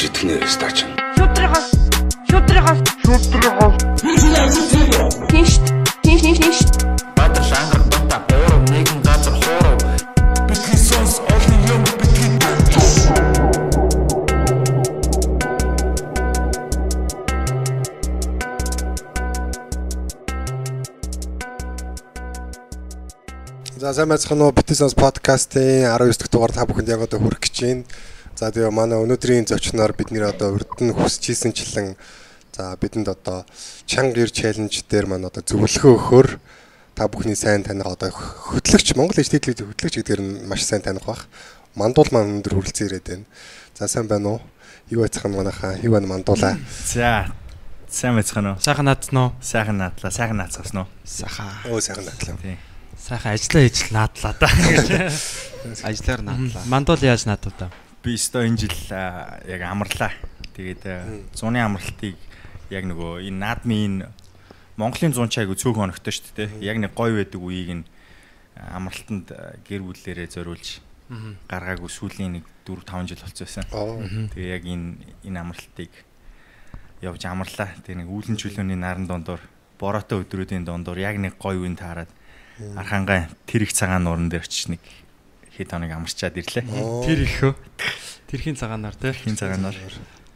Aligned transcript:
гэж 0.00 0.08
итгэнэ 0.08 0.48
стач. 0.48 0.88
Шүтрихос. 1.20 1.66
Шүтрихос. 2.32 2.78
Шүтрихос. 3.04 3.74
Тинш. 5.28 5.60
Тинш 6.00 6.20
тинш 6.24 6.38
тинш. 6.40 6.58
Баатар 7.16 7.44
шангар 7.44 7.84
бата 7.92 8.16
боороо 8.28 8.60
нэгэн 8.72 9.00
газар 9.04 9.36
хоороо 9.44 9.76
бидний 10.48 10.80
сонс 10.80 11.20
олон 11.20 11.60
юм 11.68 11.82
бидний 12.00 12.40
За 23.76 23.92
сайн 23.92 24.08
байцгаана 24.08 24.48
уу 24.48 24.52
Битсонс 24.56 24.94
подкастын 24.94 25.84
19 25.84 26.16
дахь 26.16 26.32
дугаар 26.32 26.52
та 26.52 26.64
бүхэнд 26.64 26.88
яг 26.88 27.04
одоо 27.04 27.20
хүрэх 27.20 27.40
гэж 27.44 27.56
байна. 27.60 27.84
За 28.40 28.48
тэгээ 28.48 28.72
манай 28.72 28.96
өнөөдрийн 29.04 29.44
зочноор 29.44 29.92
бид 29.92 30.16
нэр 30.16 30.32
одоо 30.32 30.56
урд 30.56 30.80
нь 30.80 30.96
хүсчихсэнчлэн 30.96 31.92
за 32.56 32.72
бидэнд 32.80 33.12
одоо 33.12 33.44
чанга 33.84 34.16
90 34.16 34.32
челленж 34.32 34.80
дээр 34.88 35.12
маань 35.12 35.28
одоо 35.28 35.44
зөвлөгөө 35.44 35.92
өгөхөөр 35.92 36.28
та 36.96 37.04
бүхний 37.12 37.36
сайн 37.36 37.68
таних 37.68 37.84
одоо 37.84 38.08
хөтлөгч 38.08 38.96
Монгол 38.96 39.20
иж 39.20 39.28
тэтгэлийн 39.28 39.76
хөтлөгч 39.76 40.00
гэдгээр 40.00 40.22
нь 40.24 40.32
маш 40.48 40.64
сайн 40.64 40.80
таних 40.80 41.04
бах. 41.04 41.28
Мандуул 41.76 42.08
маань 42.16 42.40
өндөр 42.40 42.56
хүрэлцэн 42.56 42.88
ирээд 42.88 43.06
байна. 43.12 43.28
За 43.76 43.92
сайн 43.92 44.08
байна 44.08 44.32
уу? 44.32 44.40
Юу 44.88 45.04
байцгаана 45.04 45.36
манайхаа? 45.36 45.76
Юу 45.84 46.00
байна 46.00 46.08
мандуулаа? 46.08 46.56
За 46.88 47.28
сайн 47.92 48.16
байцгаана 48.16 48.56
уу? 48.56 48.64
Сайхан 48.64 48.88
наадсан 48.88 49.20
уу? 49.20 49.36
Сайхан 49.44 49.76
наадлаа, 49.76 50.08
сайхан 50.16 50.40
наацсан 50.40 50.80
уу? 50.80 50.88
Сайхан. 51.04 51.68
Өө 51.68 51.84
сайхан 51.84 52.08
натлаа. 52.08 52.40
Тий. 52.40 52.56
Сайхан 52.96 53.36
ажиллаа 53.36 53.68
хийж 53.68 53.92
наадлаа 53.92 54.32
да. 54.40 54.48
Ажлаар 55.92 56.24
наадлаа. 56.24 56.64
Мандуул 56.72 57.04
яаж 57.04 57.28
наадав 57.28 57.52
да? 57.60 57.68
Би 58.00 58.16
өстой 58.16 58.48
энэ 58.48 58.64
жил 58.64 58.76
яг 58.90 59.62
амарлаа. 59.66 60.12
Тэгээд 60.56 60.82
а, 60.88 61.04
зуны 61.36 61.60
амралтыг 61.60 62.16
яг 62.72 62.84
нөгөө 62.88 63.28
энэ 63.28 63.40
наадмын 63.40 63.84
энэ 63.84 64.08
Монголын 64.80 65.12
зун 65.12 65.28
чайг 65.28 65.52
цөөх 65.52 65.76
хоногтой 65.76 66.08
шүү 66.08 66.32
дээ. 66.36 66.50
Яг 66.64 66.80
нэг 66.80 66.96
гой 66.96 67.12
байдаг 67.12 67.36
үеийг 67.36 67.84
нь 67.84 67.84
амралтанд 68.56 69.28
гэр 69.68 69.84
бүлээрээ 69.84 70.32
зориулж 70.32 70.80
гаргаагүй 71.50 71.90
сүүлийн 71.92 72.40
нэг 72.40 72.44
4 72.64 72.88
5 72.88 73.10
жил 73.12 73.20
болцсон 73.20 73.44
байсан. 73.44 73.66
Тэгээ 74.32 74.54
яг 74.56 74.64
энэ 74.64 74.86
энэ 75.28 75.40
амралтыг 75.42 75.92
явж 77.04 77.22
амарлаа. 77.28 77.68
Тэгээ 77.84 78.00
нэг 78.00 78.08
үүлэн 78.08 78.40
чөлөөний 78.40 78.78
наран 78.80 79.04
дондор 79.04 79.44
бороотой 79.76 80.24
өдрүүдийн 80.24 80.64
дондор 80.64 80.96
яг 80.96 81.20
нэг 81.20 81.36
гой 81.36 81.60
үн 81.60 81.76
таарад 81.76 82.08
архангай 82.76 83.28
тэр 83.48 83.64
их 83.64 83.72
цагаан 83.72 84.04
нууран 84.04 84.28
дээр 84.28 84.44
очиж 84.44 84.68
нэг 84.68 84.80
хэд 85.60 85.70
хоног 85.76 85.92
амарчаад 85.92 86.40
ирлээ. 86.40 86.64
Тэр 87.04 87.18
их 87.20 87.34
хөө. 87.44 87.52
Тэрхийн 88.32 88.56
цагаанаар 88.56 88.96
тий. 88.96 89.12
Хин 89.12 89.36
цагаанаар. 89.36 89.76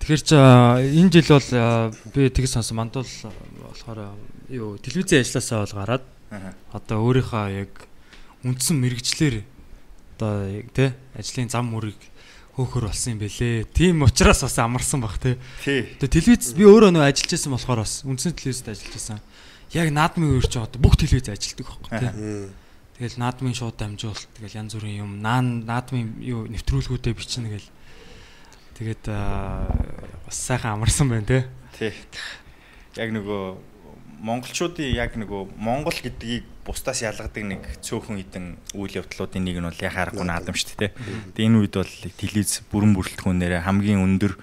Тэгэхээр 0.05 0.21
ч 0.21 0.37
энэ 0.37 1.13
жил 1.17 1.33
бол 1.33 1.49
би 2.13 2.29
тэг 2.29 2.45
сонсон 2.45 2.77
мандуул 2.77 3.09
болохоор 3.09 4.13
юу 4.53 4.77
телевизийн 4.77 5.25
ажилласаа 5.25 5.65
бол 5.65 5.77
гараад 5.81 6.05
одоо 6.77 6.97
өөрийнхөө 7.09 7.47
яг 7.57 7.73
үндсэн 8.45 8.77
мэрэгчлэр 8.85 9.41
одоо 10.21 10.61
тий 10.77 10.93
ажлын 11.17 11.49
зам 11.49 11.73
мөрийг 11.73 11.97
хөөхөр 12.53 12.93
болсон 12.93 13.17
юм 13.17 13.25
бэлээ. 13.25 13.65
Тийм 13.73 14.05
учраас 14.05 14.45
бас 14.45 14.59
амарсан 14.61 15.01
тий. 15.23 15.41
Тий. 15.65 15.97
Тэгээ 15.99 16.37
телевиз 16.37 16.53
би 16.53 16.69
өөрөө 16.69 16.93
нөө 16.95 17.09
ажиллаж 17.09 17.31
байсан 17.35 17.55
болохоор 17.57 17.81
бас 17.83 18.05
үндсэн 18.05 18.37
телевизэд 18.37 18.71
ажиллаж 18.71 18.95
байсан. 18.95 19.19
Яг 19.73 19.89
наадмын 19.91 20.37
үеэр 20.37 20.47
ч 20.47 20.61
одоо 20.61 20.79
бүх 20.79 21.01
телевиз 21.01 21.33
ажилладаг 21.33 21.67
байхгүй 21.67 21.91
тий. 21.99 22.13
Тэгэл 22.95 23.19
наадмын 23.19 23.55
шууд 23.59 23.75
дамжуулалт 23.75 24.31
тэгэл 24.39 24.59
янз 24.63 24.79
бүрийн 24.79 25.03
юм 25.03 25.19
наан 25.19 25.67
наадмын 25.67 26.23
юу 26.23 26.47
нэвтрүүлгүүдэд 26.47 27.19
бичнэ 27.19 27.51
гэл. 27.51 27.71
Тэгээд 28.79 29.05
аа, 29.11 29.67
бас 30.23 30.39
сайхан 30.39 30.79
амарсан 30.79 31.11
байна 31.11 31.27
те. 31.27 31.39
Тий. 31.75 31.91
Яг 32.95 33.11
нөгөө 33.11 33.75
монголчуудын 34.23 34.95
яг 34.95 35.19
нөгөө 35.19 35.59
монгол 35.59 35.99
гэдгийг 35.99 36.47
бусдаас 36.65 37.03
ялгадаг 37.03 37.45
нэг 37.45 37.63
цөөхөн 37.83 38.23
хідэн 38.23 38.47
үйл 38.73 39.03
явдлуудын 39.03 39.43
нэг 39.43 39.59
нь 39.59 39.69
бол 39.69 39.85
яхаарахгүй 39.85 40.25
наадам 40.25 40.55
шүү 40.55 40.79
дээ. 40.81 40.95
Тэгээ 41.35 41.49
энэ 41.51 41.59
үед 41.61 41.75
бол 41.77 41.95
телевиз 42.15 42.63
бүрэн 42.73 42.95
бүрэлдэхүүнээр 42.95 43.67
хамгийн 43.67 44.01
өндөр 44.01 44.39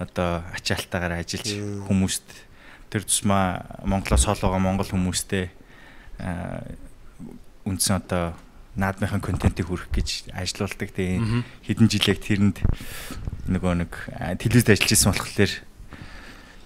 одоо 0.00 0.46
ачаалтаагаар 0.54 1.20
ажиллаж 1.20 1.50
хүмүүст 1.90 2.26
тэр 2.88 3.02
тусмаа 3.04 3.82
Монголоос 3.84 4.24
хол 4.24 4.40
байгаа 4.40 4.62
монгол 4.62 4.88
хүмүүстээ 4.88 5.44
аа, 6.24 6.62
үндсэн 7.68 8.00
одоо 8.00 8.34
наадмынхаа 8.78 9.20
контентыг 9.20 9.68
хүргэх 9.68 9.92
гэж 9.92 10.08
ажилуулдаг. 10.32 10.88
Тэгээ 10.94 11.18
хэдэн 11.66 11.88
жил 11.90 12.06
яг 12.08 12.18
тэрэнд 12.22 12.56
нөгөө 13.50 13.72
нэг 13.82 13.92
а, 14.14 14.38
телевизд 14.38 14.70
ажиллаж 14.70 14.92
исэн 14.94 15.10
болохоор 15.12 15.52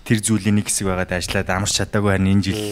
тэр 0.05 0.19
зүйлийн 0.21 0.57
нэг 0.61 0.69
хэсэг 0.69 0.87
байгаад 0.87 1.13
ажиллаад 1.17 1.49
амарч 1.49 1.75
чадаагүй 1.79 2.11
харин 2.13 2.33
энэ 2.37 2.45
жил 2.45 2.63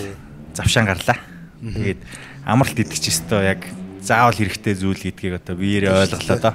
завшаан 0.53 0.87
гарлаа. 0.87 1.19
Тэгээд 1.63 2.01
амралт 2.45 2.79
идэх 2.79 3.01
ч 3.01 3.09
ёстой 3.09 3.57
яг 3.57 3.65
заавал 4.05 4.37
хэрэгтэй 4.37 4.75
зүйл 4.77 5.01
гэдгийг 5.01 5.41
одоо 5.41 5.55
биеэрээ 5.57 5.93
ойлголоо 6.05 6.39
доо. 6.41 6.55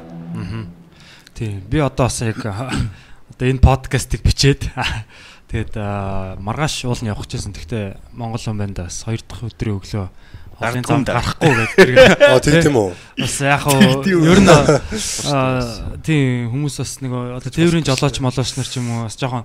Тийм. 1.33 1.63
Би 1.65 1.77
одоо 1.79 2.05
бас 2.05 2.21
яг 2.21 2.41
одоо 2.43 3.45
энэ 3.49 3.63
подкастыг 3.63 4.21
бичээд 4.21 4.69
тэгээд 5.49 5.73
аа, 5.79 6.35
маргааш 6.41 6.85
уулын 6.85 7.13
явах 7.13 7.29
гэжсэн. 7.29 7.53
Гэхдээ 7.53 8.13
Монгол 8.13 8.41
хүн 8.41 8.59
байна 8.59 8.75
да 8.75 8.87
бас 8.89 9.03
хоёр 9.05 9.21
дахь 9.23 9.45
өдрийн 9.45 9.77
өглөө 9.79 10.07
замд 10.59 11.07
да. 11.07 11.19
гарахгүй 11.19 11.51
гэдэг. 11.51 11.89
Оо 12.31 12.39
тийм 12.39 12.61
тийм 12.63 12.75
үү? 12.79 12.91
Бас 13.19 13.37
яг 13.43 13.61
хуу 13.67 14.03
ер 14.07 14.39
нь 14.39 14.49
аа, 15.31 15.97
тийм 15.99 16.51
хүмүүс 16.53 16.75
бас 16.79 16.91
нэг 17.03 17.11
одоо 17.11 17.51
тээврийн 17.51 17.83
жолооч 17.83 18.19
молооч 18.23 18.51
нар 18.55 18.67
ч 18.67 18.79
юм 18.79 18.87
уу 18.91 19.03
бас 19.09 19.19
жоохон 19.19 19.43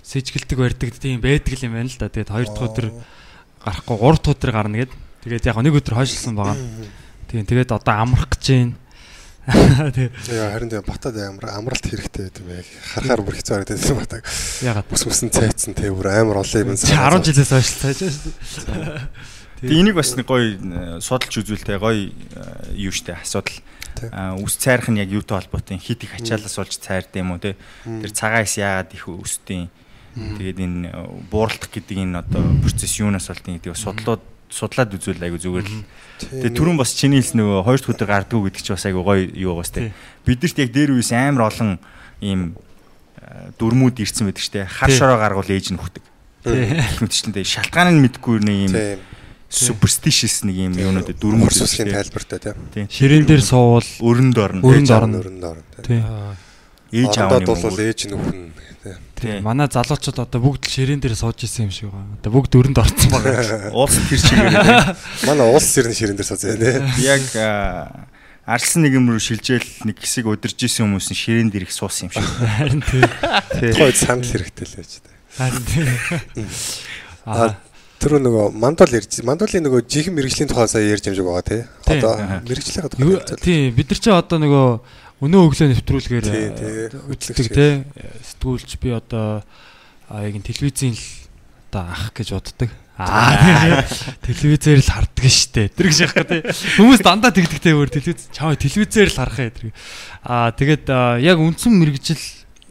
сэжгэлдэг 0.00 0.56
барьдаг 0.56 0.96
тийм 0.96 1.20
байдаг 1.20 1.60
юм 1.60 1.76
байна 1.76 1.92
л 1.92 2.00
да. 2.00 2.08
Тэгээд 2.08 2.32
хоёр 2.32 2.48
дахь 2.48 2.66
өдөр 2.72 2.86
гарахгүй 3.60 3.96
гурав 4.00 4.20
дахь 4.24 4.32
өдөр 4.32 4.52
гарна 4.54 4.76
гэд. 4.80 4.92
Тэгээд 5.26 5.48
яг 5.50 5.58
нэг 5.60 5.76
өдөр 5.76 5.94
хойшлсон 6.00 6.34
байгаа. 6.40 6.56
Тийм 7.28 7.44
тэгээд 7.44 7.76
одоо 7.76 7.94
амрах 8.00 8.32
гэж 8.32 8.44
байна. 8.48 8.74
Тэгээд 9.94 10.14
Яа 10.34 10.50
харин 10.56 10.70
тийм 10.72 10.82
батад 10.82 11.14
амар 11.22 11.46
амралт 11.54 11.86
хэрэгтэй 11.86 12.32
гэдэг 12.32 12.42
юм 12.42 12.50
яг 12.50 12.66
харахаар 12.96 13.22
бүр 13.22 13.36
хэцүү 13.38 13.54
харагдаад 13.54 13.78
байсан 13.78 13.96
батаг. 14.00 14.22
ягаад 14.62 14.90
Ус 14.90 15.02
мөсөн 15.06 15.30
цайцсан 15.30 15.74
те 15.78 15.86
бүр 15.94 16.10
амар 16.10 16.42
олон 16.42 16.66
юм. 16.66 16.74
чи 16.74 16.90
10 16.90 17.22
жилээс 17.30 17.52
хойш 17.54 17.70
цааш 17.78 17.98
шүү. 18.10 19.35
Тэгээ 19.60 19.80
энийг 19.80 19.96
бас 19.96 20.12
нэг 20.12 20.28
гоё 20.28 20.52
э, 20.52 21.00
судалж 21.00 21.40
үзүүлтэй 21.40 21.80
гоё 21.80 22.12
э, 22.12 22.76
юу 22.76 22.92
штэ 22.92 23.16
асуудал. 23.16 23.56
Үс 24.44 24.60
цайрах 24.60 24.92
нь 24.92 25.00
яг 25.00 25.08
юутай 25.08 25.40
холбоотой 25.40 25.80
хит 25.80 26.04
их 26.04 26.12
ачаалаас 26.12 26.60
болж 26.60 26.76
цайрд 26.76 27.08
юм 27.16 27.32
уу 27.32 27.40
те. 27.40 27.56
Тэр 27.84 28.12
цагаас 28.12 28.60
яагаад 28.60 28.92
их 28.92 29.08
өсдөйн. 29.08 29.72
Тэгээд 30.12 30.58
энэ 30.60 30.92
э, 30.92 31.08
бууралдах 31.32 31.72
гэдэг 31.72 31.96
энэ 31.96 32.20
одоо 32.20 32.44
процесс 32.60 33.00
юунаас 33.00 33.32
болдгийг 33.32 33.64
гэдэг 33.64 33.80
судлаад 33.80 34.20
судлаад 34.52 34.92
үзвэл 34.92 35.24
айгу 35.24 35.40
зүгээр 35.40 35.64
л. 35.64 35.84
Тэгээ 36.20 36.52
түрүүн 36.52 36.76
бас 36.76 36.92
чиний 36.92 37.24
хэлс 37.24 37.32
нөгөө 37.32 37.64
хоёр 37.64 37.80
дахь 37.80 37.92
өдөр 37.96 38.08
гардгуу 38.12 38.44
гэдэг 38.52 38.60
чи 38.60 38.72
бас 38.76 38.84
айгу 38.84 39.00
гоё 39.08 39.24
юу 39.32 39.56
байгаас 39.56 39.72
те. 39.72 39.96
Бидэрт 40.28 40.60
яг 40.60 40.70
дээр 40.76 40.92
үес 41.00 41.16
амар 41.16 41.48
олон 41.48 41.80
ийм 42.20 42.60
дүрмүүд 43.56 44.04
ирсэн 44.04 44.28
байдаг 44.28 44.44
штэ. 44.44 44.68
Хар 44.68 44.92
шороо 44.92 45.16
гаргуул 45.16 45.48
ээж 45.48 45.72
нь 45.72 45.80
хөхдөг. 45.80 46.04
Гэх 46.46 47.02
мэтчлэн 47.02 47.34
тэгээ 47.34 47.52
шалтгааныг 47.58 47.98
мэдгүй 48.06 48.36
нэг 48.38 48.70
Тийм. 48.70 49.15
Superstitious 49.48 50.42
нэг 50.42 50.56
юм 50.58 50.74
юунууд 50.74 51.10
дүрмүүд 51.14 51.46
Мөрс 51.46 51.62
усхийн 51.62 51.94
тайлбартай. 51.94 52.54
Тийм. 52.74 52.88
Ширээн 52.90 53.26
дээр 53.26 53.42
суувал 53.46 53.86
өрөнд 54.02 54.36
орно. 54.42 54.60
Өрөнд 54.66 54.90
орно. 54.90 55.20
Өрөнд 55.22 55.44
орно. 55.46 55.62
тий. 55.86 56.02
Ээж 56.90 57.14
аав 57.22 57.38
нь 57.38 57.46
дуулвал 57.46 57.78
ээж 57.78 58.00
нь 58.10 58.14
үхэн. 58.18 58.50
те. 58.82 58.96
тий. 59.14 59.38
Манай 59.40 59.70
залуучууд 59.70 60.18
одоо 60.18 60.40
бүгд 60.42 60.66
ширээн 60.66 60.98
дээр 60.98 61.14
сууж 61.14 61.46
исэн 61.46 61.70
юм 61.70 61.72
шиг 61.74 61.94
байгаа. 61.94 62.18
Одоо 62.18 62.30
бүгд 62.34 62.52
өрөнд 62.58 62.78
орсон 62.82 63.10
байгаа. 63.14 63.70
Улс 63.80 63.96
тэр 64.10 64.20
чигээр 64.22 64.54
Манай 65.30 65.46
улс 65.46 65.70
ирнэ 65.78 65.94
ширэн 65.94 66.18
дээр 66.18 66.26
сууж 66.26 66.42
байна 66.42 66.90
яг 66.98 67.24
арслан 68.46 68.86
нэгэн 68.86 69.10
рүү 69.10 69.22
шилжээл 69.22 69.90
нэг 69.90 69.98
хэсэг 69.98 70.26
удирж 70.30 70.58
исэн 70.62 70.86
хүмүүс 70.86 71.10
нь 71.10 71.18
ширээн 71.18 71.50
дэрх 71.50 71.74
суусан 71.74 72.06
юм 72.06 72.12
шиг. 72.14 72.22
Харин 72.22 72.82
тий. 72.86 73.02
Тухайд 73.74 73.98
санал 73.98 74.22
хэрэгтэй 74.22 74.66
л 74.70 74.74
байж 74.78 74.92
та. 75.02 75.10
Харин 75.34 75.64
тий. 75.66 76.46
А 77.26 77.50
Аа. 77.50 77.58
Тэр 78.00 78.20
нөгөө 78.20 78.52
мандуул 78.52 78.96
ярьж 78.96 79.20
мандуулын 79.24 79.64
нөгөө 79.66 79.80
жихэн 79.88 80.14
мэрэгжлийн 80.16 80.50
тухай 80.50 80.68
сая 80.68 80.84
ярьж 80.84 81.08
юмжиг 81.08 81.24
байгаа 81.24 81.44
тий. 81.46 81.62
Одоо 81.88 82.12
мэрэгжлийн 82.44 82.88
тухай. 82.92 83.40
тий 83.40 83.70
бид 83.72 83.88
нар 83.90 84.00
ч 84.00 84.06
одоо 84.12 84.38
нөгөө 84.42 84.66
өнөө 85.26 85.42
өглөө 85.48 85.68
нэвтрүүлгээр 85.72 86.26
э, 86.28 86.40
тий. 86.52 87.00
үздэг 87.08 87.48
тий. 87.48 87.72
Сэтгүүлч 88.36 88.76
би 88.76 88.92
одоо 88.92 89.40
яг 90.12 90.34
телевизийн 90.44 90.92
л 90.92 91.04
одоо 91.72 91.82
ах 91.88 92.12
гэж 92.12 92.36
боддог. 92.36 92.70
Аа 92.96 93.84
телевизээр 94.28 94.80
л 94.80 94.92
харддаг 94.92 95.28
штэ. 95.28 95.68
Тэр 95.72 95.88
гэж 95.92 95.98
яах 96.04 96.14
гэдэг. 96.16 96.40
Хүмүүс 96.80 97.00
дандаа 97.04 97.32
тэгдэгтэй 97.32 97.76
өөр 97.76 97.92
телевиз 97.92 98.28
чаа 98.32 98.56
телевизээр 98.56 99.12
л 99.12 99.18
харах 99.20 99.40
юм. 99.40 99.72
Аа 100.24 100.52
тэгээд 100.52 100.88
яг 101.20 101.36
үндсэн 101.36 101.72
мэрэгжил 101.76 102.20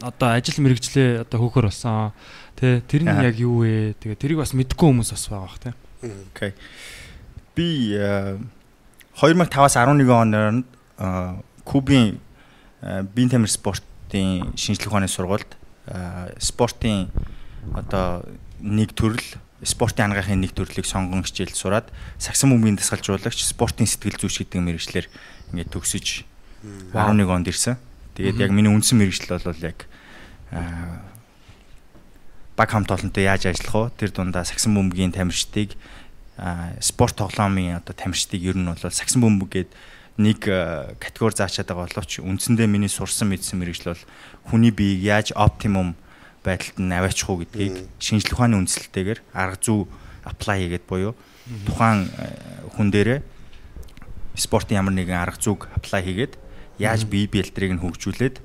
одоо 0.02 0.34
ажил 0.34 0.58
мэрэгжлээ 0.60 1.24
одоо 1.24 1.38
хөөхөр 1.40 1.70
болсон. 1.70 2.10
Тэ 2.56 2.80
тэр 2.88 3.04
нь 3.04 3.20
яг 3.20 3.36
юу 3.36 3.62
вэ? 3.64 3.92
Тэгээ 4.00 4.16
тэрийг 4.16 4.40
бас 4.40 4.56
мэдгүй 4.56 4.88
хүмүүс 4.88 5.12
бас 5.12 5.28
байгаа 5.28 5.44
бах 5.44 5.60
тий. 5.60 5.74
Окей. 6.32 6.52
Би 7.52 7.68
аа, 8.00 8.40
2005-аас 9.20 9.76
11 9.76 10.08
онд 10.08 10.64
аа, 10.96 11.44
Кубын 11.68 12.16
аа, 12.80 13.04
биеийн 13.04 13.32
тамир 13.32 13.52
спортын 13.52 14.56
шинжлэх 14.56 14.88
ухааны 14.88 15.08
сургуульд 15.08 15.52
спортын 16.40 17.12
одоо 17.76 18.24
нэг 18.60 18.96
төрөл 18.96 19.22
спортын 19.62 20.10
ангаахын 20.10 20.40
нэг 20.40 20.52
төрлийг 20.52 20.86
сонгон 20.86 21.24
хичээл 21.24 21.54
сураад 21.54 21.88
сагсан 22.18 22.50
бөмбөгийн 22.52 22.80
дасгалжуулагч 22.80 23.44
спортын 23.46 23.88
сэтгэл 23.88 24.20
зүйч 24.20 24.44
гэдэг 24.44 24.60
мэрэгчлэр 24.60 25.06
ингээд 25.52 25.70
төгсөж 25.72 26.24
11 26.92 27.30
онд 27.30 27.48
ирсэн. 27.48 27.76
Тэгээд 28.16 28.48
яг 28.48 28.50
миний 28.52 28.72
үндсэн 28.72 28.98
мэрэгжил 29.00 29.36
бол 29.36 29.64
яг 29.64 29.86
баг 32.56 32.72
хамт 32.72 32.90
олонтой 32.90 33.28
яаж 33.28 33.46
ажиллах 33.46 33.92
вэ? 33.92 34.08
Тэр 34.08 34.10
дундаа 34.16 34.44
сагсан 34.48 34.72
бөмбөгийн 34.72 35.12
тамирчдыг 35.12 35.76
спорт 36.80 37.16
тоглоомын 37.20 37.80
одоо 37.84 37.92
тамирчдыг 37.92 38.40
ер 38.40 38.56
нь 38.56 38.64
бол 38.64 38.80
сагсан 38.80 39.20
бөмбөг 39.20 39.50
гээд 39.52 39.70
нэг 40.16 40.40
категори 40.96 41.36
заачаад 41.36 41.68
байгаа 41.68 41.88
боловч 41.92 42.24
үндсэндээ 42.24 42.68
миний 42.68 42.88
сурсан 42.88 43.28
мэдсэн 43.28 43.60
мэрэгжил 43.60 43.92
бол 43.92 44.04
хүний 44.48 44.72
биеийг 44.72 45.04
яаж 45.04 45.28
оптимум 45.36 45.92
байдалд 46.40 46.80
нь 46.80 46.92
аваачих 46.96 47.28
уу 47.28 47.44
гэдгийг 47.44 47.88
шинжлэх 48.00 48.40
ухааны 48.40 48.56
үндслэлтэйгээр 48.64 49.20
арга 49.36 49.60
зүй 49.60 49.84
apply 50.24 50.56
хийгээд 50.64 50.84
буюу 50.88 51.12
тухайн 51.68 52.08
хүн 52.72 52.88
дээрээ 52.88 53.20
спортын 54.36 54.80
ямар 54.80 54.96
нэгэн 54.96 55.20
арга 55.20 55.40
зүйг 55.40 55.68
apply 55.76 56.00
хийгээд 56.00 56.34
яаж 56.80 57.04
бие 57.04 57.28
бэлтрийг 57.28 57.76
нь 57.76 57.82
хөгжүүлээд 57.82 58.40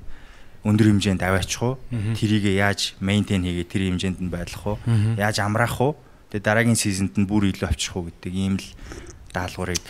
өндөр 0.62 0.86
хэмжээнд 0.94 1.22
аваачих 1.22 1.62
уу? 1.62 1.74
Тэрийг 2.14 2.46
яаж 2.54 2.94
мейнтейн 3.02 3.42
хийгээд 3.42 3.70
тэр 3.70 3.82
хэмжээнд 3.90 4.18
нь 4.22 4.30
байлгах 4.30 4.64
уу? 4.64 4.78
Яаж 5.18 5.42
амраах 5.42 5.78
уу? 5.82 5.92
Тэгээ 6.30 6.46
дараагийн 6.46 6.78
сизонд 6.78 7.18
нь 7.18 7.26
бүр 7.26 7.50
илүү 7.50 7.68
авчих 7.68 7.92
уу 7.98 8.08
гэдэг 8.08 8.32
ийм 8.32 8.56
л 8.56 8.66
даалгаврыг 9.34 9.82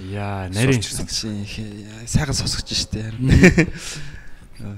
Яа, 0.00 0.48
нарийн 0.48 0.80
сайхан 0.80 2.32
сосгож 2.32 2.72
штэ. 2.72 3.12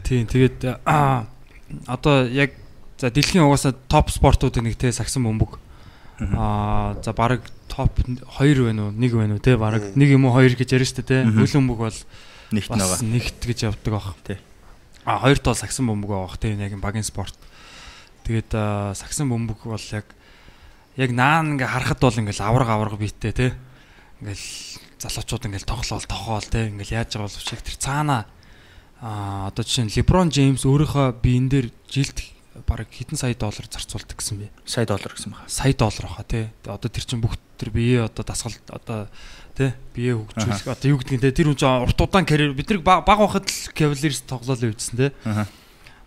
Тийм, 0.02 0.26
тэгээд 0.26 0.82
одоо 0.82 2.26
яг 2.26 2.58
за 2.98 3.10
дэлхийн 3.10 3.46
угаасаа 3.46 3.74
топ 3.86 4.10
спортуудын 4.10 4.66
нэг 4.66 4.74
те 4.78 4.90
сагсан 4.90 5.22
бөмбөг. 5.22 5.58
Аа, 6.34 6.98
за 7.02 7.12
баг 7.14 7.46
топ 7.70 8.02
2 8.02 8.66
байна 8.66 8.90
уу, 8.90 8.94
1 8.98 9.14
байна 9.14 9.34
уу 9.38 9.42
те? 9.42 9.54
Баг 9.54 9.78
1 9.94 9.94
юм 10.10 10.26
уу 10.26 10.34
2 10.42 10.58
гэж 10.58 10.74
ярьж 10.74 10.90
штэ 10.90 11.02
те. 11.06 11.16
Хөл 11.22 11.54
бөмбөг 11.62 11.78
бол 11.78 11.98
нэгт 12.50 12.70
байгаа. 12.70 12.98
нэгт 13.02 13.42
гэж 13.46 13.58
явдаг 13.70 13.92
баг. 13.94 14.06
Тий. 14.26 14.38
А 15.04 15.18
хоёрт 15.18 15.42
бол 15.42 15.58
сагсан 15.58 15.86
бөмбөг 15.90 16.10
бах 16.10 16.38
тийм 16.38 16.60
яг 16.62 16.74
багийн 16.78 17.06
спорт. 17.06 17.34
Тэгээд 18.22 18.54
сагсан 18.94 19.26
бөмбөг 19.28 19.66
бол 19.66 19.86
яг 19.90 20.06
яг 20.96 21.10
наан 21.10 21.58
ингээ 21.58 21.66
харахад 21.66 22.00
бол 22.00 22.14
ингээл 22.14 22.46
авраг 22.46 22.68
авраг 22.70 22.98
биеттэй 23.00 23.32
те. 23.32 23.48
Ингээл 24.22 24.46
залуучууд 25.02 25.50
ингээл 25.50 25.66
тоглоол 25.66 26.06
тохоол 26.06 26.46
те. 26.46 26.70
Ингээл 26.70 27.02
яаж 27.02 27.18
байгаа 27.18 27.26
боловч 27.26 27.48
яг 27.50 27.62
тэр 27.66 27.76
цаана 27.82 28.26
а 29.02 29.50
одоо 29.50 29.66
жишээ 29.66 29.90
нь 29.90 29.94
LeBron 29.98 30.30
James 30.30 30.62
өөрийнхөө 30.62 31.18
биен 31.18 31.50
дээр 31.50 31.74
жилд 31.90 32.22
бараг 32.70 32.86
хэдэн 32.86 33.18
сая 33.18 33.34
доллар 33.34 33.66
зарцуулдаг 33.66 34.14
гэсэн 34.14 34.38
бэ? 34.38 34.54
сая 34.62 34.86
доллар 34.86 35.10
гэсэн 35.10 35.34
байна. 35.34 35.50
Сая 35.50 35.74
доллар 35.74 36.06
баха 36.06 36.22
тий. 36.22 36.46
Одоо 36.62 36.86
тэр 36.86 37.02
чин 37.02 37.18
бүх 37.18 37.34
тэр 37.58 37.74
бие 37.74 38.06
одоо 38.06 38.22
дасгал 38.22 38.54
одоо 38.70 39.10
тий 39.56 39.72
бие 39.94 40.16
хөгжүүлэх 40.16 40.68
одоо 40.72 40.88
юу 40.88 40.98
гэдгийг 41.00 41.20
те 41.20 41.32
тэр 41.32 41.52
хүн 41.52 41.58
чинь 41.60 41.84
урт 41.84 42.00
удаан 42.00 42.24
карьер 42.24 42.56
бид 42.56 42.68
нэг 42.72 42.80
баг 42.80 43.04
байхад 43.04 43.44
л 43.44 43.72
Cavaliers 43.76 44.24
тоглоулаа 44.24 44.72
үзсэн 44.72 44.96
те. 44.96 45.12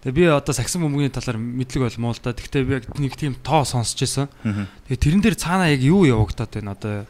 Тэгээ 0.05 0.17
би 0.17 0.23
одоо 0.29 0.53
сагсан 0.53 0.81
бөмбөгийн 0.81 1.13
талаар 1.13 1.37
мэдлэг 1.37 1.85
болмоо 1.85 2.13
л 2.13 2.21
да. 2.21 2.33
Гэхдээ 2.33 2.65
би 2.65 2.73
яг 2.81 2.85
нэг 2.97 3.13
тийм 3.13 3.37
тоо 3.41 3.61
сонсч 3.65 4.01
байсан. 4.01 4.29
Тэгээ 4.89 5.01
тэрэн 5.01 5.21
дээр 5.21 5.37
цаанаа 5.37 5.69
яг 5.69 5.81
юу 5.85 6.05
явагдаад 6.05 6.51
байна 6.57 6.73
одоо 6.73 7.05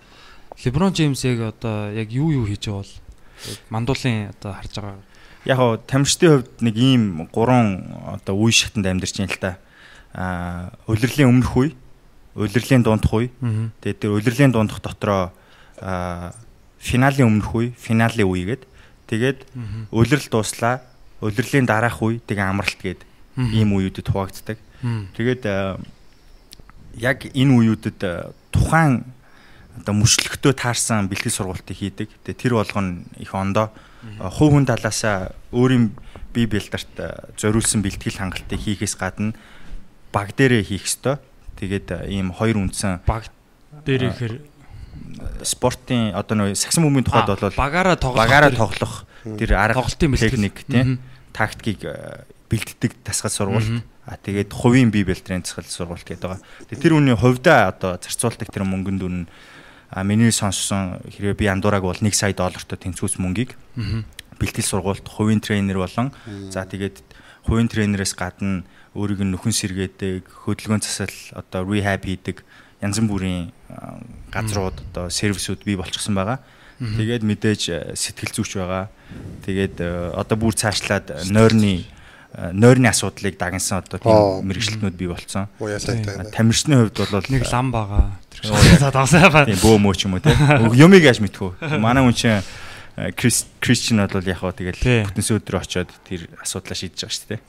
LeBron 0.63 0.95
James 0.95 1.23
яг 1.23 1.55
одоо 1.55 1.91
яг 1.91 2.11
юу 2.11 2.31
юу 2.31 2.45
хийж 2.47 2.67
байгаа 2.67 2.83
бол 2.83 2.93
мандуулын 3.71 4.31
одоо 4.35 4.51
харж 4.55 4.75
байгаа. 4.79 5.03
Яг 5.47 5.57
гоо 5.59 5.77
тамирчдын 5.77 6.31
хувьд 6.31 6.55
нэг 6.59 6.75
ийм 6.75 7.03
гурван 7.31 7.95
одоо 8.11 8.35
үе 8.35 8.51
шатанд 8.51 8.87
амьдарч 8.87 9.19
байна 9.19 9.31
л 9.31 9.43
та. 9.43 9.51
Аа, 10.15 10.71
улирлын 10.87 11.27
өмнөх 11.27 11.51
үе, 11.59 11.75
улирлын 12.39 12.83
дундх 12.87 13.11
үе, 13.11 13.27
тэгээд 13.83 13.99
тэр 13.99 14.15
улирлын 14.15 14.55
дундх 14.55 14.79
дотроо 14.79 15.35
финалийн 15.79 17.27
өмнөх 17.27 17.51
үе, 17.55 17.73
финалийн 17.75 18.27
үе 18.29 18.43
гээд 18.55 18.63
тэгээд 19.09 19.39
улирал 19.91 20.27
дууслаа, 20.31 20.81
улирлын 21.21 21.65
дараах 21.65 22.01
үе, 22.01 22.21
тэгээ 22.23 22.45
амралт 22.45 22.79
гээд 22.79 23.01
ийм 23.35 23.75
үеүүдэд 23.75 24.07
хуваагддаг. 24.09 24.57
Тэгээд 25.17 25.43
яг 27.01 27.19
энэ 27.27 27.51
үеүүдэд 27.51 27.99
тухайн 28.53 29.03
одоо 29.75 29.93
мөчлөгтөө 29.99 30.53
таарсан 30.55 31.11
бэлтгэл 31.11 31.35
сургалтыг 31.35 31.75
хийдэг. 31.75 32.09
Тэгээ 32.23 32.39
тэр 32.39 32.53
болгоно 32.55 33.03
их 33.19 33.35
ондоо 33.35 33.75
хувь 34.19 34.55
хүн 34.55 34.63
талаасаа 34.63 35.35
өөрийн 35.51 35.91
бие 36.31 36.47
бэлдарт 36.47 37.35
зориулсан 37.35 37.83
бэлтгэл 37.83 38.23
хангалтыг 38.23 38.55
хийхээс 38.55 38.95
гадна 38.95 39.35
баг 40.15 40.31
дээрээ 40.39 40.63
хийх 40.63 40.87
ёстой. 40.87 41.19
Тэгээд 41.59 42.07
ийм 42.07 42.31
хоёр 42.31 42.63
үндсэн 42.63 43.03
баг 43.03 43.27
дээр 43.83 44.15
ихээр 44.15 44.35
спортын 45.43 46.15
одоо 46.15 46.35
нэг 46.37 46.55
сагсан 46.55 46.85
бөмбөгийн 46.85 47.07
тухайд 47.09 47.27
бол 47.27 47.59
багаараа 47.59 47.97
тоглох 47.99 48.21
багаараа 48.23 48.53
тоглох 48.53 48.95
тэр 49.25 49.57
арга 49.57 49.81
Тоглолтын 49.81 50.13
техник 50.15 50.61
тийм 50.69 50.99
тактикийг 51.33 51.81
а, 51.89 52.23
бэлддэг 52.49 52.93
дасгал 53.03 53.31
сургууль. 53.33 53.81
Мгм. 53.81 53.83
А 54.05 54.15
тэгээд 54.21 54.53
хувийн 54.53 54.93
бие 54.93 55.03
бэлтрийн 55.03 55.41
дасгал 55.41 55.65
сургууль 55.65 56.05
гэдэг 56.05 56.21
байгаа. 56.21 56.45
Тэгээд 56.69 56.83
тэр 56.85 56.93
үний 56.93 57.17
хувьдаа 57.17 57.73
одоо 57.73 57.97
зарцуулдаг 57.97 58.47
тэр 58.53 58.63
мөнгөнд 58.63 59.01
дүн 59.01 59.25
а 59.89 60.03
миний 60.03 60.31
сонссон 60.31 61.01
хэрэг 61.09 61.37
би 61.41 61.49
андуураг 61.49 61.81
бол 61.81 61.97
1 61.97 62.13
сая 62.13 62.33
доллартай 62.37 62.77
тэнцвүүс 62.77 63.17
мөнгийг 63.17 63.57
бэлтгэл 64.39 64.65
сургуульд 64.65 65.07
хувийн 65.07 65.41
тренер 65.41 65.81
болон 65.81 66.11
за 66.51 66.67
тэгээд 66.67 67.01
хувийн 67.47 67.69
тренерээс 67.69 68.13
гадна 68.17 68.65
өөрийг 68.95 69.23
нь 69.23 69.31
нөхөн 69.31 69.53
сэргээдэг, 69.53 70.23
хөдөлгөөн 70.47 70.83
засал 70.83 71.15
одоо 71.35 71.61
rehab 71.67 72.03
хийдэг 72.07 72.43
янз 72.81 72.99
бүрийн 72.99 73.54
газрууд 74.31 74.77
одоо 74.91 75.09
сервисүүд 75.09 75.65
бий 75.65 75.75
болчихсон 75.79 76.15
байгаа. 76.15 76.39
Тэгээд 76.75 77.23
мэдээж 77.23 77.61
э, 77.71 77.77
сэтгэл 77.95 78.35
зүйч 78.35 78.59
байгаа. 78.59 78.91
Тэгээд 79.47 79.79
э, 79.79 80.11
одоо 80.11 80.35
бүр 80.35 80.53
цаашлаад 80.59 81.07
э, 81.07 81.23
нойрны 81.31 81.87
нойрны 82.35 82.91
асуудлыг 82.91 83.39
дагнсан 83.39 83.79
одоо 83.79 83.95
тийм 83.95 84.43
мэрэгчлэтнүүд 84.43 84.95
бий 84.99 85.07
болцсон. 85.07 85.47
Байна. 85.55 86.27
Тамирчны 86.35 86.83
хувьд 86.83 86.99
бол 86.99 87.31
нэг 87.31 87.47
лам 87.47 87.71
байгаа. 87.71 88.19
За 88.75 88.91
дагсаа 88.91 89.31
ба. 89.31 89.47
тийм 89.47 89.55
бөө 89.63 89.79
мөө 89.79 89.95
ч 89.95 90.11
юм 90.11 90.19
уу 90.19 90.23
те. 90.23 90.35
Юмыг 90.75 90.99
яаж 90.99 91.23
мэдхүү. 91.23 91.79
Манай 91.79 92.03
хүн 92.03 92.11
чинь 92.11 92.43
Крис 93.15 93.47
Кристиан 93.63 94.03
бол 94.11 94.19
яг 94.19 94.43
Тий. 94.43 94.51
тэгэл 94.67 95.07
бүтэнсэ 95.07 95.39
өдрөө 95.39 95.63
очиод 95.63 95.91
тэр 96.03 96.27
асуудлаа 96.43 96.75
шийдэж 96.75 97.07
байгаа 97.07 97.15
шүү 97.15 97.27
дээ. 97.31 97.39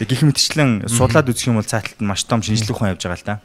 Тэг 0.00 0.08
гих 0.08 0.24
мэтчлэн 0.24 0.88
судлаад 0.88 1.28
үзэх 1.28 1.52
юм 1.52 1.60
бол 1.60 1.68
цааталт 1.68 2.00
нь 2.00 2.08
маш 2.08 2.24
том 2.24 2.40
шинжлэх 2.40 2.72
ухаан 2.72 2.96
явж 2.96 3.04
байгаа 3.04 3.20
л 3.20 3.28
да. 3.28 3.36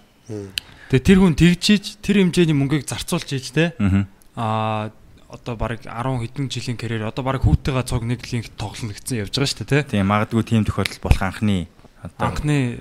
Тэгээ 0.94 1.10
тэр 1.10 1.20
хүн 1.26 1.34
тэгжиж 1.34 1.98
тэр 2.06 2.22
хэмжээний 2.22 2.54
мөнгийг 2.54 2.86
зарцуулж 2.86 3.26
ийж 3.34 3.50
те. 3.50 3.74
Аа. 4.38 4.94
Одоо 5.26 5.58
баг 5.58 5.82
10 5.82 5.90
хэдэн 5.90 6.54
жилийн 6.54 6.78
карьер 6.78 7.10
одоо 7.10 7.26
баг 7.26 7.42
хүүтэйгээ 7.42 7.90
цуг 7.90 8.06
нэг 8.06 8.22
линк 8.30 8.54
тоглоно 8.54 8.94
гэсэн 8.94 9.26
явж 9.26 9.34
байгаа 9.34 9.50
шүү 9.50 9.66
дээ 9.66 9.82
те. 9.90 9.90
Тийм 9.98 10.06
магадгүй 10.06 10.46
тийм 10.46 10.62
тохиолдол 10.62 11.02
болох 11.02 11.26
анхны 11.26 11.66
одоо 11.98 12.30
Анхны 12.30 12.78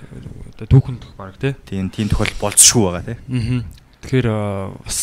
одоо 0.52 0.66
түүхэнд 0.68 1.02
баг 1.16 1.40
те. 1.40 1.56
тийм 1.64 1.88
тийм 1.88 2.12
тохиолдол 2.12 2.52
болцсохгүй 2.52 2.84
байгаа 2.84 3.04
тий. 3.08 3.16
Аа. 3.16 3.64
Тэгэхээр 4.04 4.28
бас 4.84 4.98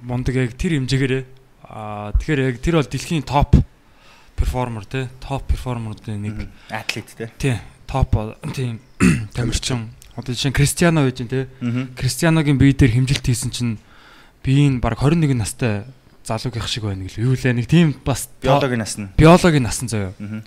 мундаг 0.00 0.34
яг 0.40 0.56
тэр 0.56 0.80
хэмжээгээр 0.80 1.14
аа 1.68 2.16
тэгэхээр 2.16 2.40
яг 2.48 2.56
тэр 2.64 2.80
бол 2.80 2.88
дэлхийн 2.88 3.28
топ 3.28 3.60
перформер 4.40 4.88
те. 4.88 5.12
Топ 5.20 5.44
перформеруудын 5.44 6.24
нэг 6.24 6.48
Атлет 6.72 7.12
тий. 7.12 7.28
тий 7.36 7.56
топ 7.84 8.16
тийм 8.56 8.80
тамирчин 9.36 9.92
одоо 10.16 10.32
жишээ 10.34 10.50
нь 10.52 10.56
Кристиано 10.56 11.04
байж. 11.06 11.18
Аа. 11.20 11.88
Кристианогийн 11.96 12.58
бие 12.58 12.72
дээр 12.76 12.92
хэмжилт 12.96 13.24
хийсэн 13.24 13.50
чинь 13.50 13.78
бие 14.44 14.68
нь 14.68 14.80
баг 14.80 14.98
21 15.00 15.34
настай 15.36 15.84
залуугийнх 16.24 16.68
шиг 16.68 16.84
байна 16.84 17.06
гэлээ. 17.08 17.26
Юу 17.26 17.34
лээ 17.34 17.54
нэг 17.56 17.66
тийм 17.66 17.96
бас 18.04 18.28
Биологийн 18.42 18.78
нас 18.82 18.98
нь. 18.98 19.10
биологийн 19.16 19.62
насан 19.64 19.88
заяа. 19.88 20.12
Аа. 20.20 20.42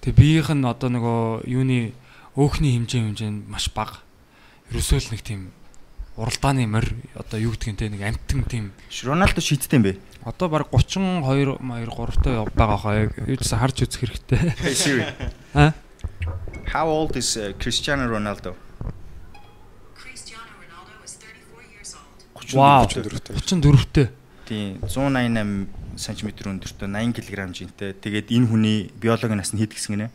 Тэгээ 0.00 0.16
биеийнх 0.16 0.50
нь 0.54 0.64
одоо 0.64 0.88
нөгөө 0.88 1.48
юуны 1.50 1.92
өөхний 2.38 2.78
хэмжээ 2.78 3.02
хэмжээ 3.12 3.30
нь 3.30 3.44
маш 3.50 3.68
бага. 3.74 4.00
Ерөөсөө 4.70 4.98
л 5.02 5.12
нэг 5.12 5.22
тийм 5.26 5.40
уралдааны 6.16 6.66
морь 6.66 6.90
одоо 7.14 7.38
юу 7.38 7.54
гэдгийг 7.54 7.78
те 7.78 7.88
нэг 7.90 8.02
амтэн 8.02 8.42
тийм 8.46 8.64
Роналдо 9.04 9.40
шийдтэй 9.42 9.78
юм 9.78 9.84
бэ? 9.86 9.92
одоо 10.24 10.48
баг 10.48 10.66
32 10.70 11.58
маяр 11.62 11.90
3 11.90 12.22
таа 12.22 12.46
байгаа 12.54 12.78
хаа 12.78 12.94
юу 13.26 13.38
ч 13.38 13.46
харж 13.54 13.86
үзэх 13.86 14.02
хэрэгтэй. 14.02 14.54
А? 15.54 15.72
How 16.74 16.86
old 16.90 17.16
is 17.16 17.36
uh, 17.38 17.54
Cristiano 17.56 18.04
Ronaldo? 18.10 18.54
34 22.48 23.36
34-тэй. 23.36 24.08
Тийм 24.48 24.80
188 24.82 25.78
см 25.98 26.30
өндөртэй 26.30 26.88
80 26.88 27.26
кг 27.26 27.40
жинтэй. 27.52 27.92
Тэгээд 27.92 28.30
энэ 28.32 28.46
хүний 28.48 28.78
биологийн 28.96 29.36
нас 29.36 29.52
нь 29.52 29.60
хэд 29.60 29.74
гэсэн 29.74 29.98
гинэ? 29.98 30.08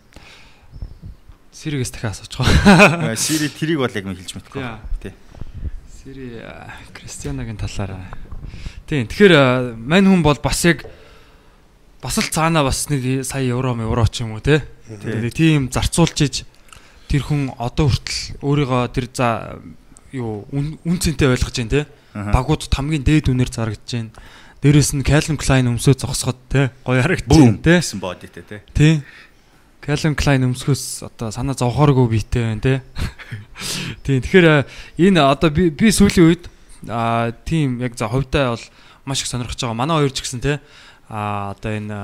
Сиригээс 1.53 1.91
дахиад 1.93 2.17
асууж 2.17 2.33
байгаа. 2.39 3.13
Э, 3.13 3.19
Сири 3.19 3.51
тэрийг 3.51 3.77
бол 3.83 3.91
яг 3.93 4.05
хэлж 4.07 4.31
мэдэхгүй. 4.33 4.63
Тий. 5.03 5.13
Сири 6.01 6.41
э, 6.41 6.49
Кристианагийн 6.97 7.59
талаар. 7.61 7.99
Тийм. 8.89 9.05
Тэгэхээр 9.05 9.33
э, 9.37 9.75
мань 9.77 10.07
хүн 10.07 10.25
бол 10.25 10.39
бас 10.41 10.65
яг 10.65 10.87
бас 12.01 12.17
л 12.17 12.25
цаанаа 12.25 12.65
бас 12.65 12.89
нэг 12.89 13.21
сая 13.21 13.45
евро 13.45 13.77
евро 13.77 14.07
ч 14.09 14.25
юм 14.25 14.33
уу 14.33 14.41
те. 14.41 14.65
Тэгээд 14.89 15.35
тийм 15.37 15.69
зарцуулж 15.69 16.17
иж 16.25 16.47
тэр 17.05 17.21
хүн 17.21 17.53
одоо 17.61 17.91
хүртэл 17.91 18.41
өөрийгөө 18.41 18.81
тэр 18.89 19.05
за 19.13 19.61
юу 20.09 20.49
үн 20.49 20.97
цэнтэй 20.97 21.29
ойлгож 21.29 21.53
байна 21.53 21.69
те. 21.69 21.81
Багууд 22.13 22.69
хамгийн 22.69 23.03
дээд 23.03 23.29
үнээр 23.33 23.49
зарагдж 23.49 23.89
байна. 23.89 24.11
Дээрэс 24.63 24.93
нь 24.95 25.03
Calvin 25.03 25.35
Klein 25.41 25.67
өмсөө 25.67 25.97
зогсоход 25.97 26.39
те 26.47 26.71
гоё 26.85 27.01
харагдаж 27.03 27.27
Бүүм 27.27 27.59
байна 27.59 27.65
те. 27.65 27.75
гэсэн 27.81 27.99
бодитэй 27.99 28.43
те. 28.47 28.57
Тий. 28.71 29.01
Calvin 29.83 30.15
Klein 30.15 30.45
өмсгөөс 30.47 31.03
одоо 31.09 31.33
санаа 31.35 31.57
зовхооргүй 31.57 32.07
биетэй 32.07 32.43
байна 32.47 32.61
те. 32.63 32.73
Тий. 34.07 34.21
Тэгэхээр 34.23 34.47
а, 34.47 34.63
энэ 34.95 35.19
одоо 35.19 35.49
би 35.51 35.67
би 35.73 35.91
сүүлийн 35.91 36.27
үед 36.31 36.43
а 36.87 37.31
тийм 37.43 37.81
яг 37.83 37.97
за 37.99 38.07
хувьдаа 38.07 38.55
бол 38.55 38.65
маш 39.03 39.19
их 39.23 39.27
сонирхож 39.27 39.59
байгаа. 39.59 39.75
Манай 39.75 39.97
хоёр 39.99 40.13
ч 40.15 40.23
гэсэн 40.23 40.39
те 40.39 40.59
а 41.11 41.51
одоо 41.51 41.71
энэ 41.75 41.99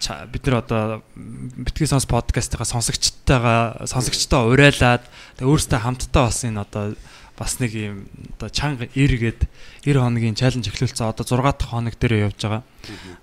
ча- 0.00 0.26
бид 0.26 0.44
нар 0.44 0.60
одоо 0.60 1.02
битгий 1.16 1.86
сонс 1.86 2.04
подкастынхаа 2.04 2.68
сонсогчтойгоо 2.68 3.86
сонсогчтой 3.88 4.50
урайлаад 4.52 5.04
өөрсдөө 5.40 5.80
хамтдаа 5.80 6.28
бас 6.28 6.44
энэ 6.44 6.60
одоо 6.60 6.92
бас 7.40 7.56
нэг 7.56 7.72
юм 7.72 8.04
одоо 8.36 8.52
чанга 8.52 8.84
эргээд 8.92 9.48
90 9.88 9.96
хоногийн 9.96 10.36
чаленж 10.36 10.68
эхлүүлсэн 10.68 11.08
одоо 11.08 11.24
6 11.24 11.40
дахь 11.40 11.72
хоног 11.72 11.96
дээр 11.96 12.28
явж 12.28 12.36
байгаа. 12.36 12.62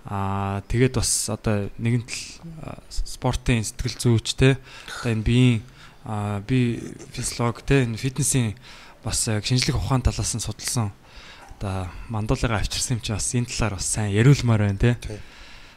Аа 0.09 0.65
тэгээд 0.65 0.97
бас 0.97 1.29
одоо 1.29 1.69
нэгэн 1.77 2.01
тал 2.01 2.25
а, 2.65 2.81
спортын 2.89 3.61
сэтгэл 3.61 4.17
зүйч 4.17 4.33
те 4.33 4.57
одоо 4.89 5.13
энэ 5.13 5.21
биеийн 5.21 5.61
би 6.49 6.81
физиолог 7.13 7.61
те 7.61 7.85
энэ 7.85 8.01
фитнесийн 8.01 8.57
бас 9.05 9.29
яг 9.29 9.45
шинжлэх 9.45 9.77
ухаан 9.77 10.01
талаас 10.01 10.33
нь 10.33 10.41
судалсан 10.41 10.89
одоо 11.61 11.85
мандуулага 12.09 12.57
авчирсан 12.57 12.97
юм 12.97 13.05
чи 13.05 13.13
бас 13.13 13.29
энэ 13.37 13.45
талаар 13.53 13.77
бас 13.77 13.85
сайн 13.85 14.17
яриулмаар 14.17 14.65
байна 14.65 14.81
те. 14.81 14.97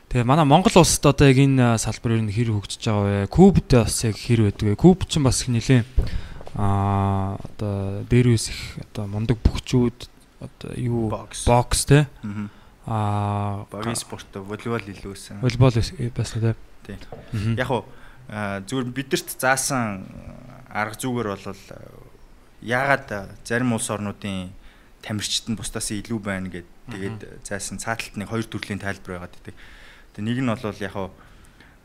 Тэгээ 0.09 0.25
манай 0.25 0.49
Монгол 0.49 0.80
улсад 0.80 1.12
одоо 1.12 1.28
яг 1.28 1.37
энэ 1.37 1.76
салбар 1.76 2.16
ер 2.16 2.25
нь 2.25 2.32
хэр 2.32 2.56
хөгжиж 2.56 2.88
байгаа 2.88 3.28
вэ? 3.28 3.28
Кубд 3.28 3.68
бас 3.68 4.00
яг 4.09 4.16
хэр 4.16 4.49
байдаг 4.49 4.64
вэ? 4.64 4.80
Куб 4.80 5.04
ч 5.04 5.20
бас 5.20 5.44
их 5.44 5.52
нэлээ 5.52 5.85
аа 6.57 7.37
одоо 7.38 8.02
дээрээс 8.11 8.47
их 8.50 8.61
одоо 8.90 9.07
мундаг 9.07 9.38
бөхчүүд 9.45 9.99
одоо 10.40 10.71
юу 10.76 11.09
Бокс. 11.11 11.45
те 11.85 12.09
аа 12.87 13.66
Багийн 13.71 13.95
спорт 13.97 14.26
волейбол 14.35 14.83
илүүсэн. 14.83 15.40
волейбол 15.40 15.71
бас- 15.75 15.95
бас 16.16 16.30
те. 16.33 16.54
Яг 17.57 17.71
уу 17.71 17.85
а, 18.28 18.61
зүгээр 18.66 18.88
бидэрт 18.90 19.30
заасан 19.38 20.07
арга 20.71 20.97
зүгээр 20.99 21.28
бол 21.38 21.54
яагаад 22.62 23.37
зарим 23.45 23.73
улс 23.73 23.90
орнуудын 23.90 24.50
тамирчид 25.02 25.49
нь 25.49 25.57
бусдаас 25.57 25.90
илүү 25.92 26.19
байна 26.19 26.49
гэд 26.50 26.66
тэгээд 26.90 27.47
заасан 27.47 27.78
цааталт 27.78 28.16
нэг 28.16 28.28
хоёр 28.28 28.45
төрлийн 28.45 28.80
тайлбар 28.83 29.23
байгаад 29.23 29.35
байдаг. 29.38 29.54
Тэгээ 30.16 30.26
нэг 30.26 30.38
нь 30.42 30.50
бол 30.50 30.83
яг 30.83 30.95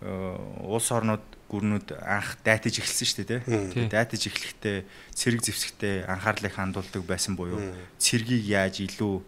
э, 0.02 0.38
улс 0.66 0.90
орнууд 0.92 1.24
гүрнүүд 1.50 1.94
анх 2.02 2.38
дайтаж 2.42 2.82
эхэлсэн 2.82 3.06
шүү 3.06 3.18
дээ 3.26 3.42
тий. 3.70 3.88
Дайтаж 3.90 4.22
эхлэхдээ 4.26 4.78
цэрэг 5.14 5.42
зэвсэгтээ 5.46 6.10
анхаарлыг 6.10 6.54
хандуулдаг 6.58 7.04
байсан 7.06 7.38
буюу 7.38 7.62
цэргийг 8.02 8.46
яаж 8.50 8.82
илүү 8.82 9.22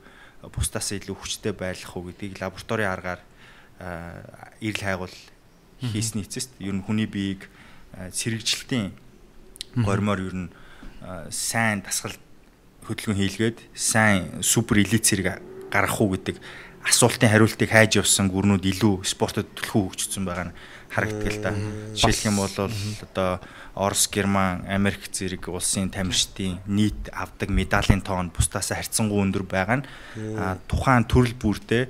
бусдаас 0.49 0.89
илүү 0.97 1.13
хүчтэй 1.13 1.53
байлгах 1.53 1.93
уу 1.93 2.09
гэдгийг 2.09 2.41
лабораторийн 2.41 2.89
аргаар 2.89 3.21
эрэл 4.61 4.81
хайгуул 4.81 5.17
хийсний 5.81 6.25
эцэст. 6.25 6.57
Ер 6.57 6.73
нь 6.73 6.81
хүний 6.81 7.05
биеийг 7.05 7.45
а, 7.93 8.09
цэрэгжилтийн 8.09 8.93
гормоор 9.77 10.21
ер 10.25 10.35
нь 10.35 10.49
сайн 11.29 11.85
дасгал 11.85 12.17
хөдөлгөөн 12.89 13.21
хийлгээд 13.21 13.57
сайн 13.77 14.41
супер 14.41 14.81
элит 14.81 15.05
цэрэг 15.05 15.37
гаргах 15.69 16.01
уу 16.01 16.17
гэдэг 16.17 16.41
асуултын 16.87 17.29
хариултыг 17.29 17.69
хайж 17.69 17.99
явсан 17.99 18.31
гүрнүүд 18.31 18.63
илүү 18.63 19.03
спортод 19.03 19.47
төлхөө 19.59 19.91
хөгжсөн 19.91 20.23
байгаа 20.23 20.49
нь 20.49 20.57
харагддаг 20.91 21.31
л 21.33 21.41
да. 21.41 21.51
Жишээлх 21.93 22.25
юм 22.25 22.37
бол 22.37 22.51
одоо 22.51 23.39
Орос, 23.77 24.09
Герман, 24.09 24.65
Америк 24.65 25.05
зэрэг 25.11 25.53
улсын 25.53 25.93
тамирчдын 25.93 26.57
нийт 26.65 27.13
авдаг 27.13 27.49
медалийн 27.53 28.01
тоон 28.01 28.33
бусдаас 28.33 28.73
харьцангуй 28.73 29.21
өндөр 29.21 29.45
байгаа 29.45 29.81
нь 29.81 29.87
тухайн 30.65 31.05
төрөл 31.05 31.37
бүрдээ 31.37 31.85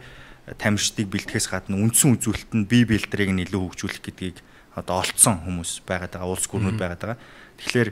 тамирчдыг 0.60 1.08
бэлтгэхээс 1.12 1.48
гадна 1.51 1.80
үндсэн 1.80 2.20
үзүүлэлт 2.20 2.51
нь 2.56 2.68
бие 2.68 2.88
бэлтрийг 2.88 3.32
нь 3.36 3.44
илүү 3.44 3.72
хөгжүүлэх 3.72 4.04
гэдгийг 4.04 4.38
одоо 4.75 5.04
олцсон 5.04 5.44
хүмүүс 5.44 5.84
байгаад 5.84 6.16
байгаа 6.16 6.32
улс 6.32 6.48
гүрнүүд 6.48 6.80
байгаад 6.80 7.01
байгаа. 7.04 7.20
Тэгэхээр 7.60 7.89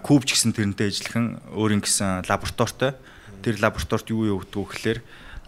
куб 0.00 0.24
ч 0.24 0.36
гэсэн 0.36 0.56
тэрнтэй 0.56 0.88
ажиллахан 0.88 1.26
өөрийн 1.52 1.84
гэсэн 1.84 2.24
лабораторитой. 2.24 2.96
Тэр 3.44 3.60
лабораторид 3.60 4.08
юу 4.08 4.40
вэ 4.40 4.44
гэхээр 4.56 5.00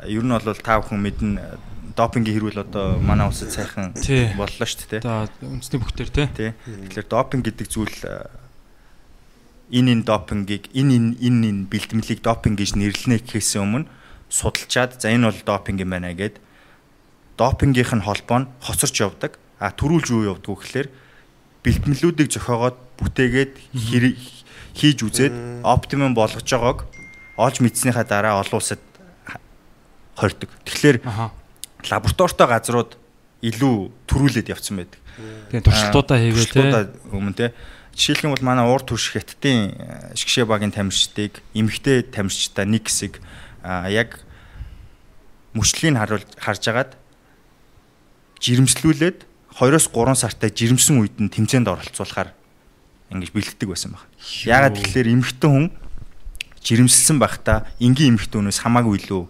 ер 0.06 0.22
нь 0.22 0.32
бол 0.32 0.58
та 0.58 0.80
бүхэн 0.80 1.00
мэднэ 1.02 1.58
допингийн 1.96 2.36
хэрүүл 2.36 2.64
одоо 2.64 2.98
манай 2.98 3.28
улсад 3.28 3.52
сайхан 3.52 3.92
боллоо 4.36 4.66
шүү 4.66 4.88
дээ. 4.88 5.02
Одоо 5.04 5.48
үндэсний 5.48 5.80
бүхтэр. 5.80 6.08
Тий. 6.08 6.50
Тэгэхээр 6.56 7.08
допинг 7.08 7.42
гэдэг 7.46 7.68
зүйл 7.68 7.98
энэ 9.72 10.00
энэ 10.00 10.04
допингийг 10.08 10.72
энэ 10.72 10.92
энэ 10.96 11.10
энэ 11.20 11.46
энэ 11.48 11.62
бэлтгэлийг 11.68 12.20
допинг 12.24 12.56
гэж 12.60 12.76
нэрлэнэ 12.76 13.20
гэхээс 13.24 13.60
өмнө 13.60 13.88
судалчаад 14.32 15.00
за 15.00 15.12
энэ 15.12 15.28
бол 15.28 15.40
допинг 15.44 15.84
юм 15.84 15.92
байна 15.92 16.12
гэд 16.16 16.40
допингийнх 17.36 17.92
нь 17.96 18.04
холбоо 18.04 18.38
нь 18.44 18.50
хоцорч 18.60 18.96
явдаг. 19.00 19.36
А 19.60 19.72
төрүүлж 19.72 20.08
юу 20.12 20.28
явдаг 20.32 20.48
вэ 20.48 20.60
гэхээр 20.60 20.88
бэлтгэлүүдийг 21.64 22.28
зохиогоод 22.32 22.76
бүтээгээд 22.98 23.52
хийж 24.74 24.98
үзээд 25.04 25.64
оптимум 25.64 26.12
болгож 26.16 26.44
байгааг 26.44 26.88
олж 27.36 27.56
мэдснийхаа 27.60 28.04
дараа 28.04 28.40
олон 28.42 28.58
улсад 28.60 28.80
хордог. 30.16 30.50
Тэгэхээр 30.64 30.98
лабораторитой 31.88 32.46
газрууд 32.46 32.90
илүү 33.42 33.76
төрүүлээд 34.06 34.52
явцсан 34.52 34.82
байдаг. 34.82 35.00
Тэгээ 35.50 35.66
туршилтуудаа 35.66 36.18
хийгээ 36.18 36.46
те. 36.46 36.52
Туршилтуудаа 36.52 36.82
өмнө 37.10 37.36
те. 37.36 37.46
Жишээлх 37.92 38.24
юм 38.24 38.32
бол 38.32 38.46
манай 38.46 38.64
уур 38.64 38.80
турш 38.80 39.12
хятадын 39.12 39.76
э, 39.76 40.16
шгшээ 40.16 40.48
багийн 40.48 40.72
тамирчдыг 40.72 41.44
эмгтэй 41.52 42.08
тамирчдаа 42.08 42.64
нэг 42.64 42.88
хэсэг 42.88 43.20
яг 43.92 44.16
мөчлөгийг 45.52 46.00
харуул 46.00 46.24
харж 46.40 46.64
агаад 46.72 46.96
жирэмслүүлээд 48.40 49.28
2-оос 49.60 49.86
3 49.92 50.16
сартай 50.16 50.48
жирэмсэн 50.48 50.96
үед 51.04 51.16
нь 51.20 51.28
тэмцээнд 51.28 51.68
оролцуулахаар 51.68 52.32
ингэж 53.12 53.30
бэлддэг 53.36 53.68
байсан 53.68 53.92
баг. 53.92 54.08
Яагаад 54.48 54.80
тэгэхээр 54.80 55.12
эмгтэн 55.12 55.50
хүн 55.52 55.66
жирэмсэлсэн 56.64 57.20
байхдаа 57.20 57.68
энгийн 57.76 58.16
эмгтэн 58.16 58.40
хүнээс 58.40 58.64
хамаагүй 58.64 59.04
илүү 59.04 59.22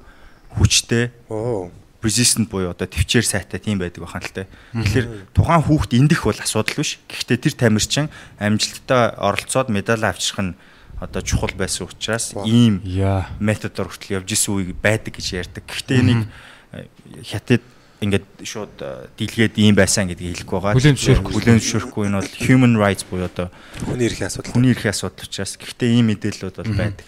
хүчтэй 0.58 1.10
Оо. 1.28 1.70
resistant 2.02 2.50
буюу 2.50 2.74
одоо 2.74 2.86
төвчээр 2.90 3.22
сайтай 3.22 3.62
тийм 3.62 3.78
байдаг 3.78 4.02
бахан 4.02 4.22
л 4.26 4.34
те. 4.34 4.50
Тэгэхээр 4.74 5.06
тухайн 5.38 5.62
хүүхд 5.62 5.90
эндэх 5.94 6.26
бол 6.26 6.34
асуудал 6.34 6.82
биш. 6.82 6.98
Гэхдээ 7.06 7.38
тэр 7.38 7.54
тамирчин 7.54 8.06
амжилттай 8.42 9.14
оролцоод 9.16 9.70
медаль 9.70 10.02
авчрах 10.02 10.42
нь 10.42 10.54
одоо 10.98 11.22
чухал 11.22 11.54
байсан 11.54 11.86
учраас 11.86 12.34
ийм 12.46 12.82
Яа. 12.82 13.30
методоор 13.38 13.90
хүртэл 13.90 14.22
явж 14.22 14.28
исэн 14.34 14.54
үе 14.54 14.74
байдаг 14.74 15.14
гэж 15.14 15.26
ярьдаг. 15.34 15.62
Гэхдээ 15.66 15.98
энийг 15.98 16.26
э, 16.74 16.86
хятад 17.22 17.62
ингээд 18.02 18.26
шууд 18.42 18.74
э, 18.82 19.06
дийлгээд 19.18 19.54
ийм 19.62 19.74
байсан 19.78 20.10
гэдгийг 20.10 20.42
хэлэхгүй 20.42 20.58
байгаа. 20.58 20.78
Хүлээн 20.78 20.98
зөвшөөрөхгүй. 20.98 21.32
Хүлээн 21.38 21.58
зөвшөөрөхгүй 21.62 22.02
энэ 22.06 22.18
бол 22.18 22.34
human 22.42 22.74
rights 22.78 23.06
буюу 23.06 23.26
одоо 23.30 23.46
Хүний 23.82 24.06
эрхийн 24.10 24.26
асуудал. 24.30 24.50
хүний 24.54 24.70
эрхийн 24.74 24.90
асуудал 24.94 25.26
учраас 25.26 25.54
гэхдээ 25.58 25.90
ийм 25.90 26.06
мэдээллүүд 26.10 26.56
бол 26.58 26.74
байдаг. 26.74 27.06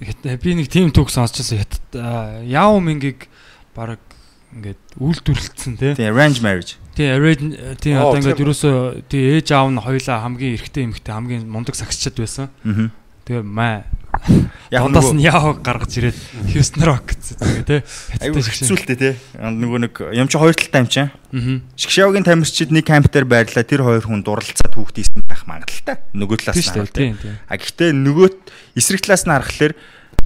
Би 0.00 0.52
нэг 0.56 0.68
тийм 0.68 0.92
түүх 0.92 1.08
сонсчихсан 1.08 1.62
хятад 1.64 1.96
аа, 1.96 2.42
яв 2.44 2.76
мингийг 2.84 3.28
баг 3.72 4.00
ингээд 4.52 4.80
үйлдвэрлэлсэн 5.00 5.74
те. 5.80 5.94
Тийм 5.96 6.12
arrange 6.12 6.40
marriage. 6.44 6.76
Тий, 6.96 7.08
arrange 7.08 7.56
тий 7.80 7.96
Оо, 7.96 8.12
одоо 8.12 8.20
ингээд 8.20 8.44
ерөөсөө 8.44 8.76
тий 9.08 9.40
ээж 9.40 9.52
аав 9.56 9.72
нь 9.72 9.80
хоёулаа 9.80 10.20
хамгийн 10.24 10.56
эрэгтэй 10.56 10.84
эмэгтэй 10.88 11.12
хамгийн 11.12 11.44
мундаг 11.48 11.76
сагсчад 11.76 12.16
байсан. 12.16 12.52
Аа. 12.64 12.92
Тэгээ 13.24 13.42
маа 13.44 13.84
Яг 14.72 14.88
нөгөө- 14.88 15.14
нь 15.16 15.24
яав 15.28 15.60
гаргаж 15.60 15.92
ирээд 15.96 16.16
Houston 16.56 16.82
Rock 16.88 17.16
гэсэн 17.16 17.64
тий. 17.68 17.80
Айгу 18.20 18.40
хэцүүлтэй 18.40 18.96
те. 18.96 19.10
Нөгөө 19.36 19.78
нэг 19.86 19.92
юм 20.12 20.28
чи 20.28 20.36
хоёр 20.40 20.56
талтай 20.56 20.80
юм 20.82 20.88
чинь. 20.88 21.10
Аа. 21.12 21.60
Шгшавгийн 21.76 22.24
тамирчид 22.24 22.72
нэг 22.72 22.84
камптер 22.88 23.28
байрлаа 23.28 23.64
тэр 23.64 23.84
хоёр 23.84 24.04
хүн 24.04 24.24
дурлалцаад 24.24 24.72
хүүхд 24.72 24.96
магадaltaй. 25.46 25.96
Нөгөө 26.12 26.36
талаас 26.42 26.58
нь 26.58 26.74
харах. 26.74 26.92
Тийм. 26.92 27.16
А 27.46 27.54
гэхдээ 27.56 27.90
нөгөө 27.94 28.28
эсрэг 28.76 29.00
талаас 29.06 29.24
нь 29.24 29.32
харахаар 29.32 29.72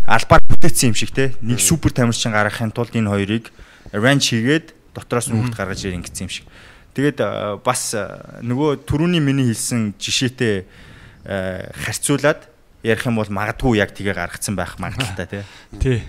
албаар 0.09 0.43
бүтээсэн 0.49 0.91
юм 0.91 0.97
шиг 0.97 1.13
те. 1.13 1.37
Нэг 1.45 1.61
супер 1.61 1.93
тамирчин 1.93 2.33
гаргахын 2.33 2.73
тулд 2.73 2.97
энэ 2.97 3.13
хоёрыг 3.13 3.53
arrange 3.93 4.33
хийгээд 4.33 4.73
дотроос 4.97 5.29
нь 5.31 5.37
хүүхд 5.39 5.55
гаргаж 5.55 5.85
ирэх 5.85 6.01
ингэсэн 6.03 6.25
юм 6.27 6.33
шиг. 6.33 6.47
Тэгээд 6.97 7.21
бас 7.63 7.95
нөгөө 8.43 8.83
түрүүний 8.89 9.23
миний 9.23 9.47
хэлсэн 9.53 9.95
жишээтэй 10.01 10.67
харьцуулаад 11.25 12.49
ярих 12.83 13.07
юм 13.07 13.21
бол 13.21 13.31
магадгүй 13.31 13.79
яг 13.79 13.95
тгээ 13.95 14.17
гаргацсан 14.17 14.57
байх 14.57 14.81
магадaltaй 14.83 15.27
те. 15.29 15.41
Тий. 15.79 16.03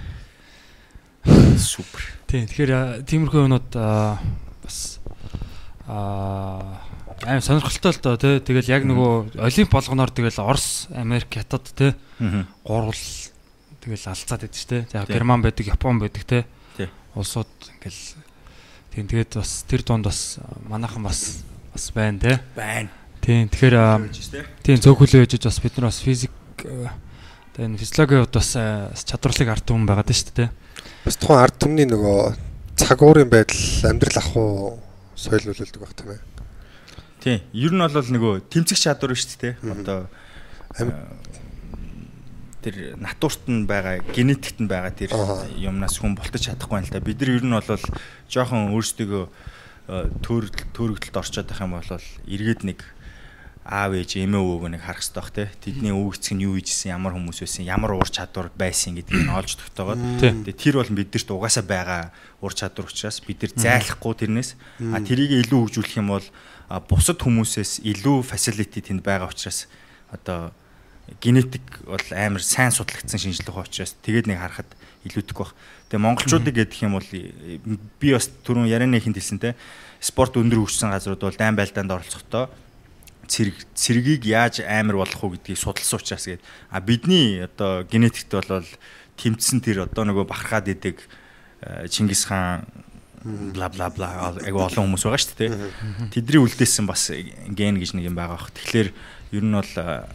Супер. 1.60 2.02
Тий. 2.26 2.48
Тэгэхээр 2.48 3.06
тиймэрхүү 3.06 3.46
юмнууд 3.46 3.70
бас 3.76 4.98
аа 5.86 6.82
аим 7.26 7.42
сонирхолтой 7.42 7.92
л 7.94 8.00
доо 8.02 8.18
тий. 8.18 8.40
Тэгэл 8.42 8.70
яг 8.72 8.84
нөгөө 8.86 9.38
олимп 9.42 9.72
болгоноор 9.72 10.10
тэгэл 10.12 10.42
Орос, 10.42 10.88
Америк, 10.96 11.30
Хятад 11.34 11.66
тий 11.76 11.94
Аа. 12.20 12.46
гурвал 12.66 12.98
тэгэл 13.82 14.08
алцаад 14.10 14.42
байдаг 14.46 14.58
шүү 14.58 14.70
дээ. 14.70 14.84
За 14.92 15.06
Тий. 15.06 15.14
Герман 15.14 15.42
байдаг, 15.42 15.66
Япон 15.68 16.00
байдаг 16.00 16.24
тий. 16.26 16.44
Тий. 16.78 16.90
Улсууд 17.16 17.50
ингээл 17.78 18.02
тийм 18.96 19.06
тэгээд 19.08 19.38
бас 19.38 19.66
тэр 19.68 19.82
дунд 19.86 20.06
бас 20.06 20.40
манайхан 20.70 21.04
бас 21.04 21.44
бас 21.74 21.92
байна 21.94 22.20
тий. 22.20 22.38
Байна. 22.56 22.90
Тийм. 23.22 23.50
Тэгэхээр 23.50 23.76
аа, 23.78 24.02
тийм 24.66 24.78
цөөхөлөө 24.82 25.26
яжиж 25.26 25.46
бас 25.46 25.60
бид 25.62 25.78
нар 25.78 25.90
бас 25.94 26.02
физик 26.02 26.32
одоо 26.62 27.62
энэ 27.66 27.78
физиологийн 27.78 28.26
хувьд 28.26 28.34
бас 28.38 28.50
аа, 28.58 28.90
чадварлыг 28.98 29.50
ард 29.50 29.66
түмэн 29.70 29.86
байгаад 29.86 30.10
байна 30.10 30.18
шүү 30.22 30.36
дээ. 30.38 30.50
Бас 31.06 31.16
тухайн 31.22 31.42
ард 31.46 31.58
түмний 31.62 31.86
нөгөө 31.86 32.22
цагуурын 32.82 33.30
байдал 33.30 33.62
амьдрал 33.90 34.18
ах 34.18 34.30
уу 34.38 34.80
соёл 35.14 35.46
нөлөөлдөг 35.46 35.82
байх 35.82 35.94
тийм 35.94 36.10
ээ. 36.18 36.22
Тийм. 37.22 37.40
Ер 37.54 37.72
нь 37.72 37.82
бол 37.82 37.94
нөгөө 37.94 38.50
тэмцэх 38.50 38.82
чадвар 38.82 39.14
шүү 39.14 39.38
дээ. 39.38 39.54
Одоо 39.62 40.10
аа, 40.76 41.14
тэр 42.66 42.98
натурт 42.98 43.46
нь 43.46 43.70
байгаа, 43.70 44.02
генетикт 44.14 44.58
нь 44.62 44.70
байгаа 44.70 44.94
тэр 44.94 45.14
юмнаас 45.58 46.02
хүн 46.02 46.18
болтож 46.18 46.50
чадахгүй 46.50 46.82
юм 46.82 46.86
л 46.90 46.94
да. 46.94 47.02
Бид 47.02 47.22
нар 47.22 47.38
ер 47.38 47.46
нь 47.46 47.54
бол 47.54 47.86
жоохон 48.30 48.74
өөрсдөө 48.74 49.24
төрөл 50.22 50.54
төрөгдөлд 50.74 51.18
орчод 51.18 51.50
байх 51.50 51.62
юм 51.62 51.78
бол 51.78 51.90
эргээд 52.26 52.62
нэг 52.66 52.80
аав 53.62 53.94
ээж 53.94 54.18
эмээ 54.18 54.42
өвөг 54.42 54.74
нэг 54.74 54.82
харах 54.82 55.06
хэрэгтэй 55.06 55.22
бах 55.22 55.34
те. 55.34 55.46
Тэдний 55.62 55.94
өвгцг 55.94 56.34
нь 56.34 56.46
юу 56.50 56.58
хийжсэн, 56.58 56.98
ямар 56.98 57.14
хүмүүс 57.14 57.46
байсан, 57.46 57.62
ямар 57.66 57.94
ур 57.94 58.10
чадвар 58.10 58.50
байсан 58.58 58.98
гэдгийг 58.98 59.30
нь 59.30 59.36
олж 59.38 59.54
тогтоогоод 59.62 60.02
Тийм. 60.18 60.42
Тэгээ 60.50 60.58
тэр 60.58 60.76
бол 60.82 60.98
бидэрт 60.98 61.30
угаасаа 61.30 61.66
байгаа 61.66 62.10
ур 62.42 62.54
чадвар 62.58 62.90
учраас 62.90 63.22
бид 63.22 63.46
нар 63.46 63.54
зайлахгүй 63.54 64.14
тэрнээс 64.18 64.50
а 64.90 64.98
тэрийг 65.06 65.46
илүү 65.46 65.60
хөгжүүлэх 65.70 66.02
юм 66.02 66.10
бол 66.10 66.26
бусад 66.80 67.20
хүмүүсээс 67.20 67.84
илүү 67.84 68.24
facility 68.24 68.80
тэнд 68.80 69.04
байгаа 69.04 69.28
учраас 69.28 69.68
одоо 70.12 70.52
генетик 71.20 71.84
бол 71.84 72.08
амар 72.16 72.40
сайн 72.40 72.72
судлагдсан 72.72 73.20
шинжилгээ 73.20 73.66
учраас 73.66 73.96
тэгээд 74.00 74.32
нэг 74.32 74.40
харахад 74.40 74.70
илүүдэг 75.04 75.36
баг. 75.36 75.52
Тэгээ 75.90 76.06
монголчуудыг 76.06 76.56
гэдэг 76.56 76.80
юм 76.88 76.96
бол 76.96 77.10
би 78.00 78.08
бас 78.16 78.30
түрүүн 78.46 78.72
ярианы 78.72 79.02
хинт 79.02 79.20
хэлсэн 79.20 79.42
те 79.42 79.56
спорт 80.00 80.38
өндөр 80.40 80.64
хөгжсөн 80.64 80.94
газрууд 80.94 81.20
бол 81.20 81.36
дайн 81.36 81.58
байлдаанд 81.58 81.92
оролцохдоо 81.92 82.48
цэрэг 83.28 83.58
цэрэгийг 83.76 84.24
яаж 84.28 84.64
амар 84.64 85.02
болгох 85.02 85.24
уу 85.24 85.34
гэдгийг 85.36 85.60
судалсан 85.60 86.00
учраас 86.00 86.26
гээд 86.28 86.42
а 86.72 86.80
бидний 86.80 87.44
одоо 87.44 87.84
генетикт 87.84 88.32
бол 88.32 88.64
тэмцсэн 89.18 89.60
тэр 89.60 89.88
одоо 89.88 90.04
нөгөө 90.08 90.26
бахархаад 90.28 90.72
идэг 90.72 91.02
э, 91.62 91.88
Чингис 91.88 92.26
хаан 92.28 92.68
бла 93.24 93.70
бла 93.70 93.90
бла 93.90 94.08
аг 94.34 94.56
олон 94.56 94.90
хүмүүс 94.90 95.06
байгаа 95.06 95.22
шүү 95.22 95.38
дээ. 95.38 95.52
Тэдний 96.10 96.42
үлдээсэн 96.42 96.86
бас 96.90 97.12
ген 97.12 97.78
гэж 97.78 97.94
нэг 97.94 98.10
юм 98.10 98.18
байгаа 98.18 98.38
бах. 98.38 98.50
Тэгэхээр 98.56 98.90
ер 99.38 99.44
нь 99.46 99.54
бол 99.54 99.74
э, 99.78 100.10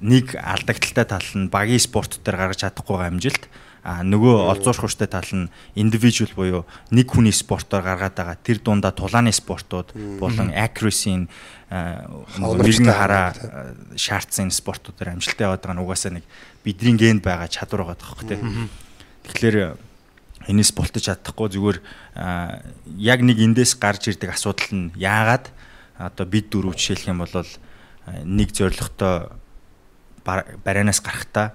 нэг 0.00 0.36
алдагдaltaй 0.36 1.06
тал 1.06 1.30
нь 1.36 1.52
багийн 1.52 1.82
спорт 1.82 2.20
дээр 2.24 2.36
гаргаж 2.36 2.64
чадахгүй 2.64 3.04
амжилт 3.04 3.44
а 3.86 4.02
нөгөө 4.02 4.50
олзуурах 4.50 4.82
хүчтэй 4.82 5.06
тал 5.06 5.30
нь 5.30 5.46
индивидуал 5.78 6.34
буюу 6.34 6.62
нэг 6.90 7.06
хүний 7.06 7.30
спортоор 7.30 7.86
гаргаад 7.86 8.18
байгаа 8.18 8.36
тэр 8.42 8.58
дундаа 8.58 8.90
тулааны 8.90 9.30
спортууд 9.30 9.94
болон 10.18 10.50
accuracy-ийн 10.50 11.30
Хавнарчтай 11.70 12.58
мэрэгэн 12.58 12.90
хараа 12.90 13.30
э, 13.30 13.94
шаардсан 13.94 14.50
спортуудаар 14.50 15.14
амжилттай 15.14 15.46
яваад 15.46 15.62
байгаа 15.62 15.78
нь 15.78 15.84
угаасаа 15.86 16.12
нэг 16.18 16.24
бидний 16.66 16.98
генд 16.98 17.22
байгаа 17.22 17.46
чадвар 17.46 17.86
байгаа 17.86 18.02
тоххой 18.02 18.26
тий. 18.26 18.38
Тэгэхээр 19.30 19.56
э, 19.58 19.74
энэс 20.46 20.70
болтож 20.72 21.10
чадахгүй 21.10 21.48
зүгээр 21.54 21.78
яг 22.98 23.20
нэг 23.22 23.38
эндээс 23.38 23.76
гарч 23.78 24.10
ирдэг 24.10 24.34
асуудал 24.34 24.70
нь 24.72 24.92
яагаад? 24.96 25.50
Одоо 25.98 26.26
бид 26.26 26.50
дөрөв 26.50 26.78
жишээлх 26.78 27.10
юм 27.10 27.22
бол 27.22 27.34
нэг 28.24 28.54
зоригтой 28.54 29.30
барианаас 30.24 31.02
гарахтаа 31.02 31.54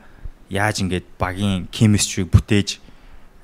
яаж 0.51 0.83
ингээд 0.83 1.07
багийн 1.19 1.71
chemistry 1.71 2.27
бүтээж 2.27 2.79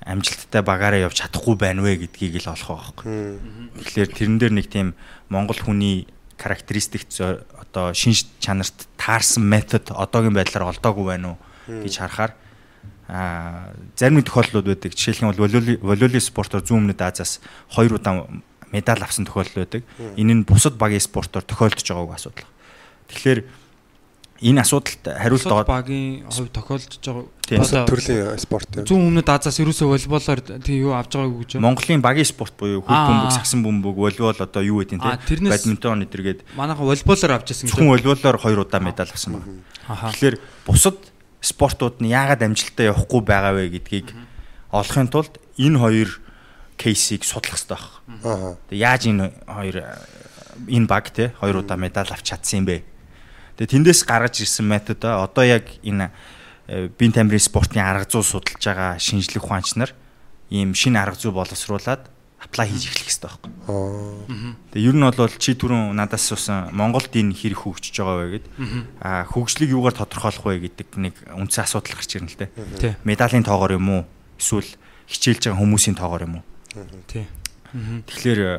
амжилттай 0.07 0.63
багаараа 0.63 1.07
явж 1.07 1.19
чадахгүй 1.23 1.55
байна 1.55 1.83
вэ 1.83 2.07
гэдгийг 2.07 2.43
л 2.43 2.51
олох 2.55 2.95
байхгүй. 2.95 3.39
Тэгэхээр 3.83 4.09
тэрэн 4.15 4.37
дээр 4.39 4.53
нэг 4.55 4.67
тийм 4.71 4.95
монгол 5.27 5.59
хүний 5.59 6.07
характеристик 6.39 7.07
одоо 7.19 7.91
шинж 7.91 8.27
чанарт 8.39 8.87
таарсан 8.95 9.43
метод 9.43 9.91
одоогийн 9.91 10.35
байдлаар 10.35 10.71
олдоогүй 10.71 11.05
байна 11.15 11.35
уу 11.35 11.83
гэж 11.83 11.99
харахаар 11.99 12.35
а 13.07 13.71
зарим 13.95 14.19
нэг 14.19 14.27
тохиолдлууд 14.27 14.67
байдаг. 14.67 14.91
Жишээлх 14.93 15.23
юм 15.23 15.31
бол 15.31 15.47
волейбол- 15.47 15.79
волейболын 15.81 16.21
спортоор 16.21 16.63
зүүн 16.63 16.91
өмнөд 16.91 17.01
Азиас 17.01 17.39
хоёр 17.71 17.95
удаа 17.95 18.27
медаль 18.71 18.99
авсан 19.03 19.23
тохиолдол 19.25 19.63
байдаг. 19.63 19.83
Энэ 20.19 20.33
нь 20.33 20.43
бусад 20.43 20.75
багийн 20.75 20.99
спортоор 20.99 21.43
тохиолдож 21.47 21.87
байгааг 21.87 22.19
асуудал. 22.19 22.47
Тэгэхээр 23.07 23.39
энэ 24.43 24.59
асуудалд 24.61 25.01
хариулт 25.07 25.47
аваад 25.47 25.67
багийн 25.71 26.27
хувь 26.29 26.51
тохиолдож 26.51 26.99
байгаа. 26.99 27.87
Төрлийн 27.87 28.37
спорт 28.37 28.67
тийм. 28.69 28.83
зүүн 28.85 29.01
өмнөд 29.07 29.29
Азаас 29.31 29.55
ерөөсөө 29.63 29.87
волейболоор 29.87 30.39
тийм 30.61 30.77
юу 30.83 30.93
авж 30.93 31.15
байгаагүй 31.15 31.39
гэж 31.47 31.51
байна. 31.57 31.63
Монголын 31.71 32.01
багийн 32.03 32.27
спорт 32.27 32.53
буюу 32.59 32.83
хөл 32.83 32.91
бөмбөг, 33.07 33.31
сагсан 33.33 33.63
бөмбөг, 33.63 33.95
волейбол 33.95 34.35
одоо 34.35 34.61
юу 34.61 34.83
гэдэг 34.83 34.99
нь 34.99 35.01
те 35.01 35.47
бадминтон 35.47 36.03
эдэргээд 36.05 36.39
Манайха 36.59 36.83
волейболоор 36.83 37.31
авч 37.39 37.55
ирсэн 37.55 37.65
гэж. 37.65 37.71
зөвхөн 37.71 37.87
волейболоор 37.87 38.37
хоёр 38.37 38.59
удаа 38.67 38.81
медаль 38.83 39.09
авсан 39.09 39.39
байна. 39.39 39.47
Тэгэхээр 40.11 40.35
бусад 40.67 40.99
спортууд 41.41 42.01
нь 42.01 42.11
яагаад 42.11 42.41
амжилттай 42.43 42.89
явахгүй 42.89 43.21
байгаа 43.21 43.53
вэ 43.53 43.69
гэдгийг 43.77 44.13
олохын 44.71 45.07
тулд 45.07 45.37
энэ 45.57 45.77
хоёр 45.77 46.09
кейсийг 46.77 47.23
судлах 47.23 47.57
хэрэгтэй 47.57 47.77
байна. 47.77 48.57
Тэгээ 48.69 48.85
яаж 48.85 49.01
энэ 49.09 49.25
хоёр 49.45 49.75
э, 49.81 49.85
энэ 50.67 50.87
баг 50.87 51.09
те 51.13 51.33
хоёр 51.41 51.61
удаа 51.65 51.77
медаль 51.77 52.09
авч 52.09 52.33
чадсан 52.33 52.61
юм 52.61 52.65
бэ? 52.69 52.83
Тэгээ 53.57 53.73
тэндээс 53.73 54.01
гаргаж 54.05 54.41
ирсэн 54.41 54.65
методоо 54.65 55.25
одоо 55.25 55.43
яг 55.45 55.65
энэ 55.81 56.11
э, 56.69 56.89
бие 56.93 57.11
тамирын 57.11 57.41
спортын 57.41 57.81
арга 57.81 58.05
зүй 58.05 58.21
судалж 58.25 58.61
байгаа 58.61 59.01
шинжлэх 59.01 59.45
ухаанч 59.45 59.77
нар 59.77 59.93
ийм 60.49 60.73
шинэ 60.77 61.01
арга 61.01 61.17
зүй 61.17 61.33
боловсруулад 61.33 62.05
аплай 62.37 62.69
хийж 62.69 62.85
эхлэх 62.93 63.05
хэрэгтэй 63.09 63.29
байхгүй. 63.29 63.51
Аа. 63.65 64.53
Тэгээ 64.71 64.87
ер 64.93 64.95
нь 64.97 65.05
бол 65.09 65.35
чи 65.41 65.51
түрүүн 65.57 65.97
надаас 65.97 66.23
суусан 66.29 66.69
Монголд 66.71 67.09
энэ 67.09 67.33
хэрэг 67.33 67.65
хөгжиж 67.65 67.97
байгаа 67.97 68.17
вэ 68.21 68.29
гэд 68.37 68.45
а 69.01 69.25
хөгжлийг 69.25 69.73
юугаар 69.73 69.97
тодорхойлох 69.97 70.45
вэ 70.45 70.69
гэдэг 70.69 70.89
нэг 71.01 71.15
үндсэн 71.33 71.65
асуудал 71.65 71.97
гарч 71.97 72.11
ирнэ 72.13 72.29
л 72.29 72.37
дээ. 72.37 72.95
Медалийн 73.01 73.41
тоогоор 73.41 73.81
юм 73.81 73.89
уу? 73.89 74.03
Эсвэл 74.37 74.69
хичээлж 75.09 75.49
байгаа 75.49 75.61
хүмүүсийн 75.65 75.97
тоогоор 75.97 76.23
юм 76.29 76.35
уу? 76.39 76.45
Тий. 77.09 77.25
Тэгэхээр 77.73 78.39
э, 78.39 78.53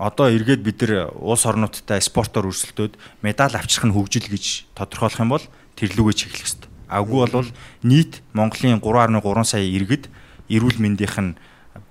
одоо 0.00 0.32
эргээд 0.32 0.62
бид 0.64 0.78
нар 0.82 1.12
улс 1.12 1.44
орнуудтай 1.44 2.00
спортоор 2.00 2.48
өрсөлдөөд 2.48 2.96
медаль 3.20 3.54
авчрах 3.54 3.84
нь 3.84 3.92
хөгжил 3.92 4.24
гэж 4.24 4.72
тодорхойлох 4.72 5.20
юм 5.20 5.30
бол 5.36 5.44
тэрлүүгээ 5.76 6.16
чиглэх 6.16 6.40
хэрэгтэй. 6.42 6.70
А 6.88 7.04
үгүй 7.04 7.28
бол 7.28 7.50
нийт 7.84 8.24
Монголын 8.32 8.80
3.3 8.80 9.44
сая 9.44 9.68
иргэд 9.68 10.08
эрүүл 10.48 10.80
мэндийнх 10.80 11.18
нь 11.20 11.36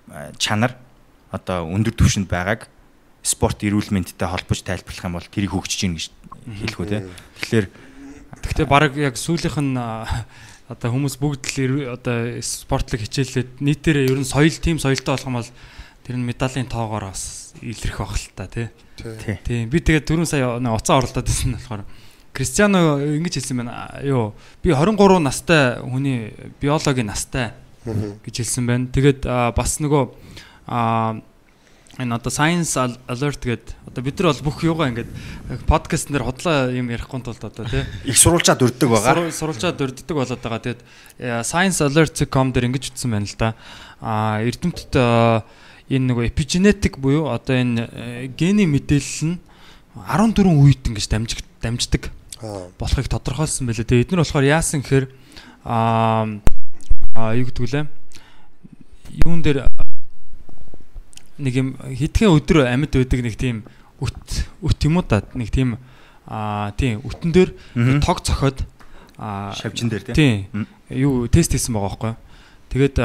э, 0.10 0.34
чанар 0.42 0.74
одоо 1.34 1.66
өндөр 1.66 1.98
түвшинд 1.98 2.30
байгааг 2.30 2.70
спорт 3.26 3.66
эрүүл 3.66 3.90
мэндтэй 3.90 4.30
холбож 4.30 4.62
тайлбарлах 4.62 5.08
юм 5.10 5.18
бол 5.18 5.26
тэрийг 5.26 5.52
хөгжиж 5.58 5.80
гин 5.82 5.98
гэж 5.98 6.06
хэлэх 6.46 6.80
үү 6.80 6.88
те. 6.94 7.00
Тэгэхээр 7.42 7.68
Гэхдээ 8.44 8.68
баг 8.68 8.94
яг 9.00 9.16
сүүлийнх 9.16 9.58
нь 9.64 9.80
одоо 9.80 10.90
хүмүүс 10.92 11.16
бүгд 11.18 11.44
л 11.64 11.96
одоо 11.96 12.44
спортлог 12.44 13.00
хичээлээд 13.00 13.64
нийтээрээ 13.64 14.12
ер 14.12 14.20
нь 14.20 14.28
соёл 14.28 14.52
тим 14.60 14.78
соёлтой 14.78 15.16
болох 15.16 15.28
юм 15.28 15.38
бол 15.40 15.52
тэр 16.04 16.16
нь 16.20 16.28
медалийн 16.28 16.68
тоогоор 16.68 17.16
бас 17.16 17.56
илэрх 17.64 17.98
байх 18.04 18.16
л 18.20 18.28
та 18.36 18.48
тий. 18.52 18.68
тий. 19.00 19.40
Тийм 19.48 19.70
би 19.72 19.80
тэгээд 19.80 20.08
түрүүн 20.08 20.28
сая 20.28 20.60
нэг 20.60 20.76
уцаа 20.76 21.00
оролдоод 21.00 21.24
байсан 21.24 21.56
нь 21.56 21.58
болохоор 21.58 21.88
Кристиано 22.34 23.00
ингэж 23.00 23.40
хэлсэн 23.40 23.58
байна. 23.62 24.02
Юу 24.04 24.34
би 24.60 24.74
23 24.76 25.24
настай 25.24 25.80
хүний 25.80 26.34
биологийн 26.60 27.08
настай 27.08 27.54
гэж 27.86 28.36
хэлсэн 28.44 28.66
байна. 28.68 28.92
Тэгээд 28.92 29.24
бас 29.56 29.80
нөгөө 29.80 30.04
а 30.68 31.20
энэ 31.98 32.16
одоо 32.18 32.34
science 32.34 32.74
al- 32.80 32.98
alert 33.06 33.44
гэдэг 33.46 33.70
одоо 33.86 34.02
бид 34.02 34.18
нар 34.18 34.34
бол 34.34 34.50
бүх 34.50 34.64
юугаа 34.66 34.90
ингээд 34.90 35.12
подкаст 35.70 36.10
нэр 36.10 36.26
хотлоо 36.26 36.74
юм 36.74 36.90
ярихгүй 36.90 37.22
тулд 37.22 37.44
одоо 37.46 37.66
тий 37.70 37.86
их 38.10 38.18
сурвалжаад 38.18 38.66
өрдөг 38.66 38.90
байгаа. 38.90 39.30
Сурвалжаад 39.30 39.78
өрддөг 39.78 40.16
болоод 40.18 40.42
байгаа. 40.42 40.62
Тэгээд 40.66 40.82
э, 41.22 41.42
sciencealert.com 41.46 42.48
дээр 42.50 42.68
ингэж 42.74 42.98
утсан 42.98 43.14
байна 43.14 43.30
л 43.30 43.38
да. 43.38 43.54
А 44.02 44.42
эрдэмтэд 44.42 44.94
э, 44.98 45.46
энэ 45.94 46.08
нөгөө 46.10 46.26
epigenetic 46.34 46.98
буюу 46.98 47.30
одоо 47.30 47.54
энэ 47.54 47.86
э, 47.94 48.28
гений 48.34 48.66
мэдээлэл 48.66 49.38
нь 49.38 49.38
14 49.94 50.50
үед 50.50 50.82
ингэж 50.90 51.06
дамжиг 51.14 51.46
дамждаг 51.62 52.10
Аа. 52.44 52.68
болохыг 52.76 53.08
тодорхойлсон 53.08 53.70
байлээ. 53.70 53.88
Тэгээд 53.88 54.06
эдгээр 54.10 54.24
болохоор 54.26 54.44
яасан 54.50 54.82
гэхээр 54.84 55.08
а 55.64 56.28
юу 57.38 57.46
гэдэг 57.48 57.70
лээ? 57.72 57.86
Юун 59.24 59.40
дээр 59.46 59.70
нэг 61.40 61.54
юм 61.56 61.70
хитгэн 61.80 62.34
өдөр 62.38 62.68
амьд 62.70 62.94
байдаг 62.94 63.20
нэг 63.24 63.36
тийм 63.40 63.64
өт 64.02 64.22
өт 64.62 64.80
юм 64.86 64.98
уу 65.00 65.06
та 65.08 65.24
нэг 65.34 65.50
тийм 65.50 65.78
а 66.28 66.72
тийм 66.78 67.02
өтөн 67.04 67.32
дээр 67.34 67.50
тог 68.04 68.22
цохоод 68.24 68.64
а 69.18 69.54
Шавжин 69.56 69.90
дээр 69.90 70.04
тий. 70.08 70.14
тийм 70.14 70.68
юу 70.90 71.28
тест 71.28 71.52
хийсэн 71.54 71.74
байгаа 71.74 71.90
байхгүй. 71.90 72.14
Тэгээд 72.74 72.96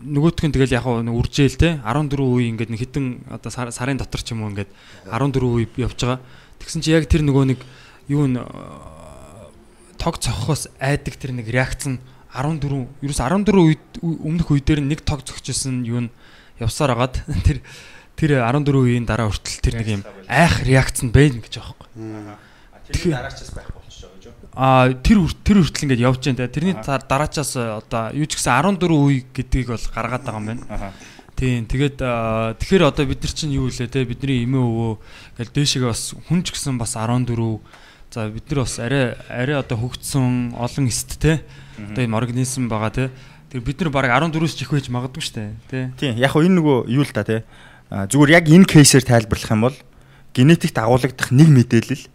нөгөөтг 0.00 0.44
нь 0.48 0.54
тэгэл 0.56 0.76
яг 0.80 0.86
нэг 0.88 1.12
үржээл 1.12 1.56
те 1.60 1.76
14 1.84 2.16
үе 2.24 2.48
ингээд 2.48 2.70
нэг 2.72 2.80
хитэн 2.80 3.06
одоо 3.28 3.50
сар- 3.52 3.72
сарын 3.72 4.00
дотор 4.00 4.24
ч 4.24 4.32
юм 4.32 4.42
уу 4.44 4.52
ингээд 4.56 4.70
14 5.12 5.44
үе 5.44 5.68
явж 5.76 6.00
байгаа. 6.00 6.20
Тэгсэн 6.60 6.80
чи 6.80 6.92
яг 6.96 7.04
тэр 7.04 7.20
нөгөө 7.24 7.44
нэг 7.52 7.60
юу 8.08 8.24
н 8.24 8.40
тог 10.00 10.16
цохохоос 10.16 10.72
айдаг 10.80 11.14
тэр 11.20 11.36
нэг 11.36 11.52
реакц 11.52 11.84
нь 11.84 12.00
14 12.32 12.88
ерөөс 13.04 13.20
14 13.20 13.52
үед 13.60 13.82
өмнөх 14.00 14.48
үе 14.48 14.64
дээр 14.64 14.80
нэг 14.80 15.04
тог 15.04 15.20
цогчсон 15.26 15.84
юу 15.84 16.08
нь 16.08 16.10
явсаар 16.60 16.94
агаад 16.94 17.18
тэр 17.46 17.58
тэр 18.14 18.30
14 18.44 18.68
үеийн 18.68 19.08
дараа 19.08 19.32
хүртэл 19.32 19.64
тэр 19.64 19.74
нэг 19.80 19.88
юм 19.88 20.02
айх 20.28 20.60
реакц 20.62 21.00
нь 21.00 21.10
байна 21.10 21.40
гэж 21.40 21.54
байхгүй. 21.56 21.88
Тэгэхээр 22.90 23.16
дараачаас 23.16 23.50
байх 23.56 23.68
болчихж 23.72 24.04
байгаа 24.04 24.16
гэж 24.20 24.24
юу? 24.28 24.34
А 24.52 24.92
тэр 24.92 25.18
тэр 25.40 25.56
хүртэл 25.64 25.84
ингээд 25.88 26.04
явж 26.04 26.20
байна. 26.28 26.52
Тэрний 26.52 26.76
дараачаас 26.76 27.52
э, 27.56 27.64
одоо 27.80 28.02
юу 28.12 28.26
ч 28.28 28.36
гэсэн 28.36 28.76
14 28.76 28.92
үе 28.92 29.24
гэдгийг 29.32 29.72
бол 29.72 29.86
гаргаад 29.88 30.24
байгаа 30.28 30.40
юм 30.40 30.48
байна. 30.52 30.92
Тийм. 31.40 31.64
Тэгээд 31.64 31.98
аа, 32.04 32.52
тэгэхээр 32.60 32.84
одоо 32.92 33.04
бид 33.08 33.24
нар 33.24 33.32
чинь 33.32 33.56
юу 33.56 33.72
вэ 33.72 33.88
те? 33.88 34.04
Бидний 34.04 34.44
эмээ 34.44 34.60
өвөө 34.60 34.92
гэл 35.40 35.54
дээшээгээ 35.56 35.88
бас 35.88 36.12
хүн 36.28 36.44
ч 36.44 36.52
гэсэн 36.52 36.76
бас 36.76 37.00
14 37.00 37.24
За 38.10 38.26
бид 38.28 38.50
нар 38.50 38.66
бас 38.66 38.78
арай 38.82 39.14
арай 39.30 39.54
одоо 39.54 39.78
хөгжсөн 39.78 40.58
олон 40.58 40.86
эст 40.90 41.14
те. 41.22 41.46
Одоо 41.78 42.02
юм 42.02 42.18
организм 42.18 42.66
байгаа 42.66 42.90
те. 42.90 43.04
Тэр 43.50 43.60
бид 43.66 43.82
нар 43.82 43.90
баг 43.90 44.06
14-с 44.06 44.54
ч 44.54 44.62
их 44.62 44.70
байж 44.70 44.86
магадгүй 44.86 45.22
штэ 45.26 45.50
те. 45.66 45.90
Тийм. 45.98 46.14
Яг 46.22 46.38
энэ 46.38 46.54
нөгөө 46.62 46.86
юу 46.86 47.02
л 47.02 47.10
та 47.10 47.26
тий. 47.26 47.42
А, 47.90 48.06
Зүгээр 48.06 48.38
яг 48.38 48.46
энэ 48.46 48.70
кейсээр 48.70 49.02
тайлбарлах 49.02 49.50
юм 49.50 49.66
бол 49.66 49.76
генетикт 50.30 50.78
агуулгадах 50.78 51.34
нэг 51.34 51.50
мэдээлэл 51.50 52.06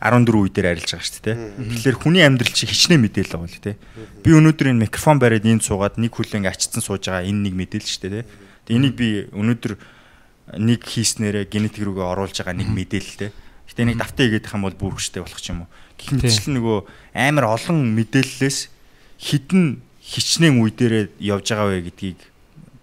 14 0.00 0.36
үе 0.36 0.48
дээр 0.52 0.72
арилж 0.72 0.88
байгаа 0.88 1.04
шүү 1.04 1.24
дээ. 1.24 1.36
Тэгэхээр 1.84 1.96
хүний 2.00 2.24
амьдрал 2.24 2.52
чи 2.52 2.64
хичнээн 2.64 3.00
мэдээлэл 3.04 3.36
байгаа 3.36 3.52
л 3.52 3.60
тий. 3.60 3.76
Би 4.24 4.30
өнөөдөр 4.32 4.72
энэ 4.72 4.82
микрофон 4.88 5.20
бариад 5.20 5.44
энд 5.44 5.64
суугаад 5.64 6.00
нэг 6.00 6.12
хүлэн 6.16 6.48
ачцсан 6.48 6.80
сууж 6.80 7.08
байгаа 7.08 7.28
энэ 7.28 7.52
нэг 7.52 7.54
мэдээлэл 7.60 7.92
шүү 7.92 8.02
дээ 8.08 8.12
тий. 8.12 8.24
Тэгээ 8.68 8.78
энийг 8.80 8.94
би 8.96 9.08
өнөөдөр 9.32 9.72
нэг 10.60 10.80
хийснээрээ 10.84 11.44
генетик 11.48 11.84
рүүгээ 11.88 12.04
оруулж 12.04 12.36
байгаа 12.36 12.56
нэг 12.56 12.68
мэдээлэл 12.68 13.20
тий. 13.20 13.30
Гэтэ 13.64 13.84
нэг 13.88 13.96
давтаа 13.96 14.24
хийгээд 14.28 14.44
их 14.44 14.54
юм 14.56 14.64
бол 14.68 14.76
бүрхштэй 14.76 15.24
болох 15.24 15.40
ч 15.40 15.48
юм 15.52 15.64
уу. 15.64 15.72
Гэх 15.96 16.20
мэтчлэн 16.20 16.56
нөгөө 16.60 16.78
амар 17.16 17.44
олон 17.48 17.96
мэдээллээс 17.96 18.58
хідэн 19.24 19.80
хичнээн 20.04 20.60
үе 20.60 20.70
дээрээ 20.76 21.04
явж 21.24 21.46
байгаа 21.48 21.68
вэ 21.72 21.88
гэдгийг 21.88 22.20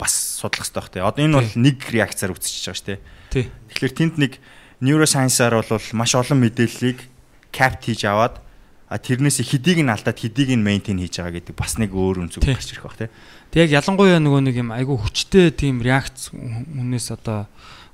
бас 0.01 0.41
судлах 0.41 0.65
хэрэгтэй 0.65 0.97
тий. 0.97 1.05
Одоо 1.05 1.21
энэ 1.21 1.37
бол 1.37 1.51
нэг 1.61 1.77
реакцаар 1.85 2.33
үүсчихэж 2.33 2.65
байгаа 2.65 2.79
шүү 2.81 2.89
дээ. 2.89 3.47
Тэгэхээр 3.69 3.93
тэнд 3.93 4.15
нэг 4.17 4.33
neuroscience-аар 4.81 5.61
бол 5.61 5.85
маш 5.93 6.11
олон 6.17 6.41
мэдээллийг 6.41 7.05
капт 7.53 7.85
хийж 7.85 8.09
аваад 8.09 8.41
тэрнээс 8.89 9.39
хэдийг 9.45 9.85
нь 9.85 9.93
алдаад 9.93 10.17
хэдийг 10.17 10.51
нь 10.57 10.65
мейнтейн 10.65 10.99
хийж 10.99 11.21
байгаа 11.21 11.37
гэдэг 11.37 11.55
бас 11.55 11.77
нэг 11.77 11.93
өөр 11.93 12.25
Тий. 12.27 12.57
гарч 12.57 12.73
ирэх 12.73 12.83
бах 12.89 12.97
тий. 12.97 13.09
Тэг 13.53 13.71
яг 13.71 13.85
ялангуяа 13.85 14.19
нөгөө 14.19 14.41
нэг 14.51 14.55
юм 14.57 14.73
айгүй 14.73 14.97
хүчтэй 14.99 15.53
тийм 15.53 15.79
реакц 15.79 16.33
хүнээс 16.33 17.13
одоо 17.15 17.47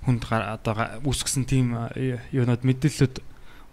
хүнд 0.07 0.25
одоо 0.31 0.73
үүсгэсэн 1.05 1.45
тийм 1.45 1.75
а, 1.77 1.91
юунод 2.33 2.65
мэдээлэлүүд 2.65 3.15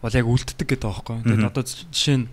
бол 0.05 0.13
яг 0.19 0.27
үлддэг 0.29 0.69
гэдэг. 0.69 0.85
Мгм. 0.85 1.25
Тэгээд 1.25 1.49
одоо 1.49 1.65
жишээ 1.65 2.19
нь 2.21 2.29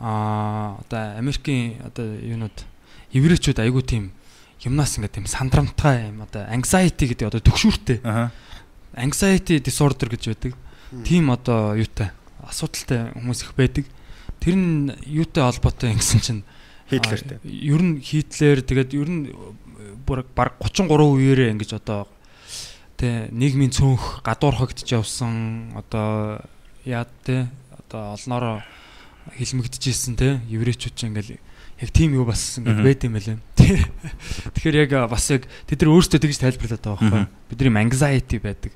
аа 0.00 0.78
одоо 0.82 1.18
Америкийн 1.18 1.80
одоо 1.86 2.06
юунод 2.18 2.66
еврейчүүд 3.14 3.62
айгүй 3.62 3.82
тийм 3.82 4.04
юмнаас 4.64 4.96
ингээд 4.98 5.14
тийм 5.20 5.26
сандрамтай 5.30 6.10
юм 6.10 6.24
одоо 6.26 6.44
anxiety 6.50 7.10
гэдэг 7.12 7.28
одоо 7.30 7.40
төгшүүртэй 7.44 8.00
Аха. 8.02 8.32
anxiety 8.96 9.60
disorder 9.60 10.08
гэж 10.10 10.22
байдаг. 10.34 10.52
Тийм 11.04 11.30
одоо 11.30 11.74
юутай 11.78 12.10
асуудалтай 12.42 13.12
хүмүүс 13.14 13.40
их 13.44 13.52
байдаг. 13.54 13.84
Тэр 14.40 14.56
нь 14.56 14.92
юутай 15.06 15.44
холбоотой 15.44 15.94
юм 15.94 15.98
гэсэн 16.00 16.20
чинь 16.20 16.42
Хитлертэй. 16.90 17.38
А, 17.40 17.48
Ер 17.48 17.80
нь 17.80 18.00
Хитлер 18.00 18.60
тэгээд 18.60 18.92
ер 18.94 19.08
нь 19.08 19.22
бүр 20.04 20.24
баг 20.36 20.58
33 20.60 20.90
үеэрээ 20.90 21.52
ингэж 21.56 21.80
одоо 21.80 22.06
тэ 23.00 23.32
нийгмийн 23.32 23.72
цөөнх 23.72 24.20
гадуурхагдж 24.22 24.84
явсан 24.92 25.72
одоо 25.74 26.44
яа 26.84 27.08
тэ 27.24 27.48
одоо 27.72 28.14
олноороо 28.14 28.58
хилмигдэжсэн 29.32 30.14
тэ 30.20 30.44
еврейчүүд 30.52 30.94
ч 30.94 31.00
ингээл 31.08 31.40
яг 31.80 31.90
тийм 31.90 32.14
юу 32.14 32.28
бас 32.28 32.60
ингээд 32.60 32.84
байд 32.84 33.00
юм 33.08 33.16
байлаа. 33.16 33.38
Тэгэхээр 34.54 34.76
яг 34.84 34.92
бас 35.08 35.24
яг 35.32 35.48
тэд 35.66 35.80
нар 35.80 35.94
өөрсдөө 35.96 36.20
тэгж 36.20 36.38
тайлбарлаад 36.38 36.84
байгаа 36.84 37.00
байхгүй. 37.00 37.24
Бидний 37.48 37.80
anxiety 37.80 38.36
байдаг. 38.38 38.72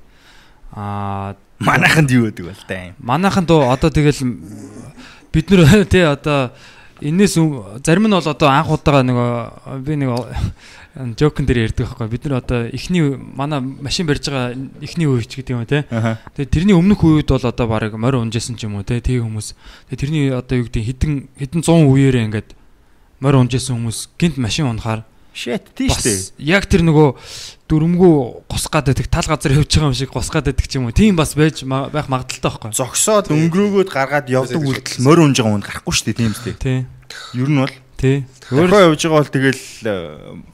Аа 0.73 1.37
Манайханд 1.59 2.11
юу 2.15 2.31
гэдэг 2.31 2.45
бол 2.47 2.65
та 2.67 2.91
юм. 2.91 2.95
Манайхан 3.03 3.47
доо 3.47 3.71
одоо 3.71 3.91
тэгэл 3.91 4.23
бид 5.33 5.47
нэр 5.51 5.85
тий 5.93 6.07
одоо 6.07 6.55
энээс 7.01 7.35
зарим 7.85 8.07
нь 8.07 8.15
бол 8.15 8.29
одоо 8.29 8.49
анх 8.49 8.71
удаага 8.71 9.07
нөгөө 9.07 9.83
би 9.85 9.95
нэг 9.97 10.11
жокн 11.15 11.47
дээр 11.47 11.71
ярьдаг 11.71 11.87
байхгүй. 11.95 12.09
Бид 12.11 12.25
нар 12.27 12.43
одоо 12.43 12.67
эхний 12.75 13.15
манай 13.15 13.61
машин 13.61 14.07
барьж 14.07 14.27
байгаа 14.27 14.59
эхний 14.83 15.07
үеч 15.07 15.31
гэдэг 15.39 15.55
юм 15.55 15.63
Аха. 15.63 16.19
Тэгээ 16.35 16.51
тэрний 16.51 16.75
өмнөх 16.75 17.05
үед 17.05 17.31
бол 17.31 17.39
одоо 17.39 17.67
баг 17.71 17.95
морь 17.95 18.19
унжсэн 18.19 18.59
ч 18.59 18.67
юм 18.67 18.77
уу 18.77 18.83
тий 18.83 18.99
тэг 18.99 19.23
хүмүүс. 19.23 19.55
Тэгээ 19.95 20.01
тэрний 20.01 20.25
одоо 20.35 20.59
юу 20.59 20.67
гэдэг 20.67 20.83
хідэн 20.83 21.13
хідэн 21.39 21.63
100 21.63 21.87
үеэрээ 21.87 22.27
ингээд 22.27 22.49
морь 23.23 23.39
унжсэн 23.39 23.79
хүмүүс 23.79 24.19
гинт 24.19 24.37
машин 24.43 24.75
унахаар 24.75 25.07
Shit 25.39 25.71
тийш 25.71 25.95
дээ. 26.03 26.19
яг 26.51 26.67
тэр 26.67 26.83
нөгөө 26.83 27.15
дөрөмгөө 27.71 28.17
гус 28.51 28.65
гад 28.67 28.91
байдаг 28.91 29.07
тал 29.07 29.29
газар 29.31 29.55
явж 29.55 29.71
байгаа 29.71 29.87
юм 29.87 29.95
шиг 29.95 30.11
гус 30.11 30.35
гад 30.35 30.51
байдаг 30.51 30.67
ч 30.67 30.83
юм 30.83 30.91
уу. 30.91 30.97
Тийм 30.97 31.15
бас 31.15 31.39
байж 31.39 31.63
байх 31.63 32.11
магадaltaй 32.11 32.43
байхгүй. 32.43 32.75
Зогсоод 32.75 33.31
өнгөрөөгөөд 33.31 33.87
гаргаад 33.87 34.27
явдаг 34.27 34.59
үйлдэл 34.59 35.07
морь 35.07 35.23
унж 35.23 35.39
байгаа 35.39 35.55
хүнд 35.55 35.67
гарахгүй 35.71 35.95
шүү 35.95 36.07
дээ 36.11 36.19
тийм 36.19 36.35
үстэй. 36.35 36.55
тий. 36.59 36.79
Ер 37.39 37.49
нь 37.55 37.61
бол 37.63 37.77
тий. 37.95 38.27
Өөрөө 38.51 38.83
явж 38.91 38.99
байгаа 39.07 39.21
бол 39.23 39.31
тэгэл 39.31 39.63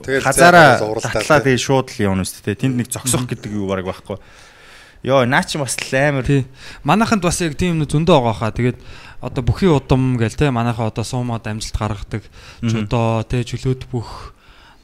Тэгэл 0.05 0.27
хазаараа 0.29 0.77
татлаа 1.01 1.41
тий. 1.41 1.57
шууд 1.57 1.89
л 1.89 2.05
явна 2.05 2.29
үстэй. 2.29 2.53
Тэнд 2.53 2.77
нэг 2.77 2.93
зогсох 2.93 3.25
гэдэг 3.25 3.57
юу 3.57 3.73
баг 3.73 3.89
байхгүй. 3.89 4.21
Йоо 5.01 5.25
наа 5.25 5.49
чи 5.49 5.57
бас 5.57 5.81
л 5.81 5.97
амар. 5.97 6.29
Тий. 6.29 6.45
Манайханд 6.85 7.25
бас 7.25 7.41
яг 7.41 7.57
тийм 7.57 7.81
нэг 7.81 7.89
зөндөө 7.89 8.21
байгаа 8.21 8.37
хаа. 8.37 8.53
Тэгээд 8.53 8.79
одоо 9.25 9.41
бүхий 9.41 9.73
удам 9.73 10.21
гээл 10.21 10.37
те 10.37 10.53
манайхаа 10.53 10.93
одоо 10.93 11.05
суумад 11.09 11.49
амжилт 11.49 11.73
гаргадаг 11.73 12.25
жудо 12.61 13.25
те 13.25 13.41
чөлөөт 13.41 13.89
бүх 13.89 14.34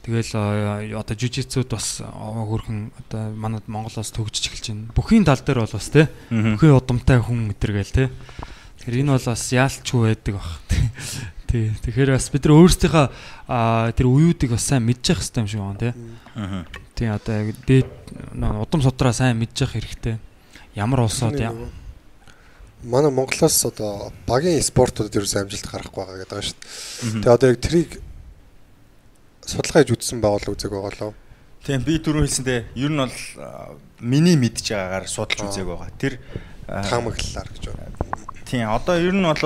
тэгэл 0.01 0.97
одоо 0.97 1.15
жижигцүүд 1.15 1.69
бас 1.69 2.01
овоо 2.01 2.45
хөрхөн 2.57 2.89
одоо 3.05 3.31
манад 3.37 3.65
Монголоос 3.69 4.09
төгжиж 4.11 4.49
эхэлж 4.49 4.65
байна. 4.73 4.93
Бүхийн 4.97 5.25
тал 5.25 5.37
дээр 5.41 5.61
бол 5.61 5.75
бас 5.77 5.89
Мгм. 5.93 6.57
бүхий 6.57 6.71
удамтай 6.73 7.19
хүн 7.21 7.53
өдөргээл 7.53 7.93
те. 7.93 8.09
Тэгэхээр 8.81 9.01
энэ 9.05 9.13
бол 9.13 9.27
бас 9.29 9.43
яалтчгүй 9.53 10.01
байдаг 10.09 10.33
баг. 10.41 10.49
Тий. 11.51 11.67
Тэгэхээр 11.83 12.15
бас 12.15 12.31
бид 12.31 12.43
нар 12.47 12.55
өөрсдийнхөө 12.57 13.05
аа, 13.51 13.91
тэр 13.91 14.07
уюудыг 14.07 14.55
бас 14.55 14.63
сайн 14.65 14.87
мэдчих 14.87 15.19
хэрэгтэй 15.19 15.41
юм 15.43 15.47
шиг 15.51 15.59
байна 15.61 15.77
те. 15.83 15.91
Аха. 16.33 16.65
Тий 16.95 17.07
одоо 17.11 17.33
яг 17.43 17.49
дээд 17.67 17.89
удам 18.39 18.81
судраа 18.81 19.13
сайн 19.13 19.35
мэдчих 19.37 19.75
хэрэгтэй. 19.75 20.15
Ямар 20.73 21.03
улсууд 21.05 21.35
яа- 21.37 21.53
манай 22.81 23.11
Монголоос 23.11 23.65
одоо 23.69 24.09
багийн 24.25 24.63
спортуудад 24.63 25.13
ерөөс 25.13 25.35
амжилт 25.37 25.67
гарахгүй 25.69 26.01
байгаа 26.01 26.17
гэдэг 26.23 26.31
байгаа 26.31 26.47
шүү 26.49 26.57
дээ. 26.57 27.21
Тэгээ 27.21 27.35
одоо 27.35 27.49
яг 27.51 27.59
трийг 27.61 27.89
судалгаа 29.45 29.81
хийж 29.83 29.91
үзсэн 29.97 30.21
байгууллага 30.21 30.53
үзэг 30.55 30.71
байгаа 30.71 30.93
лөө. 30.99 31.13
Тийм 31.61 31.81
би 31.85 31.97
түрүү 32.01 32.25
хэлсэндээ 32.25 32.59
ер 32.73 32.91
нь 32.91 33.01
бол 33.01 33.17
миний 34.01 34.37
мэдж 34.37 34.65
байгаагаар 34.73 35.05
судалж 35.05 35.39
үзээг 35.45 35.67
байгаа. 35.69 35.91
Тэр 35.97 36.13
Таамаглалаар 36.65 37.49
гэж 37.53 37.63
байна. 37.69 37.93
Тийм 38.45 38.69
одоо 38.69 38.95
ер 38.97 39.13
нь 39.13 39.25
бол 39.25 39.41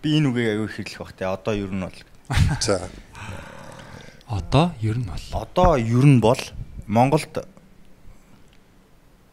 би 0.00 0.08
энэ 0.16 0.28
үгийг 0.32 0.48
аягүй 0.56 0.68
хэрлэх 0.72 1.00
бах 1.04 1.12
те. 1.12 1.24
Одоо 1.28 1.54
ер 1.54 1.72
нь 1.72 1.84
бол 1.84 1.98
За. 2.64 2.88
одоо 4.28 4.72
ер 4.80 4.96
нь 4.96 5.04
бол 5.04 5.24
одоо 5.36 5.76
ер 5.76 6.06
нь 6.06 6.20
бол 6.20 6.40
Монголд 6.86 7.44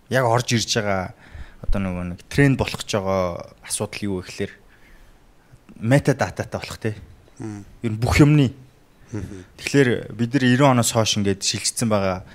яг 0.09 0.25
орж 0.25 0.51
ирж 0.51 0.71
байгаа 0.75 1.13
одоо 1.63 1.79
нөгөө 1.79 2.03
нэг 2.11 2.21
тренд 2.27 2.57
болох 2.59 2.83
гэж 2.83 2.91
байгаа 2.99 3.55
асуудал 3.63 4.03
юу 4.03 4.15
вэ 4.19 4.27
гэхээр 4.27 4.53
метадататай 5.79 6.59
болох 6.59 6.79
те. 6.81 6.95
Ер 7.39 7.91
нь 7.93 8.01
бүх 8.01 8.19
юмны 8.21 8.53
Тэгэхээр 9.07 10.11
бид 10.11 10.35
нар 10.35 10.43
90 10.43 10.67
оноос 10.67 10.91
хойш 10.91 11.15
ингээд 11.15 11.39
шилжчихсэн 11.39 11.87
байгаа 11.87 12.27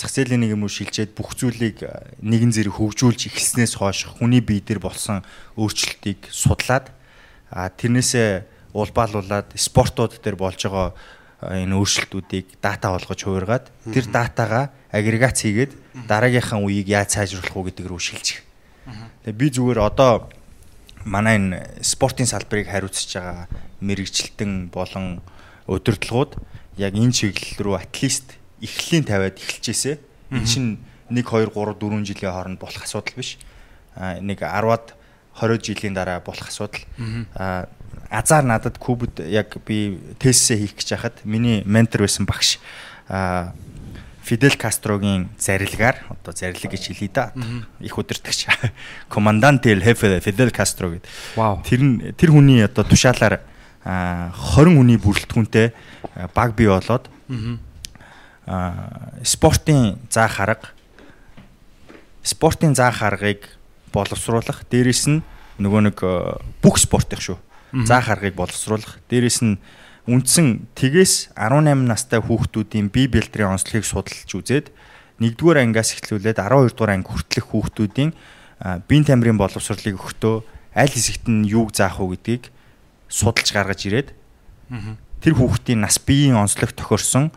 зах 0.00 0.08
зээлийн 0.08 0.40
нэг 0.40 0.56
юм 0.56 0.64
уу 0.64 0.72
шилжээд 0.72 1.12
бүх 1.12 1.36
зүйлийг 1.36 1.84
нэгэн 2.24 2.48
зэрэг 2.56 2.80
хөгжүүлж 2.80 3.28
эхэлснээс 3.28 3.76
хойш 3.76 4.08
хүний 4.08 4.40
бие 4.40 4.64
дээр 4.64 4.80
болсон 4.80 5.20
өөрчлөлтийг 5.60 6.32
судлаад 6.32 6.88
тэрнээсээ 7.52 8.72
улбаалуулад 8.72 9.52
спортууд 9.52 10.16
дээр 10.24 10.40
болж 10.40 10.64
байгаа 10.64 10.96
энэ 11.52 11.76
өөрчлөлтүүдийг 11.76 12.56
дата 12.64 12.88
болгож 12.88 13.20
хуургаад 13.20 13.68
тэр 13.92 14.08
датагаа 14.08 14.72
агрегац 14.88 15.44
хийгээд 15.44 15.76
дараагийнхаа 16.08 16.64
үеийг 16.64 16.88
яаж 16.88 17.20
сайжруулах 17.20 17.52
уу 17.52 17.68
гэдэг 17.68 17.84
рүү 17.84 18.00
шилжих. 18.00 18.40
Тэгээ 19.28 19.36
би 19.36 19.46
зүгээр 19.52 19.84
одоо 19.84 20.32
манай 21.04 21.36
энэ 21.36 21.84
спортын 21.84 22.26
салбарыг 22.26 22.68
хариуцж 22.68 23.14
байгаа 23.14 23.48
мэрэгчлэлтэн 23.80 24.72
болон 24.72 25.20
удирдлагууд 25.68 26.36
яг 26.80 26.92
энэ 26.96 27.12
чиглэл 27.12 27.60
рүү 27.60 27.76
атлист 27.80 28.36
эхлэлийн 28.60 29.04
тавиад 29.04 29.36
эхэлчихээсэ. 29.38 30.00
Энэ 30.32 30.48
чинь 30.48 30.70
1 31.12 31.20
2 31.20 31.52
3 31.52 31.76
4 31.76 32.08
жилийн 32.08 32.32
хооронд 32.32 32.58
болох 32.58 32.82
асуудал 32.82 33.14
биш. 33.16 33.38
А 33.94 34.18
нэг 34.20 34.40
10-аад 34.40 34.96
20 35.36 35.62
жилийн 35.62 35.94
дараа 35.94 36.20
болох 36.20 36.48
асуудал. 36.48 36.80
А 37.36 37.68
азар 38.10 38.44
надад 38.44 38.78
кубд 38.78 39.20
яг 39.20 39.56
би 39.66 40.00
тестсээ 40.18 40.58
хийх 40.58 40.74
гэж 40.78 40.88
хахад 40.96 41.16
миний 41.24 41.62
ментор 41.64 42.02
байсан 42.02 42.26
багш 42.26 42.58
а 43.08 43.52
Фидель 44.24 44.56
Кастрогийн 44.56 45.28
зарилгаар 45.38 46.00
одоо 46.08 46.32
зарилэг 46.32 46.72
гэж 46.72 46.88
хэлье 46.88 47.10
да. 47.12 47.32
Их 47.80 47.98
удирдахч. 47.98 48.48
Командант 49.08 49.66
эл 49.66 49.80
Хефе 49.84 50.20
Фидель 50.20 50.50
Кастро 50.50 50.90
гэдэг. 50.90 51.08
Тэр 51.68 51.80
нь 51.84 52.12
тэр 52.16 52.32
хүний 52.32 52.64
одоо 52.64 52.84
тушаалаар 52.88 53.44
а, 53.84 54.32
20 54.56 54.80
хүний 54.80 54.96
бүрэлдэхүүнтэй 54.96 55.76
баг 56.32 56.56
бий 56.56 56.68
болоод 56.72 57.12
спортын 59.24 60.00
заа 60.08 60.28
харга 60.28 60.72
спортын 62.24 62.74
заа 62.74 62.90
харгыг 62.90 63.44
боловсруулах, 63.92 64.64
дээрэс 64.72 65.06
нь 65.12 65.20
нөгөө 65.60 65.80
нэг 65.92 65.98
бүх 66.64 66.80
спортын 66.80 67.20
шүү. 67.20 67.38
Заах 67.84 68.08
аргыг 68.10 68.34
боловсруулах, 68.34 68.98
дээрэс 69.12 69.44
нь 69.44 69.60
үндсэн 70.04 70.68
тэгээс 70.76 71.32
18 71.32 71.88
настай 71.88 72.20
хүүхдүүдийн 72.20 72.92
бие 72.92 73.08
бэлтрийн 73.08 73.56
онцлогийг 73.56 73.88
судалж 73.88 74.28
үзээд 74.28 74.66
1-р 75.16 75.56
ангиас 75.64 75.96
эхлүүлээд 75.96 76.44
12-р 76.44 76.90
анги 76.92 77.08
хүртэлх 77.08 77.48
хүүхдүүдийн 77.48 78.10
биеийн 78.84 79.06
тамирын 79.08 79.40
боловсролыг 79.40 79.96
өгөхдөө 79.96 80.36
аль 80.76 80.92
хэсэгт 80.92 81.24
нь 81.32 81.48
юуг 81.48 81.72
заах 81.72 82.04
уу 82.04 82.12
гэдгийг 82.12 82.52
судалж 83.08 83.48
гаргаж 83.48 83.80
ирээд 83.88 84.08
тэр 85.24 85.34
хүүхдийн 85.40 85.80
нас 85.80 85.96
биеийн 85.96 86.36
онцлог 86.36 86.76
тохирсон 86.76 87.32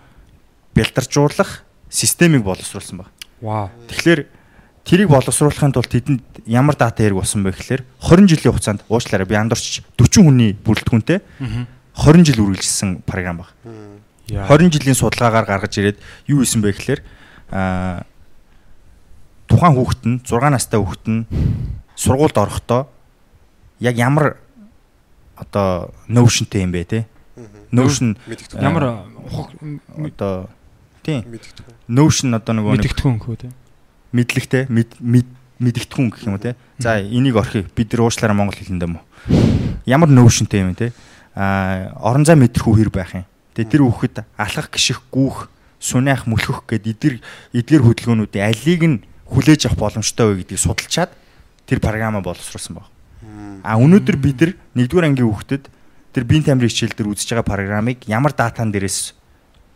бэлдаржуулах 0.76 1.64
системийг 1.88 2.44
боловсруулсан 2.44 3.00
баг. 3.00 3.10
Вау. 3.40 3.72
Тэгэхээр 3.88 4.28
тэрийг 4.84 5.08
боловсруулахын 5.08 5.72
тулд 5.72 5.88
тэдэнд 5.88 6.44
ямар 6.50 6.76
дата 6.76 7.04
хэрэг 7.04 7.22
болсон 7.22 7.48
бэ 7.48 7.56
гэхээр 7.56 7.82
20 8.02 8.28
жилийн 8.28 8.52
хугацаанд 8.52 8.82
уучлаарай 8.92 9.28
би 9.28 9.36
андуурч 9.40 9.86
40 9.96 10.28
хүний 10.28 10.52
бүрэлдэхүүнтэй 10.58 11.20
20 11.98 12.26
жил 12.26 12.46
үргэлжилсэн 12.46 13.02
програм 13.06 13.42
баг. 13.42 13.50
Яа. 14.30 14.46
20 14.48 14.70
жилийн 14.78 14.96
судалгаагаар 14.96 15.46
гаргаж 15.46 15.74
ирээд 15.82 15.98
юу 16.30 16.44
хийсэн 16.46 16.62
бэ 16.62 16.72
гэхээр 16.78 17.02
аа 17.52 18.04
тухайн 19.48 19.74
хүүхэд 19.76 20.02
нь 20.06 20.18
6 20.24 20.52
настай 20.52 20.80
хүүхэд 20.80 21.06
нь 21.08 21.22
сургуульд 21.96 22.38
орохдоо 22.38 22.88
яг 23.80 23.96
ямар 23.98 24.38
одоо 25.40 25.94
notion-тэй 26.12 26.64
юм 26.68 26.72
бэ 26.76 26.84
те 26.86 27.00
notion. 27.72 28.18
Ямар 28.60 28.84
одоо 30.06 30.50
тийм 31.04 31.24
notion 31.88 32.36
одоо 32.36 32.54
нөгөө 32.54 32.76
нэг 32.76 32.84
мэдгэдэггүй 32.84 33.20
хөө 33.24 33.38
те. 33.40 33.50
мэдлэгтэй 34.12 34.64
мэд- 34.68 35.00
мэд- 35.00 35.36
мэдэгдэхүүн 35.60 36.10
гэх 36.12 36.24
юм 36.28 36.34
уу 36.36 36.44
те. 36.44 36.56
За 36.80 37.00
энийг 37.00 37.36
орхив. 37.40 37.72
Бид 37.76 37.92
нар 37.94 38.02
уучлаарай 38.08 38.36
монгол 38.38 38.56
хэлэндээ 38.60 38.90
мө. 38.92 39.02
Ямар 39.86 40.10
notion-тэй 40.12 40.62
юм 40.68 40.76
те. 40.76 40.92
Орон 41.38 42.26
зай 42.26 42.36
мэдрэхүү 42.36 42.74
хэр 42.82 42.90
байх 42.90 43.14
юм. 43.14 43.26
Тэгээ 43.54 43.70
тэр 43.70 43.84
хүүхэд 43.86 44.16
алхах 44.42 44.74
гიშих 44.74 45.06
гүүх 45.14 45.54
сүнээх 45.78 46.26
мүлхөх 46.26 46.66
гэд 46.66 46.90
эдгэр 46.98 47.16
эдгэр 47.54 47.82
хөдөлгөөнүүдийн 47.86 48.46
алийг 48.50 48.82
нь 48.82 48.98
хүлээж 49.30 49.70
авах 49.70 49.78
боломжтой 49.78 50.34
вэ 50.34 50.42
гэдгийг 50.42 50.62
судалчаад 50.66 51.12
тэр 51.70 51.78
програмаа 51.78 52.26
боловсруулсан 52.26 52.82
баг. 52.82 52.90
А 53.62 53.78
өнөөдөр 53.78 54.18
бид 54.18 54.42
нар 54.42 54.52
1-р 54.74 55.06
ангийн 55.06 55.30
хүүхдэд 55.30 55.70
тэр 56.18 56.24
биеийн 56.26 56.46
тамирын 56.50 56.72
хичээл 56.74 56.98
дээр 56.98 57.14
үзэж 57.14 57.30
байгаа 57.38 57.46
програмыг 57.46 58.02
ямар 58.10 58.34
датан 58.34 58.74
дээрээс 58.74 59.14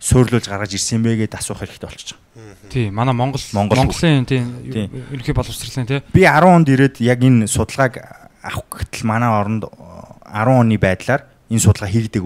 суйрлуулж 0.02 0.50
гаргаж 0.50 0.74
ирсэн 0.74 1.06
бэ 1.06 1.30
гэдээ 1.30 1.38
асуух 1.38 1.62
хэрэгтэй 1.62 1.86
болчихж 1.86 2.10
байгаа. 2.18 2.74
Тий, 2.74 2.90
манай 2.90 3.14
Монгол 3.14 3.44
Монгол 3.54 3.78
Монголын 3.86 4.26
тий 4.26 4.42
Тий. 4.74 4.90
ерөнхий 4.90 5.36
боловсруулалтын 5.38 5.86
тий. 5.86 6.02
Би 6.10 6.26
10 6.26 6.42
онд 6.50 6.70
ирээд 6.74 6.98
яг 7.06 7.22
энэ 7.22 7.46
судалгааг 7.46 8.02
авах 8.42 8.82
гэтэл 8.82 9.06
манай 9.06 9.30
оронд 9.30 9.70
10 9.70 10.50
оны 10.50 10.82
байдлаар 10.82 11.30
энэ 11.52 11.60
судалгаа 11.60 11.92
хийгдэг. 11.92 12.24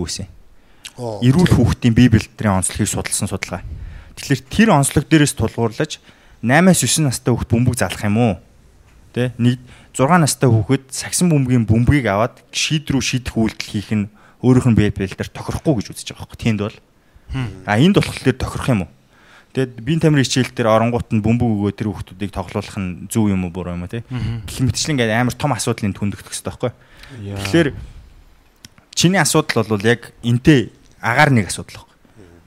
Оо. 0.96 1.20
Эрүүл 1.20 1.52
хүүхдийн 1.52 1.98
бие 1.98 2.08
бэлтрийн 2.14 2.62
онцлогийг 2.62 2.88
судалсан 2.88 3.28
судалгаа. 3.28 3.66
Тэгэхээр 4.16 4.42
тэр 4.48 4.70
онцлог 4.72 5.10
дээрээс 5.10 5.36
тулгуурлаж 5.36 6.00
8-9 6.40 7.04
настай 7.04 7.34
хүүхд 7.36 7.50
бөмбөг 7.52 7.76
залах 7.76 8.06
юм 8.06 8.16
уу? 8.16 8.34
Тэ 9.12 9.36
нэг 9.36 9.60
6 9.92 10.08
настай 10.24 10.48
хүүхэд 10.48 10.94
сагсан 10.94 11.28
бөмбөгийн 11.28 11.68
бөмбөгийг 11.68 12.08
аваад 12.08 12.40
шийд 12.56 12.88
рүү 12.88 13.04
шийдэх 13.04 13.36
үйлдэл 13.36 13.72
хийх 13.76 13.92
нь 13.92 14.08
өөрийнх 14.40 14.72
нь 14.72 14.78
бие 14.80 14.92
бэлтэр 14.94 15.28
тохирохгүй 15.36 15.84
гэж 15.84 15.88
үзэж 15.92 16.08
байгаа 16.16 16.32
байхгүй. 16.32 16.40
Тэнд 16.40 16.60
бол 16.64 16.78
а 17.68 17.76
энд 17.76 17.96
болох 18.00 18.16
дээр 18.24 18.38
тохирох 18.40 18.70
юм 18.72 18.82
уу? 18.88 18.92
Тэгэд 19.56 19.80
биеийн 19.84 20.04
тамирын 20.04 20.28
хичээл 20.28 20.52
дээр 20.52 20.68
оронгууд 20.68 21.10
нь 21.16 21.24
бөмбөг 21.24 21.48
өгөө 21.48 21.72
тэр 21.76 21.88
хүүхдүүдийг 21.92 22.32
тоглуулах 22.36 22.76
нь 22.76 23.08
зөв 23.08 23.32
юм 23.32 23.48
уу 23.48 23.56
буруу 23.56 23.76
юм 23.76 23.88
уу 23.88 23.92
те? 23.92 24.04
Гэх 24.04 24.64
мэтчлэн 24.64 25.00
ингээд 25.00 25.16
амар 25.16 25.36
том 25.36 25.56
асуудлыг 25.56 25.96
түндэгдэх 25.96 26.28
хэрэгтэй 26.28 26.52
байхгүй. 26.52 26.72
Тэгэхээр 27.40 27.70
чиний 28.96 29.20
асуудал 29.20 29.68
бол 29.68 29.84
яг 29.84 30.16
энтэй 30.24 30.72
агаар 31.04 31.30
нэг 31.30 31.52
асуудал 31.52 31.84
байхгүй. 31.84 31.96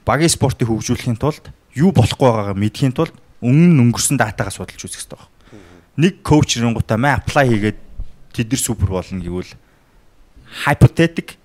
Багийн 0.03 0.33
спортыг 0.33 0.67
хөгжүүлэхийн 0.67 1.21
тулд 1.21 1.53
юу 1.77 1.93
болохгүй 1.93 2.25
байгаагаа 2.25 2.57
мэдхийн 2.57 2.91
тулд 2.97 3.13
өмнө 3.39 3.77
нь 3.77 3.81
өнгөрсөн 3.87 4.17
датагаа 4.17 4.51
судалж 4.51 4.81
үзэх 4.81 5.05
хэрэгтэй 5.05 5.15
байхгүй. 5.15 5.37
Нэг 6.01 6.13
коуч 6.25 6.57
ирэнгуутаа 6.57 6.97
мэ 6.97 7.21
apply 7.21 7.45
хийгээд 7.53 7.79
тэд 8.33 8.49
нар 8.49 8.59
супер 8.59 8.89
болно 8.89 9.21
гэвэл 9.21 9.53
hypothetic 10.65 11.37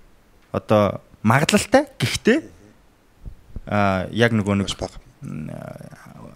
одоо 0.51 0.99
магадлалтай 1.21 1.85
гэхдээ 2.01 2.37
а 3.69 4.09
яг 4.09 4.33
нөгөө 4.33 4.65
нэг 4.65 4.69
баг. 4.75 4.97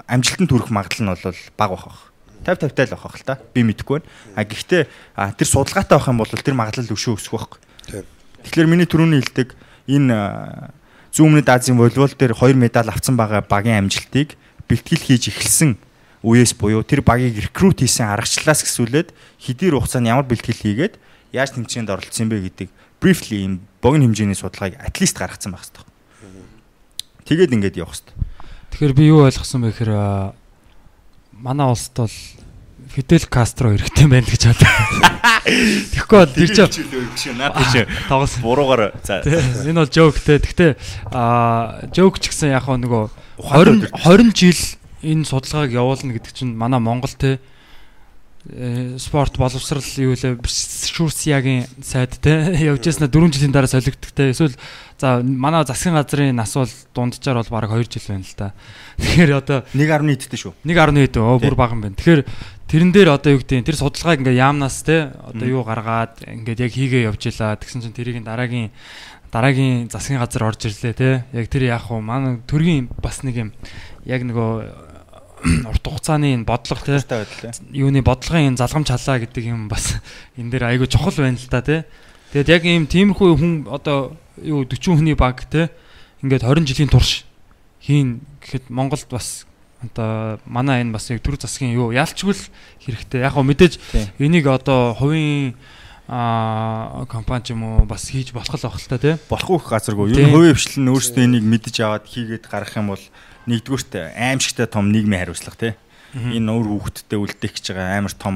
амжилтанд 0.08 0.50
хүрэх 0.50 0.70
магадлал 0.70 1.04
нь 1.06 1.12
бол 1.14 1.36
бага 1.58 1.76
байх 1.76 1.86
бах. 1.86 2.02
50 2.46 2.72
50 2.72 2.76
тал 2.78 2.94
байх 2.94 3.18
л 3.18 3.26
та. 3.26 3.40
Би 3.54 3.62
мэдэхгүй 3.66 4.00
байна. 4.00 4.10
А 4.38 4.46
гэхдээ 4.46 4.84
тэр 5.38 5.48
судалгаатай 5.48 5.98
байх 5.98 6.08
юм 6.10 6.22
бол 6.22 6.30
тэр 6.30 6.56
магадлал 6.58 6.94
өшөө 6.94 7.18
өсөх 7.18 7.34
байхгүй. 7.34 7.60
Тийм. 7.90 8.19
Тэгэхээр 8.44 8.70
миний 8.70 8.88
түрүүний 8.88 9.20
хэлдэг 9.24 9.56
энэ 9.90 10.16
зүүн 11.14 11.42
өмнөд 11.42 11.50
Азийн 11.50 11.78
волейбол 11.78 12.14
дээр 12.14 12.34
2 12.38 12.54
медаль 12.56 12.90
авсан 12.90 13.18
байгаа 13.18 13.42
багийн 13.44 13.90
амжилтыг 13.90 14.38
бэлтгэл 14.70 15.04
хийж 15.04 15.34
эхэлсэн 15.34 15.76
үеэс 16.22 16.54
буюу 16.60 16.84
тэр 16.84 17.02
багийг 17.02 17.40
рекрут 17.40 17.80
хийсэн 17.80 18.12
аргачлалаас 18.12 18.62
гисүүлээд 18.68 19.10
хэдийн 19.40 19.74
хугацаанд 19.74 20.12
ямар 20.12 20.28
бэлтгэл 20.28 20.62
хийгээд 20.62 20.96
яаж 21.34 21.56
тэмцээнд 21.56 21.90
оролцсон 21.90 22.30
бэ 22.30 22.46
гэдэг 22.46 22.70
briefly 23.00 23.48
юм 23.48 23.54
богино 23.82 24.06
хэмжээний 24.06 24.36
судалгааг 24.36 24.76
at 24.78 25.00
least 25.00 25.18
гаргацсан 25.18 25.56
байх 25.56 25.64
хэрэгтэй. 25.64 25.88
Тэгээд 27.26 27.54
ингээд 27.56 27.80
явах 27.80 27.96
хэрэгтэй. 27.96 28.16
Тэгэхээр 28.76 28.94
би 28.94 29.04
юу 29.08 29.24
ойлгосон 29.24 29.62
бэ 29.64 29.72
гэхээр 29.72 29.94
манай 31.40 31.68
улсад 31.72 31.96
бол 31.96 32.18
Фидел 32.90 33.26
Кастро 33.30 33.70
хэрэгтэй 33.70 34.08
байна 34.10 34.26
гэж 34.26 34.44
бодлоо. 34.50 34.74
Тэгэхгүй 35.94 36.18
бол 36.18 36.34
тэр 36.34 36.50
чинь 36.58 37.38
Тавс 38.10 38.34
буруугаар 38.42 38.98
за. 39.06 39.22
Энэ 39.26 39.86
бол 39.86 39.94
жоок 39.94 40.18
те. 40.18 40.42
Гэхдээ 40.42 40.72
аа 41.14 41.86
жоок 41.94 42.18
ч 42.18 42.34
гэсэн 42.34 42.50
яг 42.50 42.66
нөгөө 42.66 43.14
20 43.40 43.94
20 43.94 44.34
жил 44.34 44.62
энэ 45.06 45.24
судалгааг 45.24 45.72
явуулна 45.72 46.18
гэдэг 46.18 46.34
чинь 46.34 46.58
манай 46.58 46.82
Монгол 46.82 47.14
те 47.14 47.38
спорт 48.98 49.38
боловсрал 49.38 49.86
юу 50.02 50.18
лээ 50.18 50.38
Шүрсиягийн 50.44 51.70
сайд 51.82 52.18
те 52.18 52.50
явж 52.70 52.82
яснаа 52.90 53.10
4 53.10 53.30
жилийн 53.30 53.54
дараа 53.54 53.70
солигдох 53.70 54.10
те 54.10 54.34
эсвэл 54.34 54.58
за 54.98 55.22
манай 55.22 55.66
засгийн 55.66 55.94
газрын 55.94 56.36
нас 56.36 56.58
бол 56.58 56.70
дунджаар 56.96 57.46
бол 57.46 57.54
бараг 57.54 57.72
2 57.78 57.86
жил 57.86 58.06
байна 58.10 58.26
л 58.26 58.36
да. 58.38 58.54
Тэгэхээр 58.98 59.32
одоо 59.38 59.60
1.1 59.74 60.18
идтэй 60.18 60.40
шүү. 60.42 60.54
1.1 60.66 61.22
өө 61.22 61.40
Тий. 61.40 61.46
бүр 61.46 61.56
бага 61.56 61.78
юм 61.78 61.86
байна. 61.86 61.96
Тэгэхээр 61.96 62.26
тэрэн 62.66 62.92
дээр 62.92 63.10
одоо 63.14 63.38
юу 63.38 63.42
гэдэг 63.46 63.66
тэр 63.70 63.78
судалгааг 63.78 64.20
ингээ 64.26 64.42
яамнаас 64.42 64.82
те 64.82 65.14
одоо 65.14 65.46
юу 65.46 65.62
гаргаад 65.62 66.26
ингээд 66.26 66.60
яг 66.66 66.74
хийгээ 66.74 67.06
явж 67.06 67.22
илаа 67.30 67.54
тэгсэн 67.54 67.86
чинь 67.86 67.94
тэрийг 67.94 68.26
дараагийн 68.26 68.74
дараагийн 69.30 69.90
засгийн 69.94 70.20
газар 70.20 70.50
орж 70.50 70.66
ирлээ 70.66 70.94
те 70.98 71.10
яг 71.34 71.48
тэр 71.54 71.70
яах 71.70 71.90
вэ 71.94 72.02
манай 72.02 72.42
төргийн 72.50 72.90
бас 72.98 73.22
нэг 73.22 73.36
юм 73.38 73.50
яг 74.06 74.26
нөгөө 74.26 74.89
урт 75.44 75.84
хугацааны 75.84 76.34
энэ 76.36 76.46
бодлого 76.46 76.84
байдлаа. 76.84 77.54
юуны 77.72 78.02
бодлогын 78.04 78.54
энэ 78.54 78.60
залгамж 78.60 78.88
халаа 78.92 79.18
гэдэг 79.24 79.44
юм 79.48 79.68
бас 79.72 80.00
энэ 80.40 80.52
дээр 80.52 80.64
айгүй 80.76 80.88
чухал 80.88 81.16
байна 81.16 81.40
л 81.40 81.48
та 81.48 81.62
тий. 81.62 81.84
Тэгэд 82.36 82.50
яг 82.50 82.64
ийм 82.68 82.86
тиймэрхүү 82.86 83.30
хүн 83.40 83.54
одоо 83.72 84.16
юу 84.44 84.68
40 84.68 85.00
хүний 85.00 85.16
баг 85.16 85.48
те 85.50 85.72
ингээд 86.22 86.44
20 86.44 86.68
жилийн 86.68 86.92
турш 86.92 87.24
хийн 87.80 88.22
гэхэд 88.44 88.68
Монголд 88.70 89.08
бас 89.10 89.48
одоо 89.80 90.40
манай 90.46 90.84
энэ 90.84 90.92
бас 90.92 91.08
яг 91.10 91.24
төр 91.24 91.40
засгийн 91.40 91.74
юу 91.74 91.96
яалчгүй 91.96 92.36
л 92.36 92.44
хэрэгтэй. 92.84 93.24
Яг 93.24 93.34
гоо 93.34 93.48
мэдээж 93.48 93.80
энийг 94.20 94.48
одоо 94.52 94.94
хувийн 94.94 95.56
а 96.10 97.06
компани 97.08 97.46
ч 97.46 97.54
юм 97.54 97.64
уу 97.64 97.86
бас 97.86 98.10
хийж 98.10 98.34
болох 98.34 98.58
л 98.58 98.66
байх 98.66 98.76
л 98.76 98.90
та 98.92 98.98
тий. 98.98 99.16
Болохгүй 99.30 99.58
их 99.62 99.70
газаргүй. 99.70 100.10
Юу 100.10 100.18
Тийм. 100.18 100.28
н 100.28 100.34
хувийн 100.34 100.58
хвшлэн 100.58 100.84
нь 100.84 100.92
өөрсдөө 100.92 101.24
энийг 101.24 101.46
мэдэж 101.46 101.76
аваад 101.86 102.06
хийгээд 102.10 102.50
гаргах 102.50 102.76
юм 102.82 102.88
бол 102.92 103.04
нэгдүгürt 103.50 103.92
аимшигтай 104.14 104.70
том 104.70 104.94
нийгмийн 104.94 105.26
хариуцлага 105.26 105.58
тий. 105.58 105.74
Энэ 106.14 106.50
өөр 106.54 106.68
хүүхдтэй 106.70 107.18
үлдээх 107.18 107.54
гэж 107.58 107.66
байгаа 107.74 107.98
амар 107.98 108.14
том 108.14 108.36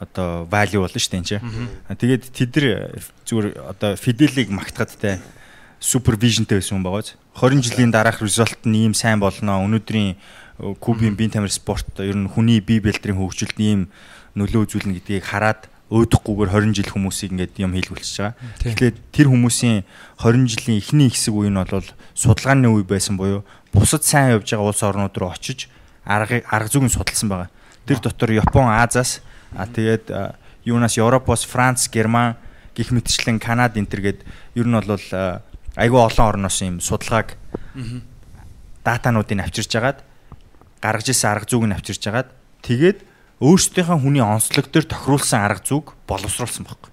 одоо 0.00 0.44
value 0.48 0.80
болно 0.84 1.00
шүү 1.00 1.12
дээ 1.12 1.20
энэ 1.20 1.28
чинь. 1.28 1.44
Тэгээд 1.96 2.24
тэд 2.32 2.52
нар 2.56 2.66
зүгээр 3.24 3.46
одоо 3.64 3.90
Fidelийг 3.96 4.48
магтахад 4.52 4.92
те 5.00 5.20
супервижнтэй 5.80 6.60
байсан 6.60 6.80
хүн 6.80 6.84
байгааз 6.84 7.16
20 7.36 7.64
жилийн 7.64 7.92
дараах 7.92 8.20
результат 8.20 8.64
нь 8.64 8.88
ийм 8.88 8.94
сайн 8.96 9.20
болно. 9.20 9.60
Өнөөдрийн 9.64 10.16
э, 10.16 10.74
Кубын 10.80 11.16
биеийн 11.16 11.32
тамир 11.36 11.52
спорт 11.52 11.88
ер 12.00 12.16
нь 12.16 12.28
хүний 12.28 12.60
бие 12.60 12.80
бэлтрийн 12.80 13.16
хөгжилд 13.16 13.56
ийм 13.60 13.88
нөлөө 14.36 14.68
үзүүлнэ 14.68 15.00
гэдгийг 15.00 15.24
хараад 15.24 15.68
өөдөхгүйгээр 15.92 16.50
20 16.50 16.74
жил 16.74 16.90
хүмүүсийг 16.90 17.30
ингээд 17.30 17.54
юм 17.62 17.76
хийлгүүлчихэж 17.76 18.18
байгаа. 18.18 18.34
Тэгэхээр 18.58 18.94
тэр 19.14 19.26
хүмүүсийн 19.30 19.84
20 20.18 20.50
жилийн 20.50 20.80
эхний 20.82 21.08
хэсэг 21.12 21.34
үе 21.36 21.52
нь 21.52 21.60
бол 21.60 21.88
судалгааны 22.16 22.66
үе 22.72 22.82
байсан 22.82 23.14
буюу 23.14 23.46
бусад 23.76 24.04
сайн 24.04 24.34
явж 24.36 24.48
байгаа 24.50 24.72
улс 24.72 24.82
орнууд 24.82 25.16
руу 25.16 25.30
очиж 25.30 25.68
арга 26.04 26.42
арга 26.48 26.72
зүйн 26.72 26.88
судалсан 26.88 27.28
байгаа. 27.28 27.50
Тэр 27.86 28.00
дотор 28.00 28.32
Япон, 28.32 28.72
Азаас 28.72 29.20
а 29.54 29.66
тэгээд 29.66 30.10
юунаас 30.64 30.96
Европоос 30.96 31.44
Франц, 31.44 31.88
Герман 31.92 32.36
гих 32.74 32.90
мэтчлэн 32.90 33.38
Канада 33.38 33.78
энтер 33.78 34.00
гээд 34.00 34.20
ер 34.54 34.66
нь 34.66 34.74
бол 34.74 35.00
айгүй 35.76 36.00
олон 36.00 36.26
орноос 36.26 36.60
юм 36.62 36.80
судалгааг 36.80 37.36
датануудыг 38.84 39.40
авчирж 39.40 39.72
агаад 39.76 39.98
гаргаж 40.80 41.08
ирсэн 41.12 41.30
арга 41.30 41.46
зүйг 41.46 41.64
нь 41.68 41.76
авчирж 41.76 42.02
агаад 42.08 42.28
тэгээд 42.62 43.04
өөрсдийнхөө 43.40 43.98
хүний 44.00 44.24
онцлог 44.24 44.72
дээр 44.72 44.86
тохируулсан 44.88 45.44
арга 45.44 45.60
зүг 45.60 45.92
боловсруулсан 46.08 46.64
байхгүй. 46.64 46.90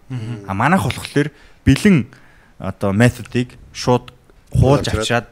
А 0.48 0.54
манайх 0.54 0.84
болохоор 0.84 1.32
бэлэн 1.64 2.12
одоо 2.60 2.92
методыг 2.92 3.56
шууд 3.72 4.12
хуулж 4.52 4.92
авчаад 4.92 5.32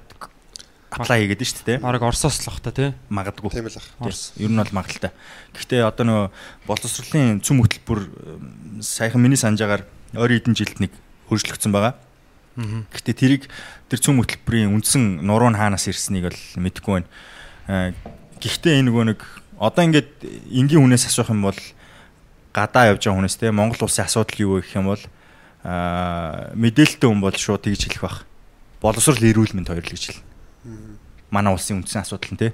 аплай 0.92 1.24
хийгээд 1.24 1.42
шүү 1.48 1.66
дээ. 1.66 1.78
Бараг 1.80 2.04
Оросоос 2.04 2.44
л 2.44 2.52
бах 2.52 2.60
та 2.60 2.72
тий. 2.76 2.92
Магадгүй. 3.08 3.50
Тийм 3.56 3.68
л 3.72 3.80
ах. 3.80 3.88
Орос. 4.04 4.36
Ер 4.36 4.52
нь 4.52 4.60
бол 4.60 4.76
магадaltaй. 4.76 5.12
Гэхдээ 5.56 5.82
одоо 5.88 6.04
нөгөө 6.04 6.26
боловсролын 6.68 7.40
цөм 7.40 7.64
хөтөлбөр 7.64 8.00
м, 8.04 8.84
саяхан 8.84 9.24
миний 9.24 9.40
санджаагаар 9.40 9.88
ойрын 10.20 10.52
хэдэн 10.52 10.56
жилд 10.60 10.78
нэг 10.84 10.92
хөржлөгдсөн 11.32 11.72
байгаа. 11.72 11.96
Гэхдээ 12.60 13.16
тэрийг 13.16 13.44
тэр 13.88 14.00
цөм 14.04 14.20
хөтөлбөрийн 14.20 14.76
үндсэн 14.76 15.24
нуруу 15.24 15.48
нь 15.48 15.56
хаанаас 15.56 15.88
ирснийг 15.88 16.28
бол 16.28 16.40
мэдэхгүй 16.60 16.94
байна. 17.00 17.10
Аа, 17.72 17.96
Гэхдээ 18.44 18.84
энэ 18.84 18.92
нөгөө 18.92 19.06
нэг 19.16 19.20
одоо 19.56 19.82
ингээд 19.88 20.12
энгийн 20.52 20.84
хүнээс 20.84 21.08
асуух 21.08 21.32
юм 21.32 21.48
бол 21.48 21.60
гадаа 22.52 22.92
явж 22.92 23.08
байгаа 23.08 23.24
хүнээс 23.24 23.38
те 23.40 23.54
Монгол 23.56 23.88
улсын 23.88 24.04
асуудал 24.04 24.36
юу 24.44 24.60
вэ 24.60 24.68
гэх 24.68 24.76
юм 24.76 24.92
бол 24.92 25.04
аа 25.64 26.52
мэдээлэлтэй 26.58 27.08
хүн 27.08 27.22
бол 27.22 27.38
шууд 27.38 27.64
тэгж 27.64 27.88
хэлэх 27.88 28.02
бах. 28.04 28.18
Боловсрол 28.82 29.22
эрүүл 29.22 29.54
мэнд 29.56 29.70
хоёр 29.70 29.86
л 29.86 29.94
гэж 29.94 30.04
хэлнэ. 30.12 30.26
Манай 31.32 31.56
улсын 31.56 31.82
үндсэн 31.82 32.04
асуудал 32.04 32.32
нь 32.36 32.40
те. 32.40 32.54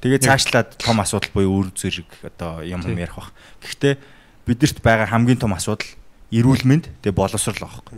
Тэгээ 0.00 0.22
цаашлаад 0.22 0.78
том 0.78 1.02
асуудал 1.02 1.30
буюу 1.34 1.66
үр 1.66 1.68
зэрэг 1.74 2.06
одоо 2.22 2.62
юм 2.62 2.80
юм 2.86 2.96
ярих 2.96 3.18
бах. 3.18 3.34
Гэхдээ 3.60 3.98
бидэрт 4.46 4.78
байгаа 4.80 5.10
хамгийн 5.10 5.42
том 5.42 5.52
асуудал 5.52 5.90
эрүүл 6.30 6.62
мэнд 6.62 6.86
тэгээ 7.02 7.18
боловсрол 7.18 7.58
байгаа 7.58 7.74
хөөхгүй. 7.82 7.96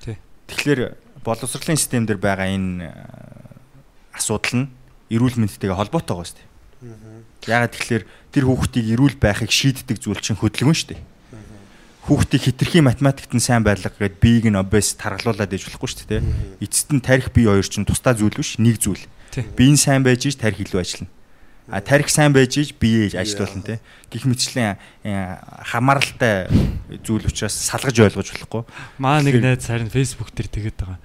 Тий. 0.00 0.16
Тэгэхээр 0.48 0.80
боловсролын 1.24 1.76
систем 1.76 2.08
дээр 2.08 2.16
байгаа 2.16 2.48
энэ 2.48 2.88
э, 2.88 4.16
асуудал 4.16 4.64
нь 4.64 4.66
эрүүл 5.12 5.36
мэндтэйгээ 5.36 5.76
холбоотой 5.76 6.16
байгаа 6.16 6.28
шүү 6.30 6.38
дээ. 6.40 6.48
Ягаад 7.44 7.72
тэгэхээр 7.76 8.04
тэр 8.32 8.44
хүүхдийг 8.48 8.86
эрүүл 8.96 9.16
байхыг 9.20 9.52
шийддэг 9.52 10.00
зүйл 10.00 10.20
чинь 10.22 10.40
хөдөлгөөн 10.40 10.76
шүү 10.76 10.88
дээ. 10.96 11.00
Хүүхдийг 12.08 12.42
хитрхийн 12.48 12.88
математикт 12.88 13.32
нь 13.36 13.44
сайн 13.44 13.60
байлга 13.60 13.92
гэд 13.92 14.16
биеийг 14.22 14.48
нь 14.48 14.56
обес 14.56 14.96
таргалуулад 14.96 15.52
ээж 15.52 15.68
болохгүй 15.68 15.88
шүү 15.88 16.08
дээ. 16.08 16.22
Эцэст 16.64 16.90
нь 16.96 17.04
тарих 17.04 17.28
бие 17.34 17.52
хоёр 17.52 17.66
чинь 17.66 17.84
тусдаа 17.84 18.16
зүйл 18.16 18.32
биш 18.32 18.56
нэг 18.56 18.80
зүйл. 18.80 19.04
Бие 19.54 19.72
нь 19.72 19.80
сайн 19.80 20.00
байж 20.00 20.24
иж 20.24 20.40
тарих 20.40 20.64
илүү 20.64 20.80
ажиллана. 20.80 21.12
А 21.70 21.78
тарих 21.84 22.10
сайн 22.10 22.32
байж 22.32 22.56
иж 22.58 22.74
бие 22.74 23.12
ажилуулна 23.14 23.62
те. 23.62 23.80
Гэх 24.10 24.26
мэтчлэн 24.26 24.80
э, 25.04 25.38
хамааралтай 25.70 26.50
зүйл 27.04 27.28
учраас 27.28 27.54
салгаж 27.54 27.94
ойлгож 27.94 28.26
болохгүй. 28.26 28.64
Маа 28.98 29.22
нэг 29.22 29.38
найз 29.38 29.70
харин 29.70 29.92
Facebook 29.92 30.34
дээр 30.34 30.50
тэгээд 30.50 30.78
байгаа. 30.82 30.98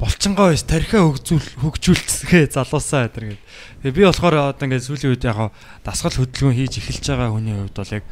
Болчингоо 0.00 0.56
биш 0.56 0.64
тархиа 0.64 1.04
хөгжүүл 1.04 1.60
хөгжүүлцгээ 1.60 2.48
залуусаа 2.48 3.12
гэдэг. 3.12 3.36
Тэгээ 3.84 3.92
би 3.92 4.08
болохоор 4.08 4.56
одоо 4.56 4.64
ингээд 4.64 4.88
сүүлийн 4.88 5.12
үед 5.12 5.28
яг 5.28 5.52
дасгал 5.84 6.16
хөдөлгөөн 6.16 6.56
хийж 6.56 6.80
эхэлж 6.80 7.04
байгаа 7.04 7.36
хүний 7.36 7.52
хувьд 7.52 7.76
бол 7.76 7.96
яг 8.00 8.04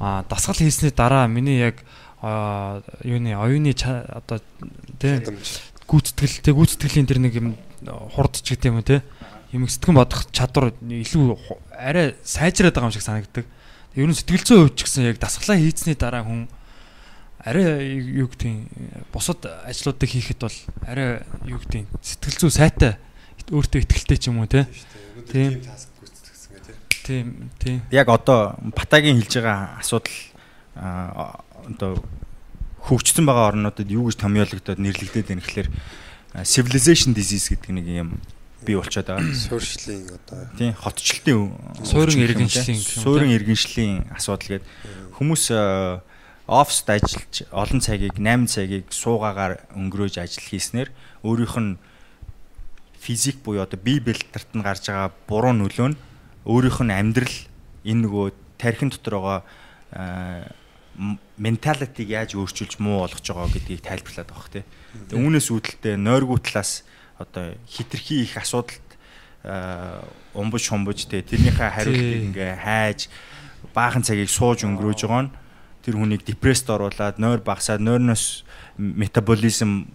а 0.00 0.24
дасгал 0.28 0.56
хийсний 0.56 0.90
дараа 0.90 1.28
миний 1.28 1.60
яг 1.60 1.84
юуны 3.04 3.36
оюуны 3.36 3.76
одоо 3.76 4.40
тий 4.98 5.20
гүйцэтгэл 5.86 6.40
тий 6.40 6.54
гүйцэтгэлийн 6.56 7.06
тэр 7.06 7.20
нэг 7.20 7.36
юм 7.36 7.56
хурдч 7.84 8.48
гэдэг 8.48 8.72
юм 8.72 8.80
уу 8.80 8.88
тий 8.88 9.00
юм 9.52 9.66
сэтгэн 9.68 9.98
бодох 9.98 10.24
чадвар 10.30 10.70
илүү 10.80 11.36
арай 11.74 12.14
сайжраад 12.22 12.74
байгаа 12.74 12.88
юм 12.88 12.94
шиг 12.94 13.02
санагддаг. 13.02 13.44
Ер 13.98 14.06
нь 14.06 14.14
сэтгэл 14.14 14.46
зүйн 14.46 14.60
хувьд 14.70 14.78
ч 14.78 14.86
гэсэн 14.86 15.10
яг 15.10 15.18
дасгалаа 15.18 15.58
хийцний 15.58 15.98
дараа 15.98 16.22
хүн 16.22 16.46
арай 17.42 17.98
юу 17.98 18.30
гэдэг 18.30 19.10
бусад 19.10 19.42
ажлуудыг 19.66 20.06
хийхэд 20.06 20.38
бол 20.38 20.56
арай 20.86 21.26
юу 21.50 21.58
гэдэг 21.58 21.90
сэтгэл 21.98 22.38
зүй 22.46 22.52
сайтай 22.54 22.92
өөртөө 23.50 23.82
ихтэй 23.82 24.18
ч 24.22 24.30
юм 24.30 24.38
уу 24.38 24.46
тий. 24.46 24.62
Тийм. 25.26 25.58
Таск 25.66 25.89
тийм. 27.04 27.50
Тийм. 27.58 27.82
Яг 27.90 28.08
одоо 28.08 28.56
Батагийн 28.76 29.20
хэлж 29.20 29.34
байгаа 29.40 29.80
асуудал 29.80 30.18
одоо 30.76 32.00
хөгжсөн 32.84 33.26
байгаа 33.26 33.52
орнуудад 33.52 33.88
юу 33.90 34.08
гэж 34.08 34.20
томьёологдоод 34.20 34.78
нэрлэгдээд 34.80 35.28
байна 35.28 35.44
гэхээр 35.44 35.68
civilization 36.46 37.12
disease 37.12 37.52
гэдэг 37.52 37.70
нэг 37.70 37.86
юм 37.86 38.08
бий 38.64 38.76
болчиход 38.76 39.08
байгаа. 39.08 39.34
Суурьшлийн 39.34 40.08
одоо 40.14 40.40
Тийм 40.56 40.72
хотчлтын 40.74 41.52
Суурин 41.84 42.20
иргэншлийн 42.24 42.80
суурин 42.80 43.32
иргэншлийн 43.34 44.12
асуудал 44.14 44.60
гэдэг 44.60 44.68
хүмүүс 45.16 45.44
оффист 46.50 46.86
ажиллаж 46.90 47.34
олон 47.54 47.80
цагийг 47.80 48.18
8 48.18 48.50
цагийг 48.50 48.90
суугаагаар 48.90 49.62
өнгөрөөж 49.70 50.18
ажил 50.18 50.42
хийснээр 50.42 50.90
өөрийнх 51.22 51.56
нь 51.62 51.78
физик 52.98 53.38
буюу 53.46 53.62
одоо 53.62 53.78
бие 53.78 54.02
бэлтэрт 54.02 54.50
нь 54.58 54.64
гарч 54.66 54.90
байгаа 54.90 55.14
буруу 55.30 55.54
нөлөө 55.54 55.88
нь 55.94 55.98
өөрийнх 56.44 56.80
нь 56.84 56.94
амьдрал 56.94 57.36
энэ 57.84 58.02
нөгөө 58.04 58.26
тархин 58.60 58.90
дотор 58.92 59.14
байгаа 59.20 59.40
менталитиг 61.40 62.08
яаж 62.08 62.36
өөрчилж 62.36 62.76
муу 62.78 63.04
болгож 63.04 63.24
байгаа 63.24 63.48
гэдгийг 63.48 63.80
тайлбарлаад 63.80 64.28
байгаа 64.28 64.48
хэ. 64.52 64.64
Тэгээ 65.08 65.24
үүнээс 65.24 65.48
үүдэлтэй 65.48 65.96
нойргүй 65.96 66.38
талаас 66.44 66.84
одоо 67.16 67.56
хитрхи 67.64 68.24
их 68.24 68.36
асуудалд 68.36 68.88
а, 69.44 70.04
умбаж 70.34 70.68
хумбаж 70.68 71.08
те 71.08 71.24
тэрнийхээ 71.24 71.70
хариултыг 71.72 72.22
ингээ 72.32 72.52
хайж 72.60 73.08
баахан 73.72 74.04
цагийг 74.04 74.28
сууж 74.28 74.64
өнгөрөөж 74.64 75.00
байгаа 75.04 75.24
нь 75.28 75.34
тэр 75.84 75.96
хүнийг 75.96 76.24
депресд 76.28 76.68
оруулаад 76.68 77.16
нойр 77.16 77.40
багасаад 77.40 77.80
нойрноос 77.80 78.44
метаболизм 78.76 79.88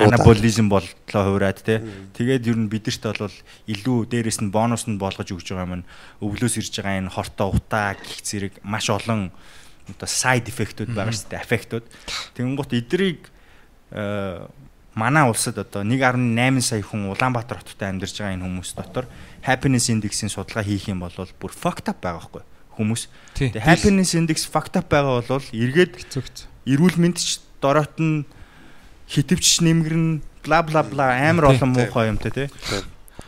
анаболизм 0.00 0.68
болтлоо 0.72 1.22
хуураад 1.28 1.60
те. 1.60 1.84
Тэгээд 2.16 2.48
ер 2.48 2.58
нь 2.58 2.72
бидэрт 2.72 3.04
бол 3.04 3.36
илүү 3.68 3.98
дээрэс 4.08 4.40
нь 4.40 4.52
бонус 4.54 4.88
нь 4.88 4.96
болгож 4.96 5.28
өгж 5.28 5.52
байгаа 5.52 5.84
юм 5.84 5.84
өвлөөс 6.24 6.54
ирж 6.56 6.74
байгаа 6.80 7.00
энэ 7.04 7.12
хортой 7.12 7.48
утаа 7.52 7.94
гих 8.00 8.24
зэрэг 8.24 8.54
маш 8.64 8.88
олон 8.88 9.30
одоо 9.90 10.08
side 10.08 10.48
effect-үүд 10.48 10.94
байгаа 10.94 11.14
шүү 11.14 11.30
дээ 11.30 11.42
аффектууд 11.42 11.86
тэгэнгუთ 12.38 12.70
эдрийг 12.78 13.26
э, 13.90 14.46
манай 14.94 15.24
улсад 15.26 15.58
одоо 15.58 15.82
1.8 15.82 16.60
сая 16.60 16.82
хүн 16.82 17.10
Улаанбаатар 17.10 17.62
хотод 17.62 17.82
амьдарч 17.82 18.18
байгаа 18.18 18.34
энэ 18.38 18.46
хүмүүс 18.46 18.70
дотор 18.74 19.06
happiness 19.42 19.90
index-ийн 19.90 20.30
судалгаа 20.30 20.64
хийх 20.66 20.90
юм 20.90 21.02
бол 21.02 21.14
бүр 21.14 21.52
fucked 21.54 21.90
up 21.90 22.02
байгаа 22.02 22.22
байхгүй 22.22 22.44
хүмүүс. 22.74 23.02
Тэгээ 23.34 23.62
happiness 23.62 24.14
index 24.14 24.46
fucked 24.46 24.74
up 24.78 24.90
байгаа 24.90 25.22
бол 25.22 25.46
эргээд 25.52 25.94
эрүүл 26.66 26.96
мэнд 26.98 27.18
ч 27.18 27.40
дороот 27.62 27.96
нь 27.98 28.26
хитвч 29.10 29.60
нэмгэрн 29.66 30.22
бла 30.46 30.62
бла 30.62 30.82
бла 30.86 31.06
амар 31.18 31.50
олон 31.50 31.74
муухай 31.74 32.14
юмтай 32.14 32.30
тий. 32.30 32.48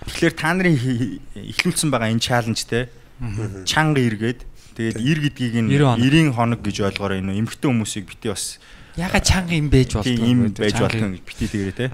Тэгэхээр 0.06 0.34
та 0.38 0.54
нарын 0.54 0.78
ихлүүлсэн 1.34 1.90
байгаа 1.90 2.14
энэ 2.14 2.22
чаленж 2.22 2.62
те 2.64 2.88
чанга 3.66 4.00
эргээд 4.02 4.46
тэгээд 4.78 4.98
ир 5.02 5.18
гэдгийг 5.26 5.54
нь 5.58 5.68
90 5.74 5.82
хоног. 5.82 5.98
90 5.98 6.32
хоног 6.38 6.60
гэж 6.62 6.76
ойлгоорой 6.86 7.18
энэ 7.18 7.38
эмхтэн 7.42 7.70
хүмүүсийг 7.70 8.06
бити 8.06 8.30
бас 8.30 8.62
Яга 8.96 9.20
чанга 9.20 9.54
юм 9.56 9.70
байж 9.70 9.94
болдог. 9.94 10.18
юм 10.18 10.52
байж 10.52 10.76
болтон 10.78 11.16
гэж 11.16 11.22
бити 11.26 11.46
дээрээ 11.50 11.76
те. 11.76 11.86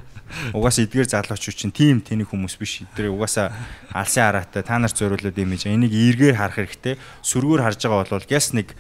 Угаасаа 0.53 0.85
эдгээр 0.85 1.09
залуучууд 1.09 1.57
чинь 1.57 1.73
тийм 1.73 2.03
тэнэг 2.03 2.29
хүмүүс 2.29 2.59
биш. 2.59 2.85
Эдгээр 2.85 3.15
угаасаа 3.15 3.55
алсын 3.95 4.29
хараатай 4.29 4.63
та 4.67 4.77
нар 4.77 4.93
зориулаад 4.93 5.37
юм 5.39 5.51
гэж 5.55 5.71
энийг 5.73 5.95
эргээр 5.95 6.37
харах 6.37 6.59
хэрэгтэй. 6.59 6.99
Сүргээр 7.23 7.65
харж 7.65 7.81
байгаа 7.87 8.05
бол 8.05 8.29
гэс 8.29 8.53
нэг 8.53 8.75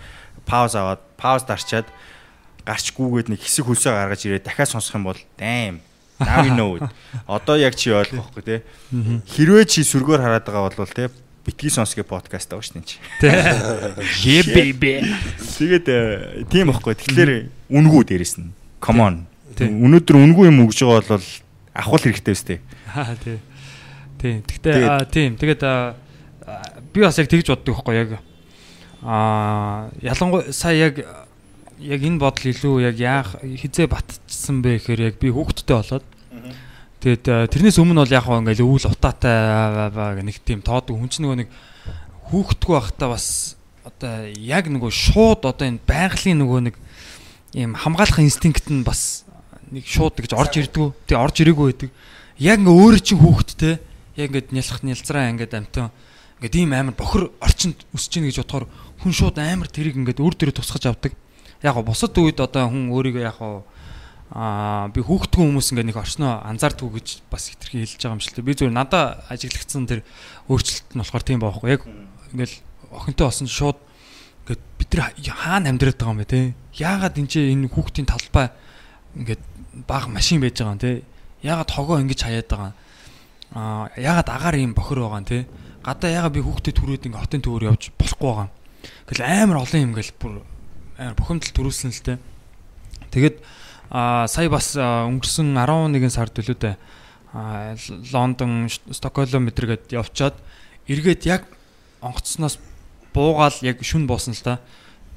пауз 0.44 0.74
аваад 0.76 1.00
пауз 1.16 1.46
дарчаад 1.46 1.86
гарчгүйгээд 2.68 3.32
нэг 3.32 3.40
хэсэг 3.40 3.64
хөлсөө 3.64 3.92
гаргаж 3.96 4.20
ирээд 4.28 4.44
дахиад 4.44 4.68
сонсох 4.68 5.00
юм 5.00 5.08
бол 5.08 5.20
damn 5.40 5.80
now 6.20 6.44
you 6.44 6.52
know. 6.52 6.76
Одоо 7.26 7.56
яг 7.56 7.74
чи 7.76 7.90
ойлгохгүй 7.90 8.42
те. 8.44 8.56
Хэрвээ 8.92 9.64
чи 9.64 9.80
сүргээр 9.86 10.20
хараад 10.20 10.44
байгаа 10.44 10.70
бол 10.76 10.92
те 10.92 11.08
битгий 11.46 11.70
сонсгоо 11.70 12.04
подкаст 12.04 12.50
байгаа 12.50 12.66
шүү 12.66 12.76
дээ 12.76 12.84
чи. 12.84 12.96
Yeah 14.26 14.44
baby. 14.52 15.00
Тэгээд 15.56 15.86
э, 15.88 16.44
тийм 16.50 16.68
байхгүй. 16.68 16.98
Тэгэхээр 16.98 17.30
үнгүү 17.72 18.02
дээрэс 18.04 18.34
нь. 18.42 18.52
Come 18.84 19.00
on. 19.00 19.16
Өнөөдөр 19.56 20.16
үнгүү 20.18 20.50
юм 20.50 20.66
өгж 20.66 20.84
байгаа 20.84 21.16
бол 21.16 21.28
авах 21.72 22.02
хэрэгтэй 22.04 22.34
өстэй. 22.34 22.58
Аа 22.92 23.16
тий. 23.16 23.38
Тийм. 24.20 24.42
Аа 24.84 25.06
тийм. 25.08 25.38
Тэгээд 25.40 25.62
би 26.92 27.00
бас 27.00 27.18
яг 27.18 27.30
тэгж 27.30 27.54
боддог 27.54 27.78
байхгүй 27.78 27.96
яг 27.96 28.10
аа 29.02 29.88
ялангуяа 30.02 30.52
сая 30.52 30.90
яг 30.90 31.00
яг 31.80 32.00
энэ 32.02 32.18
бодол 32.18 32.46
илүү 32.50 32.74
яг 32.82 32.96
яах 32.98 33.28
хизээ 33.42 33.86
батцсан 33.86 34.62
бэ 34.62 34.78
гэхээр 34.82 35.00
яг 35.12 35.14
би 35.22 35.30
хүүхдтэй 35.30 35.76
болоод 35.78 36.06
тэгээд 36.98 37.24
аа, 37.30 37.46
тэрнээс 37.46 37.78
өмнө 37.78 38.02
бол 38.02 38.16
яг 38.16 38.24
хаа 38.26 38.42
ингээл 38.42 38.66
өвөл 38.66 38.90
утаатай 38.90 39.34
аа, 39.34 39.90
аа, 39.94 40.18
нэг 40.18 40.42
тийм 40.42 40.62
тоодог 40.66 40.98
хүн 40.98 41.10
чинь 41.10 41.24
нөгөө 41.26 41.38
нэг 41.46 41.48
хүүхдгүй 42.28 42.74
байхдаа 42.74 43.08
бас 43.14 43.56
одоо 43.86 44.28
яг 44.28 44.68
нөгөө 44.68 44.90
шууд 44.92 45.46
одоо 45.46 45.64
энэ 45.64 45.80
байгалийн 45.86 46.42
нөгөө 46.42 46.60
нэг 46.68 46.74
ийм 47.56 47.72
хамгаалах 47.72 48.20
инстинкт 48.20 48.68
нь 48.68 48.84
бас 48.84 49.24
нэг 49.72 49.84
шууд 49.88 50.20
гэж 50.20 50.32
орж 50.36 50.52
ирдгүү. 50.60 50.88
Тий 51.08 51.16
орж 51.16 51.40
ирээгүй 51.40 51.66
байдаг. 51.72 51.90
Яг 52.36 52.60
ингээ 52.60 52.76
өөрөө 52.76 53.00
чинь 53.00 53.20
хүүхэдтэй 53.20 53.74
яг 54.20 54.28
ингээд 54.28 54.52
нялх 54.52 54.80
нялцраа 54.84 55.32
ингээд 55.32 55.56
амтан 55.56 55.88
ингээд 56.40 56.54
ийм 56.60 56.72
амар 56.76 56.94
бохор 56.96 57.32
орчинд 57.40 57.80
өсөж 57.96 58.12
ийн 58.20 58.28
гэж 58.28 58.44
бодохоор 58.44 58.66
хүн 59.00 59.12
шууд 59.16 59.36
амар 59.40 59.68
тэрийг 59.72 59.96
ингээд 59.96 60.20
өөр 60.20 60.34
дөрөө 60.36 60.56
тусгаж 60.60 60.84
авдаг. 60.92 61.12
Яг 61.62 61.74
го 61.74 61.82
бусад 61.82 62.14
үед 62.14 62.38
одоо 62.38 62.70
хүн 62.70 62.90
өөрийгөө 62.94 63.24
яг 63.24 63.38
го 63.38 63.64
аа 64.28 64.92
би 64.92 65.00
хүүхдгүй 65.00 65.40
хүмүүс 65.40 65.72
ингээд 65.72 65.88
нэг 65.88 65.98
орчноо 65.98 66.44
анзаардгүй 66.44 67.00
гэж 67.00 67.08
бас 67.32 67.48
хитрхи 67.48 67.80
хэлж 67.82 67.96
байгаа 67.96 68.14
юм 68.14 68.20
дээ. 68.20 68.44
Би 68.44 68.52
зүгээр 68.54 68.76
надаа 68.76 69.24
ажиглагдсан 69.32 69.88
тэр 69.88 70.04
өөрчлөлт 70.52 70.92
нь 70.92 71.00
болохоор 71.00 71.24
тийм 71.24 71.40
баахгүй. 71.40 71.72
Яг 71.72 71.82
ингээл 72.36 72.56
охинтой 72.92 73.24
болсон 73.26 73.48
шууд 73.48 73.80
ингээд 74.44 74.62
бид 74.76 74.90
нар 74.92 75.12
хаана 75.16 75.72
амьдраад 75.72 75.96
байгаа 75.96 76.12
юм 76.12 76.20
бэ 76.20 76.28
те? 76.28 76.40
Яагаад 76.76 77.16
энэ 77.16 77.56
энэ 77.56 77.72
хүүхдийн 77.72 78.04
талбай 78.04 78.52
ингээд 79.16 79.42
баг 79.88 80.12
машин 80.12 80.44
байж 80.44 80.60
байгаа 80.60 80.76
юм 80.76 80.84
те? 80.84 80.92
Яагаад 81.40 81.70
хогоо 81.72 81.96
ингэж 82.04 82.20
хаяад 82.20 82.48
байгаа? 82.52 82.72
А 83.56 83.88
яагаад 83.96 84.28
агаар 84.28 84.56
юм 84.60 84.76
бохор 84.76 85.00
байгаа 85.08 85.20
юм 85.24 85.28
те? 85.28 85.48
Гадаа 85.80 86.10
яагаад 86.12 86.36
би 86.36 86.44
хүүхдэд 86.44 86.76
түрээд 86.76 87.06
ингээ 87.08 87.22
хотын 87.24 87.40
төвөр 87.40 87.72
явж 87.72 87.96
болохгүй 87.96 88.28
байгаа? 88.28 88.48
Юм 88.52 89.06
гэл 89.08 89.24
амар 89.24 89.58
олон 89.64 89.80
юм 89.88 89.92
гэл 89.96 90.12
бүр 90.20 90.32
амар 90.98 91.14
бухимдал 91.14 91.54
төрүүлсэн 91.54 91.94
л 91.94 92.02
те. 92.04 92.18
Тэгээд 93.14 93.38
а 93.88 94.26
сая 94.28 94.50
бас 94.52 94.74
өнгөрсөн 94.76 95.54
11 95.56 96.10
сард 96.12 96.34
төлөө 96.36 96.58
дээ 96.60 96.76
Лондон, 98.12 98.68
Стокгольм 98.68 99.48
мэтэргээд 99.48 99.92
явчаад 99.92 100.36
эргээд 100.88 101.22
яг 101.28 101.44
онгоцсноос 102.00 102.58
буугаал 103.12 103.52
яг 103.62 103.84
шүн 103.84 104.08
буусан 104.08 104.32
л 104.32 104.40
та. 104.40 104.60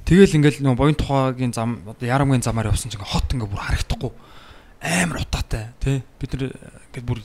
Тэгэл 0.04 0.36
ингээл 0.36 0.60
нөгөө 0.60 0.80
боён 0.80 0.98
тухайгийн 1.00 1.56
зам 1.56 1.80
одоо 1.88 2.04
ярамгийн 2.04 2.44
замаар 2.44 2.68
явсан 2.68 2.92
чинь 2.92 3.00
хот 3.00 3.32
ингээ 3.32 3.48
бүр 3.48 3.64
харагдахгүй. 3.64 4.12
Амар 4.82 5.24
утаатай 5.24 5.72
тий 5.80 6.04
бид 6.20 6.36
нар 6.36 6.52
ингээд 6.92 7.08
бүр 7.08 7.20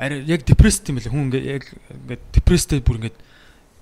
арай 0.00 0.24
яг 0.24 0.48
депресд 0.48 0.88
юм 0.88 0.96
байлаа 0.96 1.12
хүн 1.12 1.26
ингээ 1.28 1.44
яг 1.60 1.64
ингээд 1.68 2.22
депресстэй 2.32 2.80
бүр 2.80 2.96
ингээд 3.04 3.18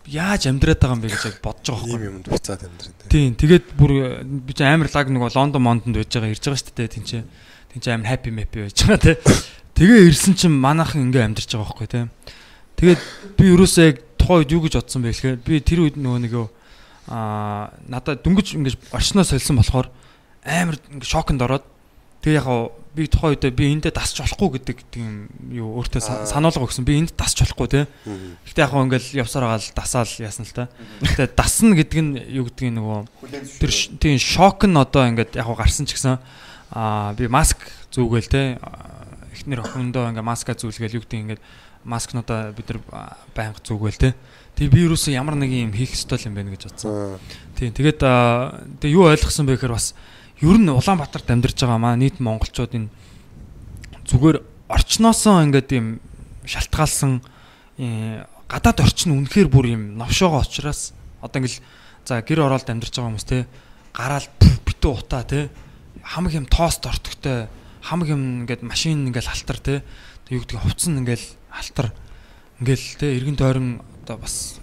яаж 0.08 0.42
амьдраад 0.50 0.80
байгаа 0.80 0.96
юм 0.96 1.02
бэ 1.04 1.12
гэж 1.12 1.24
яг 1.24 1.38
бодож 1.40 1.66
байгаа 1.72 1.88
байхгүй. 1.88 2.08
юмд 2.12 2.26
буцаад 2.28 2.62
амьдрын. 2.64 2.92
Тийм 3.08 3.32
тэгээд 3.40 3.66
бүр 3.78 3.92
би 4.24 4.52
ч 4.52 4.60
амар 4.60 4.88
лаг 4.92 5.08
нөгөө 5.08 5.32
Лондон 5.32 5.62
Мондонд 5.64 5.96
байж 5.96 6.12
байгаа 6.12 6.32
ирж 6.34 6.44
байгаа 6.44 6.60
шүү 6.60 6.76
дээ 6.76 6.94
тэнцээ. 7.00 7.22
Тэнцээ 7.72 7.92
амар 7.96 8.08
happy 8.12 8.30
happy 8.36 8.58
байж 8.68 8.78
байгаа 8.84 9.00
тий. 9.00 9.16
Тэгээ 9.74 10.08
ирсэн 10.12 10.34
чинь 10.36 10.52
манайхан 10.52 11.08
ингээ 11.08 11.24
амьдарч 11.24 11.50
байгаа 11.50 11.72
байхгүй 11.72 11.88
тий. 11.88 12.04
Тэгээд 12.76 13.00
би 13.38 13.44
ерөөсөө 13.48 13.84
яг 13.88 13.96
тухайн 14.20 14.40
үед 14.44 14.52
юу 14.52 14.62
гэж 14.68 14.74
бодсон 14.78 15.00
бэ 15.02 15.10
гэхээр 15.14 15.36
би 15.40 15.54
тэр 15.64 15.80
үед 15.88 15.96
нөгөө 15.96 16.20
нэг 16.20 16.34
аа 17.08 17.72
надад 17.88 18.24
дөнгөж 18.24 18.56
ингэж 18.60 18.74
орчноо 18.92 19.24
солисон 19.24 19.60
болохоор 19.60 19.88
амар 20.44 20.76
ингээ 20.88 21.08
шоконд 21.08 21.40
ороод 21.44 21.64
тэгээ 22.24 22.40
яг 22.40 22.48
би 22.94 23.04
тухайн 23.10 23.34
үед 23.36 23.44
би 23.52 23.68
эндээ 23.74 23.92
дасч 23.92 24.22
болохгүй 24.22 24.48
гэдэг 24.56 24.78
тийм 24.88 25.28
юу 25.50 25.82
өөртөө 25.82 26.30
сануулга 26.30 26.62
өгсөн. 26.62 26.86
Би 26.86 26.96
энд 27.02 27.12
дасч 27.18 27.42
болохгүй 27.42 27.68
тий. 27.68 27.84
Гэтэ 28.48 28.64
яг 28.64 28.72
ингээл 28.72 29.18
явсаар 29.20 29.50
байгаа 29.50 29.60
л 29.60 29.74
дасаал 29.74 30.12
яасан 30.22 30.46
л 30.46 30.54
та. 30.54 30.70
Гэтэ 31.02 31.34
дасна 31.34 31.74
гэдэг 31.74 32.00
нь 32.00 32.12
юу 32.38 32.46
гэдэг 32.46 32.70
нь 32.70 32.78
нөгөө 32.78 33.00
тэр 33.58 33.72
тийм 33.98 34.16
шок 34.22 34.62
нь 34.64 34.78
одоо 34.78 35.10
ингээд 35.10 35.34
яг 35.36 35.50
гарсан 35.52 35.90
ч 35.90 35.98
гэсэн 35.98 36.22
аа 36.70 37.12
би 37.18 37.26
маск 37.26 37.58
зүүгээл 37.92 38.30
те 38.30 38.62
эхнэр 39.34 39.66
охиндоо 39.66 40.14
ингээд 40.14 40.24
маска 40.24 40.54
зүүлгээл 40.54 40.96
юу 40.96 41.04
гэдэг 41.04 41.18
ингээд 41.18 41.42
маскнуудаа 41.82 42.54
бид 42.54 42.70
нар 42.70 42.80
байнга 43.34 43.58
зүүгээл 43.58 44.00
те. 44.00 44.14
Тэгээ 44.54 44.70
би 44.70 44.80
юусэн 44.86 45.18
ямар 45.18 45.34
нэг 45.34 45.50
юм 45.50 45.74
хийх 45.74 45.98
ёстой 45.98 46.22
юм 46.30 46.38
байна 46.38 46.54
гэж 46.54 46.70
бодсон. 46.70 47.18
Тийм 47.58 47.74
тэгээд 47.74 48.00
тэгээ 48.80 48.94
юу 48.94 49.10
ойлгосон 49.10 49.50
бэ 49.50 49.58
гэхээр 49.58 49.74
бас 49.74 49.98
ер 50.42 50.56
нь 50.58 50.68
Улаанбаатарт 50.70 51.30
амьдарч 51.30 51.58
байгаа 51.60 51.78
маа 51.78 51.94
нийт 51.94 52.18
монголчууд 52.18 52.72
энэ 52.74 52.88
зүгээр 54.08 54.42
орчноосоо 54.68 55.44
ингээд 55.46 55.70
юм 55.78 56.00
шалтгаалсан 56.44 57.22
э, 57.78 58.24
гадаад 58.48 58.80
орчин 58.82 59.14
үнэхээр 59.14 59.48
бүр 59.48 59.66
юм 59.74 59.82
новшоогоо 59.98 60.42
учраас 60.42 60.92
одоо 61.22 61.40
ингээл 61.42 61.60
за 62.04 62.20
гэр 62.20 62.44
оролд 62.44 62.68
амьдарч 62.68 62.94
байгаа 62.94 63.10
хүмүүс 63.14 63.28
те 63.28 63.46
гараал 63.94 64.28
битүү 64.66 64.92
утаа 64.92 65.22
те 65.24 65.48
хамаг 66.02 66.32
юм 66.34 66.46
тоост 66.46 66.84
ортогтой 66.84 67.48
хамаг 67.80 68.08
юм 68.12 68.44
ингээд 68.44 68.62
машин 68.62 69.08
ингээл 69.08 69.32
халтар 69.32 69.58
те 69.58 69.74
юу 70.28 70.44
гэдэг 70.44 70.60
хувцсан 70.60 71.00
ингээл 71.00 71.26
халтар 71.48 71.92
ингээл 72.60 72.86
те 73.00 73.06
эргэн 73.16 73.36
тойрон 73.40 73.68
одоо 74.04 74.16
бас 74.20 74.60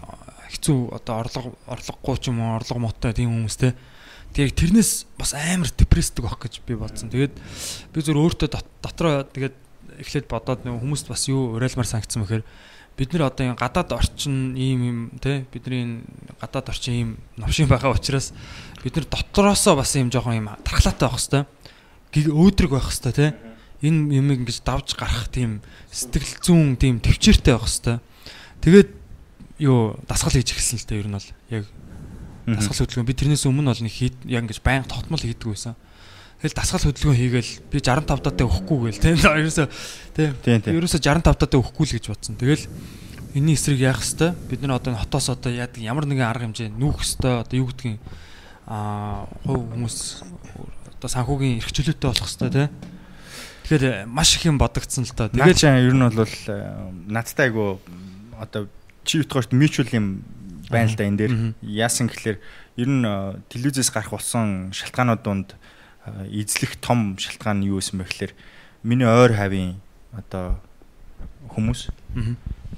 хэцүү 0.54 0.94
одоо 0.94 1.16
орлого 1.26 1.58
орлогогүй 1.66 2.18
ч 2.22 2.30
юм 2.30 2.42
уу 2.46 2.58
орлого 2.62 2.86
муутай 2.86 3.14
тийм 3.18 3.34
хүмүүс 3.34 3.58
те 3.58 3.74
тэг 4.34 4.56
тэрнээс 4.56 5.06
бас 5.20 5.36
амар 5.36 5.70
депрессдэг 5.72 6.24
байх 6.24 6.40
гэж 6.40 6.64
би 6.64 6.76
бодсон. 6.76 7.12
Тэгээд 7.12 7.36
би 7.92 8.00
зөв 8.00 8.16
өөртөө 8.16 8.50
дот- 8.52 8.76
дотроо 8.82 9.28
тэгээд 9.28 9.56
эхлээд 10.02 10.28
бодоод 10.32 10.64
нэг 10.66 10.80
хүмүүст 10.80 11.08
бас 11.12 11.28
юу 11.28 11.56
уриалмаар 11.56 11.88
санагдсан 11.88 12.24
бэхээр 12.24 12.44
бид 12.98 13.14
нар 13.14 13.32
одоо 13.32 13.52
энэ 13.52 13.60
гадаад 13.60 13.92
орчин 13.92 14.56
ийм 14.56 14.80
юм 14.84 15.00
те 15.20 15.46
бидний 15.52 15.84
энэ 15.84 15.96
гадаад 16.40 16.70
орчин 16.70 16.94
ийм 16.94 17.10
новшин 17.38 17.68
байгаа 17.68 17.96
учраас 17.96 18.32
бид 18.84 18.96
нар 18.96 19.08
дотроосоо 19.08 19.76
бас 19.76 19.96
ийм 19.96 20.12
жоохон 20.12 20.36
ийм 20.38 20.48
тархалаатай 20.64 21.08
байх 21.08 21.18
хэвээр 21.18 22.30
өөдрөг 22.36 22.72
байх 22.76 22.88
хэвээр 22.92 23.16
те 23.16 23.28
энэ 23.82 24.22
юмыг 24.22 24.44
ингэж 24.44 24.62
давж 24.62 24.94
гарах 25.00 25.32
тийм 25.32 25.64
сэтгэл 25.90 26.44
зүүн 26.46 26.78
тийм 26.78 27.00
төвчээртэй 27.00 27.56
байх 27.56 27.66
хэвээр 27.66 28.00
тэгээд 28.62 28.90
юу 29.66 29.96
дасгал 30.06 30.36
хийж 30.36 30.52
эхэлсэн 30.52 30.78
л 30.78 30.88
дээ 30.88 31.02
ер 31.02 31.08
нь 31.10 31.16
бол 31.16 31.30
яг 31.50 31.64
дасгал 32.48 32.78
хөдөлгөөн. 32.82 33.08
Би 33.08 33.16
тэрнээс 33.18 33.46
өмнө 33.46 33.72
бол 33.74 33.84
нэг 33.86 33.94
хийд 33.94 34.16
яг 34.26 34.46
ингэж 34.46 34.60
байнга 34.62 34.90
тогтмол 34.90 35.22
хийдэг 35.22 35.48
байсан. 35.48 35.76
Тэгэл 36.42 36.58
дасгал 36.58 36.86
хөдөлгөөн 36.90 37.20
хийгээл 37.22 37.52
би 37.70 37.78
65 37.82 38.22
даатай 38.26 38.46
өгөхгүй 38.48 38.78
гээл 38.90 39.02
тийм 39.06 39.16
ерөөсө 39.22 39.66
тийм 40.18 40.78
ерөөсө 40.78 41.00
65 41.02 41.22
даатай 41.22 41.58
өгөхгүй 41.62 41.86
л 41.86 41.96
гэж 41.98 42.06
бодсон. 42.10 42.36
Тэгэл 42.42 42.66
энэний 43.38 43.56
эсрэг 43.56 43.80
яах 43.80 44.02
хэвээр 44.02 44.34
бид 44.50 44.60
нар 44.66 44.82
одоо 44.82 44.98
хотоос 44.98 45.30
одоо 45.30 45.54
яадаг 45.54 45.80
ямар 45.80 46.10
нэгэн 46.10 46.26
арга 46.26 46.50
хэмжээ 46.50 46.74
нүүх 46.74 47.00
хэвээр 47.06 47.46
одоо 47.46 47.56
юу 47.62 47.70
гэдгийг 47.70 48.02
аа 48.66 49.30
хувь 49.46 49.70
хүмүүс 49.72 49.98
одоо 50.98 51.10
санхүүгийн 51.10 51.62
эрх 51.62 51.72
чөлөөтэй 51.72 52.10
болох 52.10 52.28
хэвээр 52.28 52.54
тийм 52.58 52.70
Тэгэхээр 53.72 54.04
маш 54.04 54.36
их 54.36 54.44
юм 54.52 54.60
бодогдсон 54.60 55.08
л 55.08 55.16
та. 55.16 55.32
Тэгээд 55.32 55.64
ер 55.64 55.96
нь 55.96 56.04
бол 56.04 56.28
э, 56.28 56.92
надтай 57.08 57.48
айгу 57.48 57.80
одоо 58.36 58.68
чи 59.08 59.24
ютгоорт 59.24 59.56
mutual 59.56 59.88
юм 59.96 60.28
байна 60.72 60.90
л 60.90 60.96
да 60.96 61.06
энэ 61.06 61.20
дээр. 61.20 61.34
Яасан 61.62 62.08
гэхэлэр 62.08 62.38
ер 62.80 62.90
нь 62.90 63.04
телевизээс 63.52 63.92
гарах 63.92 64.16
болсон 64.16 64.72
шалтгаанууд 64.72 65.22
донд 65.22 65.50
эзлэх 66.32 66.80
том 66.80 67.20
шалтгаан 67.20 67.62
нь 67.62 67.70
юу 67.70 67.84
байсан 67.84 68.00
бэ 68.00 68.08
гэхэлэр 68.08 68.34
миний 68.88 69.06
ойр 69.06 69.36
хавийн 69.36 69.84
одоо 70.16 70.58
хүмүүс 71.52 71.92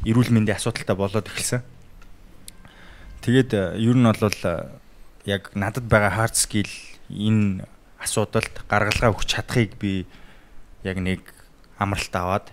эрүүл 0.04 0.34
мэндийн 0.34 0.58
асуудалтай 0.58 0.98
болоод 0.98 1.30
эхэлсэн. 1.30 1.62
Тэгээд 3.24 3.80
ер 3.80 3.96
нь 3.96 4.04
бол 4.04 4.20
яг 5.24 5.56
надад 5.56 5.88
байгаа 5.88 6.12
hard 6.20 6.36
skill 6.36 6.68
энэ 7.08 7.64
асуудалд 8.04 8.52
гаргалгаа 8.68 9.16
өгч 9.16 9.30
чадахыг 9.32 9.80
би 9.80 10.04
яг 10.84 11.00
нэг 11.00 11.24
амралт 11.80 12.12
аваад 12.12 12.52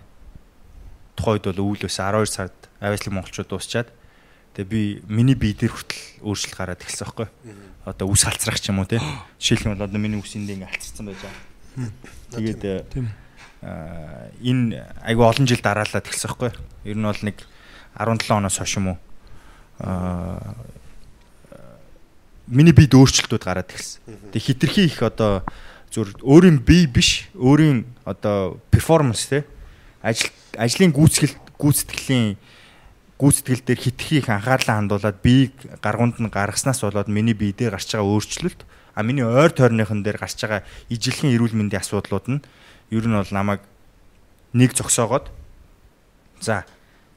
тухайн 1.19 1.35
үед 1.35 1.45
бол 1.51 1.75
өвлөөс 1.75 1.97
12 1.99 2.31
сард 2.31 2.57
авиаслаг 2.79 3.13
монголчууд 3.13 3.49
дуусчаад 3.51 3.89
тэгээ 4.55 4.67
би 4.67 4.81
миний 5.07 5.35
бие 5.35 5.53
дээр 5.55 5.71
хүртэл 5.71 6.25
өөрчлөлт 6.25 6.57
гараад 6.57 6.81
эхэлсэн 6.83 7.05
байхгүй. 7.07 7.27
Одоо 7.85 8.07
үс 8.11 8.23
халцрах 8.27 8.59
ч 8.59 8.69
юм 8.69 8.83
уу 8.83 8.89
те. 8.89 8.99
Жишээлх 9.39 9.65
нь 9.67 9.73
бол 9.75 9.85
одоо 9.87 9.99
миний 9.99 10.19
үсэндээ 10.19 10.55
ингээ 10.59 10.71
халцсан 10.71 11.05
байж 11.07 11.19
байгаа. 11.23 11.91
Тэгээд 12.35 12.63
э, 12.67 12.83
Тийм. 12.91 13.07
аа, 13.63 14.27
энэ 14.43 14.83
айгүй 15.07 15.25
олон 15.25 15.47
жил 15.47 15.63
дараалаад 15.63 16.05
эхэлсэн 16.05 16.29
байхгүй. 16.35 16.51
Ер 16.85 16.97
нь 16.99 17.07
бол 17.07 17.23
нэг 17.23 17.37
17 17.95 18.31
оноос 18.31 18.57
хойш 18.59 18.75
юм 18.75 18.95
уу. 18.95 18.97
Аа 19.79 20.55
миний 22.51 22.75
бид 22.75 22.91
өөрчлөлтүүд 22.91 23.43
гараад 23.43 23.71
эхэлсэн. 23.71 24.35
Тэг 24.35 24.41
хитрхи 24.43 24.91
их 24.91 24.99
одоо 24.99 25.47
зүр 25.87 26.11
өөрийн 26.19 26.59
бие 26.59 26.87
биш, 26.87 27.31
өөрийн 27.35 27.87
одоо 28.03 28.59
перформанс 28.71 29.31
те 29.31 29.47
ажил 30.03 30.31
ажлын 30.59 30.91
гүйцэтгэл 30.91 31.39
гүйцэтгэлийн 31.55 32.35
гүйцэтгэл 33.21 33.61
дээр 33.61 33.79
хитрхи 33.79 34.17
их 34.17 34.29
анхаарлаа 34.33 34.81
хандуулад 34.81 35.21
биеийг 35.21 35.53
гаргуунд 35.85 36.17
нь 36.17 36.33
гаргаснаас 36.33 36.81
болоод 36.81 37.07
миний 37.07 37.37
бие 37.37 37.53
дээр 37.53 37.77
гарч 37.77 37.93
байгаа 37.93 38.09
өөрчлөлт 38.09 38.65
а 38.97 39.05
миний 39.05 39.21
ойр 39.21 39.53
тойрныхан 39.53 40.01
дээр 40.01 40.17
гарч 40.17 40.41
байгаа 40.41 40.65
ижилхэн 40.89 41.37
эрүүл 41.37 41.53
мэндийн 41.53 41.85
асуудлууд 41.85 42.25
нь 42.27 42.41
ер 42.89 43.05
нь 43.05 43.13
бол 43.13 43.29
намайг 43.29 43.61
нэг 44.57 44.73
зогсоогоод 44.73 45.29
за 46.41 46.65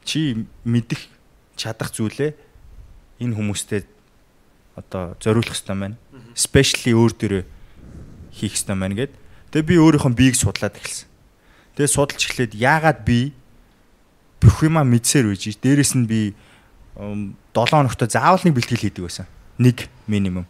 чи 0.05 0.45
мэдих 0.69 1.09
чадах 1.57 1.91
зүйлээ 1.91 2.37
энэ 3.25 3.35
хүмүүстэй 3.35 3.83
одоо 4.77 5.17
зориулах 5.23 5.55
хэрэгтэй 5.55 5.77
байна. 5.79 5.97
Especially 6.35 6.93
өөр 6.95 7.13
дөрөө 7.15 7.43
хийх 8.35 8.55
хэрэгтэй 8.59 8.77
байна 8.77 8.95
гэд. 8.95 9.13
Тэгээ 9.55 9.71
би 9.71 9.75
өөрийнхөө 9.79 10.13
биеийг 10.15 10.37
судлаад 10.37 10.75
эхэлсэн. 10.79 11.09
Тэгээ 11.79 11.95
судалж 11.95 12.23
эхлээд 12.27 12.53
яагаад 12.59 13.07
би 13.07 13.33
бүх 14.45 14.61
юма 14.69 14.85
мэдсээр 14.85 15.33
үйж 15.33 15.57
дээрэс 15.57 15.97
нь 15.97 16.05
би 16.05 16.37
7 17.01 17.35
хоногтой 17.57 18.09
заавал 18.13 18.45
нэг 18.45 18.55
бэлтгэл 18.55 18.85
хийдэг 18.85 19.03
байсан. 19.09 19.27
Нэг 19.57 19.89
минимум. 20.07 20.45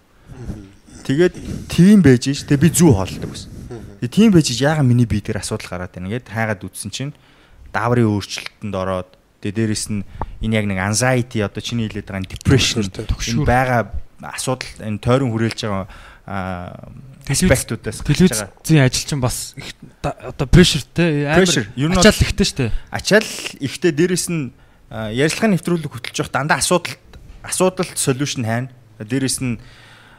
Тэгээд 1.07 1.35
тийм 1.71 2.03
байж 2.03 2.29
ш. 2.35 2.43
Тэгээ 2.45 2.65
би 2.65 2.71
зүү 2.75 2.91
хоолдог 2.91 3.31
байсан. 3.31 3.51
Тэгээ 4.03 4.13
тийм 4.13 4.31
байж 4.35 4.51
яагаад 4.51 4.85
миний 4.85 5.07
бие 5.07 5.23
дээр 5.23 5.41
асуудал 5.41 5.71
гараад 5.71 5.95
байна 5.95 6.11
гэд 6.11 6.29
хайгаад 6.29 6.67
үзсэн 6.67 6.91
чинь 6.91 7.13
дааврын 7.73 8.11
өөрчлөлтөнд 8.11 8.75
ороод 8.75 9.11
тэгээ 9.41 9.57
дээрэс 9.65 9.85
нь 9.95 10.03
энэ 10.43 10.57
яг 10.59 10.67
нэг 10.69 10.79
anxiety 10.81 11.41
одоо 11.41 11.63
чиний 11.65 11.89
хэлээд 11.89 12.09
байгаа 12.09 12.29
depression 12.29 12.85
энэ 12.85 13.45
байгаа 13.47 13.81
асуудал 14.21 14.73
энэ 14.81 15.01
тойрон 15.01 15.33
хүрээлж 15.33 15.61
байгаа 15.65 15.87
аа 16.29 16.89
аспектуудаас 17.29 18.03
гарч 18.05 18.19
байгаа. 18.21 18.51
телевизийн 18.63 18.85
ажил 18.85 19.07
чинь 19.09 19.21
бас 19.21 19.55
их 19.57 19.73
одоо 20.03 20.47
прешертэй 20.47 21.25
бол- 21.25 21.99
ачаал 21.99 22.21
ихтэй 22.21 22.47
штэ. 22.47 22.73
Ачаал 22.91 23.29
ихтэй 23.61 23.93
дээрэс 23.93 24.29
нь 24.29 24.53
а, 24.91 25.09
ярилцлагын 25.11 25.57
нэвтрүүлэг 25.57 25.93
хөтлж 25.93 26.17
явах 26.21 26.33
дандаа 26.33 26.59
асуудал 26.61 26.95
асуудалт 27.43 27.97
solution 27.97 28.45
хайна. 28.45 28.69
Дээрээс 29.01 29.41
нь 29.41 29.59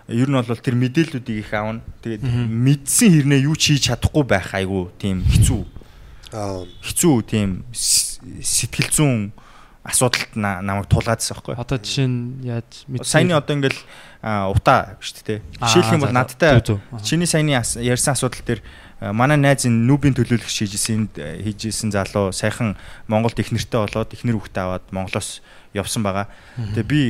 ер 0.09 0.29
нь 0.29 0.35
бол 0.37 0.57
тэр 0.57 0.75
мэдээллүүдийг 0.75 1.45
их 1.45 1.53
аавна. 1.53 1.81
Тэгээд 2.01 2.21
мэдсэн 2.25 3.09
хэрнээ 3.13 3.45
юу 3.45 3.55
ч 3.55 3.73
хийж 3.77 3.89
чадахгүй 3.93 4.23
байх 4.25 4.53
айгу 4.53 4.89
тийм 4.97 5.21
хэцүү. 5.25 5.61
Аа. 6.33 6.65
Хэцүү 6.81 7.15
тийм 7.25 7.65
сэтгэл 7.73 8.89
зүүн 8.91 9.33
асуудалт 9.85 10.33
на- 10.35 10.61
намайг 10.65 10.89
тулгаадсан 10.89 11.37
байхгүй. 11.37 11.55
Одоо 11.61 11.77
жишээ 11.77 12.07
нь 12.09 12.41
яаж 12.41 12.89
мэдсэн- 12.89 13.05
Саяны 13.05 13.33
одоо 13.37 13.53
ингээл 13.55 13.79
утаа 14.49 14.97
шүү 14.99 15.21
дээ. 15.25 15.39
Жишээлх 15.61 15.93
юм 15.93 16.01
бол 16.01 16.09
надтай 16.11 16.57
чиний 17.05 17.29
саяны 17.29 17.53
ярьсан 17.53 18.13
асуудал 18.17 18.41
дээр 18.41 18.61
манай 19.13 19.37
найз 19.37 19.65
энэ 19.69 19.85
нүүбийн 19.85 20.17
төлөөлөгч 20.17 20.57
хийжсэн 20.65 21.09
хийжсэн 21.15 21.91
залуу 21.93 22.33
сайхан 22.33 22.73
Монголд 23.07 23.37
их 23.37 23.51
нэртэй 23.53 23.77
болоод 23.85 24.09
их 24.13 24.25
нэр 24.25 24.41
хүүхдээ 24.41 24.63
аваад 24.65 24.85
Монголоос 24.89 25.41
явсан 25.77 26.01
байгаа. 26.01 26.27
Тэгээ 26.57 26.89
би 26.89 27.01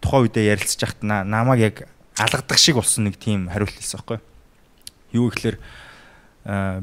тухайн 0.00 0.24
үедээ 0.24 0.56
ярилцж 0.56 0.80
на- 1.04 1.24
намайг 1.24 1.60
яг 1.60 1.76
алгадах 2.16 2.56
шиг 2.58 2.76
болсон 2.80 3.04
нэг 3.12 3.20
тийм 3.20 3.52
хариулт 3.52 3.76
хэлсэн 3.76 4.00
байхгүй. 4.00 4.18
Юу 5.12 5.28
гэхээр 5.28 5.58
а, 6.48 6.80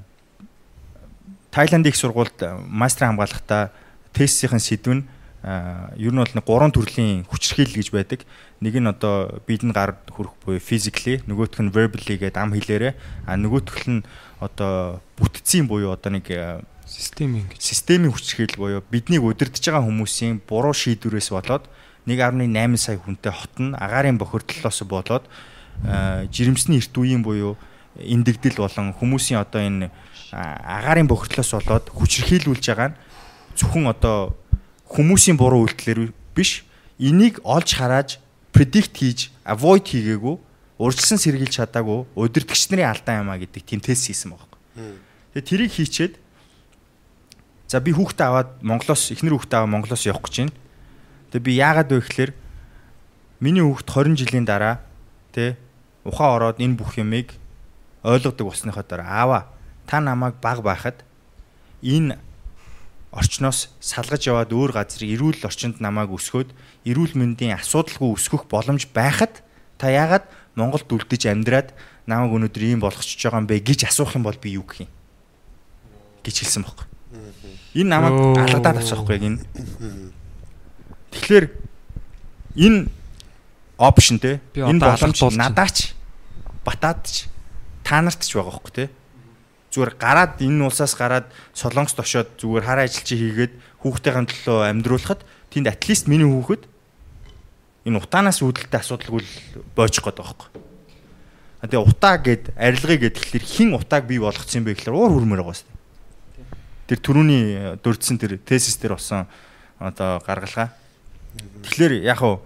Тайландын 1.52 1.90
их 1.90 1.96
сургуульд 1.96 2.36
мастер 2.68 3.08
хамгаалахдаа 3.08 3.72
тестийн 4.16 4.64
сэдв 4.64 4.92
нь 4.96 5.04
ер 5.46 6.10
нь 6.10 6.18
бол 6.18 6.34
нэг 6.34 6.46
гурван 6.48 6.74
төрлийн 6.74 7.28
хүчирхийлэл 7.30 7.78
гэж 7.78 7.90
байдаг. 7.94 8.26
Нэг 8.66 8.82
нь 8.82 8.90
одоо 8.90 9.44
биедэн 9.46 9.76
гар 9.76 10.02
хүрэх 10.10 10.34
буюу 10.42 10.58
physically, 10.58 11.22
нөгөөх 11.30 11.62
нь 11.62 11.70
verbally 11.70 12.18
гэдэг 12.18 12.42
ам 12.42 12.58
хэлээрээ, 12.58 12.98
а 13.30 13.38
нөгөөх 13.38 13.86
нь 13.86 14.02
одоо 14.42 15.06
бүтцийн 15.22 15.70
буюу 15.70 15.94
одоо 15.94 16.18
нэг 16.18 16.26
а, 16.34 16.66
систем 16.90 17.38
ингэж 17.38 17.62
системийн 17.62 18.10
хүчирхийлэл 18.10 18.58
буюу 18.58 18.82
биднийг 18.90 19.22
удирдах 19.22 19.62
байгаа 19.62 19.86
хүмүүсийн 19.86 20.42
буруу 20.50 20.74
шийдвэрээс 20.74 21.30
болоод 21.30 21.70
1.8 22.10 22.78
сая 22.78 22.98
хүнтэй 22.98 23.34
хот 23.34 23.54
нь 23.62 23.74
агаарын 23.74 24.18
бохирдлоос 24.18 24.82
болоод 24.86 25.26
жирэмсний 26.30 26.78
эрт 26.82 26.94
үеийн 26.94 27.26
буюу 27.26 27.58
эндэгдэл 27.98 28.62
болон 28.62 28.94
хүмүүсийн 28.94 29.42
одоо 29.42 29.62
энэ 29.62 29.90
агаарын 30.34 31.10
бохирдлоос 31.10 31.58
болоод 31.58 31.90
хүчирхийлүүлж 31.90 32.66
байгаа 32.70 32.94
нь 32.94 32.98
зөвхөн 33.56 33.92
одоо 33.92 34.36
хүмүүсийн 34.92 35.40
буруу 35.40 35.66
үйлдэлэр 35.66 36.12
биш 36.36 36.64
энийг 37.00 37.40
олж 37.44 37.76
харааж 37.76 38.20
predict 38.52 38.96
хийж 38.96 39.32
avoid 39.44 39.84
хийгээгүй 39.88 40.36
урьдчилан 40.80 41.20
сэргийлж 41.20 41.54
чадаагүй 41.60 42.06
удирдгч 42.16 42.72
нарын 42.72 42.92
алдаа 42.92 43.20
юмаа 43.24 43.40
гэдэг 43.40 43.64
тийм 43.64 43.80
тест 43.80 44.08
хийсэн 44.08 44.36
юм. 44.36 44.40
Тэгээ 45.32 45.48
тэрийг 45.48 45.72
хийчээд 45.72 46.14
За 47.68 47.82
би 47.82 47.92
хүүхдээ 47.92 48.28
аваад 48.30 48.50
Монголоос 48.62 49.10
эхнэр 49.10 49.34
хүүхдээ 49.42 49.58
аваад 49.58 49.74
Монголоос 49.74 50.06
явах 50.06 50.30
гэж 50.30 50.36
байна. 50.46 50.54
Тэгээ 51.34 51.46
би 51.50 51.52
яагаад 51.58 51.90
вэ 51.90 52.00
гэхээр 52.06 52.32
миний 53.42 53.66
хүүхд 53.66 53.90
20 53.90 54.22
жилийн 54.22 54.46
дараа 54.46 54.86
тэ 55.34 55.58
ухаан 56.06 56.38
ороод 56.38 56.62
энэ 56.62 56.78
бүх 56.78 56.94
юмыг 57.02 57.34
ойлгодог 58.06 58.54
болсныхоо 58.54 58.86
дараа 58.86 59.10
аава 59.10 59.40
та 59.90 59.98
намайг 59.98 60.38
баг 60.38 60.62
байхад 60.62 61.02
энэ 61.82 62.22
орчноос 63.16 63.72
салгаж 63.80 64.28
яваад 64.28 64.52
өөр 64.52 64.72
газар 64.76 65.04
эрүүл 65.08 65.40
орчинд 65.48 65.80
намайг 65.80 66.12
өсгөөд 66.12 66.52
эрүүл 66.84 67.16
мэндийн 67.16 67.56
асуудалгүй 67.56 68.12
өсгөх 68.12 68.52
боломж 68.52 68.92
байхад 68.92 69.40
та 69.80 69.88
яагаад 69.88 70.28
Монголд 70.60 70.92
үлдэж 70.92 71.32
амьдраад 71.32 71.72
намайг 72.08 72.36
өнөөдөр 72.36 72.64
ийм 72.76 72.84
болгочихж 72.84 73.24
байгаа 73.24 73.42
юм 73.44 73.48
бэ 73.48 73.64
гэж 73.64 73.88
асуух 73.88 74.20
юм 74.20 74.28
бол 74.28 74.36
би 74.36 74.60
юу 74.60 74.68
гэх 74.68 74.84
юм 74.84 74.92
гэж 76.28 76.36
хэлсэн 76.44 76.64
бохоо. 76.68 76.86
Энэ 77.76 77.90
намайг 77.90 78.16
алгадаад 78.36 78.84
авчих 78.84 79.00
байхгүй 79.00 79.16
яг 79.16 79.26
энэ. 79.26 79.40
Тэгэхээр 81.16 81.46
энэ 82.60 82.80
опшн 83.78 84.18
те 84.20 84.40
энэ 84.56 84.80
боломж 84.80 85.20
надаач 85.36 85.96
батаадч 86.64 87.28
та 87.84 88.02
нарт 88.02 88.24
ч 88.24 88.36
байгаа 88.36 88.52
байхгүй 88.60 88.74
те. 88.76 88.86
Зүгээр 89.76 90.00
гараад 90.00 90.40
энэ 90.40 90.64
улсаас 90.64 90.96
гараад 90.96 91.28
солонгост 91.52 92.00
очоод 92.00 92.40
зүгээр 92.40 92.64
хар 92.64 92.80
ажил 92.88 93.04
чи 93.04 93.20
хийгээд 93.20 93.54
хүүхдийн 93.84 94.24
төлөө 94.24 94.72
амьдруулахад 94.72 95.28
тэнд 95.52 95.68
атлист 95.68 96.08
миний 96.08 96.24
хүүхэд 96.24 96.64
энэ 97.84 98.00
утаанаас 98.00 98.40
үүдэлтэй 98.40 98.80
асуудалгүй 98.80 99.20
л 99.20 99.32
боочих 99.76 100.00
гээд 100.08 100.16
байгаа 100.16 100.32
байхгүй. 100.32 100.50
А 101.60 101.68
тэгээ 101.68 101.84
утаа 101.92 102.16
гэд 102.24 102.44
арилгыг 102.56 103.00
гэд 103.04 103.16
тэгэхээр 103.20 103.46
хин 103.46 103.70
утааг 103.76 104.08
бий 104.08 104.18
болгоцсон 104.24 104.64
юм 104.64 104.66
бэ 104.72 104.80
гэхээр 104.80 104.96
уур 104.96 105.12
хүрмээр 105.12 105.44
байгаа 105.44 105.60
шүү. 105.60 105.76
Тэр 106.88 107.00
түрүүний 107.04 107.44
дурдсан 107.84 108.16
тэр 108.16 108.40
тезис 108.40 108.80
дээр 108.80 108.96
болсон 108.96 109.28
одоо 109.76 110.24
гаргалгаа. 110.24 110.72
Тэгэхээр 111.68 112.06
яг 112.08 112.24
хуу 112.24 112.42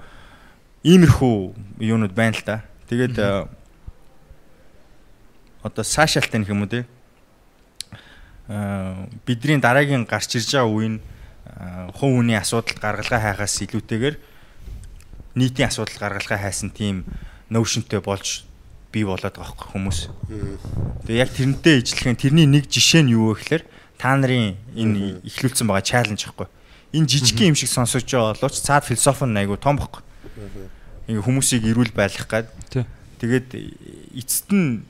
иймэрхүү 0.83 1.35
юунууд 1.83 2.13
байна 2.17 2.33
л 2.33 2.43
да. 2.43 2.63
Тэгээд 2.89 3.15
э, 3.21 3.47
одоо 5.63 5.83
саашаалтай 5.83 6.41
юм 6.47 6.63
уу 6.63 6.71
те. 6.71 6.87
Аа 8.49 9.05
бидний 9.25 9.61
дараагийн 9.61 10.09
гарч 10.09 10.35
ирж 10.35 10.57
байгаа 10.57 10.73
үеийн 10.73 10.97
э, 10.97 11.93
хувь 11.93 12.17
хүний 12.17 12.33
асуудал 12.33 12.81
гаргалгаа 12.81 13.21
хайхаас 13.21 13.61
илүүтэйгээр 13.61 14.17
нийтийн 15.37 15.69
асуудал 15.69 16.01
гаргалгаа 16.01 16.39
хайсан 16.41 16.73
тийм 16.73 17.05
нөөшөнтэй 17.53 18.01
болж 18.01 18.49
бий 18.89 19.05
болоод 19.05 19.37
байгаа 19.37 19.53
хөөхгүй 19.53 19.69
хүмүүс. 19.69 19.99
Тэгээ 21.05 21.21
яг 21.21 21.29
тэрнтэй 21.29 21.85
ижилхэн 21.85 22.17
тэрний 22.17 22.49
нэг 22.49 22.65
жишээ 22.65 23.05
нь 23.05 23.13
юу 23.13 23.37
вэ 23.37 23.37
гэхээр 23.37 23.63
та 24.01 24.17
нарын 24.17 24.57
энэ 24.73 25.21
ихлүүлсэн 25.29 25.69
байгаа 25.69 25.85
чаленж 25.85 26.25
гэхгүй. 26.25 26.49
Энэ 26.97 27.05
жижигхэн 27.05 27.53
юм 27.53 27.57
шиг 27.57 27.69
сонсож 27.69 28.01
байгаа 28.01 28.33
боловч 28.33 28.57
цаад 28.65 28.89
философи 28.89 29.29
нь 29.29 29.37
айгу 29.37 29.61
том 29.61 29.77
бохгүй. 29.77 30.01
Ингээ 31.05 31.21
хүмүүсийг 31.21 31.69
эрүүл 31.69 31.93
байлгах 31.93 32.25
гад. 32.25 32.47
Тий. 32.73 32.85
Тэгээд 33.21 33.47
эцэст 34.17 34.49
нь 34.49 34.81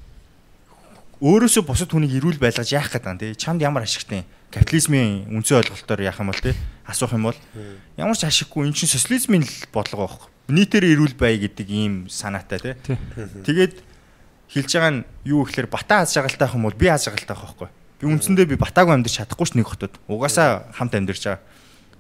өөрөөсөө 1.19 1.63
бусад 1.67 1.91
хүнийг 1.91 2.15
эрүүл 2.15 2.39
байлгаж 2.39 2.71
яах 2.71 2.91
гэдэг 2.95 3.11
юм 3.11 3.19
тий. 3.19 3.35
Чамд 3.35 3.59
ямар 3.59 3.83
ашигтай 3.83 4.23
капитализмын 4.49 5.27
үндсэн 5.35 5.59
ойлголтоор 5.59 5.99
яах 5.99 6.19
юм 6.23 6.31
бол 6.31 6.39
тий 6.39 6.55
асуух 6.89 7.13
юм 7.13 7.29
бол 7.29 7.37
ямар 7.97 8.17
ч 8.17 8.25
ашиггүй 8.25 8.65
эн 8.65 8.73
чинь 8.73 8.89
социализмын 8.89 9.45
л 9.45 9.55
бодлого 9.69 10.09
байхгүй. 10.09 10.29
Нийтээр 10.49 10.85
эрүүл 10.97 11.15
бай 11.19 11.37
гэдэг 11.37 11.67
ийм 11.69 11.93
санаатай 12.09 12.59
тий. 12.59 12.97
Тэгээд 13.45 13.83
хэлж 14.49 14.71
байгаа 14.73 14.93
нь 14.95 15.05
юу 15.29 15.45
гэхээр 15.45 15.69
бата 15.69 16.01
аз 16.01 16.17
жаргалтай 16.17 16.49
ах 16.49 16.57
юм 16.57 16.65
бол 16.65 16.73
би 16.73 16.89
аз 16.89 17.05
жаргалтай 17.05 17.35
ах 17.37 17.45
байхгүй. 17.45 17.69
Би 18.01 18.05
үндсэндээ 18.09 18.49
би 18.49 18.57
батаагүй 18.57 18.97
амьдарч 18.97 19.21
чадахгүй 19.21 19.45
ш 19.45 19.53
нэг 19.53 19.69
хотод. 19.69 19.93
Угаасаа 20.09 20.73
хамт 20.73 20.97
амьдарч 20.97 21.21
байгаа. 21.29 21.43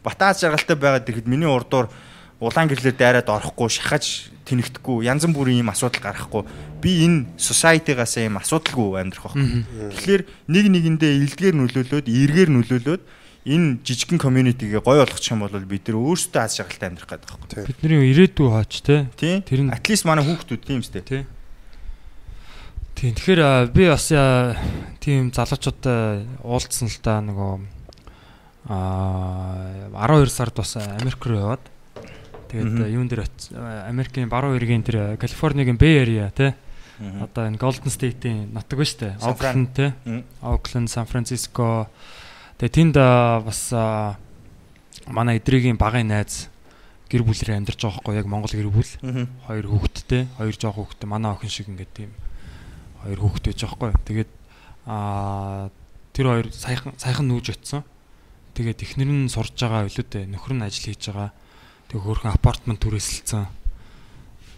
Бата 0.01 0.33
аз 0.33 0.41
жаргалтай 0.41 0.75
байгаад 0.79 1.05
ирэхэд 1.05 1.29
миний 1.29 1.45
урдуур 1.45 1.93
улаан 2.41 2.71
гэрлэр 2.71 2.95
дайраад 2.97 3.29
орохгүй, 3.29 3.69
шахаж 3.69 4.31
тэнэгдэхгүй, 4.49 5.05
янз 5.05 5.23
бүрийн 5.29 5.61
ийм 5.61 5.69
асуудал 5.69 6.01
гарахгүй. 6.01 6.43
Би 6.81 7.05
энэ 7.05 7.37
society-гаас 7.37 8.17
ийм 8.17 8.41
асуудалгүй 8.41 8.97
амьдрах 8.99 9.29
байхгүй. 9.37 9.63
Тэгэхээр 9.93 10.21
нэг 10.49 10.65
нэгэндээ 10.73 11.11
илдгээр 11.29 11.55
нөлөөлөөд, 11.61 12.05
эргээр 12.09 12.49
нөлөөлөөд 12.49 13.01
энэ 13.49 13.67
жижигхэн 13.85 14.19
community-гээ 14.19 14.81
гоё 14.83 15.05
болгочих 15.05 15.31
юм 15.33 15.45
бол 15.47 15.53
бид 15.63 15.85
нар 15.87 15.97
өөрсдөө 16.01 16.41
аз 16.43 16.57
жаргалтай 16.59 16.87
амьдрах 16.91 17.09
гэдэг 17.09 17.29
байхгүй. 17.29 17.65
Бидний 17.69 18.11
ирээдүй 18.11 18.47
хаач 18.51 18.73
те. 18.83 19.07
Тийм. 19.15 19.41
Тэр 19.47 19.59
нь- 19.63 19.73
At 19.73 19.85
least 19.87 20.03
манай 20.05 20.25
хүүхдүүд 20.27 20.61
тийм 20.65 20.81
үстэй. 20.83 21.01
Тий. 21.01 21.23
Тийм. 22.99 23.15
Тэгэхээр 23.15 23.71
би 23.71 23.87
бас 23.87 24.11
тийм 24.99 25.31
залуучуудаа 25.31 26.25
уулзсан 26.43 26.91
л 26.91 26.99
да 26.99 27.23
нөгөө 27.23 27.53
а 28.69 28.77
12 29.95 30.29
сард 30.29 30.55
бас 30.59 30.75
Америк 30.77 31.23
руу 31.25 31.39
яваад 31.39 31.63
тэгээд 32.49 32.75
а, 32.81 32.89
юун 32.89 33.07
дээр 33.07 33.23
а, 33.55 33.87
Америкийн 33.87 34.29
баруун 34.29 34.57
эргийн 34.57 34.83
тэр 34.83 35.15
Калифорнигийн 35.21 35.77
Bay 35.77 36.03
Area 36.03 36.33
те. 36.33 36.57
Одоо 36.99 37.47
энэ 37.47 37.61
Golden 37.61 37.87
State-ийн 37.87 38.51
нутаг 38.51 38.75
ба 38.75 38.85
штэ. 38.85 39.15
Те. 39.71 39.93
Мгм. 40.03 40.23
Окленд, 40.43 40.89
Сан 40.91 41.07
Франциско. 41.07 41.87
Тэгээд 42.59 42.75
тэнд 42.75 42.95
бас 42.99 43.71
манай 45.07 45.39
эдрийн 45.39 45.79
багын 45.79 46.11
найз 46.11 46.51
гэр 47.09 47.25
бүлэрээ 47.25 47.57
амьдарч 47.57 47.81
байгаа 47.81 48.01
хгүй 48.03 48.15
яг 48.21 48.27
Монгол 48.29 48.53
гэр 48.53 48.69
бүл 48.69 48.91
хоёр 49.49 49.65
хүүхэдтэй, 49.65 50.29
хоёр 50.37 50.55
жоох 50.59 50.77
хүүхэдтэй, 50.77 51.07
манай 51.09 51.33
охин 51.33 51.49
шиг 51.49 51.67
ингээд 51.73 51.93
тийм 51.95 52.11
хоёр 53.01 53.19
хүүхэд 53.23 53.45
байж 53.49 53.59
байгаа 53.65 53.73
хгүй. 53.73 53.91
Тэгээд 54.05 54.31
аа 54.85 55.69
тэр 56.13 56.25
хоёр 56.29 56.47
саяхан 56.53 56.93
саяхан 57.01 57.25
нүүж 57.25 57.57
очсон. 57.57 57.81
Тэгээд 58.53 58.83
эхнэр 58.85 59.09
нь 59.09 59.31
сурж 59.31 59.57
байгаа 59.57 59.89
билүү 59.89 60.05
дээ. 60.05 60.29
Нөхөр 60.29 60.53
нь 60.53 60.65
ажил 60.67 60.93
хийж 60.93 61.09
байгаа. 61.09 61.33
Тэгээд 61.89 62.05
хөөрхөн 62.05 62.33
апартмент 62.37 62.81
түрээсэлсэн. 62.85 63.49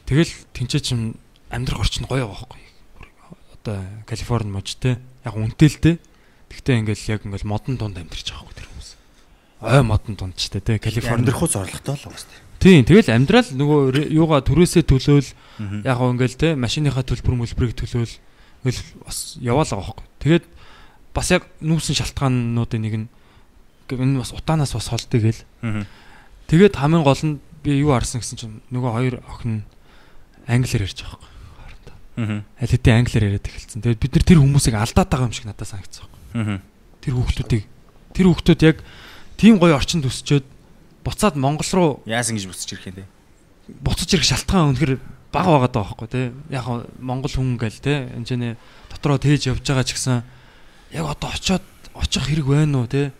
Тэгэл 0.05 0.33
тэнцээ 0.51 0.81
чин 0.83 1.15
амьдрах 1.47 1.87
орчин 1.87 2.03
гоё 2.03 2.27
байгаа 2.27 2.43
хгүй. 2.43 2.61
Одоо 3.55 3.77
Калифорни 4.03 4.51
мож 4.51 4.75
те. 4.75 4.99
Яг 5.23 5.39
үнэтэй 5.39 5.69
л 5.71 5.79
дээ. 5.79 5.95
Тэгтээ 6.51 6.79
ингээл 6.83 7.11
яг 7.15 7.21
ингээл 7.23 7.47
модон 7.47 7.79
дунд 7.79 7.95
амьдарч 7.95 8.35
байгаа 8.35 8.43
хгүй 8.43 8.55
тэр 8.59 8.67
хүмүүс. 8.67 8.89
Ой 9.63 9.81
модон 9.87 10.15
дунд 10.19 10.35
ч 10.35 10.51
те. 10.51 10.59
Калифорни 10.59 11.23
Амьдрах 11.23 11.39
уу 11.39 11.47
зоригтой 11.47 11.95
л 11.95 12.03
байгаа 12.03 12.19
сте. 12.19 12.35
Тийм 12.61 12.85
тэгэл 12.85 13.15
амьдрал 13.15 13.47
нөгөө 13.47 14.11
юугаа 14.11 14.43
түрээсээ 14.45 14.85
төлөөл 14.85 15.29
яг 15.87 15.97
ингээл 15.97 16.35
те 16.37 16.53
машиныхаа 16.53 17.01
төлбөр 17.01 17.41
мөлбөрийг 17.41 17.73
төлөөл 17.73 18.13
ингээл 18.61 18.81
бас 19.01 19.39
яваалаа 19.41 19.81
байхгүй. 19.81 20.05
Тэгээд 20.21 20.45
бас 21.15 21.27
яг 21.33 21.49
нүүсэн 21.63 21.95
шалтгаануудын 21.97 22.81
нэг 22.85 22.95
нь 23.01 23.07
энэ 23.89 24.21
бас 24.21 24.29
утаанаас 24.29 24.77
бас 24.77 24.87
холдё 24.93 25.17
гэл. 25.17 25.41
Мгм. 25.65 25.83
Тэгээд 26.51 26.75
хамгийн 26.75 27.07
гол 27.07 27.23
нь 27.23 27.39
би 27.63 27.79
юу 27.79 27.95
харсан 27.95 28.19
гэсэн 28.19 28.35
чинь 28.35 28.59
нөгөө 28.75 28.91
хоёр 28.91 29.15
охин 29.23 29.63
англиар 30.43 30.83
ярьж 30.83 30.99
байгаа 30.99 31.23
хоорондоо. 31.23 31.95
Аа. 32.19 32.43
Аль 32.59 32.73
хэдийн 32.75 32.99
англиар 32.99 33.25
яриад 33.31 33.47
эхэлсэн. 33.47 33.79
Тэгээд 33.79 34.03
бид 34.03 34.13
нар 34.19 34.25
тэр 34.27 34.39
хүмүүсийг 34.43 34.75
алдаад 34.75 35.07
байгаа 35.07 35.27
юм 35.31 35.35
шиг 35.37 35.47
надад 35.47 35.71
санагдсан. 35.71 36.11
Аа. 36.35 36.59
Тэр 36.99 37.13
хүүхдүүдийг 37.15 37.63
тэр 38.11 38.27
хүүхдүүд 38.27 38.61
яг 38.67 38.77
тийм 39.39 39.63
гоё 39.63 39.79
орчинд 39.79 40.03
өсчөөд 40.03 40.43
буцаад 41.07 41.39
Монгол 41.39 41.71
руу 41.71 41.91
Яасан 42.03 42.35
гэж 42.35 42.51
буцаж 42.51 42.67
ирэх 42.67 42.91
юм 42.91 42.99
те. 42.99 43.07
буцаж 43.79 44.09
ирэх 44.11 44.27
шалтгаан 44.27 44.75
үнэхээр 44.75 44.99
бага 45.31 45.55
байгаад 45.55 45.71
байгаа 45.71 45.87
байхгүй 45.95 46.09
тий. 46.11 46.25
Яг 46.51 46.67
Монгол 46.99 47.31
хүн 47.31 47.55
гээл 47.55 47.79
тий. 47.79 48.11
Энд 48.11 48.59
дотроо 48.91 49.15
тээж 49.15 49.55
явж 49.55 49.63
байгаа 49.63 49.87
ч 49.87 49.95
гэсэн 49.95 50.19
яг 50.91 51.05
одоо 51.07 51.31
очиод 51.31 51.63
очих 51.95 52.23
хэрэг 52.27 52.47
байна 52.47 52.83
уу. 52.83 52.87
Аа. 52.87 53.11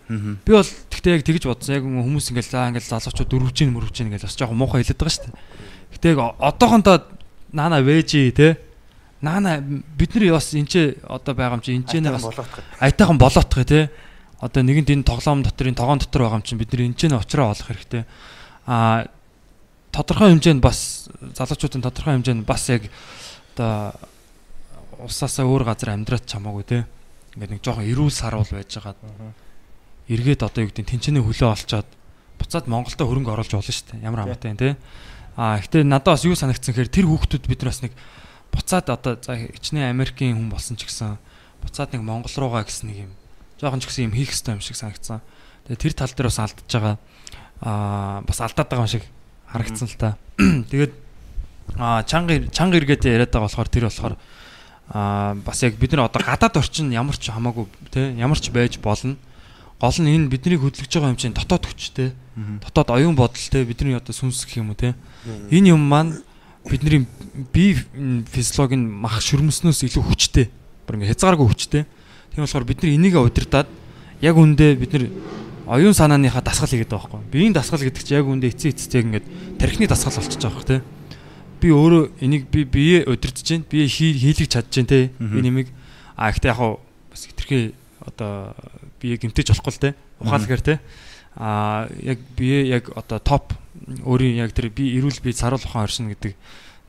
Би 0.46 0.52
бол 0.52 0.66
тэгтээ 0.66 1.16
яг 1.20 1.24
тэгж 1.26 1.44
бодсон. 1.48 1.76
Яг 1.76 1.84
хүмүүс 1.84 2.32
ингээл 2.32 2.52
за 2.52 2.70
ингээл 2.72 2.92
залуучууд 2.92 3.30
дөрвж 3.30 3.58
ийн 3.62 3.74
мөрвж 3.76 3.96
ийн 4.00 4.08
ингээл 4.12 4.28
бас 4.28 4.38
жоохон 4.38 4.58
муухай 4.58 4.84
хэлээд 4.84 5.00
байгаа 5.00 5.16
шүү 5.16 5.26
дээ. 5.28 5.36
Гэтэ 5.96 6.08
яг 6.16 6.20
одоохондоо 6.40 6.96
наана 7.52 7.80
вэжи 7.84 8.32
тий. 8.32 8.56
Наана 9.22 9.60
бид 9.62 10.16
нар 10.16 10.40
бас 10.40 10.54
энэ 10.56 10.68
ч 10.68 10.76
одоо 11.04 11.34
байгаа 11.36 11.60
юм 11.60 11.64
чи 11.66 11.76
энэ 11.76 11.88
ч 11.88 12.00
бас 12.00 12.26
айтайхан 12.80 13.18
болоотгой 13.20 13.66
тий. 13.66 13.84
Одоо 14.40 14.64
нэгэнд 14.64 14.90
энэ 14.90 15.08
тоглоом 15.08 15.44
дотрын 15.44 15.76
тогоон 15.76 16.00
дотор 16.00 16.26
байгаа 16.26 16.40
юм 16.40 16.48
чинь 16.48 16.58
бид 16.58 16.72
нар 16.72 16.82
энэ 16.88 16.98
ч 16.98 17.12
очроо 17.12 17.52
олох 17.52 17.68
хэрэгтэй. 17.68 18.06
Аа 18.66 19.08
тодорхой 19.92 20.32
хэмжээнд 20.32 20.64
бас 20.64 21.12
залуучуудын 21.36 21.84
тодорхой 21.84 22.16
хэмжээнд 22.16 22.48
бас 22.48 22.64
яг 22.72 22.88
одоо 23.54 23.94
усаасаа 25.04 25.46
өөр 25.46 25.68
газар 25.68 25.94
амьдраад 25.94 26.26
чамаагүй 26.26 26.64
те. 26.64 26.86
Ингээд 27.36 27.52
нэг 27.56 27.62
жоохон 27.64 27.88
эрүүл 27.88 28.12
саруул 28.12 28.50
байж 28.52 28.76
байгаа. 28.76 28.96
Эргээд 30.12 30.44
одоо 30.44 30.68
юу 30.68 30.70
гэдэг 30.72 30.88
тэнцэнэ 30.88 31.24
хөлөө 31.24 31.50
олцоод 31.56 31.88
буцаад 32.42 32.66
Монголдо 32.68 33.04
хөрөнгө 33.08 33.32
оруулж 33.32 33.54
болно 33.56 33.72
шүү 33.72 33.88
дээ. 33.96 34.04
Ямар 34.04 34.28
амттай 34.28 34.56
те. 34.58 34.76
А 35.38 35.62
гэхдээ 35.62 35.88
надад 35.88 36.20
бас 36.20 36.26
юу 36.28 36.36
санагдсан 36.36 36.76
гэхээр 36.76 36.92
тэр 36.92 37.08
хүүхдүүд 37.08 37.46
бид 37.48 37.62
нар 37.64 37.72
бас 37.72 37.82
нэг 37.86 37.94
буцаад 38.52 38.88
одоо 38.92 39.14
за 39.16 39.40
хичнээн 39.40 39.96
Америкийн 39.96 40.36
хүн 40.36 40.52
болсон 40.52 40.76
ч 40.76 40.84
гэсэн 40.90 41.16
буцаад 41.64 41.96
нэг 41.96 42.04
Монгол 42.04 42.36
руугаа 42.36 42.68
гэсэн 42.68 42.92
нэг 42.92 42.98
юм 43.08 43.12
жоохон 43.62 43.80
ч 43.80 43.88
гэсэн 43.88 44.12
юм 44.12 44.16
хийх 44.18 44.34
хэрэгтэй 44.36 44.58
юм 44.58 44.64
шиг 44.66 44.76
санагдсан. 44.76 45.24
Тэгээ 45.70 45.80
тэр 45.80 45.94
тал 45.96 46.12
дээр 46.12 46.28
бас 46.28 46.40
алдчихж 46.42 46.72
байгаа. 46.76 46.96
Аа 47.64 48.20
бас 48.28 48.40
алдаад 48.44 48.68
байгаа 48.68 48.86
юм 48.90 48.94
шиг 49.00 49.06
харагдсан 49.48 49.88
л 49.88 49.96
та. 49.96 50.18
Тэгээд 50.68 50.94
аа 51.78 52.04
чанга 52.04 52.42
чанга 52.52 52.82
эргээд 52.82 53.08
яриад 53.08 53.32
байгаа 53.32 53.48
болохоор 53.48 53.70
тэр 53.70 53.86
болохоор 53.88 54.16
аа 54.92 55.36
бас 55.40 55.64
яг 55.64 55.80
бид 55.80 55.96
нар 55.96 56.12
одоо 56.12 56.20
гадаад 56.20 56.58
орчин 56.60 56.92
ямар 56.92 57.16
ч 57.16 57.32
хамаагүй 57.32 57.66
те 57.92 58.12
ямар 58.20 58.40
ч 58.40 58.52
байж 58.52 58.76
болно. 58.78 59.16
Гол 59.80 59.98
нь 59.98 60.12
энэ 60.12 60.28
биднийг 60.28 60.62
хөдөлгөж 60.62 60.92
байгаа 60.92 61.16
юм 61.16 61.18
чинь 61.18 61.34
дотоод 61.34 61.66
хүчтэй. 61.66 62.12
Дотоод 62.36 62.92
оюун 62.92 63.16
бодолтой 63.16 63.64
бидний 63.64 63.96
одоо 63.96 64.12
сүнс 64.12 64.44
гэх 64.46 64.60
юм 64.60 64.76
уу 64.76 64.78
те. 64.78 64.94
Энэ 65.50 65.74
юм 65.74 65.82
маань 65.88 66.20
бидний 66.68 67.08
бие 67.56 67.80
физиологийн 68.36 68.84
мах 68.84 69.24
шүрмснөөс 69.24 69.88
илүү 69.88 70.04
хүчтэй. 70.04 70.52
Бүр 70.86 71.00
ингээ 71.00 71.16
хязгааргүй 71.16 71.48
хүчтэй. 71.48 71.84
Тийм 72.36 72.44
болохоор 72.44 72.68
бид 72.68 72.84
нар 72.84 72.92
энийгээ 72.92 73.24
удирдаад 73.24 73.68
яг 74.22 74.36
үндэ 74.36 74.76
бид 74.76 74.92
нар 74.94 75.04
оюун 75.72 75.96
санааныхаа 75.96 76.44
дасгал 76.44 76.70
хийгээд 76.70 76.92
байгаа 76.92 77.24
байхгүй. 77.24 77.32
Биеийн 77.32 77.56
дасгал 77.56 77.80
гэдэг 77.82 78.04
чинь 78.04 78.20
яг 78.20 78.28
үндэ 78.28 78.52
эцсийн 78.52 78.76
эцэстэйг 78.76 79.06
ингээд 79.08 79.28
тархины 79.58 79.88
дасгал 79.88 80.20
болчихж 80.20 80.44
байгаа 80.44 80.62
байхгүй 80.62 80.68
те. 80.68 81.01
Би 81.62 81.70
өөрөө 81.70 82.04
энийг 82.26 82.50
би 82.50 82.66
бие 82.66 83.06
удирдах 83.06 83.46
чинь 83.46 83.64
бие 83.70 83.86
хийлгэж 83.86 84.50
чадж 84.50 84.68
чинь 84.74 84.90
те. 84.90 85.12
Би 85.20 85.46
нэмийг 85.46 85.70
а 86.18 86.34
ихтэй 86.34 86.50
яг 86.50 86.82
бас 87.10 87.26
хитрхээ 87.30 87.72
одоо 88.02 88.56
бие 89.00 89.18
гимтэж 89.18 89.54
болохгүй 89.54 89.74
л 89.74 89.84
те. 89.86 89.90
Ухаалгаар 90.20 90.62
те. 90.62 90.80
А 91.38 91.88
яг 92.02 92.18
бие 92.36 92.66
яг 92.66 92.90
одоо 92.98 93.22
топ 93.22 93.54
өөрийн 94.04 94.42
яг 94.42 94.52
тэр 94.58 94.74
би 94.74 94.98
эрүүл 94.98 95.22
бие 95.22 95.38
саруул 95.38 95.62
ухаан 95.62 95.86
оршин 95.86 96.10
гэдэг 96.10 96.34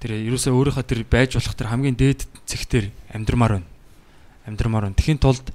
тэр 0.02 0.10
ерөөсөө 0.18 0.50
өөрийнхөө 0.50 0.82
тэр 0.88 1.04
байж 1.06 1.36
болох 1.38 1.54
тэр 1.54 1.70
хамгийн 1.70 1.94
дээд 1.94 2.26
зэгтэр 2.48 2.90
амьдрмаар 3.14 3.62
байна. 3.62 3.68
Амьдрмаар 4.48 4.90
байна. 4.90 4.98
Тэхийн 4.98 5.20
тулд 5.22 5.46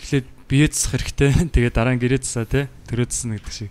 эхлээд 0.00 0.26
бие 0.48 0.66
засах 0.72 0.96
хэрэгтэй. 0.96 1.30
Тэгээ 1.52 1.72
дараа 1.74 1.92
нь 1.92 2.00
гэрээ 2.00 2.24
засаа 2.24 2.48
те. 2.48 2.72
Төрөө 2.88 3.12
засна 3.12 3.36
гэдэг 3.36 3.52
шиг. 3.52 3.70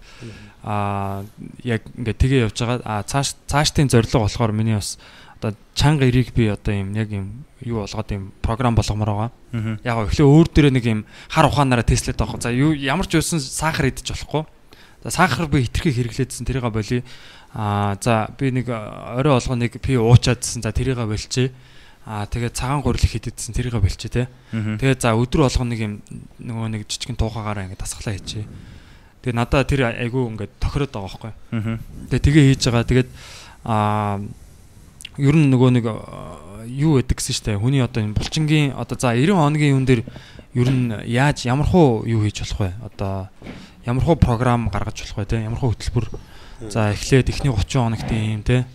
Аа 0.64 1.28
яг 1.64 1.84
ингээд 1.99 2.20
тэгээ 2.24 2.43
явж 2.47 2.57
байгаа. 2.64 2.80
Аа 2.88 3.03
цааш 3.03 3.36
цаашдын 3.47 3.91
зорилго 3.91 4.24
болохоор 4.24 4.55
миний 4.55 4.80
бас 4.80 4.97
одоо 5.43 5.59
чанга 5.76 6.07
эрийг 6.07 6.32
би 6.34 6.47
одоо 6.47 6.72
юм 6.72 6.95
яг 6.95 7.11
юм 7.11 7.43
юу 7.59 7.84
болгоод 7.84 8.11
юм 8.11 8.32
програм 8.41 8.76
болгомоор 8.76 9.11
байгаа. 9.11 9.32
Яг 9.84 10.07
эхлээ 10.07 10.24
өөр 10.24 10.47
дээрээ 10.55 10.74
нэг 10.74 10.86
юм 10.88 11.01
хар 11.28 11.51
ухаанаараа 11.51 11.84
тестлээд 11.84 12.16
байгаа. 12.16 12.39
За 12.39 12.51
юу 12.51 12.72
ямар 12.72 13.07
ч 13.07 13.20
байсан 13.20 13.43
сахар 13.43 13.91
идэж 13.91 14.16
болохгүй. 14.16 14.47
За 15.03 15.11
сахар 15.11 15.51
би 15.51 15.68
хитрхи 15.68 15.91
хэрэглээдсэн 15.91 16.47
тэрийг 16.47 16.64
болий. 16.72 17.03
Аа 17.51 17.99
за 17.99 18.32
би 18.39 18.55
нэг 18.55 18.72
орой 18.72 19.36
олгоо 19.36 19.59
нэг 19.59 19.84
пи 19.84 19.99
уучаадсэн. 19.99 20.64
За 20.64 20.72
тэрийг 20.72 20.95
болчихъя. 20.95 21.51
Аа 22.07 22.24
тэгээд 22.28 22.55
цагаан 22.55 22.80
гурил 22.80 23.03
хийдсэн 23.03 23.51
тэрийг 23.51 23.76
болчих 23.80 24.11
те. 24.11 24.28
Тэгээд 24.51 25.03
за 25.03 25.11
өдөр 25.16 25.43
болгоо 25.47 25.68
нэг 25.68 25.80
юм 25.80 25.93
нөгөө 26.39 26.68
нэг 26.72 26.82
жижигэн 26.88 27.20
туухаагаараа 27.20 27.68
ингээд 27.68 27.84
дасглаа 27.84 28.16
хийчихье. 28.16 28.47
Тэгээд 29.24 29.39
надаа 29.39 29.63
тэр 29.63 29.88
айгүй 29.88 30.24
ингээд 30.36 30.59
тохироод 30.59 30.91
байгаа 30.91 31.07
байхгүй. 31.07 31.32
Тэгээд 32.11 32.26
тэгээ 32.28 32.43
хийж 32.51 32.61
байгаа. 32.67 32.84
Тэгээд 32.91 33.09
аа 33.63 34.19
ер 35.15 35.36
нь 35.39 35.47
нөгөө 35.47 35.69
нэг 35.80 35.86
юу 36.67 36.99
гэдэг 36.99 37.17
гэсэн 37.17 37.36
штэ 37.39 37.55
хүний 37.55 37.80
одоо 37.80 38.03
энэ 38.03 38.19
булчингийн 38.19 38.76
одоо 38.76 38.99
за 38.99 39.15
90 39.15 39.32
хоногийн 39.32 39.74
юун 39.80 39.88
дээр 39.88 40.03
ер 40.59 40.69
нь 40.69 40.91
яаж 41.07 41.47
ямар 41.47 41.67
хуу 41.67 42.03
юу 42.03 42.24
хийж 42.28 42.43
болох 42.43 42.59
вэ? 42.59 42.71
Одоо 42.84 43.32
ямар 43.88 44.03
хуу 44.03 44.19
програм 44.19 44.67
гаргаж 44.67 45.07
болох 45.07 45.17
вэ 45.17 45.26
те? 45.26 45.43
Ямар 45.43 45.59
хуу 45.59 45.71
хөтөлбөр 45.71 46.07
за 46.67 46.91
эхлээд 46.91 47.32
эхний 47.32 47.51
30 47.51 47.80
хоногт 47.80 48.11
юм 48.11 48.43
те. 48.43 48.67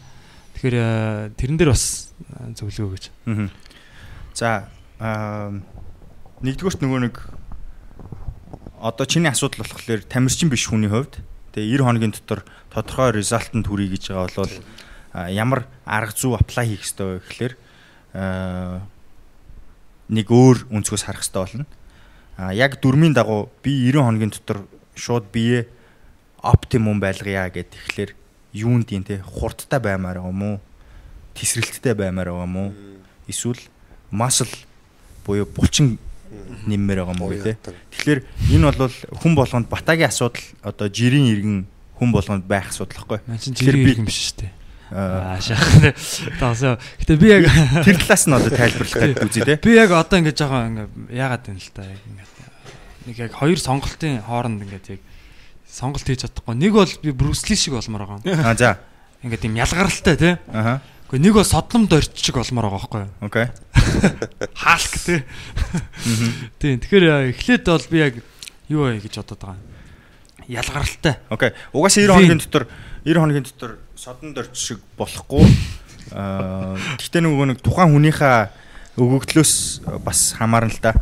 Тэгэхээр 0.57 1.36
тэрэн 1.36 1.57
дээр 1.61 1.76
бас 1.76 2.12
зөвлөгөө 2.57 2.92
гэж. 2.96 3.05
За 4.32 4.68
нэгдүгürt 6.40 6.80
нөгөө 6.80 7.01
нэг 7.05 7.14
одоо 8.80 9.06
чиний 9.06 9.30
асуудал 9.30 9.66
болохоор 9.66 10.02
тамирчин 10.06 10.48
биш 10.48 10.66
хүний 10.68 10.88
хувьд 10.88 11.18
тэгээ 11.54 11.78
90 11.78 11.86
хоногийн 11.86 12.14
дотор 12.14 12.44
тодорхой 12.70 13.12
результанд 13.12 13.66
хүрье 13.66 13.90
гэж 13.90 14.14
байгаа 14.14 14.30
бол 14.36 14.54
ямар 15.30 15.66
арга 15.84 16.14
зүй 16.14 16.34
аплай 16.38 16.66
хийх 16.70 16.86
ёстой 16.86 17.18
вэ 17.18 17.22
гэхээр 17.26 17.54
нэг 20.08 20.26
өөр 20.30 20.58
өнцгөөс 20.72 21.04
харах 21.04 21.24
ёстой 21.26 21.42
болно. 21.42 21.66
А 22.38 22.54
яг 22.54 22.80
дөрмийн 22.80 23.14
дагуу 23.14 23.50
би 23.62 23.90
90 23.90 24.04
хоногийн 24.04 24.32
дотор 24.32 24.64
шууд 24.94 25.26
бие 25.32 25.68
оптимум 26.38 27.00
байлгая 27.00 27.50
гэд 27.50 27.74
тэгэхээр 27.74 28.10
юунд 28.54 28.88
юм 28.94 29.04
те 29.04 29.20
хурдтай 29.20 29.80
баймаар 29.80 30.22
байгаа 30.22 30.32
юм 30.32 30.42
уу? 30.42 30.56
Тесрэлттэй 31.34 31.94
баймаар 31.94 32.30
байгаа 32.30 32.46
юм 32.46 32.56
уу? 32.56 32.70
Эсвэл 33.26 33.60
muscle 34.10 34.54
буюу 35.26 35.44
булчин 35.44 35.98
нэммээр 36.68 37.04
байгаа 37.04 37.16
юм 37.16 37.22
уу 37.22 37.36
те. 37.36 37.56
Тэгэхээр 37.92 38.20
энэ 38.54 38.64
бол 38.72 38.92
хүн 39.22 39.34
болгонд 39.34 39.66
батагийн 39.68 40.12
асуудал 40.12 40.44
одоо 40.62 40.86
жирийн 40.88 41.26
иргэн 41.32 41.58
хүн 41.98 42.10
болгонд 42.12 42.44
байх 42.44 42.70
асуудал 42.70 43.04
байхгүй. 43.08 43.20
Тэгэхээр 43.38 43.78
би 43.78 43.92
юм 43.98 44.06
биш 44.06 44.32
шүү 44.32 44.46
дээ. 44.46 44.52
Аа 44.92 45.40
шахах. 45.40 45.92
Таасаа. 46.40 46.80
Гэтэ 47.02 47.16
би 47.20 47.28
яг 47.28 47.44
тэр 47.84 48.00
талаас 48.00 48.24
нь 48.24 48.36
одоо 48.36 48.52
тайлбарлах 48.52 49.00
гэдэг 49.04 49.26
үзье 49.28 49.44
те. 49.44 49.60
Би 49.60 49.76
яг 49.76 49.92
одоо 49.92 50.16
ингэж 50.16 50.36
жоохон 50.38 50.64
ингээ 50.72 50.88
яагаад 51.12 51.44
юм 51.52 51.58
л 51.60 51.70
та 51.76 51.84
яг 51.84 52.00
ингээ 52.08 52.28
нэг 53.08 53.16
яг 53.18 53.32
хоёр 53.36 53.58
сонголтын 53.60 54.24
хооронд 54.24 54.64
ингээд 54.64 54.96
яг 54.96 55.00
сонголт 55.68 56.04
хийж 56.04 56.24
чадахгүй. 56.24 56.56
Нэг 56.56 56.72
бол 56.72 56.92
би 57.04 57.12
Брюсли 57.12 57.56
шиг 57.56 57.76
болмоор 57.76 58.20
байгаа. 58.24 58.48
Аа 58.48 58.56
за. 58.56 58.80
Ингээд 59.20 59.44
юм 59.44 59.56
ялгаралтай 59.60 60.16
тий. 60.16 60.34
Аха. 60.52 60.80
Гэхдээ 61.08 61.24
нэг 61.24 61.34
бол 61.36 61.48
содном 61.48 61.84
дорч 61.88 62.12
шиг 62.16 62.36
болмоор 62.36 62.68
байгаа 62.68 62.80
байхгүй 62.80 63.00
юу? 63.04 63.12
Окей. 63.24 63.46
Хаалк 64.55 64.94
тий. 65.05 65.22
Тийм. 66.59 66.80
Тэгэхээр 66.80 67.32
эхлээд 67.34 67.64
бол 67.66 67.86
би 67.90 67.99
яг 67.99 68.14
юу 68.68 68.88
вэ 68.88 69.01
гэж 69.03 69.20
бодоод 69.22 69.40
байгаа. 69.40 69.59
Ялгаралтай. 70.49 71.14
Окей. 71.28 71.53
Угаасаа 71.72 72.05
90 72.05 72.14
хоногийн 72.14 72.40
дотор 72.40 72.64
90 73.05 73.20
хоногийн 73.20 73.46
дотор 73.46 73.70
содон 73.96 74.34
дорч 74.34 74.55
шиг 74.57 74.80
болохгүй. 74.96 75.44
Аа 76.12 76.76
гэхдээ 76.96 77.22
нөгөө 77.24 77.46
нэг 77.53 77.59
тухайн 77.61 77.92
хүнийхээ 77.92 78.38
өгөгдлөөс 78.96 79.55
бас 80.03 80.34
хамаарна 80.38 80.72
л 80.72 80.80
да. 80.80 80.92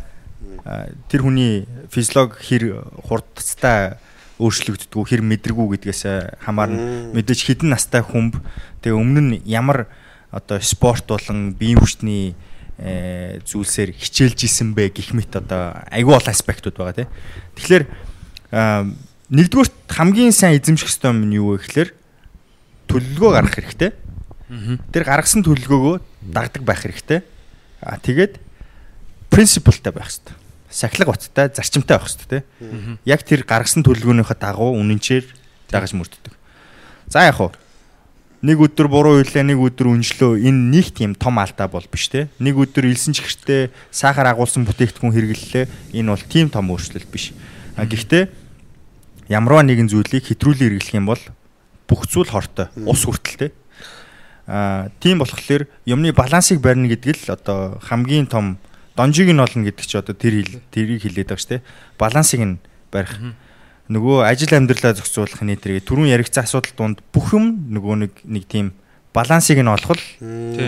Тэр 1.07 1.23
хүний 1.23 1.63
физиолог 1.89 2.35
хэр 2.35 2.83
хурдцтай 3.07 3.97
өөрчлөгддгүү 4.37 5.03
хэр 5.07 5.21
мэдрэгүү 5.25 5.67
гэдгээс 5.79 6.03
хамаарна. 6.43 7.13
Мэдээж 7.15 7.39
хідэн 7.47 7.73
настай 7.73 8.03
хүмб 8.05 8.37
тэгээ 8.83 8.99
өмнө 8.99 9.21
нь 9.23 9.33
ямар 9.47 9.87
одоо 10.29 10.59
спорт 10.61 11.07
болон 11.07 11.55
биеийн 11.57 11.81
хүчний 11.81 12.35
зүйлсээр 12.77 13.89
хичээлж 13.97 14.39
исэн 14.45 14.77
бэ 14.77 14.93
гэх 14.93 15.17
мэт 15.17 15.33
одоо 15.33 15.81
айгүй 15.89 16.13
бол 16.13 16.29
аспектууд 16.29 16.77
байгаа 16.77 17.05
тий. 17.05 17.07
Тэгэхээр 17.57 17.83
нэгдүгээр 19.33 19.69
хамгийн 19.89 20.29
сайн 20.29 20.61
эзэмших 20.61 20.93
ёстой 20.93 21.09
юм 21.09 21.25
нь 21.25 21.41
юу 21.41 21.57
вэ 21.57 21.65
гэхээр 21.65 21.89
төлөлгөө 22.85 23.31
гаргах 23.33 23.57
хэрэгтэй. 23.57 23.91
Тэр 24.93 25.03
гаргасан 25.03 25.41
төлөлгөөгөө 25.41 25.95
дагдаг 26.21 26.63
байх 26.63 26.85
хэрэгтэй. 26.85 27.25
А 27.81 27.97
тэгээд 27.97 28.37
принципалтай 29.33 29.91
байх 29.91 30.13
хэрэгтэй. 30.13 30.35
Сахилга 30.69 31.17
баттай, 31.17 31.49
зарчимтай 31.49 31.97
байх 31.97 32.07
хэрэгтэй 32.07 32.29
тий. 32.29 32.43
Яг 33.09 33.25
тэр 33.25 33.41
гаргасан 33.41 33.81
төлөлгөөнийхөө 33.83 34.37
дагуу 34.37 34.77
үнэнчээр 34.77 35.25
дагаж 35.73 35.91
мөрддөг. 35.97 36.37
За 37.09 37.25
яг 37.25 37.41
уу 37.41 37.51
нэг 38.47 38.63
өдөр 38.63 38.87
буруу 38.87 39.19
үйлээ, 39.19 39.43
нэг 39.43 39.59
өдөр 39.59 39.91
үнжлөө. 39.91 40.39
Энэ 40.39 40.61
нэг 40.71 40.95
тийм 40.95 41.19
том 41.19 41.35
алдаа 41.35 41.67
бол 41.67 41.83
биш 41.83 42.07
те. 42.07 42.31
Нэг 42.39 42.55
өдөр 42.55 42.87
илсэн 42.87 43.11
чихэртэй 43.11 43.75
сахар 43.91 44.31
агуулсан 44.31 44.63
бүтээгдэхүүн 44.63 45.11
хэрэглэлээ. 45.11 45.65
Энэ 45.99 46.11
бол 46.15 46.23
тийм 46.23 46.47
том 46.47 46.71
өөрчлөлт 46.71 47.11
биш. 47.11 47.35
А 47.75 47.83
гэхдээ 47.83 48.31
ямарваа 49.27 49.67
нэгэн 49.67 49.91
зүйлийг 49.91 50.31
хэтрүүлэн 50.31 50.79
хэрэглэх 50.79 50.95
юм 50.95 51.11
бол 51.11 51.23
бүх 51.91 52.07
зүйл 52.07 52.31
хортой. 52.31 52.71
Ус 52.87 53.03
хүртэл 53.03 53.35
те. 53.35 53.47
Аа 54.47 54.95
тийм 55.03 55.19
болохоор 55.19 55.67
юмны 55.83 56.15
балансыг 56.15 56.63
барина 56.63 56.87
гэдэг 56.87 57.27
л 57.27 57.35
одоо 57.35 57.83
хамгийн 57.83 58.31
том 58.31 58.63
донжиг 58.95 59.27
нь 59.27 59.43
олно 59.43 59.67
гэдэг 59.67 59.83
чи 59.83 59.99
одоо 59.99 60.15
тэр 60.15 60.39
хэл 60.39 60.63
тэрийг 60.71 61.03
хэлээд 61.03 61.35
байгаа 61.35 61.43
шүү 61.43 61.51
дээ. 61.59 61.67
Балансыг 61.99 62.41
нь 62.47 62.55
барих. 62.95 63.11
Нөгөө 63.87 64.27
ажил 64.27 64.51
амьдралаа 64.51 64.93
зохицуулах 64.99 65.39
нэтэргээ 65.47 65.87
түрүүн 65.87 66.11
яригдсан 66.11 66.43
асуудал 66.43 66.75
донд 66.75 66.99
бүх 67.15 67.31
юм 67.31 67.71
нөгөө 67.71 67.95
нэг 68.03 68.13
нэг 68.27 68.43
тийм 68.51 68.75
балансыг 69.15 69.63
нь 69.63 69.71
олох 69.71 69.95
л 69.95 70.03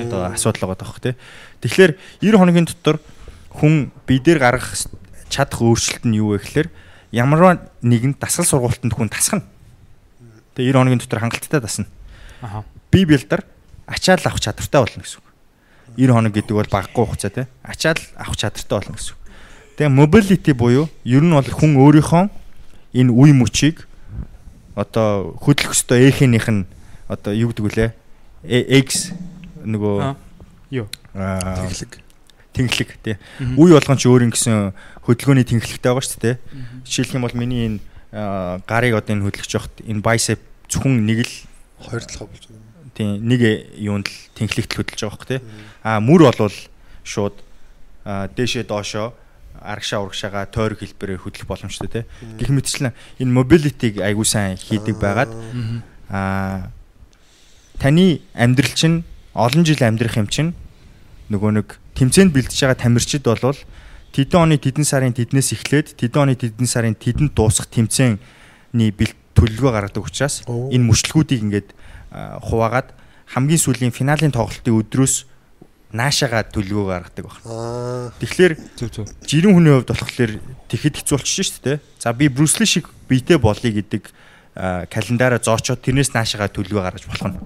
одоо 0.08 0.32
асуудал 0.32 0.72
байгаа 0.72 0.80
тохх 0.80 1.04
тий. 1.04 1.14
Тэгэхээр 1.60 2.00
90 2.24 2.40
хоногийн 2.40 2.68
дотор 2.68 3.04
хүн 3.52 3.92
бидээр 4.08 4.40
гаргах 4.40 4.72
чадах 5.28 5.60
өөрчлөлт 5.60 6.08
нь 6.08 6.16
юу 6.16 6.34
вэ 6.34 6.42
гэхээр 6.42 6.68
ямарваа 7.12 7.60
нэгэн 7.84 8.16
дасгал 8.16 8.48
сургуультанд 8.48 8.96
хүн 8.96 9.12
тасхна. 9.12 9.44
Тэгээ 10.56 10.72
90 10.72 10.80
хоногийн 10.80 11.02
дотор 11.04 11.20
хангалттай 11.20 11.60
дасна. 11.60 11.86
Аха. 12.40 12.64
Би 12.88 13.04
бэлдэр 13.04 13.44
ачаал 13.84 14.24
авах 14.24 14.40
чадвартай 14.40 14.80
болно 14.80 15.04
гэсэн 15.04 15.20
үг. 15.20 15.28
90 16.00 16.16
хоног 16.16 16.34
гэдэг 16.34 16.56
бол 16.56 16.72
багагүй 16.72 17.06
хугацаа 17.06 17.32
тий. 17.36 17.46
Ачаал 17.68 18.00
авах 18.16 18.38
чадвартай 18.40 18.76
болно 18.80 18.96
гэсэн 18.96 19.12
үг. 19.12 19.22
Тэгээ 19.76 19.92
mobility 19.92 20.54
буюу 20.56 20.88
ер 21.04 21.24
нь 21.24 21.36
бол 21.36 21.44
хүн 21.44 21.76
өөрийнхөө 21.76 22.39
энэ 22.94 23.12
үе 23.14 23.32
мөчийг 23.34 23.86
одоо 24.76 25.36
хөдлөх 25.42 25.74
ёстой 25.76 26.08
эхнийх 26.10 26.48
нь 26.50 26.66
одоо 27.08 27.34
юу 27.34 27.50
гэдэг 27.52 27.66
вүлээ? 27.66 27.90
X 28.88 29.12
нөгөө 29.66 29.96
Аа. 30.02 30.16
Юу? 30.72 30.88
аа, 31.14 31.68
Тэглэг. 31.68 32.00
тэнхлэг 32.54 32.90
тий. 33.04 33.16
Үе 33.58 33.74
болгон 33.76 33.98
ч 33.98 34.08
өөр 34.08 34.24
юм 34.30 34.32
гэсэн 34.32 34.72
хөдөлгөөний 35.04 35.44
тэнхлэгтэй 35.48 35.90
байгаа 35.92 36.06
шүү 36.06 36.22
дээ. 36.22 36.36
Жишээлх 36.86 37.14
юм 37.18 37.24
бол 37.28 37.36
миний 37.36 37.66
энэ 37.68 37.80
аа, 38.14 38.62
гарыг 38.68 38.96
одоо 38.96 39.14
энэ 39.18 39.26
хөдлөж 39.28 39.52
явахт 39.52 39.76
энэ 39.84 40.02
bicep 40.06 40.40
зөвхөн 40.70 41.04
нэг 41.06 41.26
л 41.28 41.34
Хоёр 41.84 42.04
талхаа 42.06 42.28
болж 42.30 42.44
байгаа. 42.48 42.94
тийм 42.96 43.10
нэг 43.26 43.42
юунд 43.80 44.08
л 44.08 44.18
тэнхлэгт 44.38 44.72
хөдөлж 44.76 45.00
байгаа 45.02 45.16
байхгүй 45.18 45.30
тий. 45.40 45.42
А 45.84 46.00
мөр 46.00 46.28
болвол 46.30 46.56
шууд 47.04 47.36
дээшээ 48.06 48.64
доошоо 48.70 49.14
арагшаа 49.62 50.04
урагшаага 50.04 50.48
тойрог 50.48 50.80
хэлбэрээр 50.80 51.24
хөдлөх 51.24 51.48
боломжтой 51.48 51.88
тий. 51.88 52.04
Гэх 52.40 52.50
мэтчлэн 52.50 52.96
энэ 53.20 53.32
mobility-г 53.32 54.02
айгуу 54.02 54.26
сайн 54.26 54.58
хийдэг 54.58 54.98
байгаад 54.98 55.32
а 56.10 56.72
таны 57.80 58.22
амьдрал 58.34 58.74
чинь 58.74 59.04
олон 59.34 59.64
жил 59.64 59.80
амьдрах 59.84 60.18
юм 60.18 60.28
чинь 60.28 60.52
нөгөө 61.30 61.52
нэг 61.62 61.78
тэмцээнд 61.96 62.34
бэлдэж 62.34 62.60
байгаа 62.66 62.80
тамирчид 62.80 63.24
болвол 63.24 63.60
тэдэн 64.12 64.40
оны 64.42 64.56
тэдэн 64.58 64.84
сарын 64.84 65.14
тэднээс 65.14 65.54
эхлээд 65.54 65.94
тэдэн 65.96 66.20
оны 66.20 66.34
тэдэн 66.36 66.68
сарын 66.68 66.98
тэдэнд 66.98 67.38
дуусах 67.38 67.70
тэмцээний 67.70 68.92
бэлт 68.92 69.18
төлөвлөгөө 69.38 69.72
гаргадаг 69.72 70.04
учраас 70.04 70.42
энэ 70.50 70.88
мөчлгүүдийг 70.90 71.42
ингээд 71.46 71.70
хуваагаад 72.50 72.90
хамгийн 73.30 73.62
сүүлийн 73.62 73.94
финалийн 73.94 74.34
тоглолтын 74.34 74.74
өдрөөс 74.74 75.29
наашаага 75.90 76.46
төлөвлөгөө 76.54 76.94
гаргадаг 76.94 77.26
байна. 77.26 78.14
Тэгэхээр 78.22 78.54
Зүг 78.78 78.90
зүг. 78.94 79.08
жирийн 79.26 79.58
хүний 79.58 79.74
хувьд 79.74 79.90
болохоор 79.90 80.32
тэгэхэд 80.70 80.96
хэцүү 81.02 81.18
болчихж 81.18 81.50
шүү 81.50 81.64
дээ. 81.66 81.78
За 81.98 82.14
би 82.14 82.30
Брюс 82.30 82.60
Ли 82.62 82.66
шиг 82.70 82.94
биетэй 83.10 83.42
болъё 83.42 83.74
гэдэг 83.74 84.14
календараа 84.54 85.42
зоочоод 85.42 85.82
тэрнээс 85.82 86.14
наашаага 86.14 86.54
төлөвлөгөө 86.54 86.84
гаргаж 86.84 87.06
болох 87.10 87.26
нь. 87.34 87.38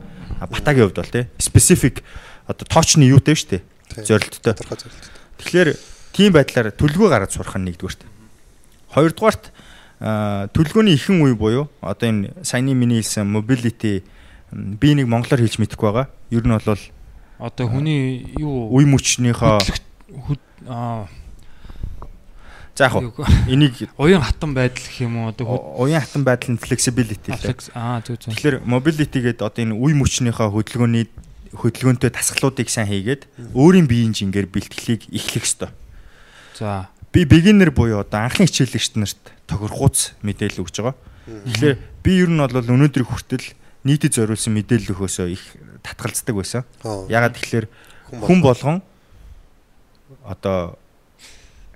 А, 0.44 0.48
Батагийн 0.48 0.92
хувьд 0.92 1.00
бол 1.00 1.14
тий 1.14 1.26
specific 1.40 2.04
одоо 2.48 2.68
тоочны 2.68 3.08
юутэй 3.08 3.36
шүү 3.38 3.50
дээ. 3.56 3.62
Зорилттой. 4.04 4.56
Тэгэхээр 5.40 5.70
тийм 6.12 6.36
байдлаар 6.36 6.76
төлөвлөгөө 6.76 7.10
гаргаж 7.16 7.32
сурах 7.38 7.56
нь 7.56 7.72
нэгдүгээрт. 7.72 8.04
Хоёрдугаарт 8.92 9.56
а, 10.04 10.52
төлөвлөгөөний 10.52 11.00
ихэн 11.00 11.24
үе 11.24 11.36
буюу 11.38 11.72
одоо 11.80 12.12
энэ 12.12 12.36
саяны 12.44 12.76
миний 12.76 13.00
хэлсэн 13.00 13.24
mobility 13.24 14.04
би 14.52 14.90
нэг 15.00 15.08
монголоор 15.08 15.40
хэлж 15.40 15.64
мэдэхгүй 15.64 15.88
байгаа. 15.88 16.12
Ер 16.34 16.44
нь 16.44 16.52
бол 16.52 16.82
Одоо 17.40 17.66
хүний 17.70 18.26
юу 18.38 18.70
үе 18.74 18.86
мөчнийхөө 18.86 19.62
аа 20.68 21.08
за 22.76 22.90
яг 22.90 23.14
энийг 23.48 23.90
уян 23.98 24.22
хатан 24.22 24.54
байдал 24.54 24.84
гэх 24.84 25.02
юм 25.02 25.18
уу 25.24 25.34
одоо 25.34 25.78
уян 25.82 26.02
хатан 26.02 26.24
байдал 26.24 26.54
нь 26.54 26.62
flexibility 26.62 27.34
лээ. 27.34 27.56
аа 27.74 28.02
зүг 28.02 28.18
зүг. 28.22 28.34
Тэгэхээр 28.34 28.66
mobility 28.66 29.20
гэдэг 29.22 29.46
одоо 29.46 29.62
энэ 29.64 29.78
үе 29.78 29.94
мөчнийхөө 29.94 30.50
хөдөлгөөний 30.54 31.06
хөдөлгөөнтэй 31.54 32.10
тасгалуудыг 32.10 32.70
сайн 32.70 32.90
хийгээд 32.90 33.30
өөрийн 33.54 33.86
биеийн 33.86 34.14
жингээр 34.18 34.50
бэлтгэлийг 34.50 35.10
эхлэх 35.14 35.46
ёстой. 35.46 35.70
За 36.58 36.94
Би 37.14 37.26
beginner 37.30 37.70
буюу 37.70 38.02
одоо 38.02 38.26
анхны 38.26 38.50
хичээлэгчд 38.50 38.98
нарт 38.98 39.22
тохирохуц 39.46 40.18
мэдээлэл 40.26 40.66
өгж 40.66 40.82
байгаа. 40.82 40.98
Тэгэхээр 41.30 41.78
би 42.02 42.12
ер 42.18 42.30
нь 42.34 42.42
бол 42.42 42.58
өнөөдрийг 42.58 43.06
хүртэл 43.06 43.54
нийтэд 43.86 44.18
зориулсан 44.18 44.50
мэдээлэл 44.58 44.98
өгөхөөсөө 44.98 45.30
их 45.30 45.46
татгалздаг 45.84 46.36
байсан. 46.36 46.64
Аа. 46.84 47.06
Ягаад 47.12 47.36
тэгэхээр 47.38 47.68
хүн 48.24 48.40
болгон 48.42 48.82
одоо 50.24 50.80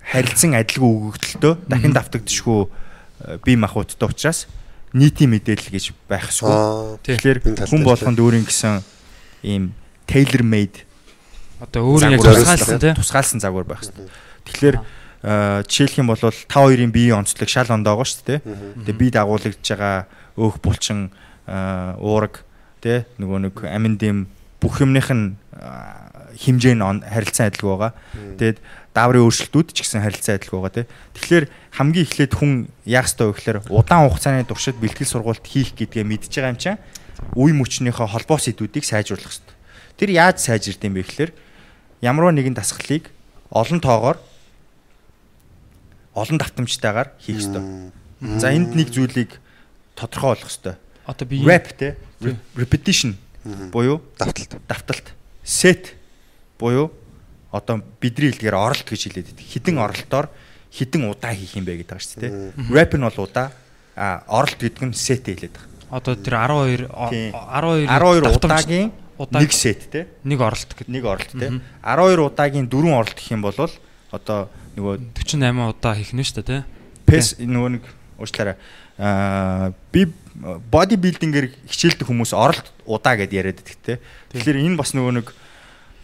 харилцан 0.02 0.56
адилгүй 0.56 0.88
өгөгдөлтөө 0.88 1.54
дахин 1.68 1.94
давтагдчихгүй 1.94 2.62
э, 2.64 3.38
бие 3.44 3.60
махбодтой 3.60 4.08
учраас 4.08 4.48
нийтийн 4.96 5.36
мэдээлэл 5.36 5.76
гэж 5.76 5.92
байх 6.08 6.32
ёсгүй. 6.32 6.48
Аа. 6.48 6.96
Тэгэхээр 7.04 7.38
хүн 7.68 7.84
болгонд 7.84 8.20
өөрийн 8.20 8.48
гэсэн 8.48 8.80
ийм 9.44 9.76
tailor 10.08 10.44
made 10.48 10.88
одоо 11.60 11.84
өөр 11.92 12.02
нь 12.08 12.16
яг 12.16 12.24
тусгаалсан 12.24 12.80
тий. 12.80 12.94
тусгаалсан 12.96 13.40
загвар 13.44 13.68
байх 13.68 13.84
хэрэгтэй. 13.84 14.08
Тэгэхээр 14.48 14.78
э, 14.80 15.64
жишээлх 15.68 16.00
юм 16.00 16.08
бол 16.08 16.22
та 16.22 16.58
хоёрын 16.64 16.94
биеийн 16.94 17.26
онцлог 17.26 17.50
шал 17.52 17.68
ондоо 17.68 18.00
байгаа 18.00 18.08
шүү 18.08 18.26
дээ. 18.32 18.40
Тэгээ 18.88 18.96
бие 18.96 19.12
дагуулж 19.12 19.60
байгаа 19.60 20.08
өөх 20.40 20.62
булчин 20.64 21.12
э, 21.50 21.98
уураг 22.00 22.47
тэ 22.88 23.04
нөгөө 23.20 23.52
нэг 23.52 23.56
амин 23.68 24.00
дэм 24.00 24.32
бүх 24.64 24.80
юмных 24.80 25.12
нь 25.12 25.36
э, 25.60 26.08
хэмжээ 26.40 26.76
нь 26.80 26.84
харилцан 27.04 27.52
адилгүй 27.52 27.72
байгаа. 27.76 27.94
Тэгээд 28.40 28.58
дааврын 28.96 29.26
өөрчлөлтүүд 29.28 29.68
ч 29.74 29.84
гэсэн 29.84 30.02
харилцан 30.02 30.40
адилгүй 30.40 30.60
байгаа 30.64 30.76
тэ. 30.88 30.90
Тэгэхээр 31.20 31.46
хамгийн 31.76 32.06
эхлээд 32.08 32.34
хүн 32.34 32.52
яах 32.86 33.10
ёстой 33.10 33.28
вэ 33.30 33.36
гэхээр 33.36 33.58
удаан 33.74 34.08
хугацааны 34.10 34.46
туршид 34.48 34.78
бэлтгэл 34.80 35.12
сургалт 35.12 35.46
хийх 35.46 35.76
гэдгээ 35.76 36.06
мэдж 36.06 36.32
байгаа 36.32 36.54
юм 36.54 36.62
чинь 36.62 36.80
үе 37.36 37.54
мөчнийхөө 37.58 38.08
холбоо 38.08 38.38
сэдвүүдийг 38.38 38.86
сайжруулах 38.86 39.30
ёстой. 39.30 39.56
Тэр 39.98 40.10
яаж 40.14 40.42
сайжирд 40.42 40.82
юм 40.86 40.98
бэ 40.98 41.06
гэхээр 41.06 41.32
ямарваа 42.02 42.34
нэгэн 42.34 42.58
дасгалыг 42.58 43.10
олон 43.50 43.82
тоогоор 43.82 44.18
олон 46.14 46.38
давтамжтайгаар 46.38 47.14
хийх 47.22 47.42
ёстой. 47.42 47.94
За 48.22 48.54
энд 48.54 48.74
нэг 48.74 48.90
зүйлийг 48.94 49.38
тодорхой 49.98 50.38
болгох 50.38 50.50
ёстой. 50.50 50.76
Одоо 51.06 51.26
би 51.26 51.42
Rep 51.46 51.74
те 51.78 51.98
repetition 52.56 53.16
буюу 53.72 54.02
Давталт. 54.18 54.56
давталт. 54.68 55.14
Set 55.46 55.94
буюу 56.60 56.92
одоо 57.52 57.82
бидний 58.02 58.32
хэлдгээр 58.32 58.56
оролт 58.56 58.84
гэж 58.84 59.02
хэлээд 59.08 59.28
байдаг. 59.32 59.46
Хідэн 59.48 59.78
оролтоор 59.80 60.28
хідэн 60.72 61.08
удаа 61.10 61.32
хийх 61.34 61.56
юм 61.56 61.64
бэ 61.66 61.80
гэдэг 61.84 61.88
байгаа 61.88 62.04
шүү 62.04 62.20
дээ. 62.20 62.34
Rep 62.76 62.92
нь 62.98 63.06
бол 63.08 63.20
удаа 63.24 63.52
а 63.96 64.24
оролт 64.28 64.60
гэдэг 64.60 64.84
нь 64.84 64.94
set 64.98 65.24
хэлээд 65.26 65.56
байгаа. 65.56 65.72
одоо 65.90 66.14
тэр 66.20 66.34
12 66.36 66.92
о- 66.92 67.10
Тийм. 67.10 67.32
12 67.32 67.88
12 67.88 68.22
давтамж- 68.28 68.44
удаагийн 68.44 68.92
удаа- 69.18 69.42
нэг 69.42 69.52
set 69.56 69.82
те 69.90 70.08
нэг 70.28 70.40
оролт 70.44 70.68
гэдэг. 70.76 70.90
нэг 70.92 71.04
оролт 71.08 71.32
те 71.32 71.48
12 71.48 72.20
удаагийн 72.28 72.68
дөрвөн 72.68 72.94
оролт 73.00 73.16
гэх 73.16 73.32
юм 73.32 73.42
бол 73.42 73.56
одоо 74.12 74.50
нөгөө 74.76 74.96
48 75.16 75.72
удаа 75.72 75.96
хийх 75.96 76.12
нь 76.12 76.24
шүү 76.28 76.44
дээ 76.44 76.44
тий. 76.44 76.62
пес 77.08 77.40
нөгөө 77.40 77.70
нэг 77.80 77.84
уучлаарай 78.20 78.56
аа 78.56 78.60
би 78.98 80.02
боди 80.72 80.98
билдингээр 80.98 81.48
хичээлдэг 81.70 82.08
хүмүүс 82.10 82.34
оролт 82.34 82.70
удаа 82.86 83.18
гэд 83.18 83.34
яриад 83.34 83.62
байдаг 83.62 83.78
те. 83.86 83.94
Тэгэхээр 84.34 84.62
энэ 84.62 84.78
бас 84.78 84.94
нөгөө 84.94 85.14
нэг 85.22 85.28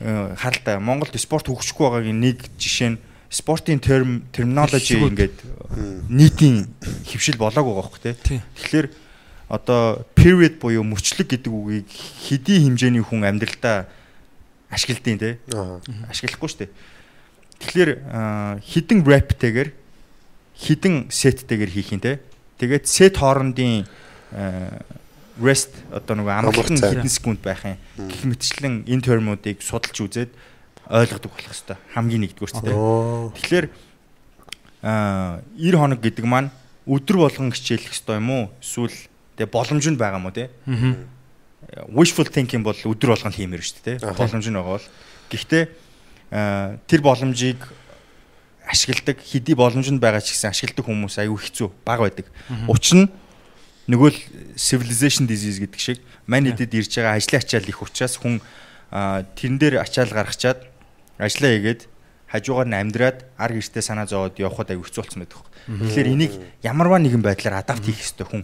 э, 0.01 0.35
харалтай 0.37 0.77
Монголд 0.77 1.17
спорт 1.17 1.49
хөгжихгүй 1.49 1.85
байгаагийн 1.89 2.21
нэг 2.21 2.37
жишээ 2.57 2.97
нь 2.97 3.01
спортын 3.33 3.81
терм 3.81 4.25
терминологи 4.29 4.93
ингээд 4.93 5.37
нийтийн 6.09 6.69
хөвшил 7.09 7.37
болоог 7.41 7.65
байгаа 7.65 7.85
хөх 7.89 8.01
те. 8.01 8.13
Тэгэхээр 8.13 8.87
одоо 9.49 10.05
period 10.13 10.61
буюу 10.61 10.85
мөчлөг 10.85 11.29
гэдэг 11.29 11.49
үгийг 11.49 11.89
хэдийн 12.29 12.77
хэмжээний 12.77 13.01
хүн 13.01 13.25
амьдралдаа 13.25 13.89
ашигладیں۔ 14.69 15.17
те 15.17 15.29
Аа. 15.53 15.81
ашиглахгүй 16.09 16.49
шүү 16.49 16.61
дээ. 16.65 16.71
Тэгэхээр 17.61 17.91
аа, 18.09 18.57
хідэн 18.61 19.05
рэптэйгэр 19.05 19.69
хідэн 20.57 21.09
сеттэйгэр 21.09 21.69
хийх 21.69 21.93
юм 21.93 22.01
те. 22.01 22.21
Тэгээд 22.59 22.85
сет 22.87 23.17
хоорондын 23.17 23.85
аа, 24.33 24.81
rest 25.41 25.73
одоо 25.89 26.21
нөгөө 26.21 26.33
амгалт 26.33 26.69
нь 26.69 26.81
хідэн 26.81 27.09
секунд 27.09 27.41
байх 27.41 27.65
юм. 27.65 27.77
Гэх 27.97 28.23
мэтчлэн 28.29 28.85
энэ 28.85 29.05
термуудыг 29.05 29.65
судалж 29.65 29.97
үзээд 29.97 30.31
ойлгодог 30.89 31.31
болох 31.33 31.49
хэвээр 31.49 31.79
хамгийн 31.97 32.21
нэгдүгээр 32.29 32.53
те. 32.61 32.73
Оо. 32.75 33.33
Тэгэхээр 33.33 33.65
аа 34.85 35.41
90 35.57 35.79
хоног 35.79 35.99
гэдэг 36.05 36.25
маань 36.27 36.53
өдөр 36.85 37.17
болгон 37.25 37.49
хичээлэх 37.49 37.93
хэвээр 37.97 38.21
юм 38.21 38.29
уу? 38.29 38.45
Эсвэл 38.61 38.93
тэгээ 39.39 39.49
боломж 39.49 39.85
нь 39.89 39.97
байгаа 39.97 40.21
юм 40.21 40.27
уу 40.29 40.35
те? 40.37 40.53
Аа. 40.69 41.01
wishful 41.89 42.27
thinking 42.27 42.63
бол 42.63 42.75
өдөр 42.75 43.15
болгон 43.15 43.33
хиймээр 43.33 43.63
шүү 43.63 43.81
дээ. 43.83 43.97
Аха. 44.03 44.17
Боломж 44.19 44.45
нь 44.45 44.53
байгаа 44.53 44.75
бол. 44.77 44.87
Гэхдээ 45.31 45.63
тэр 46.87 47.01
боломжийг 47.01 47.59
ашигладаг, 48.67 49.17
хэдий 49.19 49.55
боломж 49.55 49.91
нь 49.91 49.99
байгаа 49.99 50.23
ч 50.23 50.35
гэсэн 50.35 50.51
ашигладаг 50.51 50.85
хүмүүс 50.85 51.19
аюу 51.19 51.37
хэцүү 51.37 51.67
баг 51.83 51.99
байдаг. 52.03 52.27
Учир 52.67 53.05
нь 53.05 53.11
нөгөө 53.87 54.09
л 54.11 54.19
civilization 54.55 55.27
disease 55.27 55.59
гэдэг 55.59 55.79
шиг 55.79 55.99
мань 56.27 56.47
идэд 56.47 56.71
ирж 56.71 56.91
байгаа 56.95 57.19
ажлын 57.19 57.43
ачаал 57.43 57.67
их 57.67 57.79
учраас 57.83 58.15
хүн 58.15 58.39
тэрэн 58.91 59.57
дээр 59.59 59.75
ачаал 59.83 60.11
гаргачаад 60.11 60.63
ажлаа 61.19 61.51
хийгээд 61.51 61.81
хажуугаар 62.31 62.67
нь 62.71 62.79
амьдраад 62.79 63.27
ар 63.35 63.51
гэртээ 63.51 63.83
санаа 63.83 64.07
зовоод 64.07 64.39
явхад 64.39 64.71
аюу 64.71 64.87
хэцүү 64.87 65.03
болсон 65.03 65.21
байдаг. 65.27 65.43
Тэгэхээр 65.67 66.11
энийг 66.15 66.33
ямарваа 66.63 66.99
нэгэн 67.03 67.21
байдлаар 67.21 67.59
адапт 67.59 67.83
хийх 67.83 67.99
хэрэгтэй 67.99 68.27
хүн. 68.27 68.43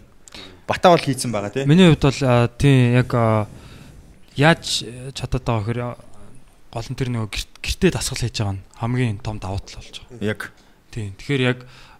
Бата 0.67 0.91
бол 0.91 1.01
хийцэн 1.01 1.31
байгаа 1.31 1.49
тийм. 1.49 1.65
Миний 1.71 1.89
хувьд 1.89 2.03
бол 2.03 2.21
тийм 2.59 2.99
яг 2.99 3.11
яаж 4.37 4.83
э, 4.85 5.11
чадаад 5.17 5.43
байгаа 5.43 5.97
а, 5.97 5.97
гол 6.69 6.87
нь 6.89 6.97
тэр 6.97 7.09
нөгөө 7.09 7.29
гэр- 7.33 7.51
гэртээ 7.61 7.91
дасгал 7.93 8.21
хийж 8.21 8.37
байгаа 8.39 8.55
нь 8.57 8.63
хамгийн 8.77 9.17
том 9.19 9.37
давуу 9.41 9.59
тал 9.61 9.81
болж 9.81 9.95
байгаа. 10.05 10.21
Яг 10.21 10.41
Тийм. 10.89 11.13
Тэгэхээр 11.17 11.41
яг 11.45 11.59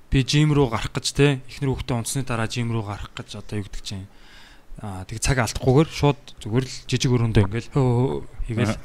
би 0.10 0.26
жим 0.26 0.54
руу 0.54 0.70
гарах 0.70 0.90
гэж 0.90 1.08
те 1.14 1.42
эхнэр 1.46 1.70
хүүхдээ 1.78 1.98
унтсны 1.98 2.26
дараа 2.26 2.50
жим 2.50 2.74
руу 2.74 2.82
гарах 2.86 3.14
гэж 3.14 3.38
одоо 3.38 3.62
юу 3.62 3.66
гэдэг 3.70 3.84
чинь 3.86 4.10
аа 4.82 5.06
тэг 5.06 5.22
цаг 5.22 5.38
алдахгүйгээр 5.38 5.90
шууд 5.94 6.22
зүгээр 6.42 6.66
л 6.66 6.76
жижиг 6.90 7.12
өрөөндөө 7.14 7.44
ингээл 7.46 7.70
хийгээл 8.50 8.78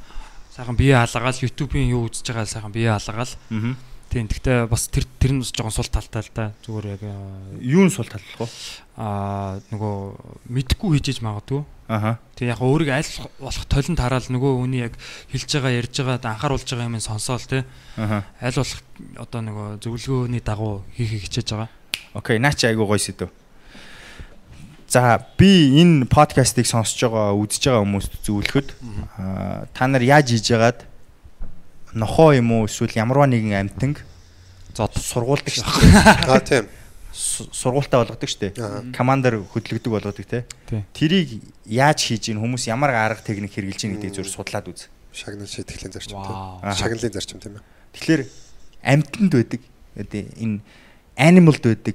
сайхан 0.52 0.76
бие 0.76 0.92
хаалгаал 1.00 1.40
YouTube-ийн 1.40 1.88
юу 1.96 2.12
үзэж 2.12 2.28
байгаа 2.28 2.44
сайхан 2.44 2.72
бие 2.76 2.92
хаалгаал 2.92 3.32
мгм. 3.48 3.72
тийм 4.12 4.28
гэхдээ 4.28 4.68
бас 4.68 4.92
тэр 4.92 5.08
тэр 5.16 5.32
нь 5.32 5.40
бас 5.40 5.50
жоохон 5.56 5.72
сул 5.72 5.88
талтай 5.88 6.20
л 6.20 6.30
да 6.36 6.44
зүгээр 6.68 6.86
яг 7.00 7.02
юун 7.64 7.88
сул 7.88 8.04
талах 8.04 8.28
вэ? 8.36 8.46
аа 9.00 9.64
нөгөө 9.72 9.96
мэдхгүй 10.52 11.00
хийж 11.00 11.16
иж 11.16 11.18
магадгүй 11.24 11.64
Аха. 11.88 12.18
тийм 12.34 12.48
яг 12.48 12.60
өөрийгөө 12.64 12.96
аль 12.96 13.12
болох 13.40 13.64
толинд 13.68 14.00
хараал 14.00 14.24
нөгөө 14.32 14.52
хүний 14.56 14.80
яг 14.88 14.96
хэлж 15.28 15.50
байгаа 15.60 15.72
ярьж 15.84 15.94
байгаа 16.00 16.32
анхааруулж 16.32 16.64
байгаа 16.64 16.88
юм 16.88 17.00
сонсоол 17.00 17.44
те 17.44 17.64
Аха. 18.00 18.24
аль 18.40 18.56
болох 18.56 18.80
одоо 19.20 19.40
нөгөө 19.44 19.66
зөвлөгөөний 19.84 20.40
дагуу 20.40 20.80
хийхийг 20.96 21.28
хичээж 21.28 21.52
байгаа 21.52 21.68
Окей, 22.14 22.38
наа 22.38 22.54
чи 22.54 22.66
айгуу 22.70 22.86
гоё 22.86 22.98
сэдв. 23.02 23.26
За, 24.86 25.18
би 25.36 25.82
энэ 25.82 26.06
подкастыг 26.06 26.62
сонсож 26.62 27.10
байгаа, 27.10 27.34
үзэж 27.34 27.66
байгаа 27.66 27.82
хүмүүст 27.82 28.12
зөвлөхөд 28.22 28.68
аа, 29.18 29.66
та 29.74 29.90
нар 29.90 30.06
яаж 30.06 30.30
хийж 30.30 30.46
яагаад 30.54 30.86
нохоо 31.90 32.38
юм 32.38 32.54
уу 32.54 32.70
эсвэл 32.70 32.94
ямарваа 32.94 33.26
нэгэн 33.26 33.66
амтанг 33.66 34.06
зод 34.78 34.94
сургуулдаг 34.94 35.50
шүү 35.58 35.66
дээ. 35.66 36.30
Аа 36.30 36.38
тийм. 36.38 36.64
Су- 37.14 37.46
Сургуультай 37.54 38.02
болгодог 38.02 38.26
шүү 38.26 38.40
дээ. 38.42 38.52
Командер 38.90 39.38
хөдөлгдөг 39.54 39.86
болгодог 39.94 40.26
те. 40.26 40.42
Тэрийг 40.90 41.46
яаж 41.62 42.02
хийж 42.10 42.28
ийн 42.34 42.42
хүмүүс 42.42 42.66
ямар 42.66 42.90
арга 42.90 43.22
техник 43.22 43.54
хэрэгжилж 43.54 43.86
ийн 43.86 43.94
гэдгийг 43.94 44.18
зөв 44.18 44.26
судлаад 44.26 44.66
үз. 44.66 44.90
Шагнал 45.14 45.46
шийтгэлийн 45.46 45.94
зарчим. 45.94 46.18
Аха. 46.18 46.74
Шагналын 46.74 47.14
зарчим 47.14 47.38
тийм 47.38 47.62
ээ. 47.62 47.62
Тэгэхээр 47.94 48.22
амьтанд 48.82 49.30
байдаг 49.30 49.62
энэ 50.42 50.58
animalд 51.14 51.62
байдаг 51.62 51.94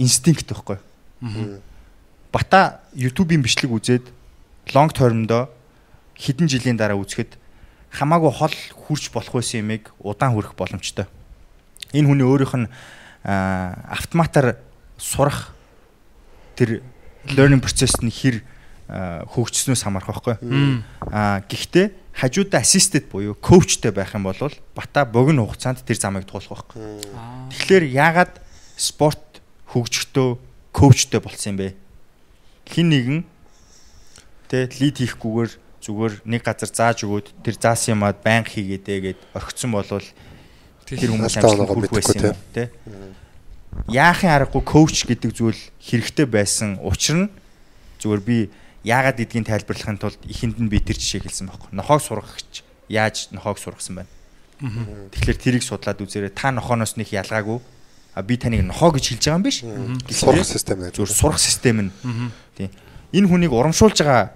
инстинкт 0.00 0.48
байхгүй. 0.48 0.80
Бата 2.32 2.80
YouTube-ийн 2.96 3.44
бичлэг 3.44 3.68
үзээд 3.72 4.04
long 4.72 4.88
term-доо 4.92 5.48
хэдэн 6.16 6.48
жилийн 6.48 6.76
дараа 6.80 6.96
үзэхэд 6.96 7.36
хамаагүй 7.92 8.32
хол 8.32 8.54
хурж 8.88 9.12
болох 9.12 9.32
байсан 9.36 9.60
юмыг 9.60 9.92
удаан 10.00 10.32
хүрэх 10.32 10.56
боломжтой. 10.56 11.04
Энэ 11.92 12.08
хүний 12.08 12.24
өөрийнх 12.24 12.56
нь 12.56 12.68
автоматар 13.26 14.56
сурах 14.98 15.50
тэр 16.54 16.82
learning 17.26 17.60
process 17.60 17.98
нь 17.98 18.10
хэр 18.10 18.42
хөгжснөөс 18.86 19.82
хамаарх 19.82 20.06
байхгүй. 20.06 20.38
Аа 21.10 21.42
гэхдээ 21.42 21.86
хажуудаа 22.14 22.62
assisted 22.62 23.10
буюу 23.10 23.34
коучтэй 23.34 23.90
байх 23.90 24.14
юм 24.14 24.30
бол 24.30 24.38
бата 24.78 25.02
богино 25.04 25.42
хугацаанд 25.42 25.82
тэр 25.82 25.98
замыг 25.98 26.24
туулах 26.30 26.70
байхгүй. 26.70 27.02
Тэгэхээр 27.50 27.84
яагаад 27.90 28.38
спорт 28.78 29.42
хөгжөхдөө 29.74 30.38
коучтэй 30.70 31.20
болсон 31.20 31.58
юм 31.58 31.58
бэ? 31.58 31.68
Хин 32.70 32.88
нэгэн 32.94 33.18
тэ 34.46 34.70
лид 34.78 35.02
хийхгүйгээр 35.02 35.50
зүгээр 35.82 36.14
нэг 36.30 36.42
газар 36.46 36.70
зааж 36.70 37.02
өгөөд 37.02 37.42
тэр 37.42 37.56
заасан 37.58 37.98
юмад 37.98 38.22
байнга 38.22 38.54
хийгээдээ 38.54 38.98
гэд 39.02 39.20
орхицсон 39.34 39.74
болвол 39.74 40.06
тэр 40.86 41.10
хүмүүс 41.10 41.36
болоо 41.42 41.66
хүрэх 41.66 41.92
байсан 41.92 42.32
юм 42.32 42.38
тэ? 42.54 42.70
Яахын 43.90 44.30
аргагүй 44.32 44.62
коуч 44.62 45.04
гэдэг 45.04 45.30
зүйл 45.34 45.60
хэрэгтэй 45.82 46.26
байсан 46.30 46.78
учир 46.80 47.26
нь 47.26 47.28
зүгээр 48.00 48.22
би 48.22 48.38
яагаад 48.86 49.18
гэдгийг 49.18 49.50
тайлбарлахын 49.50 49.98
тулд 49.98 50.20
ихэнд 50.24 50.62
нь 50.62 50.70
би 50.70 50.78
тэр 50.80 50.96
жишээ 50.96 51.26
хэлсэн 51.26 51.50
байхгүй. 51.50 51.74
Нохоог 51.74 52.00
сургагч 52.00 52.62
яаж 52.88 53.34
нохоог 53.34 53.58
сургасан 53.58 54.06
байна? 54.06 54.10
Тэгэхээр 55.12 55.38
тэрийг 55.42 55.64
судлаад 55.66 56.00
үзээрэй. 56.00 56.32
Та 56.32 56.54
нохооноос 56.54 56.96
нэг 56.96 57.12
ялгаагүй. 57.12 57.60
А 58.16 58.22
би 58.22 58.40
таныг 58.40 58.64
нохоо 58.64 58.96
гэж 58.96 59.12
хэлж 59.12 59.24
байгаа 59.28 59.36
юм 59.36 59.44
биш. 59.44 59.60
Сурах 60.08 60.48
систем 60.48 60.80
нэ. 60.80 60.94
Зүгээр 60.94 61.12
сурах 61.12 61.42
систем 61.42 61.90
нь. 61.90 61.92
Тийм. 62.56 62.70
Энэ 63.12 63.28
хүнийг 63.28 63.52
урамшуулж 63.52 64.00
байгаа 64.00 64.32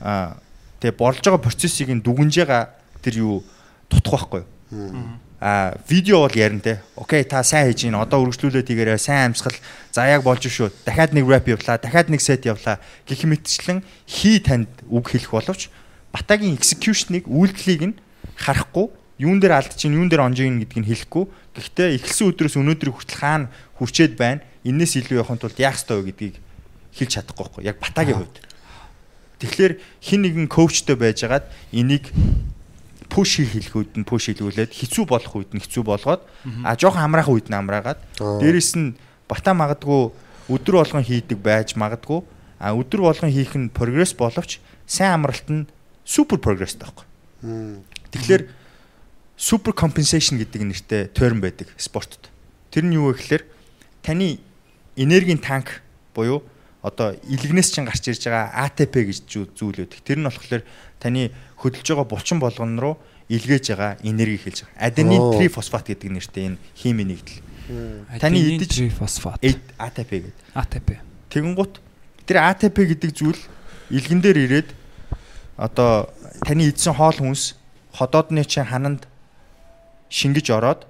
а 0.00 0.38
тэгээ 0.80 0.96
болж 0.96 1.20
байгаа 1.20 1.42
процессыг 1.42 1.90
нь 1.90 2.00
дүгнж 2.00 2.34
байгаа 2.38 2.72
тэр 3.02 3.14
юу 3.20 3.44
тутах 3.90 4.30
байхгүй 4.30 4.42
юу? 4.42 5.18
А 5.40 5.78
видео 5.88 6.26
бол 6.26 6.34
ярина 6.34 6.60
те. 6.60 6.82
Окей, 6.96 7.22
та 7.22 7.44
сайн 7.44 7.70
хийж 7.70 7.86
гин. 7.86 7.94
Одоо 7.94 8.26
үргэлжлүүлээд 8.26 8.66
тийгээрээ 8.74 8.98
сайн 8.98 9.30
амьсгал. 9.30 9.54
За 9.94 10.02
яг 10.10 10.26
болж 10.26 10.42
шүү. 10.42 10.74
Дахиад 10.82 11.14
нэг 11.14 11.30
рэп 11.30 11.54
явлаа. 11.54 11.78
Дахиад 11.78 12.10
нэг 12.10 12.18
сет 12.18 12.42
явлаа. 12.42 12.82
Гэх 13.06 13.22
мэтчлэн 13.22 13.86
хий 14.06 14.42
танд 14.42 14.66
үг 14.90 15.14
хэлэх 15.14 15.30
боловч 15.30 15.70
Батагийн 16.10 16.56
execution-ыг 16.58 17.28
үйлдэлийг 17.30 17.82
нь 17.86 17.98
харахгүй 18.34 18.90
юун 19.18 19.38
дээр 19.38 19.60
алдчих, 19.62 19.90
юун 19.90 20.08
дээр 20.08 20.26
онжиг 20.26 20.50
гэдгийг 20.50 20.82
нь 20.82 20.88
хэлэхгүй. 20.90 21.24
Гэхдээ 21.54 21.88
эхлсэн 21.98 22.32
өдрөөс 22.32 22.56
өнөөдрийг 22.58 22.94
хүртэл 22.94 23.18
хаана 23.18 23.50
хүрчээд 23.78 24.14
байна. 24.18 24.42
Иннээс 24.64 24.98
илүү 24.98 25.22
явахын 25.22 25.38
тулд 25.38 25.58
яах 25.58 25.78
ёстой 25.78 26.02
вэ 26.02 26.10
гэдгийг 26.14 26.36
хэлж 26.94 27.10
чадахгүй 27.18 27.62
байхгүй. 27.62 27.62
Яг 27.66 27.76
Батагийн 27.82 28.18
хувьд. 28.18 28.36
Тэгэхээр 29.42 29.72
хин 30.02 30.20
нэгэн 30.22 30.48
коучтой 30.50 30.96
байжгаад 30.98 31.46
энийг 31.70 32.10
пуш 33.08 33.40
хийхүүд 33.40 33.96
нь 33.98 34.04
пуш 34.04 34.28
хийлгүүлээд 34.28 34.72
хэцүү 34.72 35.04
болох 35.08 35.32
үед 35.36 35.52
нь 35.56 35.62
хэцүү 35.64 35.82
болгоод 35.84 36.22
а 36.64 36.76
жоохон 36.76 37.02
амраах 37.08 37.28
үед 37.32 37.48
нь 37.48 37.56
амраагаад 37.56 38.00
Аа. 38.20 38.38
дээрэс 38.40 38.76
нь 38.76 38.96
бата 39.28 39.52
магадгүй 39.56 40.12
өдөр 40.48 40.74
болгон 40.80 41.04
хийдэг 41.04 41.38
байж 41.40 41.76
магадгүй 41.76 42.20
а 42.60 42.72
өдөр 42.76 43.08
болгон 43.08 43.32
хийх 43.32 43.56
нь 43.56 43.72
прогресс 43.72 44.12
боловч 44.12 44.60
сайн 44.86 45.20
амралт 45.20 45.48
нь 45.48 45.68
супер 46.04 46.38
прогресс 46.40 46.74
таахгүй. 46.76 47.04
Тэгэхээр 48.12 48.48
супер 49.36 49.72
компенсашн 49.72 50.40
гэдэг 50.40 50.62
нэртэй 50.64 51.02
терм 51.12 51.40
байдаг 51.40 51.68
спортод. 51.76 52.28
Тэр 52.72 52.88
нь 52.88 52.96
юу 52.96 53.12
вэ 53.12 53.20
гэхээр 53.20 53.44
таны 54.02 54.40
энергийн 54.96 55.38
танк 55.38 55.84
буюу 56.16 56.42
одоо 56.82 57.14
илгнээс 57.28 57.70
чинь 57.70 57.84
гарч 57.86 58.08
ирж 58.08 58.24
байгаа 58.26 58.66
ATP 58.66 58.94
гэж 59.06 59.18
зүйл 59.28 59.84
үүдэг. 59.86 60.00
Тэр 60.02 60.18
нь 60.18 60.26
болохоор 60.26 60.64
таны 60.98 61.30
хөдөлж 61.58 61.86
байгаа 61.90 62.06
булчин 62.06 62.38
болгон 62.38 62.78
руу 62.78 62.96
илгээж 63.28 63.74
байгаа 63.74 63.98
энерги 64.02 64.38
хэлж 64.38 64.64
байгаа. 64.64 64.86
Аденин 64.88 65.22
трифосфат 65.36 65.86
гэдэг 65.90 66.10
нэртэй 66.10 66.44
энэ 66.54 66.58
химийн 66.78 67.08
нэгдэл. 67.12 67.42
Таны 68.18 68.38
идэж- 68.38 68.94
фосфат 68.96 69.36
A- 69.44 69.90
ATP 69.90 70.10
гэдэг. 70.24 70.44
ATP. 70.54 70.88
Тэгэнгუთ 71.28 71.72
тэр 72.24 72.36
ATP 72.48 72.76
гэдэг 72.96 73.10
зүйл 73.12 73.40
илгэн 73.90 74.20
дээр 74.24 74.38
ирээд 74.48 74.68
одоо 75.58 76.08
таны 76.46 76.70
идсэн 76.70 76.94
хоол 76.94 77.18
хүнс 77.20 77.58
ходоодны 77.92 78.44
чинь 78.46 78.64
хананд 78.64 79.04
шингэж 80.08 80.48
ороод 80.54 80.86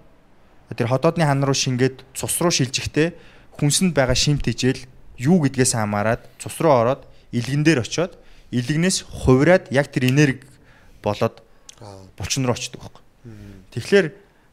тэр 0.77 0.87
ходоодны 0.87 1.25
хан 1.25 1.43
руу 1.43 1.55
шингээд 1.57 2.05
цус 2.15 2.39
руу 2.39 2.53
шилжихдээ 2.53 3.17
хүнсэнд 3.59 3.95
байгаа 3.97 4.15
шимт 4.15 4.45
хижээл 4.47 4.85
юу 5.19 5.43
гэдгээс 5.43 5.75
хамаарат 5.75 6.23
цус 6.39 6.55
руу 6.61 6.75
ороод 6.77 7.03
илгэн 7.33 7.65
дээр 7.65 7.81
очиод 7.83 8.15
илгнээс 8.53 9.03
хувраад 9.09 9.73
яг 9.75 9.89
тэр 9.91 10.13
энерги 10.13 10.45
болоод 11.03 11.43
булчин 12.19 12.47
руу 12.47 12.55
очдөг 12.55 12.81
байхгүй. 12.81 13.03
Тэгэхээр 13.75 14.07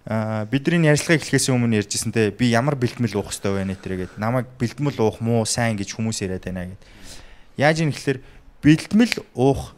бидний 0.05 0.85
ярилцлага 0.85 1.17
эхлэхээс 1.17 1.49
өмнө 1.49 1.81
ярьжсэнтэй 1.81 2.29
би 2.29 2.53
ямар 2.53 2.77
бэлтгэл 2.77 3.17
уух 3.17 3.33
хэрэгтэй 3.33 3.51
вэ 3.51 3.63
нэтрэгээд 3.73 4.13
намайг 4.21 4.45
бэлтгэл 4.61 5.01
уух 5.01 5.17
муу 5.17 5.49
сайн 5.49 5.73
гэж 5.81 5.97
хүмүүс 5.97 6.21
яриад 6.21 6.45
байна 6.45 6.69
гэд. 6.69 6.81
Яаж 7.57 7.81
юм 7.81 7.89
гэхэлэр 7.89 8.19
бэлтгэл 8.61 9.25
уух 9.33 9.73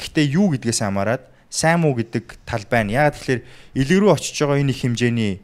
гэхдээ 0.00 0.26
юу 0.32 0.56
гэдгээс 0.56 0.80
хамаарат 0.80 1.28
сайн 1.52 1.84
муу 1.84 1.92
гэдэг 1.92 2.40
тал 2.48 2.64
байна. 2.68 2.92
Яагаад 2.92 3.20
тэгэхээр 3.20 3.40
илэг 3.76 3.98
рүү 4.00 4.12
очиж 4.16 4.36
байгаа 4.40 4.64
энэ 4.64 4.72
их 4.72 4.80
хэмжээний 4.80 5.34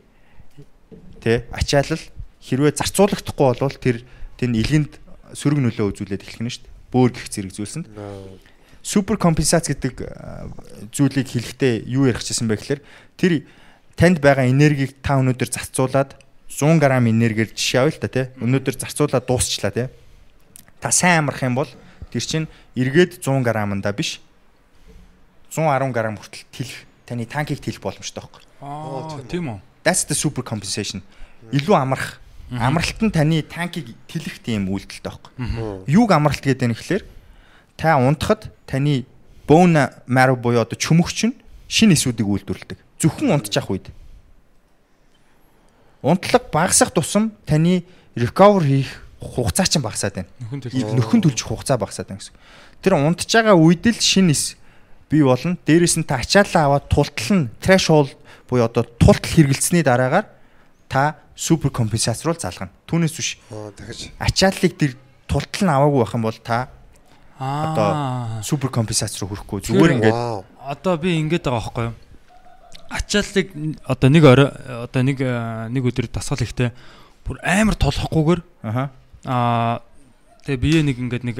тэ 1.20 1.44
ачаалал 1.52 2.00
хэрвээ 2.40 2.72
зарцуулагдахгүй 2.80 3.46
болвол 3.52 3.76
тэр 3.76 4.00
тэр 4.40 4.48
илгэнд 4.48 4.96
сөрөг 5.36 5.60
нөлөө 5.60 5.92
үзүүлээд 5.92 6.24
эхлэх 6.24 6.40
нь 6.40 6.52
шүү 6.52 6.64
дээ. 6.64 6.72
Бөөр 6.92 7.10
гих 7.12 7.28
зэрэг 7.28 7.52
зүйлсэнд 7.52 7.86
супер 8.82 9.16
компенсац 9.16 9.70
гэдэг 9.70 9.94
а, 10.02 10.50
зүйлийг 10.90 11.30
хэлэхдээ 11.30 11.86
юу 11.86 12.10
ярих 12.10 12.26
гэсэн 12.26 12.50
бэ 12.50 12.58
гэхээр 12.58 12.80
тэр 13.16 13.32
танд 13.94 14.18
байгаа 14.18 14.50
энергийг 14.50 14.98
та 15.00 15.22
өнөөдөр 15.22 15.48
зарцуулаад 15.48 16.18
100 16.50 16.82
г 16.82 16.84
энергиэр 16.84 17.54
жишээ 17.54 17.80
авъя 17.80 17.94
л 17.96 18.02
та 18.02 18.08
тий. 18.10 18.26
Өнөөдөр 18.42 18.74
зарцуулаад 18.76 19.24
дуусчлаа 19.24 19.72
тий. 19.72 19.88
Та 20.82 20.90
сайн 20.90 21.24
амрах 21.24 21.40
юм 21.40 21.56
бол 21.56 21.70
тэр 22.12 22.20
чинь 22.26 22.50
эргээд 22.76 23.22
100 23.24 23.40
грамманда 23.46 23.94
биш 23.96 24.20
110 25.48 25.94
грамм 25.94 26.18
хүртэл 26.20 26.44
тэлэх 26.52 26.84
таны 27.06 27.24
танкийг 27.24 27.60
тэлэх 27.62 27.80
боломжтой 27.80 28.20
байхгүй. 28.20 28.42
Аа 28.60 29.22
тийм 29.30 29.48
үү. 29.48 29.58
That's 29.84 30.04
the 30.04 30.16
super 30.16 30.44
compensation. 30.44 31.00
Илүү 31.52 31.76
амрах. 31.76 32.20
Амралт 32.52 33.00
нь 33.00 33.12
таны 33.12 33.40
танкийг 33.46 33.96
тэлэх 34.08 34.44
тийм 34.44 34.68
үйлдэлтэй 34.68 35.08
байхгүй. 35.08 35.32
Юуг 35.88 36.10
амралт 36.12 36.44
гэдэг 36.44 36.68
нь 36.68 36.76
ихлээр 36.76 37.04
та 37.76 37.96
унтахад 37.96 38.50
таны 38.66 39.04
bone 39.46 39.90
marrow 40.06 40.36
буюу 40.36 40.62
одоо 40.62 40.76
чөмөгч 40.78 41.18
нь 41.28 41.34
шин 41.68 41.92
эсүүдийг 41.92 42.28
үйлдвэрлэдэг. 42.28 42.78
Зөвхөн 43.00 43.32
унтчих 43.32 43.70
үед. 43.70 43.88
Унтлаг 46.02 46.50
багасах 46.52 46.92
тусам 46.92 47.32
таны 47.46 47.84
recover 48.16 48.62
хийх 48.64 49.02
хугацаа 49.22 49.66
чинь 49.66 49.82
багасаад 49.82 50.14
байна. 50.14 50.30
Нөхөн 50.50 51.22
төлчих 51.22 51.46
хугацаа 51.46 51.78
багасаад 51.78 52.10
байна 52.10 52.20
гэсэн. 52.20 52.34
Тэр 52.82 52.98
унтж 52.98 53.30
байгаа 53.30 53.54
үед 53.54 53.86
л 53.86 53.98
шин 54.02 54.30
эс 54.34 54.56
бий 55.08 55.22
болно. 55.22 55.56
Дээрээс 55.66 55.96
нь 56.00 56.06
та 56.06 56.18
ачааллаа 56.18 56.66
аваад 56.66 56.90
тултал 56.90 57.30
нь 57.30 57.50
threshold 57.62 58.16
буюу 58.50 58.66
одоо 58.66 58.84
тултал 58.84 59.30
хэрэгэлцсэний 59.30 59.86
дараагаар 59.86 60.26
та 60.88 61.16
супер 61.36 61.70
компенсац 61.70 62.24
руу 62.26 62.34
залгана. 62.34 62.74
Түүнээс 62.86 63.14
биш 63.16 63.38
ачааллыг 64.18 64.72
тэр 64.76 64.92
тултал 65.30 65.62
нь 65.64 65.72
аваагүй 65.72 66.00
байх 66.02 66.14
юм 66.14 66.26
бол 66.26 66.40
та. 66.42 66.68
Одоо 67.42 68.42
супер 68.46 68.70
компенсац 68.70 69.18
руу 69.18 69.34
хүрэхгүй 69.34 69.66
зүгээр 69.66 69.94
ингээд 69.98 70.18
одоо 70.62 70.94
би 70.96 71.18
ингэж 71.18 71.42
байгаа 71.42 71.58
байхгүй 71.58 71.84
юу? 71.90 71.94
Ачааллыг 72.92 73.48
одоо 73.82 74.08
нэг 74.10 74.24
орой 74.24 74.48
одоо 74.86 75.02
нэг 75.02 75.18
э, 75.18 75.68
нэг 75.72 75.82
өдөр 75.82 76.06
дасгал 76.12 76.44
ихтэй. 76.44 76.70
Бүр 77.26 77.40
амар 77.42 77.74
толохгүйгээр. 77.74 78.40
Аа 79.26 79.82
тэгээ 80.46 80.60
бие 80.62 80.80
нэг 80.86 80.96
ингээд 81.02 81.24
нэг 81.26 81.38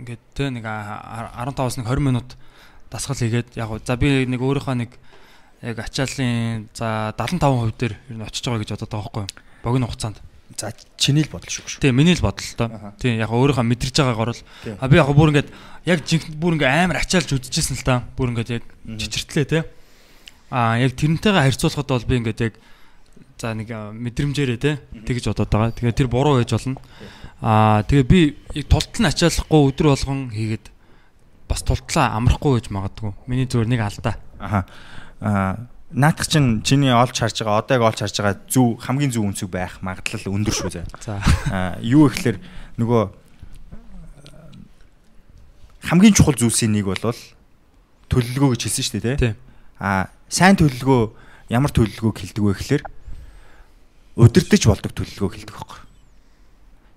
ингээд 0.00 0.22
тэ 0.32 0.48
нэг 0.48 0.64
а- 0.64 1.32
15-аас 1.44 1.76
нэг 1.80 1.88
20 1.88 2.00
минут 2.00 2.28
дасгал 2.88 3.16
хийгээд 3.16 3.56
яг 3.56 3.68
за 3.84 3.96
би 3.96 4.24
нэг 4.24 4.40
өөрийнхөө 4.40 4.76
нэг 4.80 4.90
яг 5.64 5.78
ачааллын 5.80 6.68
за 6.76 7.12
75% 7.16 7.74
дээр 7.80 7.94
ер 7.96 8.16
нь 8.16 8.24
очиж 8.24 8.44
байгаа 8.44 8.60
гэж 8.62 8.70
бодоод 8.76 8.92
байгаа 8.92 9.04
байхгүй 9.04 9.22
юу? 9.24 9.32
Богино 9.64 9.88
хугацаанд. 9.88 10.20
За 10.64 10.72
чиний 10.96 11.24
л 11.24 11.28
бодол 11.28 11.52
шүү. 11.52 11.84
Тийм 11.84 12.00
миний 12.00 12.16
л 12.16 12.24
бодол 12.24 12.40
Аха. 12.40 12.56
тоо. 12.56 12.96
Тийм 12.96 13.20
яг 13.20 13.28
өөрийнхөө 13.28 13.68
мэдрэж 13.68 13.94
байгаагаар 14.00 14.32
л 14.32 14.40
Тийм. 14.64 14.76
а 14.80 14.88
би 14.88 14.96
яг 14.96 15.12
бүр 15.12 15.28
ингээд 15.36 15.50
яг 15.84 15.98
жинхэнэ 16.08 16.40
бүр 16.40 16.56
ингээд 16.56 16.72
амар 16.88 16.98
ачаалж 17.04 17.28
үдчихсэн 17.36 17.76
л 17.76 17.84
та. 17.84 18.02
Бүр 18.16 18.32
ингээд 18.32 18.50
яг 18.56 18.64
чичиртлээ 18.96 19.44
те. 19.44 19.60
А 20.48 20.80
яг 20.80 20.96
тэрнтэйгээ 20.96 21.44
харьцуулахад 21.52 21.88
бол 21.92 22.08
би 22.08 22.16
ингээд 22.24 22.40
яг 22.40 22.54
за 23.36 23.52
нэг 23.52 23.68
мэдрэмжээрээ 23.68 24.58
те 24.58 24.80
тэгж 25.04 25.28
бодоод 25.28 25.52
байгаа. 25.52 25.76
Тэгээ 25.76 25.98
тэр 26.00 26.08
буруу 26.08 26.40
байж 26.40 26.50
болно. 26.56 26.80
А 27.44 27.84
тэгээ 27.84 28.06
би 28.08 28.20
яг 28.56 28.66
тултал 28.72 29.04
нь 29.04 29.10
ачаалахгүй 29.12 29.60
өдөр 29.68 29.86
болгон 29.92 30.32
хийгээд 30.32 30.66
бас 31.44 31.60
тултлаа 31.60 32.16
амрахгүй 32.16 32.56
байж 32.56 32.72
магадгүй. 32.72 33.12
Миний 33.28 33.44
зүгээр 33.44 33.68
нэг 33.68 33.80
алдаа. 33.84 34.16
Аха. 34.40 34.60
Аа 35.20 35.68
наадах 35.94 36.26
чинь 36.26 36.62
чиний 36.66 36.90
олж 36.90 37.14
харж 37.14 37.38
байгаа 37.46 37.62
одоо 37.62 37.74
яг 37.78 37.84
олж 37.94 37.98
харж 38.02 38.18
байгаа 38.18 38.36
зөв 38.50 38.82
хамгийн 38.82 39.14
зөв 39.14 39.24
үнцэг 39.30 39.46
байх 39.46 39.78
магадлал 39.78 40.34
өндөр 40.34 40.54
шүү 40.54 40.70
зэ. 40.74 40.82
За. 40.98 41.22
Аа 41.54 41.78
юу 41.78 42.10
ихлээр 42.10 42.42
нөгөө 42.82 43.02
хамгийн 45.86 46.18
чухал 46.18 46.34
зүйлсийн 46.34 46.74
нэг 46.74 46.90
бол 46.90 46.98
төлөлгөө 48.10 48.58
гэж 48.58 48.62
хэлсэн 48.66 48.84
шүү 48.84 48.94
дээ 48.98 49.02
тий. 49.06 49.16
Тийм. 49.30 49.36
Аа 49.78 50.10
сайн 50.26 50.58
төлөлгөө 50.58 51.02
ямар 51.54 51.70
төлөлгөөг 51.70 52.16
хэлдэг 52.18 52.42
вэ 52.42 52.52
гэхлээр 52.58 52.82
өдөртөж 54.18 54.62
болдог 54.66 54.92
төлөлгөөг 54.98 55.32
хэлдэг 55.38 55.54
байхгүй. 55.54 55.80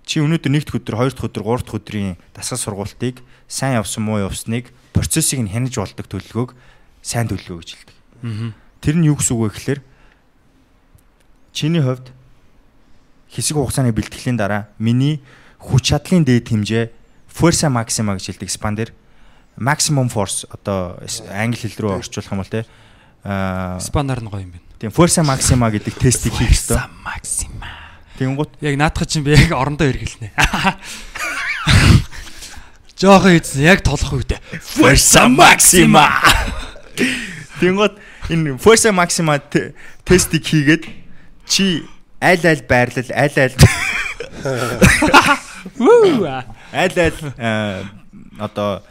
Чи 0.08 0.24
өнөөдөр 0.24 0.52
нэгд 0.56 0.72
өдөр, 0.72 0.96
хоёр 0.96 1.12
дахь 1.12 1.28
өдөр, 1.28 1.44
гурав 1.44 1.64
дахь 1.68 1.78
өдрийн 1.84 2.16
дасгал 2.32 2.64
сургалтыг 2.64 3.20
сайн 3.52 3.76
явсан 3.76 4.08
муу 4.08 4.24
явсныг 4.24 4.72
процессыг 4.96 5.44
нь 5.44 5.52
хянаж 5.52 5.76
болдог 5.76 6.08
төлөлгөөг 6.08 6.56
сайн 7.04 7.28
төлөлгөө 7.28 7.60
гэж 7.60 7.70
хэлдэг. 7.76 7.98
Аа. 8.24 8.67
Тэр 8.88 9.04
нь 9.04 9.12
юу 9.12 9.20
гэсэн 9.20 9.36
үг 9.36 9.52
вэ 9.52 9.52
гэхлээр 9.52 9.82
чиний 11.52 11.84
хувьд 11.84 12.08
хэсэг 13.28 13.60
хугацааны 13.60 13.92
бэлтгэлийн 13.92 14.40
дараа 14.40 14.72
миний 14.80 15.20
хүч 15.60 15.92
чадлын 15.92 16.24
дээд 16.24 16.48
хэмжээ 16.48 16.96
forza 17.28 17.68
maxima 17.68 18.16
гэж 18.16 18.40
хэлдэг 18.40 18.48
дээр 18.48 18.96
maximum 19.60 20.08
force 20.08 20.48
одоо 20.48 21.04
англи 21.36 21.60
хэл 21.60 21.76
рүү 21.84 22.00
орчуулах 22.00 22.32
юм 22.32 22.40
бол 22.40 22.48
те 22.48 22.64
аа 23.28 23.76
Спанаар 23.84 24.24
нь 24.24 24.32
гоё 24.32 24.48
юм 24.48 24.56
байна. 24.56 24.64
тийм 24.80 24.96
forza 24.96 25.20
maxima 25.20 25.68
гэдэг 25.68 26.00
тестийг 26.00 26.40
хийх 26.40 26.56
ёстой. 26.56 26.80
Максима. 27.04 27.68
Тэнгуут 28.16 28.56
Яг 28.64 28.80
наадах 28.80 29.04
чинь 29.04 29.28
би 29.28 29.36
яг 29.36 29.52
орондоо 29.52 29.92
хэрэглэнэ. 29.92 30.32
Жохон 32.96 33.36
ийдсэн 33.36 33.68
яг 33.68 33.84
толох 33.84 34.16
үедээ. 34.16 34.40
forza 34.64 35.28
maxima. 35.28 36.08
Тэнгуут 37.60 38.00
энэ 38.30 38.58
forza 38.58 38.92
maxima 38.92 39.40
те- 39.40 39.74
тестийг 40.04 40.44
хийгээд 40.44 40.84
чи 41.48 41.84
аль 42.22 42.46
аль 42.46 42.64
байрлал 42.68 43.10
аль 43.14 43.38
аль 43.38 43.56
аль 46.74 46.98
аль 47.00 47.20
одоо 48.40 48.84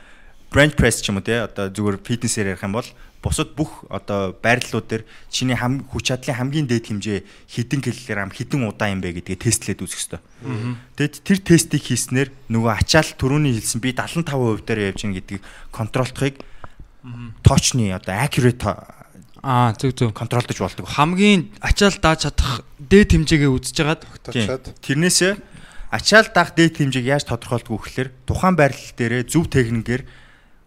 bench 0.53 0.77
press 0.77 1.03
ч 1.03 1.11
юм 1.11 1.21
уу 1.21 1.27
те 1.27 1.45
одоо 1.45 1.69
зүгээр 1.69 2.01
фитнесээр 2.01 2.57
ярих 2.57 2.65
юм 2.65 2.73
бол 2.77 2.89
бусад 3.23 3.53
бүх 3.59 3.85
одоо 3.91 4.33
байрлалууд 4.39 4.87
дээр 4.87 5.03
чиний 5.29 5.57
хам 5.59 5.83
хүч 5.91 6.15
чадлын 6.15 6.39
хамгийн 6.39 6.67
дээд 6.71 6.87
хэмжээ 6.89 7.19
хэдэн 7.51 7.81
килограмм 7.83 8.31
хэдэн 8.31 8.63
удаа 8.65 8.89
юм 8.95 9.03
бэ 9.03 9.19
гэдгээ 9.19 9.43
тестлээд 9.43 9.83
үзэх 9.83 9.99
хэрэгтэй. 9.99 10.23
Тэгэд 10.95 11.15
тэр 11.27 11.39
тестийг 11.43 11.83
хийснээр 11.83 12.29
нөгөө 12.49 12.73
ачаал 12.79 13.11
түрүүний 13.19 13.59
хэлсэн 13.59 13.81
би 13.83 13.91
75% 13.99 14.63
дээр 14.63 14.95
явж 14.95 15.01
гин 15.03 15.17
гэдгийг 15.19 15.43
контролдохыг 15.75 16.39
точны 17.43 17.91
одоо 17.91 18.15
accurate 18.15 18.63
Аа 19.47 19.71
зөв 19.79 19.95
зөв. 19.95 20.11
контролдож 20.11 20.59
болдог. 20.59 20.87
Хамгийн 20.91 21.55
ачаал 21.63 21.95
дааж 22.03 22.27
чадах 22.27 22.67
дээд 22.83 23.15
хэмжээгээ 23.15 23.47
үзэж 23.55 23.77
хагаад. 23.79 24.03
Точоод 24.27 24.75
Тэрнээсээ 24.83 25.39
ачаал 25.95 26.27
дах 26.35 26.51
дээд 26.59 26.83
хэмжээг 26.83 27.07
яаж 27.07 27.31
тодорхойлдог 27.31 27.71
вэ 27.71 27.79
гэхээр 27.87 28.09
тухайн 28.27 28.59
байрлал 28.59 28.91
дээрээ 28.99 29.23
зөв 29.31 29.47
техникээр 29.47 30.03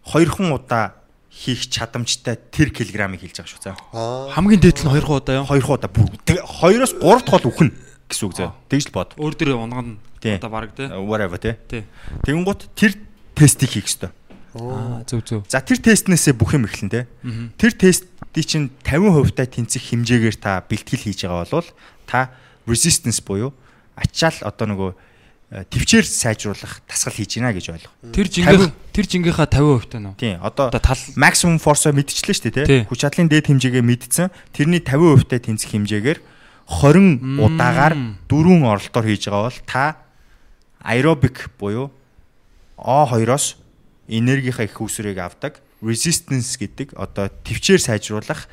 хоёрхан 0.08 0.48
удаа 0.56 0.96
хийх 1.28 1.68
чадамжтай 1.68 2.40
тэр 2.50 2.72
килограммыг 2.72 3.20
хэлж 3.20 3.36
байгаа 3.44 3.52
шүү 3.52 3.62
заа. 3.68 3.76
аа 3.92 4.32
хамгийн 4.32 4.64
дээд 4.64 4.80
нь 4.80 4.88
2 4.88 5.04
удаа 5.12 5.34
юм. 5.38 5.46
Хоёрхан 5.46 5.76
удаа 5.76 5.90
бүр 5.92 6.08
тэг- 6.24 6.40
хоёроос 6.40 6.96
3 6.96 7.20
дахь 7.20 7.36
бол 7.36 7.52
үхэн 7.52 7.70
гэсэн 8.08 8.24
үг 8.26 8.34
заа. 8.34 8.56
Тэгж 8.72 8.84
л 8.88 8.96
бод. 8.96 9.12
Өөр 9.20 9.34
дээр 9.36 9.60
унган 9.60 10.00
одоо 10.24 10.48
баг 10.50 10.72
тий. 10.72 10.88
Whatever 10.88 11.36
тий. 11.38 11.54
Тий. 11.68 11.82
Тэгэнгუთ 12.24 12.60
тэр 12.74 12.96
тестийг 13.36 13.70
хийх 13.76 13.86
ёстой. 13.92 14.10
Аа 14.56 15.04
зөв 15.06 15.22
зөв. 15.22 15.44
За 15.46 15.60
тэр 15.62 15.78
тестнээсээ 15.78 16.34
бүх 16.34 16.56
юм 16.58 16.66
эхлэн 16.66 16.90
тий. 16.90 17.04
Тэр 17.54 17.70
тестийг 18.30 18.46
чинь 18.46 18.66
50% 18.86 19.34
та 19.34 19.44
тэнцэх 19.46 19.82
хэмжээгээр 19.90 20.36
та 20.38 20.62
бэлтгэл 20.64 21.04
хийж 21.04 21.26
байгаа 21.26 21.46
бол 21.50 21.68
та 22.06 22.30
resistance 22.66 23.18
буюу 23.22 23.50
ачаал 23.98 24.38
одоо 24.46 24.66
нөгөө 24.70 24.90
э, 24.94 25.64
төвчээр 25.66 26.06
сайжруулах 26.06 26.80
дасгал 26.86 27.14
хийж 27.14 27.36
гинэ 27.36 27.50
гэж 27.58 27.66
ойлго. 27.74 27.90
Тэр 28.14 28.30
жингээ 28.30 28.70
тэр 28.94 29.06
жингийнхаа 29.10 29.50
50% 29.50 29.90
тань 29.90 30.06
уу? 30.10 30.14
Тийм 30.14 30.38
одоо 30.40 30.70
тал 30.70 31.02
maximum 31.18 31.58
force-о 31.58 31.90
мэдчихлээ 31.90 32.36
шүү 32.38 32.44
дээ 32.46 32.54
Тий. 32.54 32.66
тий. 32.66 32.82
Хүч 32.86 32.98
чадлын 33.02 33.28
дээд 33.28 33.50
хэмжээгээ 33.50 33.82
мэдсэн. 33.82 34.30
Тэрний 34.54 34.78
50% 34.78 35.26
та 35.26 35.36
тэнцэх 35.42 35.74
хэмжээгээр 35.74 36.18
20 36.70 37.42
удаагаар 37.42 37.94
дөрвөн 38.30 38.62
оролтоор 38.62 39.06
хийж 39.10 39.26
байгаа 39.26 39.50
бол 39.50 39.60
та 39.66 39.84
aerobic 40.86 41.50
буюу 41.58 41.90
O2-оос 42.78 43.58
энергийнхаа 44.06 44.70
их 44.70 44.78
үүсвэрийг 44.78 45.18
авдаг 45.18 45.58
resistance 45.82 46.60
гэдэг 46.60 46.94
одоо 46.96 47.32
төвчээр 47.44 47.80
сайжруулах 47.80 48.48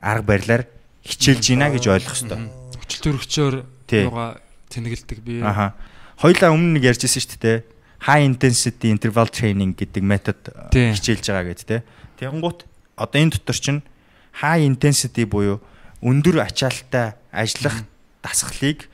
арга 0.00 0.26
барилаар 0.36 0.62
хичээлж 1.04 1.44
гинэ 1.56 1.72
гэж 1.76 1.84
ойлгох 1.88 2.14
хэрэгтэй. 2.16 2.40
хүчил 2.80 3.00
төрөгчөөр 3.02 3.54
юугаа 4.06 4.40
тэнэгэлдэг 4.68 5.18
би. 5.24 5.40
Аха. 5.40 5.74
Хоёлаа 6.20 6.52
өмнө 6.52 6.78
нэг 6.78 6.84
ярьжсэн 6.92 7.22
шүү 7.22 7.40
дээ. 7.40 7.58
High 8.06 8.24
intensity 8.28 8.92
interval 8.92 9.28
training 9.32 9.72
гэдэг 9.72 10.02
метод 10.04 10.38
э, 10.52 10.92
хичээлж 10.92 11.32
байгаа 11.32 11.48
гэж 11.48 11.60
те. 11.64 11.76
Тэгэнгუთ 12.20 12.68
одоо 13.00 13.18
энэ 13.20 13.32
дотор 13.40 13.56
чинь 13.56 13.80
high 14.44 14.68
intensity 14.68 15.24
буюу 15.24 15.64
өндөр 16.04 16.44
ачаалттай 16.44 17.16
ажиллах 17.32 17.88
дасгалыг 18.20 18.88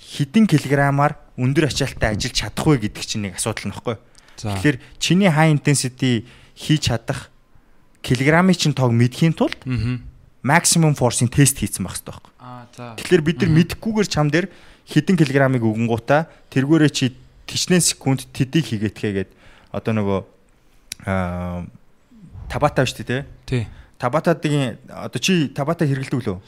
хэдэн 0.00 0.48
килограммаар 0.48 1.20
өндөр 1.36 1.68
ачаалттай 1.68 2.16
ажиллаж 2.16 2.34
чадах 2.34 2.66
вэ 2.66 2.88
гэдэг 2.88 3.04
чинь 3.04 3.28
нэг 3.28 3.36
асуудал 3.36 3.68
нөхгүй. 3.68 3.96
Тэгэхээр 4.40 4.76
чиний 4.96 5.28
high 5.28 5.52
intensity 5.52 6.24
хийж 6.58 6.90
чадах 6.90 7.30
килограммын 8.02 8.58
чинь 8.58 8.74
тоог 8.74 8.90
мэдхийн 8.90 9.32
тулд 9.38 9.54
maximum 10.42 10.94
force-ийн 10.98 11.30
тест 11.30 11.58
хийсэн 11.62 11.86
байх 11.86 11.98
хэрэгтэй 11.98 12.10
байхгүй. 12.10 12.32
Аа 12.42 12.66
за. 12.74 12.94
Тэгэхээр 12.98 13.22
бид 13.22 13.38
нар 13.42 13.50
мэдэхгүйгээр 13.54 14.08
чам 14.10 14.30
дээр 14.30 14.46
хэдэн 14.86 15.16
килограммыг 15.18 15.62
өгөнгуудаа 15.62 16.26
тэргүүрээ 16.50 16.90
чи 16.90 17.14
тичнээ 17.46 17.82
секунд 17.82 18.26
тэдийг 18.34 18.70
хийгээтгэгээд 18.70 19.30
одоо 19.74 19.92
нөгөө 19.94 20.20
аа 21.06 21.66
табата 22.48 22.82
биш 22.86 22.94
те 22.96 23.26
Тий. 23.46 23.66
табатадын 23.98 24.78
одоо 24.88 25.20
чи 25.20 25.48
табата 25.52 25.84
хэрэгэлдэг 25.84 26.22
лөө 26.26 26.38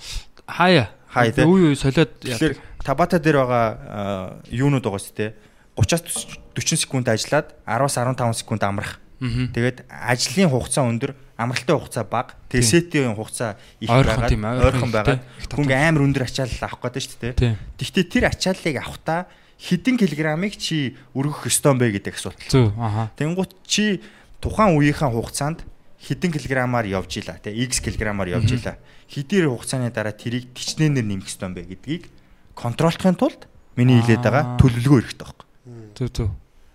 Хаяа. 0.47 0.91
Хаяа, 1.11 1.33
тий. 1.35 1.45
Үе 1.45 1.75
үе 1.75 1.77
солиод 1.77 2.15
тэгэхээр 2.23 2.55
яадаг. 2.55 2.85
табата 2.87 3.19
дээр 3.19 3.37
байгаа 3.43 3.67
аа, 3.75 4.27
юунууд 4.51 4.83
байгаа 4.87 5.03
шүү 5.03 5.15
те 5.19 5.35
30-аас 5.77 6.27
40 6.55 6.77
секунд 6.87 7.07
ажиллаад 7.11 7.55
10-аас 7.67 7.97
15 7.99 8.43
секунд 8.43 8.63
амрах. 8.63 8.99
Тэгээд 9.21 9.85
ажлын 9.89 10.49
хугацаа 10.49 10.85
өндөр, 10.89 11.13
амралтын 11.37 11.77
хугацаа 11.77 12.05
бага. 12.09 12.33
Тэгээд 12.49 12.69
сетийн 12.73 13.13
хугацаа 13.15 13.61
их 13.81 13.89
байгаад 13.93 14.33
ойрхон 14.65 14.91
байгаад 14.91 15.21
тий. 15.21 15.53
хүн 15.53 15.69
амар 15.69 16.03
өндөр 16.09 16.25
ачаалал 16.25 16.65
авах 16.65 16.81
гэдэг 16.89 17.03
шүү 17.05 17.19
дээ. 17.37 17.57
Гэхдээ 17.77 18.05
тэр 18.09 18.25
ачааллыг 18.33 18.77
авахтаа 18.81 19.21
хэдэн 19.61 19.97
килограммыг 20.01 20.57
чи 20.57 20.97
өргөх 21.13 21.53
ёстой 21.53 21.77
бэ 21.77 22.01
гэдэг 22.01 22.17
асуулт. 22.17 22.41
Аха. 22.81 23.13
Тэнгуут 23.21 23.53
чи 23.69 24.01
тухайн 24.41 24.73
үеийнхаа 24.81 25.13
хугацаанд 25.13 25.69
хэдэн 26.01 26.33
килограммаар 26.33 26.89
явж 26.89 27.21
ила 27.21 27.37
те 27.45 27.53
x 27.53 27.85
килограммаар 27.85 28.41
явж 28.41 28.57
ила. 28.57 28.81
Хэдийн 29.13 29.53
хугацааны 29.53 29.93
дараа 29.93 30.17
тэрийг 30.17 30.49
тичнээнээр 30.57 31.05
нэмэх 31.05 31.29
ёстой 31.29 31.53
бэ 31.53 31.69
гэдгийг 31.77 32.09
контроллохын 32.57 33.21
тулд 33.21 33.45
миний 33.77 34.01
хэлээд 34.01 34.25
байгаа 34.25 34.57
Аа. 34.57 34.59
төлөвлөгөө 34.65 35.01
хэрэгтэй 35.05 35.29
байхгүй. 35.29 35.47
Зөв 35.93 36.09
зөв. 36.09 36.29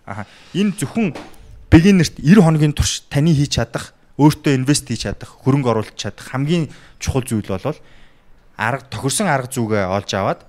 Аа 0.05 0.29
энэ 0.53 0.77
зөвхөн 0.77 1.09
бигинерт 1.71 2.19
90 2.19 2.45
хоногийн 2.45 2.73
турш 2.73 3.03
таны 3.09 3.33
хийж 3.33 3.57
чадах, 3.57 3.93
өөртөө 4.17 4.55
инвест 4.55 4.87
хийж 4.87 5.07
чадах, 5.07 5.35
хөрөнгө 5.43 5.69
оруулах 5.71 5.95
чадах 5.95 6.25
хамгийн 6.31 6.69
чухал 6.99 7.25
зүйл 7.25 7.47
бол 7.47 7.77
арга 8.57 8.85
тохирсон 8.89 9.27
арга 9.27 9.51
зүгээ 9.51 9.85
олж 9.85 10.11
аваад 10.15 10.41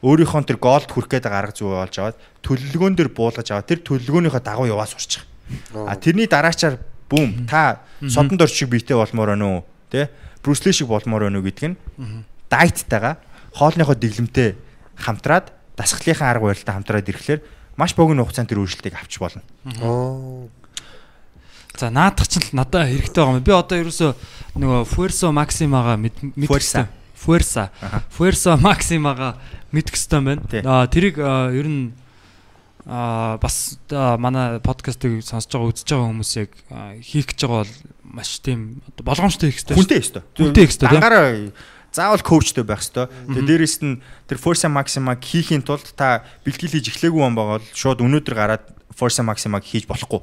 өөрийнхөө 0.00 0.44
тэр 0.48 0.58
голд 0.60 0.88
хүрэх 0.88 1.10
гээд 1.10 1.24
байгаа 1.28 1.40
арга 1.44 1.56
зүгээ 1.56 1.84
олж 1.84 1.96
аваад 2.00 2.16
төлөвлөгөөн 2.40 2.94
дээр 2.96 3.10
буулгаж 3.12 3.48
аваад 3.52 3.68
тэр 3.68 3.80
төлөвлөгөөнийхөө 3.84 4.42
дагуу 4.44 4.68
яваа 4.68 4.88
сурчих. 4.88 5.24
А 5.72 5.96
тэрний 5.96 6.28
дараачаар 6.28 6.80
бүүм 7.10 7.48
та 7.48 7.84
содон 8.08 8.36
дор 8.40 8.48
шиг 8.48 8.70
биетэй 8.72 8.96
болмоор 8.96 9.36
байна 9.36 9.46
уу? 9.46 9.60
Тэ? 9.90 10.08
Брюсле 10.42 10.72
шиг 10.72 10.88
болмоор 10.88 11.28
байна 11.28 11.38
уу 11.40 11.46
гэдг 11.46 11.64
нь 11.74 11.76
дайттайгаа 12.50 13.20
хоолныхоо 13.54 13.96
дэглэмтэй 13.96 14.56
хамтраад 14.96 15.52
дасгалынхаа 15.76 16.30
арга 16.30 16.50
барилтаа 16.50 16.74
хамтраад 16.76 17.08
ирэхлээр 17.08 17.40
маш 17.76 17.94
богино 17.94 18.24
хугацаанд 18.24 18.48
тэр 18.48 18.64
өөрчлөлтийг 18.64 18.96
авч 18.96 19.20
болно. 19.20 19.42
Оо. 19.80 20.48
За 21.76 21.90
наадах 21.92 22.28
чинь 22.28 22.42
л 22.42 22.56
надад 22.56 22.88
хэрэгтэй 22.88 23.20
байгаа 23.20 23.36
юм. 23.36 23.44
Би 23.44 23.52
одоо 23.52 23.76
ерөөсөө 23.84 24.10
нөгөө 24.56 24.80
Fuerza 24.88 25.28
Maxima-га 25.28 26.00
мэдэх 26.00 26.48
Fuerza. 26.48 26.88
Fuerza. 27.12 27.68
Fuerza 28.08 28.56
Maxima-га 28.56 29.36
мэдэх 29.76 29.92
хэрэгтэй 29.92 30.20
байна. 30.24 30.42
Аа 30.64 30.88
тэрийг 30.88 31.20
ер 31.20 31.68
нь 31.68 31.92
аа 32.86 33.36
бас 33.36 33.76
манай 33.90 34.56
подкастыг 34.62 35.20
сонсож 35.20 35.52
байгаа 35.52 35.68
үзэж 35.74 35.88
байгаа 35.90 36.08
хүмүүс 36.16 36.32
яг 36.38 36.50
хийх 37.02 37.28
гэж 37.34 37.44
байгаа 37.44 37.66
бол 37.66 37.74
маш 38.16 38.40
тийм 38.40 38.80
болгоомжтой 39.02 39.50
хийх 39.50 39.66
хэрэгтэй. 39.66 39.76
Хүнтэй 39.76 39.98
өстой. 40.00 40.22
Хүнтэй 40.38 40.62
хийх 40.64 40.72
ёстой, 40.72 40.88
тийм? 40.88 41.52
Заавал 41.96 42.20
коучтой 42.20 42.60
байх 42.60 42.84
ёстой. 42.84 43.08
Тэгээ 43.08 43.48
дээрэс 43.64 43.80
нь 43.80 44.04
тэр 44.28 44.36
Forza 44.36 44.68
Maxima 44.68 45.16
хийхийн 45.16 45.64
тулд 45.64 45.88
та 45.96 46.28
бэлтгэл 46.44 46.76
хийж 46.76 46.92
эхлээгүй 46.92 47.24
юм 47.24 47.32
байгаа 47.32 47.56
бол 47.56 47.68
шууд 47.72 48.04
өнөөдөр 48.04 48.34
гараад 48.36 48.64
Forza 48.92 49.24
Maxima 49.24 49.64
хийж 49.64 49.88
болохгүй. 49.88 50.20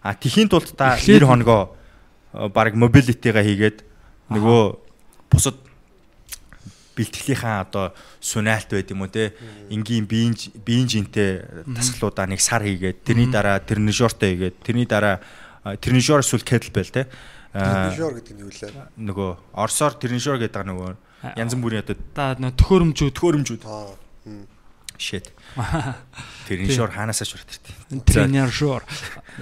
А 0.00 0.16
тхийн 0.16 0.48
тулд 0.48 0.72
та 0.72 0.96
Эхлээд- 0.96 1.28
90 1.28 1.28
хоногоо 1.28 1.62
э, 2.32 2.48
баг 2.48 2.72
mobility-га 2.72 3.44
хийгээд 3.44 3.84
нөгөө 4.32 4.62
бусад 5.28 5.60
бэлтгэлийнхаа 6.96 7.62
одоо 7.62 7.92
сунаалт 8.20 8.72
байд 8.72 8.90
юм 8.90 9.04
уу 9.06 9.12
те 9.12 9.34
энгийн 9.70 10.08
биеийн 10.08 10.34
биеийн 10.66 10.88
жинтэй 10.88 11.44
тасгалуудаа 11.70 12.26
нэг 12.26 12.40
сар 12.42 12.66
хийгээд 12.66 13.06
тэрний 13.06 13.30
дараа 13.30 13.62
тренажертой 13.62 14.34
хийгээд 14.34 14.56
тэрний 14.66 14.88
дараа 14.88 15.22
тренажер 15.76 16.24
эсвэл 16.24 16.44
kettlebell 16.46 16.88
те 16.88 17.06
а, 17.52 17.92
Тренажер 17.92 18.12
гэдэг 18.16 18.34
нь 18.36 18.42
юу 18.44 18.52
лээ? 18.52 18.72
нөгөө 18.96 19.30
орсоор 19.52 19.92
тренажер 20.00 20.38
гэдэг 20.40 20.64
нөгөө 20.64 20.90
янз 21.36 21.52
бүрийн 21.58 21.84
одоо 21.84 22.38
нөгөө 22.38 22.56
төхөөрөмжүүд 22.56 23.12
төхөөрөмжүүд 23.12 23.62
shit 24.98 25.30
тренажер 26.48 26.90
хаанасаа 26.90 27.26
шурт 27.28 27.48
иртээ 27.54 28.02
тренажер. 28.02 28.82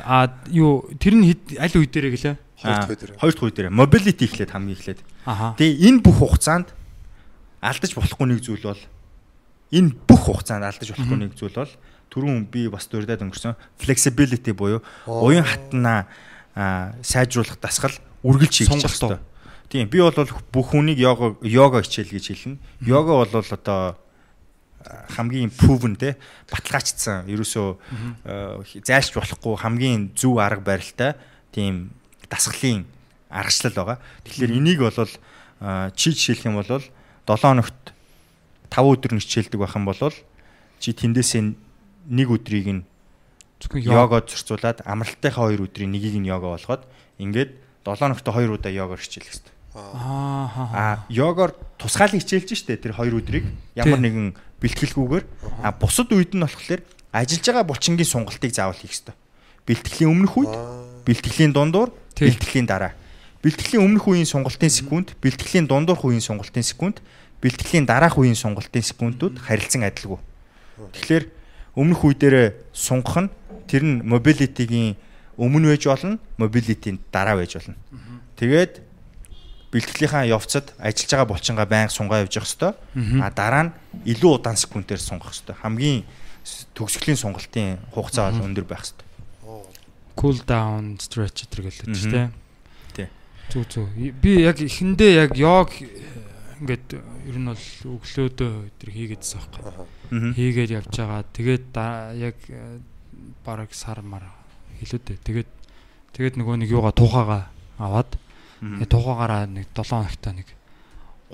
Аа 0.04 0.28
юу 0.52 0.88
тэр 1.00 1.16
нь 1.16 1.32
аль 1.56 1.76
үе 1.76 1.88
дээрээ 1.88 2.12
гэлээ? 2.12 2.36
Хоёр 2.60 2.76
дахь 2.76 2.92
үе 2.92 2.96
дээр. 3.00 3.12
хоёр 3.16 3.32
дахь 3.32 3.44
үе 3.48 3.54
дээр 3.56 3.68
mobility 3.72 4.24
ихлээд 4.28 4.52
хамгийн 4.52 4.76
ихлээд. 4.76 5.00
Тэгээ 5.56 5.76
энэ 5.88 6.00
бүх 6.04 6.16
хугацаанд 6.20 6.68
алдаж 7.64 7.92
болохгүй 7.96 8.26
нэг 8.28 8.40
зүйл 8.44 8.64
бол 8.68 8.82
энэ 9.72 9.90
бүх 10.04 10.22
хугацаанд 10.28 10.64
алдаж 10.68 10.88
болохгүй 10.92 11.18
нэг 11.24 11.32
зүйл 11.40 11.56
бол 11.56 11.72
түрүүн 12.10 12.46
би 12.50 12.66
бас 12.72 12.88
дурдаад 12.90 13.24
өнгөрсөн 13.26 13.56
flexibility 13.80 14.52
буюу 14.56 14.82
уян 15.06 15.44
хатнаа 15.44 16.06
сайжруулах 17.02 17.60
дасгал 17.60 17.94
үргэлж 18.24 18.66
чадах 18.66 18.90
хэрэгтэй. 18.90 19.20
Тийм 19.68 19.88
би 19.90 20.00
бол 20.00 20.14
бүх 20.52 20.72
хүнийг 20.72 20.98
йога 20.98 21.36
йога 21.42 21.82
хичээл 21.82 22.14
гэж 22.14 22.24
хэлнэ. 22.32 22.58
Йога 22.86 23.12
бол 23.20 23.34
одоо 23.34 23.98
хамгийн 24.86 25.50
proven 25.50 25.96
те 25.98 26.16
баталгаажсан 26.50 27.26
ерөөсөө 27.26 27.68
а, 28.24 28.62
зайлшч 28.62 29.18
болохгүй 29.18 29.58
хамгийн 29.58 30.12
зөв 30.14 30.38
арга 30.38 30.62
барилтай 30.62 31.16
тийм 31.50 31.90
дасгалын 32.30 32.86
аргачлал 33.30 33.74
байгаа. 33.74 33.98
Тэгэхээр 34.24 34.54
энийг 34.54 34.80
бол 34.80 34.94
чи 35.96 36.10
жишээлх 36.14 36.46
юм 36.46 36.62
бол 36.62 36.70
7 36.70 36.86
хоногт 37.26 37.92
5 38.70 38.92
өдөр 38.94 39.12
нь 39.18 39.22
хичээлдэг 39.22 39.58
байх 39.58 39.74
юм 39.74 39.86
бол 39.90 39.98
чи 40.78 40.92
тэндээсээ 40.94 41.65
нэг 42.08 42.28
өдрийг 42.30 42.68
нь 42.70 42.82
Зөвхөн 43.60 43.82
йогод 43.88 44.28
зурцуулаад 44.28 44.84
амралтынхаа 44.84 45.48
2 45.56 45.64
өдрийн 45.64 45.90
нэгийг 45.90 46.20
нь 46.20 46.28
йога 46.28 46.52
болгоод 46.52 46.84
ингээд 47.16 47.56
7 47.88 47.96
хоногт 47.96 48.26
2 48.26 48.52
удаа 48.52 48.72
йогоор 48.72 49.00
хичээлэх 49.00 49.32
хэрэгтэй. 49.32 49.54
Аа. 49.76 50.48
А 50.76 50.84
йогоор 51.08 51.56
тусгаалan 51.80 52.20
хичээлж 52.20 52.52
штэ 52.52 52.76
тэр 52.76 52.92
2 52.92 53.16
өдрийг 53.16 53.48
ямар 53.72 54.00
нэгэн 54.00 54.36
бэлтгэлгүйгээр 54.60 55.24
а 55.64 55.72
бусад 55.72 56.12
үед 56.12 56.36
нь 56.36 56.44
болохоор 56.44 56.84
ажиллаж 57.16 57.44
байгаа 57.48 57.64
булчингийн 57.64 58.08
сунгалтыг 58.08 58.52
заавал 58.52 58.76
хийх 58.76 58.92
хэрэгтэй. 58.92 59.16
Бэлтгэлийн 59.66 60.12
өмнөх 60.12 60.34
үед, 60.36 60.54
бэлтгэлийн 61.08 61.52
дундуур, 61.56 61.90
бэлтгэлийн 62.14 62.68
дараа. 62.68 62.92
Бэлтгэлийн 63.40 63.82
өмнөх 63.82 64.04
үеийн 64.06 64.28
сунгалтын 64.28 64.70
секунд, 64.70 65.16
бэлтгэлийн 65.18 65.66
дундуур 65.66 65.98
үеийн 65.98 66.22
сунгалтын 66.22 66.62
секунд, 66.62 67.02
бэлтгэлийн 67.42 67.88
дараах 67.88 68.14
үеийн 68.20 68.38
сунгалтын 68.38 68.84
секундууд 68.84 69.42
харилцан 69.42 69.84
адилгүй. 69.84 70.20
Тэгэхээр 70.94 71.24
өмнөх 71.76 72.00
үе 72.04 72.14
дээрээ 72.16 72.48
сунгах 72.72 73.28
нь 73.28 73.30
тэр 73.68 73.82
нь 73.84 74.00
mobility-гийн 74.02 74.96
өмнө 75.36 75.76
байж 75.76 75.84
болно, 75.86 76.18
mobility-ийн 76.40 76.98
дараа 77.12 77.36
байж 77.36 77.54
болно. 77.60 77.76
Тэгээд 78.40 78.80
бэлтгэлийнхаа 79.72 80.24
явцад 80.24 80.72
ажиллаж 80.80 81.10
байгаа 81.12 81.28
булчингаа 81.28 81.66
байнга 81.68 81.92
сунгаа 81.92 82.24
явж 82.24 82.32
явах 82.40 82.48
хэвээр. 82.48 83.20
А 83.20 83.28
дараа 83.30 83.62
нь 83.68 83.72
илүү 84.08 84.40
удаан 84.40 84.56
секундээр 84.56 85.00
сунгах 85.02 85.36
хэвээр. 85.36 85.60
Хамгийн 85.60 86.04
төгсгөлийн 86.72 87.18
сунгалтын 87.20 87.76
хугацаа 87.92 88.32
бол 88.32 88.46
өндөр 88.48 88.64
байх 88.64 88.84
хэвээр. 88.86 89.04
cool 90.16 90.38
down 90.48 90.96
stretch 90.96 91.44
гэдэг 91.44 91.68
л 91.76 91.92
Мгм. 91.92 92.08
дээ. 92.08 92.28
Тий. 92.96 93.08
Зүг 93.52 93.68
зүг. 93.68 93.88
Би 94.16 94.48
яг 94.48 94.56
эхэндээ 94.64 95.28
яг 95.28 95.36
йог 95.36 95.68
ингээд 96.60 96.86
ер 97.28 97.36
нь 97.36 97.48
бол 97.48 97.66
өглөөдөө 98.00 98.50
өдр 98.72 98.88
хийгээдсэн 98.88 99.40
байхгүй. 99.44 99.86
Хийгээд 100.36 100.70
явж 100.72 100.92
байгаа. 100.96 101.22
Тэгээд 101.36 101.66
яг 102.16 102.36
э, 102.48 102.80
бараг 103.44 103.70
сар 103.76 104.00
мар 104.00 104.24
хэлүүдээ. 104.80 105.16
Тэгээд 105.20 105.50
тэгээд 106.16 106.34
нөгөө 106.40 106.56
нэг 106.64 106.70
юугаа 106.72 106.96
тухаага 106.96 107.52
аваад 107.76 108.16
э, 108.64 108.84
тухаагаараа 108.88 109.44
нэг 109.44 109.68
7 109.76 109.84
хоногтой 109.84 110.32
нэг 110.40 110.48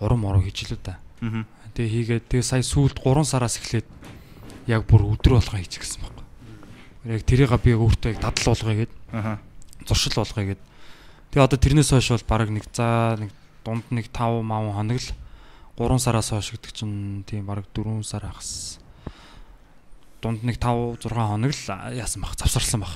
3 0.01 0.19
мороо 0.19 0.43
хийж 0.43 0.75
лөө 0.75 0.81
да. 0.83 0.99
Тэгээ 1.75 1.93
хийгээд 2.19 2.25
тэгээ 2.29 2.47
сая 2.47 2.63
сүүлд 2.67 2.99
3 2.99 3.23
сараас 3.23 3.57
эхлээд 3.63 3.87
яг 4.67 4.87
бүр 4.91 5.07
өдөр 5.07 5.39
болгоо 5.39 5.59
хийж 5.59 5.79
гисэн 5.79 6.03
байхгүй. 6.03 6.27
Яг 7.15 7.23
тэрийг 7.27 7.53
би 7.63 7.75
өөртөө 7.75 8.11
яг 8.15 8.21
дадал 8.23 8.55
болгоё 8.55 8.87
Аха. 9.13 9.39
зуршил 9.87 10.19
болгоё 10.19 10.55
гээд. 10.55 10.63
Тэгээ 11.33 11.47
одоо 11.47 11.59
тэрнээс 11.59 11.91
хойш 11.91 12.11
бол 12.13 12.27
баг 12.29 12.51
нэг 12.51 12.65
за 12.75 13.17
нэг 13.19 13.31
дунд 13.65 13.85
нэг 13.91 14.11
5 14.13 14.43
мав 14.43 14.75
хоног 14.75 14.99
л 14.99 15.09
3 15.79 15.99
сараас 15.99 16.31
хойш 16.31 16.53
гэдэг 16.55 16.73
чинь 16.73 17.25
тийм 17.27 17.47
баг 17.47 17.65
4 17.75 18.03
сар 18.05 18.27
ахс. 18.29 18.79
Дунд 20.23 20.43
нэг 20.47 20.59
5 20.63 21.03
6 21.03 21.11
хоног 21.11 21.51
л 21.51 21.63
яасан 21.97 22.23
баг 22.23 22.35
завсарласан 22.39 22.81
баг. 22.87 22.95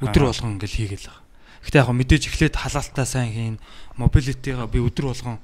Өдөр 0.00 0.28
болгон 0.28 0.60
ингээл 0.60 0.76
хийгээл 0.76 1.08
байгаа. 1.08 1.24
Гэтэ 1.64 1.78
яг 1.80 1.88
мэдээж 1.88 2.22
эхлээд 2.28 2.54
халаалтаа 2.60 3.06
сайн 3.08 3.32
хийн, 3.32 3.56
мобилитигаа 3.96 4.68
би 4.68 4.78
өдөр 4.84 5.08
болгон 5.10 5.38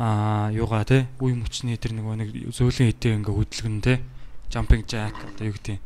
аа 0.00 0.48
юугаа 0.48 0.84
те 0.88 1.04
үе 1.20 1.36
мөчний 1.36 1.76
тэр 1.76 1.92
нөгөө 1.92 2.16
нэг 2.16 2.30
зөөлөн 2.56 2.88
хитээ 2.96 3.20
ингээ 3.20 3.36
хөдөлгөн 3.36 3.80
те 3.84 4.00
jumping 4.48 4.88
jack 4.88 5.12
одоо 5.12 5.52
юу 5.52 5.56
гэдэг 5.60 5.76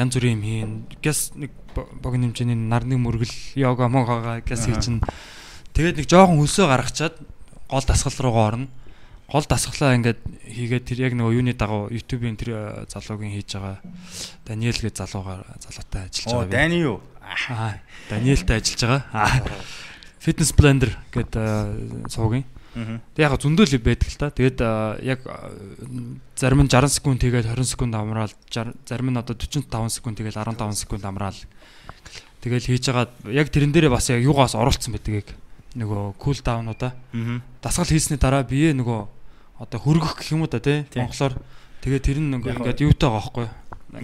янз 0.00 0.16
бүрийн 0.16 0.40
юм 0.40 0.42
хийн 0.42 0.70
гэс 1.04 1.36
нэг 1.36 1.52
бо- 1.76 1.84
богино 2.00 2.32
хэмжээний 2.32 2.56
нарны 2.56 2.96
мөргөл 2.96 3.28
йога 3.52 3.92
могоога 3.92 4.40
гэс 4.40 4.64
Аа. 4.64 4.72
хийж 4.72 4.88
ин 4.88 5.04
тэгээд 5.76 6.00
нэг 6.00 6.08
жоохон 6.08 6.40
хөлсөө 6.40 6.64
гаргачаад 6.72 7.14
гол 7.72 7.84
дасгал 7.88 8.12
руугаа 8.20 8.46
орно 8.52 8.68
гол 9.32 9.46
дасгалаа 9.48 9.96
ингээд 9.96 10.20
хийгээд 10.44 10.84
тэр 10.84 10.98
яг 11.08 11.12
нөгөө 11.16 11.40
юуны 11.40 11.56
дагуу 11.56 11.88
YouTube-ийн 11.88 12.36
тэр 12.36 12.50
э, 12.52 12.60
залуугийн 12.92 13.32
хийж 13.32 13.56
байгаа 13.56 13.80
Даниэл 14.44 14.76
гэж 14.76 14.94
залуугаар 15.00 15.40
залуутай 15.56 16.12
ажиллаж 16.12 16.28
Оо, 16.28 16.44
байгаа. 16.44 16.52
би. 16.52 16.52
Дани 16.52 16.76
юу? 16.84 17.00
Аа, 17.48 17.80
Даниэлтэй 18.12 18.60
ажиллаж 18.60 18.82
байгаа. 18.84 19.02
Аа. 19.16 19.56
Fitness 20.20 20.52
Blender 20.52 20.92
гэдэг 21.16 22.12
суугийн. 22.12 22.44
Мгм. 22.76 23.00
Тэг 23.16 23.24
яг 23.24 23.40
зөндөл 23.40 23.72
байдаг 23.80 24.08
л 24.12 24.20
да. 24.20 24.28
Тэгээд 24.28 24.58
а, 24.60 25.00
яг 25.00 25.24
зарим 26.36 26.60
нь 26.60 26.68
60 26.68 26.92
секунд 26.92 27.24
тэгээд 27.24 27.56
20 27.56 27.72
секунд 27.72 27.96
амраал 27.96 28.32
зарим 28.52 29.08
нь 29.08 29.16
одоо 29.16 29.32
45 29.32 29.96
секунд 29.96 30.20
тэгээд 30.20 30.36
15 30.36 30.76
секунд 30.76 31.08
амраал. 31.08 31.36
Тэгэл 32.44 32.68
хийж 32.68 32.84
байгаа 32.92 33.08
яг 33.32 33.48
тэрэн 33.48 33.72
дээрээ 33.72 33.92
бас 33.92 34.12
яг 34.12 34.20
юугаас 34.20 34.56
оролцсон 34.60 34.92
байдаг 34.92 35.24
яг 35.24 35.28
нөгөө 35.76 36.16
кул 36.20 36.38
даунуудаа 36.44 36.92
Аа. 37.14 37.40
дасгал 37.62 37.88
хийсний 37.88 38.18
дараа 38.20 38.42
бие 38.44 38.72
нөгөө 38.76 39.00
одоо 39.62 39.78
хөргөх 39.80 40.18
гэх 40.20 40.32
юм 40.36 40.42
уу 40.44 40.50
да 40.52 40.60
тий 40.60 40.84
Тийм. 40.92 41.08
монголоор 41.08 41.34
тэгээ 41.80 42.00
тэр 42.04 42.18
нь 42.20 42.30
нөгөө 42.34 42.52
ингээд 42.60 42.84
юутай 42.84 43.08
байгаа 43.08 43.20
байхгүй 43.22 43.48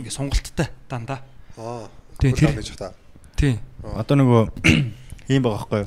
ингээд 0.01 0.17
сунгалттай 0.17 0.69
дандаа 0.89 1.21
Аа. 1.61 1.89
тий 2.21 2.33
Тэр 2.33 2.57
гэж 2.57 2.73
та. 2.79 2.93
тий 3.37 3.59
Одоо 3.83 4.17
нөгөө 4.17 4.43
ийм 5.33 5.43
байгаа 5.45 5.67
байхгүй? 5.69 5.85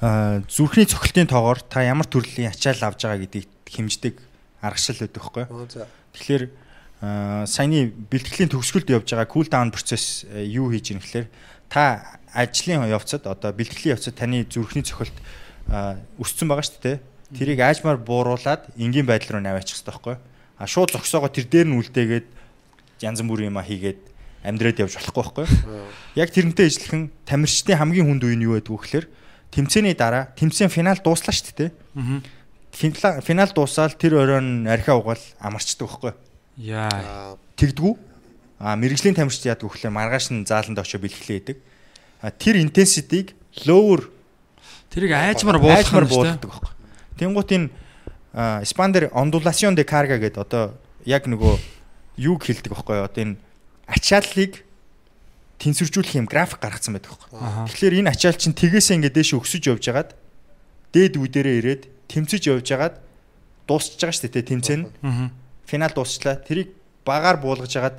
Аа 0.00 0.40
зүрхний 0.46 0.86
цохилтын 0.86 1.26
тоогоор 1.26 1.58
та 1.66 1.82
ямар 1.82 2.06
төрлийн 2.06 2.54
ачаал 2.54 2.78
авж 2.86 3.02
байгаа 3.02 3.18
гэдгийг 3.26 3.50
хэмждэг 3.66 4.14
аргачлал 4.62 5.02
байдаг 5.02 5.22
байхгүй. 5.26 5.44
Тэгэхээр 6.14 6.42
аа 7.02 7.46
саяны 7.50 7.90
бэлтгэлийн 8.06 8.50
төгсгөлд 8.54 8.94
явж 8.94 9.10
байгаа 9.10 9.26
cool 9.26 9.50
down 9.50 9.74
процесс 9.74 10.22
юу 10.30 10.70
хийж 10.70 10.94
ийм 10.94 11.02
гэхээр 11.02 11.26
та 11.66 12.17
ажлын 12.34 12.88
явцад 12.88 13.26
одоо 13.26 13.52
бэлтгэлийн 13.52 13.96
явцад 13.96 14.14
таны 14.16 14.44
зүрхний 14.44 14.84
цохилт 14.84 15.14
өссөн 16.20 16.48
байгаа 16.48 16.64
шүү 16.64 16.82
дээ. 16.82 16.98
Тэрийг 17.36 17.60
аажмаар 17.60 18.00
бууруулад 18.00 18.68
энгийн 18.76 19.04
байдал 19.04 19.36
руу 19.36 19.44
наваачих 19.44 19.76
хэрэгтэй 19.76 19.92
байхгүй 19.92 20.14
юу? 20.16 20.22
А 20.58 20.66
шууд 20.66 20.92
зогсоогоо 20.96 21.28
тэр 21.28 21.46
дээр 21.48 21.68
нь 21.68 21.78
үлдээгээд 21.78 22.26
янз 23.04 23.20
бүрийн 23.20 23.52
юм 23.52 23.60
а 23.60 23.66
хийгээд 23.68 24.00
амьдраад 24.48 24.80
явж 24.80 24.96
болохгүй 24.96 25.22
байхгүй 25.22 25.44
юу? 25.44 25.88
Яг 26.16 26.32
тэрнтэй 26.32 26.66
ижилхэн 26.72 27.12
тамирчдын 27.28 27.76
хамгийн 27.76 28.08
хүнд 28.08 28.24
үе 28.24 28.36
нь 28.36 28.46
юу 28.48 28.56
байдг 28.56 28.72
вэ 28.72 28.80
гэхээр 28.80 29.06
тэмцээний 29.52 29.92
дараа 29.92 30.32
тэмцээн 30.40 30.72
финал 30.72 31.00
дууслаа 31.04 31.36
шүү 31.36 31.68
дээ. 31.68 31.70
аа 31.70 33.20
Финал 33.24 33.50
дуусаад 33.52 33.96
тэр 33.98 34.20
оройн 34.22 34.68
архиа 34.68 34.96
угаал 34.96 35.20
амарчдаг 35.40 35.88
байхгүй 35.88 36.12
юу? 36.12 36.18
яа 36.58 37.38
тэгдгүү. 37.56 37.94
А 38.58 38.74
мэрэгжлийн 38.74 39.14
тамирчид 39.14 39.50
яадаг 39.50 39.70
вэ 39.70 39.74
гэхээр 39.78 39.94
маргааш 39.94 40.34
нь 40.34 40.46
зааланд 40.46 40.78
очиж 40.78 40.98
бэлтгэлээ 40.98 41.38
хийдэг. 41.38 41.58
Тэр 42.38 42.58
intensity-г 42.58 43.34
lower 43.66 44.10
тэрийг 44.90 45.12
айжмаар 45.14 45.58
буулгах 45.58 45.86
дээ 45.86 46.10
буулгадаг 46.10 46.50
байхгүй. 46.50 46.74
Тэнгуут 47.18 47.50
энэ 47.54 47.68
Spandер 48.64 49.10
ondulation 49.14 49.74
de 49.74 49.84
carga 49.84 50.18
гэдэг 50.18 50.38
одоо 50.42 50.74
яг 51.06 51.26
нөгөө 51.26 51.54
юуг 52.18 52.42
хэлдэг 52.44 52.70
байхгүй? 52.74 53.02
Одоо 53.02 53.22
энэ 53.22 53.36
ачааллыг 53.86 54.62
тэнцвэржүүлэх 55.58 56.18
юм 56.18 56.26
график 56.30 56.62
гаргацсан 56.62 56.94
байдаг 56.94 57.18
байхгүй. 57.18 57.30
Тэгэхээр 57.70 57.98
энэ 58.02 58.10
ачаал 58.14 58.38
чинь 58.38 58.54
тгээс 58.54 58.94
ингээд 58.94 59.14
дээш 59.14 59.34
өксөж 59.34 59.62
явж 59.70 59.84
хагаад 59.90 60.10
дээд 60.94 61.18
үе 61.18 61.28
дээрээ 61.30 61.58
ирээд 61.58 61.82
тэмцэж 62.06 62.42
явж 62.46 62.66
хагаад 62.66 62.94
дуусчихж 63.66 64.00
байгаа 64.00 64.14
шүү 64.14 64.30
дээ 64.30 64.46
тэмцээн. 64.54 64.82
нь. 64.86 64.90
аа 65.02 65.30
Финал 65.66 65.92
дуусчлаа. 65.92 66.40
Тэрийг 66.40 66.72
багаар 67.04 67.36
буулгаж 67.42 67.72
хагаад 67.74 67.96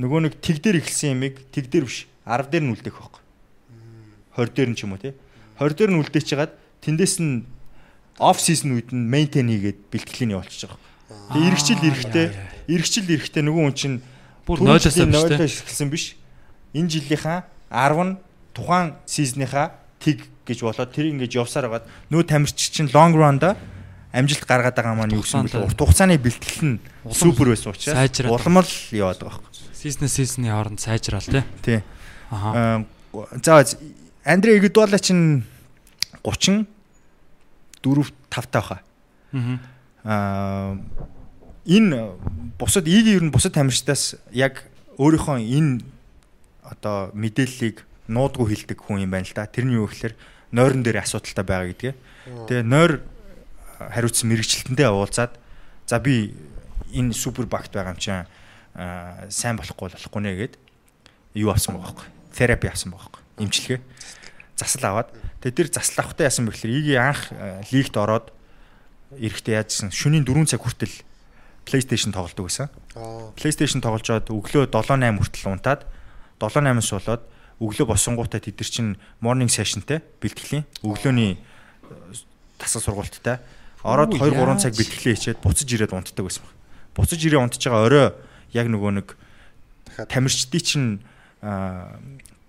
нөгөө 0.00 0.20
нэг 0.30 0.34
тэг 0.40 0.62
дээр 0.64 0.80
эхэлсэн 0.80 1.12
ямиг 1.18 1.44
тэг 1.52 1.68
дээр 1.68 1.84
биш 1.84 2.06
10 2.24 2.48
дээр 2.48 2.64
нь 2.64 2.72
үлдээх 2.72 2.96
байхгүй. 2.96 3.19
20 4.40 4.56
дээр 4.56 4.70
нь 4.72 4.76
ч 4.78 4.88
юм 4.88 4.96
уу 4.96 5.02
тий. 5.04 5.12
20 5.60 5.76
дээр 5.76 5.90
нь 5.92 6.00
үлдээч 6.00 6.28
хагаад 6.32 6.52
тэндээс 6.80 7.20
нь 7.20 7.44
оф 8.16 8.40
сизон 8.40 8.80
үед 8.80 8.90
нь 8.96 9.04
мейнтейн 9.04 9.52
хийгээд 9.52 9.80
бэлтгэлийн 9.92 10.34
явуулчих 10.40 10.72
байгаа. 10.72 11.36
Тэгээ 11.36 11.48
эргэжил 11.52 11.84
эрэхтэй 11.84 12.26
эргэжил 12.72 13.08
эрэхтэй 13.12 13.42
нөгөө 13.44 13.62
хүн 13.68 13.76
чинь 13.76 13.96
бүр 14.48 14.58
нойлоос 14.64 14.96
эхэлсэн 14.96 15.88
биш. 15.92 16.16
Энэ 16.72 16.88
жилийнхаа 16.88 17.44
10 17.68 18.00
нь 18.08 18.12
тухайн 18.56 18.96
сизныхаа 19.04 19.76
тэг 20.00 20.24
гэж 20.48 20.58
болоод 20.64 20.90
тэр 20.90 21.12
ингэж 21.12 21.36
явсаар 21.38 21.68
байгаад 21.68 21.86
нөө 22.10 22.22
тамирч 22.26 22.56
чинь 22.72 22.90
long 22.90 23.14
run-да 23.14 23.54
амжилт 24.10 24.42
гаргаад 24.42 24.74
байгаа 24.74 24.94
маань 24.98 25.14
юу 25.14 25.22
гэсэн 25.22 25.46
бэл 25.46 25.70
урт 25.70 25.78
хугацааны 25.78 26.18
бэлтгэл 26.18 26.66
нь 26.66 26.78
супер 27.14 27.54
байсан 27.54 27.70
учраас 27.70 27.94
улам 28.26 28.58
л 28.58 28.72
яваад 28.90 29.22
байгаа 29.22 29.38
байхгүй. 29.38 29.70
сизнес 29.74 30.12
сизний 30.18 30.50
хооронд 30.50 30.80
сайжраал 30.82 31.22
тий 31.22 31.44
Тий. 31.62 31.80
Аа, 32.30 32.82
За 33.42 33.62
Андре 34.24 34.58
Игдуала 34.58 34.98
чинь 34.98 35.44
30 36.22 36.66
4 37.82 38.04
5 38.30 38.50
таа 38.50 38.60
баха. 38.60 38.82
аа 40.04 40.76
энэ 41.64 42.16
бусад 42.58 42.86
ийг 42.86 43.06
ер 43.06 43.22
нь 43.24 43.32
бусад 43.32 43.54
тамирчдаас 43.54 44.16
яг 44.32 44.64
өөрийнхөө 44.98 45.40
энэ 45.40 45.80
одоо 46.64 47.10
мэдээллийг 47.14 47.84
нуудгүй 48.08 48.52
хилдэг 48.52 48.78
хүн 48.80 49.04
юм 49.08 49.10
байна 49.10 49.24
л 49.24 49.32
да. 49.32 49.46
Тэр 49.48 49.64
нь 49.64 49.76
юу 49.76 49.88
гэхээр 49.88 50.14
нойрон 50.52 50.82
дээр 50.82 51.00
асуудалтай 51.00 51.44
байгаа 51.44 51.68
гэдгээ. 51.72 51.94
Тэгээ 52.48 52.64
нойр 52.64 53.00
хариуцсан 53.78 54.28
мэрэгчлэлтэндээ 54.28 54.88
уулзаад 54.92 55.32
за 55.88 55.96
би 56.00 56.36
энэ 56.92 57.16
супер 57.16 57.46
багт 57.48 57.72
байгаа 57.72 57.96
юм 57.96 58.00
чинь 58.00 58.28
сайн 59.32 59.56
болохгүй 59.56 59.96
болохгүй 59.96 60.20
нэ 60.20 60.32
гэд 60.36 60.54
юу 61.40 61.50
авсан 61.54 61.76
байгаа 61.76 61.96
байхгүй. 61.96 62.08
Терапи 62.36 62.68
авсан 62.68 62.92
байгаа 62.92 63.08
байхгүй. 63.08 63.19
Имчилгээ. 63.40 63.80
Засал 64.60 64.84
аваад 64.92 65.08
тэгээ 65.40 65.56
тэр 65.56 65.68
засал 65.72 66.04
авахтаа 66.04 66.28
яасан 66.28 66.44
бэ 66.46 66.52
гэхээр 66.52 66.76
игийн 66.76 67.00
анх 67.00 67.32
аа, 67.32 67.64
лигт 67.72 67.96
ороод 67.96 68.28
эрэхтэй 69.16 69.56
яажсэн 69.56 69.90
шөнийн 69.90 70.28
4 70.28 70.44
цаг 70.44 70.60
хүртэл 70.60 70.92
PlayStation 71.64 72.12
тоглодог 72.12 72.46
байсан. 72.46 72.68
PlayStation 73.34 73.80
тоглож 73.80 74.04
жоод 74.04 74.28
өглөө 74.30 74.68
7-8 74.68 75.16
хүртэл 75.18 75.50
унтаад 75.50 75.88
7-8-аас 76.38 76.90
болоод 76.92 77.22
өглөө 77.60 77.86
босонгуудаа 77.92 78.40
тэд 78.40 78.56
нар 78.56 78.70
чинь 78.70 78.90
morning 79.20 79.50
sessionтэй 79.52 80.00
бэлтгэлийн 80.24 80.64
өглөөний 80.80 81.36
э, 81.36 81.40
тасал 82.56 82.80
сургалттай 82.80 83.40
ороод 83.84 84.16
Үу, 84.16 84.24
2 84.24 84.32
3 84.32 84.40
яаж? 84.40 84.60
цаг 84.64 84.72
бэлтгэлээ 84.76 85.14
хийчээд 85.16 85.38
буцаж 85.44 85.68
ирээд 85.68 85.92
унтдаг 85.92 86.24
байсан 86.24 86.44
баг. 86.44 86.56
Буцаж 86.96 87.20
ирээ 87.20 87.40
унтж 87.40 87.60
байгаа 87.60 87.84
орой 87.84 88.06
яг 88.56 88.66
нөгөө 88.72 88.90
нэг 88.96 89.08
тамирчдын 90.08 90.64
чинь 90.64 90.88
аа, 91.44 92.00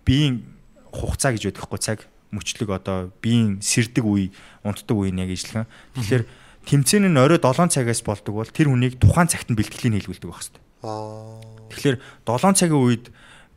биеийн 0.08 0.48
хугацаа 0.92 1.32
гэж 1.34 1.52
байдаг 1.52 1.64
хгүй 1.66 1.80
цаг 1.82 2.00
мөчлөг 2.32 2.70
одоо 2.72 3.12
биеийн 3.20 3.60
сэрдэг 3.60 4.06
үе 4.08 4.32
унтдаг 4.64 4.96
үе 4.96 5.12
нь 5.12 5.20
яг 5.20 5.32
ижилхэн. 5.36 5.68
Тэгэхээр 5.96 6.24
тэмцээн 6.68 7.12
нь 7.12 7.20
орой 7.20 7.40
7 7.40 7.68
цагаас 7.68 8.02
болдог 8.06 8.34
бол 8.36 8.48
тэр 8.48 8.72
хүнийг 8.72 8.96
тухайн 9.02 9.28
цагт 9.28 9.52
нь 9.52 9.58
бэлтгэлийн 9.60 10.00
хийлгүүлдэг 10.00 10.30
байх 10.32 10.40
хэрэгтэй. 10.40 10.64
Аа. 10.88 11.42
Тэгэхээр 11.76 11.98
7 12.24 12.56
цагийн 12.56 12.80
үед 12.80 13.06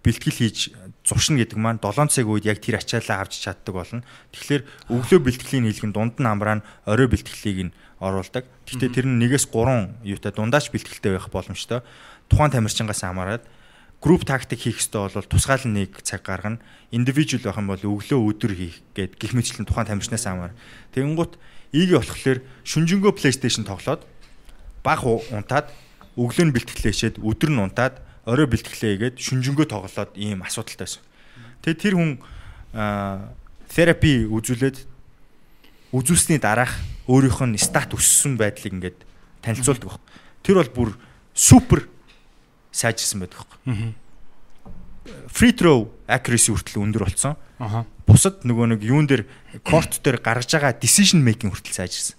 бэлтгэл 0.03 0.41
хийж 0.43 0.59
зуршина 1.07 1.41
гэдэг 1.45 1.59
маань 1.59 1.79
7 1.79 2.11
цагийн 2.11 2.35
үед 2.35 2.45
яг 2.51 2.59
тэр 2.59 2.83
ачаалаа 2.83 3.23
авч 3.23 3.47
чаддаг 3.47 3.75
болно. 3.75 4.03
Тэгэхээр 4.35 4.63
өглөө 4.91 5.21
бэлтгэлийн 5.23 5.69
хийлгэн 5.71 5.93
дунд 5.95 6.19
нь 6.19 6.27
амраа 6.27 6.61
нь 6.61 6.67
орой 6.85 7.09
бэлтгэлийг 7.09 7.71
нь 7.71 7.75
оруулдаг. 8.03 8.45
Гэхдээ 8.67 8.91
тэр 8.91 9.07
нь 9.07 9.23
нэгээс 9.23 9.49
3 9.49 10.03
юутай 10.03 10.33
дундаач 10.35 10.69
бэлтгэлтэй 10.75 11.17
байх 11.17 11.31
боломжтой. 11.31 11.81
Тухайн 12.29 12.53
тамирчингаас 12.53 13.01
хамаарат 13.01 13.45
групп 14.05 14.29
тактик 14.29 14.61
хийх 14.61 14.85
ёстой 14.85 15.09
бол 15.09 15.25
тусгаал 15.25 15.65
нэг 15.65 16.05
цаг 16.05 16.21
гаргана. 16.29 16.61
Индивидуал 16.93 17.41
байх 17.41 17.57
юм 17.57 17.73
бол 17.73 17.81
өглөө 17.81 18.21
өдөр 18.37 18.53
хийх 18.53 18.85
гээд 18.93 19.17
гих 19.17 19.33
мэтлэн 19.33 19.65
тухайн 19.65 19.89
тамирчнаас 19.89 20.29
хамаар. 20.29 20.53
Тэгэнгუთ 20.93 21.41
ийгээ 21.73 22.05
болохоор 22.05 22.39
шүнжэнгөө 22.69 23.17
PlayStation 23.17 23.65
тоглоод 23.65 24.05
баг 24.85 25.01
унтаад 25.09 25.73
өглөө 26.21 26.45
нь 26.45 26.53
бэлтгэлээ 26.53 26.93
хийчээд 26.93 27.17
өдөр 27.25 27.49
нь 27.49 27.63
унтаад 27.65 28.05
орой 28.29 28.45
бэлтгэлээ 28.45 28.93
хийгээд 28.93 29.17
шүнжэнгөө 29.25 29.67
тоглоод 29.73 30.13
ийм 30.21 30.45
асуудалтай 30.45 30.85
байсан. 30.85 31.03
Тэгээ 31.65 31.81
тэр 31.81 31.95
хүн 31.97 32.13
терапи 33.73 34.29
үзүүлээд 34.29 34.77
үзүүлсний 35.97 36.37
дараах 36.37 36.77
өөрийнх 37.09 37.41
нь 37.41 37.57
стат 37.57 37.97
өссөн 37.97 38.37
байдлыг 38.37 38.69
ингээд 38.69 38.99
танилцуулдаг 39.41 39.97
баг. 39.97 40.05
Тэр 40.45 40.61
бол 40.61 40.73
бүр 40.77 40.91
супер 41.33 41.89
сайжирсан 42.75 43.23
байдаг 43.23 43.47
баг. 43.47 43.95
Free 45.31 45.55
throw 45.55 45.87
accuracy 46.11 46.51
хүртэл 46.51 46.83
өндөр 46.83 47.07
болсон. 47.07 47.39
аха 47.63 47.87
Бусад 48.05 48.43
нөгөө 48.45 48.77
нэг 48.77 48.81
юун 48.85 49.07
дээр 49.09 49.25
корт 49.65 50.03
дээр 50.03 50.19
гаргаж 50.21 50.51
байгаа 50.51 50.77
decision 50.77 51.23
making 51.23 51.55
хүртэл 51.55 51.87
сайжирсан. 51.87 52.19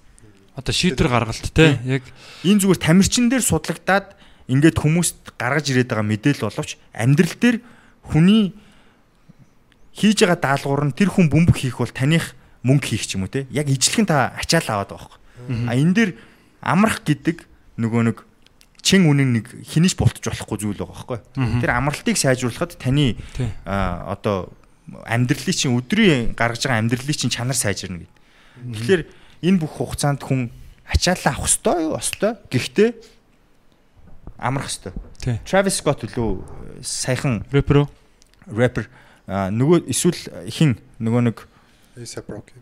одоо 0.56 0.72
шийдвэр 0.72 1.12
гаргалт 1.12 1.52
тий 1.52 1.76
яг 1.84 2.04
Энэ 2.48 2.64
зүгээр 2.64 2.80
тамирчин 2.80 3.28
дээр 3.28 3.44
судлагдаад 3.44 4.16
ингээд 4.48 4.80
хүмүүст 4.80 5.36
гаргаж 5.36 5.66
ирээд 5.68 5.92
байгаа 5.92 6.08
мэдээлэл 6.08 6.48
боловч 6.48 6.80
амьдрал 6.96 7.36
дээр 7.36 7.58
хүний 8.08 8.56
хийж 9.92 10.24
байгаа 10.24 10.40
даалгавар 10.40 10.88
нь 10.88 10.96
тэр 10.96 11.12
хүн 11.12 11.28
бөмбөг 11.28 11.60
хийх 11.60 11.84
бол 11.84 11.92
таних 11.92 12.40
мөнгө 12.64 12.88
хийх 12.88 13.04
ч 13.04 13.20
юм 13.20 13.28
уу 13.28 13.32
те 13.32 13.46
яг 13.52 13.68
ижлэхэн 13.68 14.08
та 14.08 14.32
ачаал 14.32 14.80
аваад 14.80 14.96
байгаа 14.96 15.12
байхгүй. 15.12 15.68
А 15.68 15.76
энэ 15.76 15.94
дээр 15.94 16.12
амрах 16.64 17.04
гэдэг 17.04 17.44
нөгөө 17.76 18.02
нэг 18.10 18.18
чин 18.86 19.10
үнэн 19.10 19.42
нэг 19.42 19.50
хинэж 19.66 19.98
болтож 19.98 20.30
болохгүй 20.30 20.58
зүйл 20.62 20.78
байгаа 20.78 20.94
байхгүй. 20.94 21.20
Тэр 21.66 21.72
амралтыг 21.74 22.22
сайжруулахад 22.22 22.78
таны 22.78 23.18
одоо 23.66 24.54
амьдралын 25.10 25.58
чинь 25.58 25.74
өдрийн 25.74 26.38
гаргаж 26.38 26.70
байгаа 26.70 26.86
амьдралын 26.86 27.18
чинь 27.18 27.34
чанар 27.34 27.58
сайжирна 27.58 28.06
гэдэг. 28.06 28.14
Тэгэхээр 28.78 29.02
энэ 29.50 29.58
бүх 29.58 29.82
хугацаанд 29.82 30.22
хүн 30.22 30.54
ачаалаа 30.86 31.34
авах 31.34 31.50
ёстой 31.50 31.82
юу? 31.82 31.98
Остой. 31.98 32.38
Гэхдээ 32.54 32.94
амрах 34.38 34.70
ёстой. 34.70 34.94
Travis 35.50 35.82
Scott 35.82 36.06
лөө 36.06 36.46
саяхан 36.86 37.42
рэпер 37.50 37.90
а, 39.26 39.50
нөгөө 39.50 39.90
эсвэл 39.90 40.22
хин 40.54 40.78
нөгөө 41.02 41.22
нэг 41.26 41.38
ASAP 41.98 42.30
Rocky. 42.30 42.54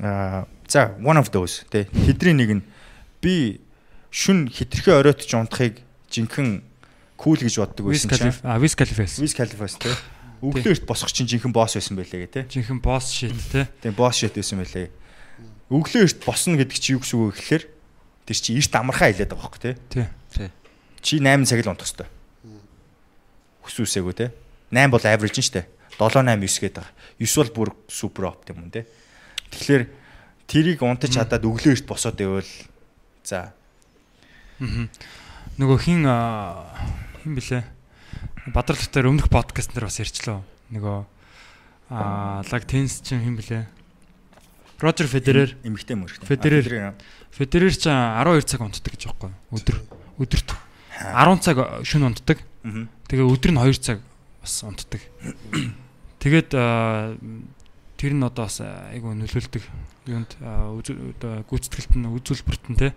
а, 0.00 0.46
за 0.68 0.96
one 1.04 1.20
of 1.20 1.28
those 1.30 1.68
тэ 1.68 1.84
тэдний 1.92 2.32
нэг 2.32 2.50
нь 2.56 2.62
би 3.20 3.60
шүн 4.10 4.48
хитрхи 4.48 4.90
оройтч 4.90 5.30
унтахыг 5.34 5.80
жинхэнэ 6.10 6.62
кул 7.16 7.36
гэж 7.40 7.56
боддог 7.58 7.90
байсан 7.90 8.10
чинь. 8.12 8.34
А 8.44 8.60
Wiz 8.60 8.76
Khalifa 8.76 9.04
Wiz 9.04 9.34
Khalifa 9.34 9.66
те. 9.66 9.92
Өглөө 10.44 10.76
эрт 10.76 10.84
босох 10.86 11.10
чинь 11.12 11.26
жинхэнэ 11.26 11.52
босс 11.52 11.74
байсан 11.74 11.96
байлээ 11.96 12.28
гэ 12.28 12.30
те. 12.30 12.42
жинхэнэ 12.46 12.84
босс 12.84 13.10
shit 13.10 13.32
те. 13.50 13.66
Тэгээ 13.80 13.96
босс 13.96 14.20
шит 14.20 14.36
байсан 14.36 14.60
байлээ. 14.60 14.92
Өглөө 15.72 16.02
эрт 16.06 16.20
босно 16.22 16.54
гэдэг 16.54 16.78
чи 16.78 16.94
юу 16.94 17.02
гэсэн 17.02 17.18
үг 17.18 17.34
вэ 17.34 17.38
гэхээр 17.42 17.64
тэр 18.22 18.36
чи 18.38 18.54
эрт 18.54 18.74
амархаа 18.78 19.10
хэлээд 19.10 19.34
байгаа 19.34 19.42
хөөхгүй 19.50 19.62
те. 19.66 19.72
Тий. 19.90 20.06
Чи 21.02 21.18
8 21.18 21.42
цаг 21.42 21.58
л 21.66 21.70
унтах 21.74 21.90
хэрэгтэй. 21.90 22.08
Хүсүүсээгүү 23.66 24.14
те. 24.14 24.30
8 24.70 24.94
бол 24.94 25.02
average 25.02 25.42
нь 25.42 25.46
штэ. 25.50 25.66
7 25.98 26.22
8 26.22 26.38
9 26.38 26.46
гэдэг 26.46 26.86
байгаа. 26.86 26.94
9 27.18 27.34
бол 27.42 27.50
бүр 27.50 27.68
супер 27.90 28.30
оптимум 28.30 28.70
те. 28.70 28.86
Тэгэхээр 29.50 29.82
тэрийг 30.46 30.86
унтаж 30.86 31.18
чадаад 31.18 31.42
өглөө 31.42 31.74
эрт 31.74 31.86
босоод 31.90 32.14
байвал 32.14 32.46
за 33.26 33.55
Нөгөө 34.56 35.78
хин 35.84 36.06
хин 36.08 37.32
блэ? 37.36 37.60
Бадрал 38.54 38.80
дотор 38.80 39.10
өмнөх 39.12 39.28
подкаст 39.28 39.74
дээр 39.76 39.88
бас 39.90 40.00
ярьчлаа. 40.00 40.40
Нөгөө 40.72 41.04
аа 41.92 42.40
лаг 42.40 42.64
тенс 42.64 43.04
чинь 43.04 43.20
хин 43.20 43.36
блэ? 43.36 43.68
Рожер 44.80 45.08
Федерер. 45.08 45.56
эмэгтэй 45.60 45.96
мөрхтэй. 45.96 46.24
Федерер. 46.24 46.94
Федерер 47.32 47.72
ч 47.72 47.84
12 47.88 48.48
цаг 48.48 48.60
унтдаг 48.64 48.92
гэж 48.96 49.08
юм. 49.12 49.36
Өдөр 49.52 49.76
өдөрт 50.24 50.48
10 51.04 51.44
цаг 51.44 51.56
шөнө 51.84 52.16
унтдаг. 52.16 52.40
Тэгээ 53.08 53.28
өдөр 53.28 53.52
нь 53.52 53.60
2 53.60 53.76
цаг 53.80 54.00
бас 54.40 54.54
унтдаг. 54.64 55.00
Тэгээд 56.20 56.50
тэр 57.96 58.12
нь 58.12 58.24
одоо 58.24 58.48
бас 58.48 58.60
айгу 58.64 59.12
нөлөөлдөг. 59.12 59.64
Юунд 60.08 60.32
гүйцэтгэлт 60.40 61.92
нь 61.96 62.08
үзүүлбэрт 62.08 62.64
нь 62.72 62.76
те. 62.80 62.92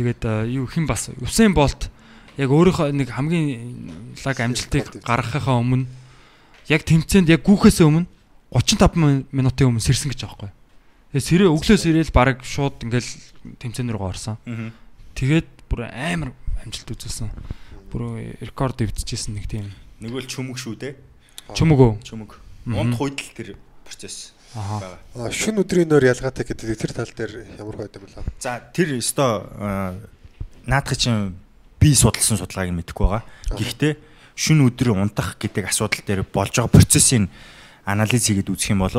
Тэгээд 0.00 0.20
аа, 0.24 0.48
юу 0.48 0.64
хэн 0.64 0.88
бас 0.88 1.12
Усейн 1.20 1.52
Болт 1.52 1.92
яг 2.40 2.48
өөрийнхөө 2.48 2.88
нэг 2.96 3.12
хамгийн 3.12 4.16
лаг 4.24 4.38
амжилтыг 4.40 5.04
гаргахынхаа 5.04 5.60
өмнө 5.60 5.84
яг 6.72 6.82
тэмцээнд 6.88 7.28
яг 7.28 7.44
гүүхээс 7.44 7.84
өмнө 7.84 8.08
35 8.48 8.96
мин- 8.96 9.26
минутын 9.28 9.68
өмнө 9.68 9.84
сэрсэн 9.84 10.08
гэж 10.08 10.24
байгаа 10.24 10.48
байхгүй. 10.48 10.52
Тэгээ 11.12 11.28
сэрээ 11.28 11.50
өглөө 11.52 11.76
сэрэл 11.84 12.12
баг 12.16 12.40
шууд 12.40 12.76
ингээл 12.80 13.10
тэмцээн 13.60 13.92
рүү 13.92 14.08
орсон. 14.08 14.40
Тэгээд 15.12 15.48
бүр 15.68 15.84
амар 15.92 16.32
амжилт 16.64 16.88
үзүүлсэн. 16.96 17.28
Бүр 17.92 18.02
рекорд 18.40 18.80
өвдөжсэн 18.80 19.36
нэг 19.36 19.44
тийм 19.52 19.68
Нөгөө 20.00 20.24
л 20.24 20.30
чүмэг 20.32 20.56
шүү 20.56 20.74
те. 20.80 20.96
чүмэг 21.52 21.76
үү? 21.76 21.92
Чүмэг. 22.08 22.30
Мгм. 22.64 22.78
Унтах 22.78 23.04
үед 23.04 23.20
л 23.20 23.34
тэр 23.36 23.48
процесс 23.84 24.32
Аха. 24.54 24.98
байгаа. 25.14 25.28
А, 25.28 25.30
Шүн 25.30 25.62
өдрийн 25.62 25.88
нөр 25.88 26.04
ялгаатай 26.10 26.44
гэдэг 26.44 26.74
тэр 26.74 26.92
тал 26.92 27.10
дээр 27.10 27.46
ямар 27.58 27.76
байд 27.76 27.94
юм 27.94 28.06
бэ? 28.06 28.22
За 28.42 28.58
тэр 28.74 28.98
өстой 28.98 29.46
наадах 30.66 30.98
чинь 30.98 31.38
би 31.78 31.94
судалсан 31.94 32.36
судалгааг 32.36 32.74
мэдэхгүй 32.74 33.06
байгаа. 33.06 33.24
Гэхдээ 33.54 33.92
шүн 34.34 34.66
өдөр 34.66 34.98
унтах 34.98 35.38
гэдэг 35.38 35.70
асуудал 35.70 36.02
дээр 36.02 36.22
болж 36.26 36.52
байгаа 36.58 36.72
процессын 36.72 37.30
анализ 37.86 38.26
хийгээд 38.26 38.50
үзэх 38.50 38.74
юм 38.74 38.82
бол 38.82 38.94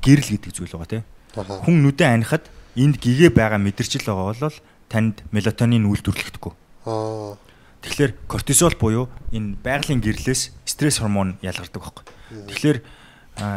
гэрэл 0.00 0.30
гэдэг 0.38 0.52
зүйл 0.54 0.74
байгаа 0.78 1.02
тийм. 1.02 1.04
Аа. 1.36 1.60
Хүн 1.66 1.76
нүдэн 1.82 2.22
анихад 2.22 2.46
энд 2.78 2.96
гэгээ 3.02 3.30
байгаа 3.34 3.60
мэдэрчил 3.60 4.06
байгаа 4.06 4.32
бол 4.32 4.56
танд 4.88 5.24
мелатонин 5.32 5.88
үйлдвэрлэгдэхгүй. 5.88 6.52
Аа. 6.86 7.36
Тэгэхээр 7.82 8.12
кортизол 8.30 8.76
буюу 8.78 9.10
энэ 9.34 9.58
байгалийн 9.58 9.98
гэрлээс 9.98 10.54
стресс 10.64 11.02
гормон 11.02 11.36
ялгардаг 11.42 11.82
байхгүй. 11.82 12.04
Тэгэхээр 12.48 12.78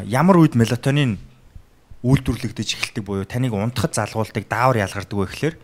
ямар 0.10 0.42
үед 0.42 0.58
мелатонин 0.58 1.22
үйлдвэрлэгдэж 2.06 2.70
эхэлдэг 2.78 3.04
буюу 3.04 3.26
таныг 3.26 3.58
унтахад 3.58 3.98
залгуулдаг 3.98 4.46
даавар 4.46 4.86
ялгардаг 4.86 5.18
гэхээр 5.26 5.56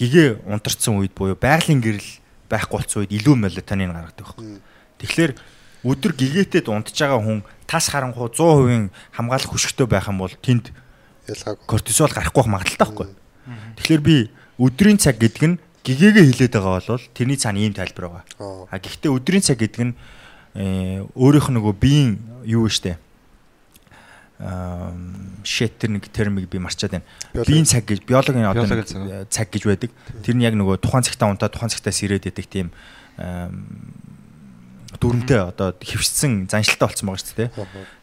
гэгээ 0.00 0.28
унтарсан 0.48 0.96
үед 0.96 1.12
буюу 1.12 1.36
байгалийн 1.36 1.84
гэрэл 1.84 2.10
байхгүй 2.48 2.76
болсон 2.80 3.04
үед 3.04 3.12
илүү 3.12 3.36
мелатонин 3.36 3.92
гаргадаг 3.92 4.24
байхгүй. 4.24 4.60
Тэгэхээр 5.04 5.32
өдөр 5.84 6.12
гэгээтэд 6.16 6.66
унтж 6.72 6.96
байгаа 6.96 7.20
хүн 7.20 7.44
тас 7.68 7.92
харанхуй 7.92 8.32
100% 8.32 8.88
хамгаалах 9.12 9.50
хөшгөтөө 9.52 9.86
байх 9.92 10.08
юм 10.08 10.24
бол 10.24 10.32
тэнд 10.32 10.72
Ялгаагүй. 11.28 11.66
кортизол 11.68 12.12
гарахгүй 12.12 12.42
байх 12.42 12.52
магадaltaй 12.52 12.80
байхгүй. 12.86 13.08
Тэгэхээр 13.76 14.02
би 14.02 14.16
өдрийн 14.56 14.98
цаг 15.02 15.18
гэдэг 15.18 15.42
нь 15.42 15.56
гэгээгээ 15.82 16.24
хилээд 16.30 16.54
байгаа 16.54 16.80
бол 16.86 17.04
тэрний 17.12 17.36
цаана 17.36 17.58
ийм 17.58 17.74
тайлбар 17.74 18.06
байгаа. 18.08 18.24
Аа. 18.38 18.66
А 18.70 18.78
гэхдээ 18.78 19.10
өдрийн 19.10 19.42
цаг 19.42 19.58
гэдэг 19.58 19.82
нь 19.82 19.94
э, 20.54 21.02
өөрийнх 21.18 21.50
нь 21.50 21.56
нөгөө 21.58 21.74
биеийн 21.74 22.10
юу 22.46 22.68
вэ 22.68 22.70
штэ. 22.70 22.98
Shit 25.46 25.78
тэр 25.78 25.94
нэг 25.94 26.10
термийг 26.10 26.50
би 26.50 26.58
марчаад 26.58 26.98
байна. 26.98 27.06
Биеийн 27.34 27.66
цаг 27.66 27.86
гэж 27.86 28.02
биологийн 28.02 28.50
одоо 28.50 28.66
цаг. 29.30 29.48
гэж 29.54 29.62
байдаг. 29.62 29.90
Тэр 30.26 30.34
нь 30.34 30.42
яг 30.42 30.58
нөгөө 30.58 30.82
тухайн 30.82 31.06
цагтаа 31.06 31.30
унтаа 31.30 31.46
тухайн 31.46 31.70
цагтаа 31.70 31.94
сэрээд 31.94 32.26
байдаг 32.26 32.46
тийм 32.50 32.74
дүрмтэй 35.00 35.40
одоо 35.40 35.72
хөвсцэн 35.78 36.46
заншилтаа 36.50 36.90
болцсон 36.90 37.06
байгаа 37.08 37.22
шүү 37.22 37.38
дээ. 37.38 37.50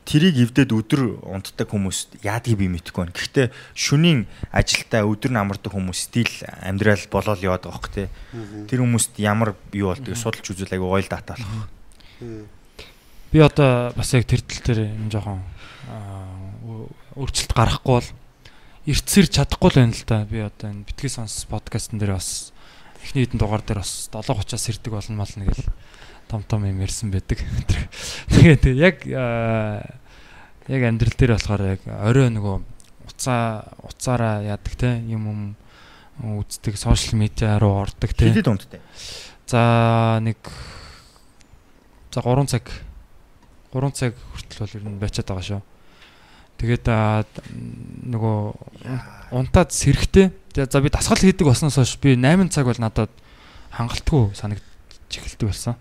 Тэрийг 0.10 0.36
эвдээд 0.50 0.72
өдөр 0.74 1.02
унтдаг 1.22 1.70
хүмүүс 1.70 2.24
яадгийг 2.26 2.60
би 2.60 2.68
мэдэхгүй 2.72 3.08
байна. 3.08 3.16
Гэхдээ 3.16 3.48
шөнийн 3.78 4.26
ажилдаа 4.50 5.06
өдөр 5.06 5.32
намардаг 5.32 5.70
хүмүүс 5.70 6.10
стил 6.10 6.32
амьдрал 6.64 7.04
болоод 7.14 7.40
яваад 7.46 7.64
байгаа 7.68 7.78
хөх 7.78 7.94
тээ. 7.94 8.08
Тэр 8.68 8.84
хүмүүст 8.84 9.22
ямар 9.22 9.54
юу 9.72 9.94
болдгийг 9.94 10.18
судалж 10.18 10.50
үзвэл 10.50 10.76
айгүй 10.76 10.90
ойл 10.90 11.10
дата 11.12 11.38
болох. 11.38 12.50
Би 13.32 13.38
одоо 13.38 13.94
бас 13.94 14.10
яг 14.18 14.26
тэр 14.26 14.42
тал 14.42 14.64
дээр 14.66 14.90
юм 14.90 15.14
жоохон 15.14 15.40
өөрчлөлт 17.20 17.54
гарахгүй 17.54 18.00
бол 18.00 18.10
эртсэр 18.88 19.28
чадахгүй 19.28 19.70
л 19.70 19.80
байна 19.84 19.94
л 19.94 20.06
да. 20.08 20.24
Би 20.24 20.40
одоо 20.40 20.72
энэ 20.72 20.88
битгий 20.88 21.12
сонс 21.12 21.44
подкастн 21.46 22.00
дээр 22.00 22.16
бас 22.16 22.56
эхний 23.04 23.28
хэдэн 23.28 23.40
дугаар 23.40 23.62
дээр 23.62 23.84
бас 23.84 24.08
7:30-аас 24.08 24.66
ирдэг 24.72 24.94
болно 24.96 25.22
мал 25.22 25.34
нэг 25.36 25.52
л 25.52 25.68
том 26.32 26.44
том 26.48 26.64
юм 26.64 26.80
ярьсан 26.80 27.12
байдаг. 27.12 27.44
Тэгээд 28.32 28.64
яг 28.80 29.04
аа, 29.12 29.84
яг 30.72 30.82
амьдрал 30.88 31.16
дээр 31.18 31.36
болохоор 31.36 31.62
яг 31.76 31.82
орой 31.86 32.30
нөгөө 32.32 32.56
уцаа 33.10 33.68
уцаараа 33.84 34.46
яадаг 34.46 34.74
те 34.80 35.02
юм 35.04 35.28
юм 35.28 35.40
үздэг 36.40 36.78
сошиал 36.78 37.20
медиа 37.20 37.60
руу 37.60 37.84
ордог 37.84 38.14
те. 38.14 38.30
Хэдэд 38.30 38.48
унттай. 38.48 38.82
За 39.50 40.20
нэг 40.22 40.38
за 42.14 42.22
3 42.22 42.46
цаг 42.48 42.70
3 43.74 43.92
цаг 43.92 44.14
хүртэл 44.16 44.62
бол 44.64 44.76
ер 44.78 44.84
нь 44.86 45.02
байчаад 45.02 45.28
байгаа 45.28 45.46
шүү. 45.46 45.62
Тэгээд 46.60 46.86
нөгөө 48.12 48.38
унтаад 49.32 49.72
сэрэхтэй. 49.72 50.32
За 50.60 50.82
би 50.84 50.92
дасгал 50.92 51.20
хийдэг 51.24 51.48
болсноос 51.48 51.80
хойш 51.80 51.96
би 52.04 52.20
8 52.20 52.52
цаг 52.52 52.68
бол 52.68 52.80
надад 52.84 53.12
хангалтгүй 53.72 54.36
санагдаж 54.36 55.08
эхэлдэг 55.08 55.48
болсон. 55.48 55.76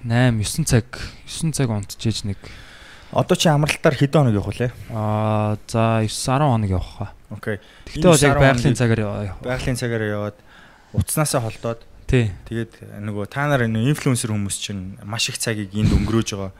8 0.00 0.40
9 0.40 0.64
цаг 0.64 0.86
9 1.28 1.52
цаг 1.52 1.68
унтчихэж 1.68 2.24
нэг 2.24 2.40
Одоо 3.12 3.36
чи 3.36 3.52
амралтаар 3.52 3.92
хэдэн 3.92 4.32
хоног 4.32 4.34
явах 4.40 4.56
вэ? 4.56 4.72
аа 4.88 5.60
за 5.68 6.00
9 6.00 6.08
10 6.08 6.40
хоног 6.40 6.70
явах 6.72 6.90
хаа. 6.96 7.10
Окей. 7.28 7.60
Тэгтээ 7.84 8.08
бол 8.08 8.24
яг 8.24 8.36
10 8.40 8.40
байгалийн 8.40 8.76
цагаар 8.80 9.00
явах. 9.04 9.36
Байгалийн 9.44 9.76
цагаар 9.76 10.02
яваад 10.08 10.36
утаснасаа 10.96 11.44
холдоод 11.44 11.84
Тий. 12.08 12.32
тэгээд 12.48 12.96
нөгөө 13.04 13.28
та 13.28 13.44
нар 13.52 13.68
энэ 13.68 13.92
инфлюенсер 13.92 14.32
хүмүүс 14.32 14.56
чинь 14.56 14.96
маш 15.04 15.28
их 15.28 15.36
цагийг 15.36 15.76
энд 15.76 15.92
өнгөрөөж 15.92 16.28
байгаа. 16.40 16.52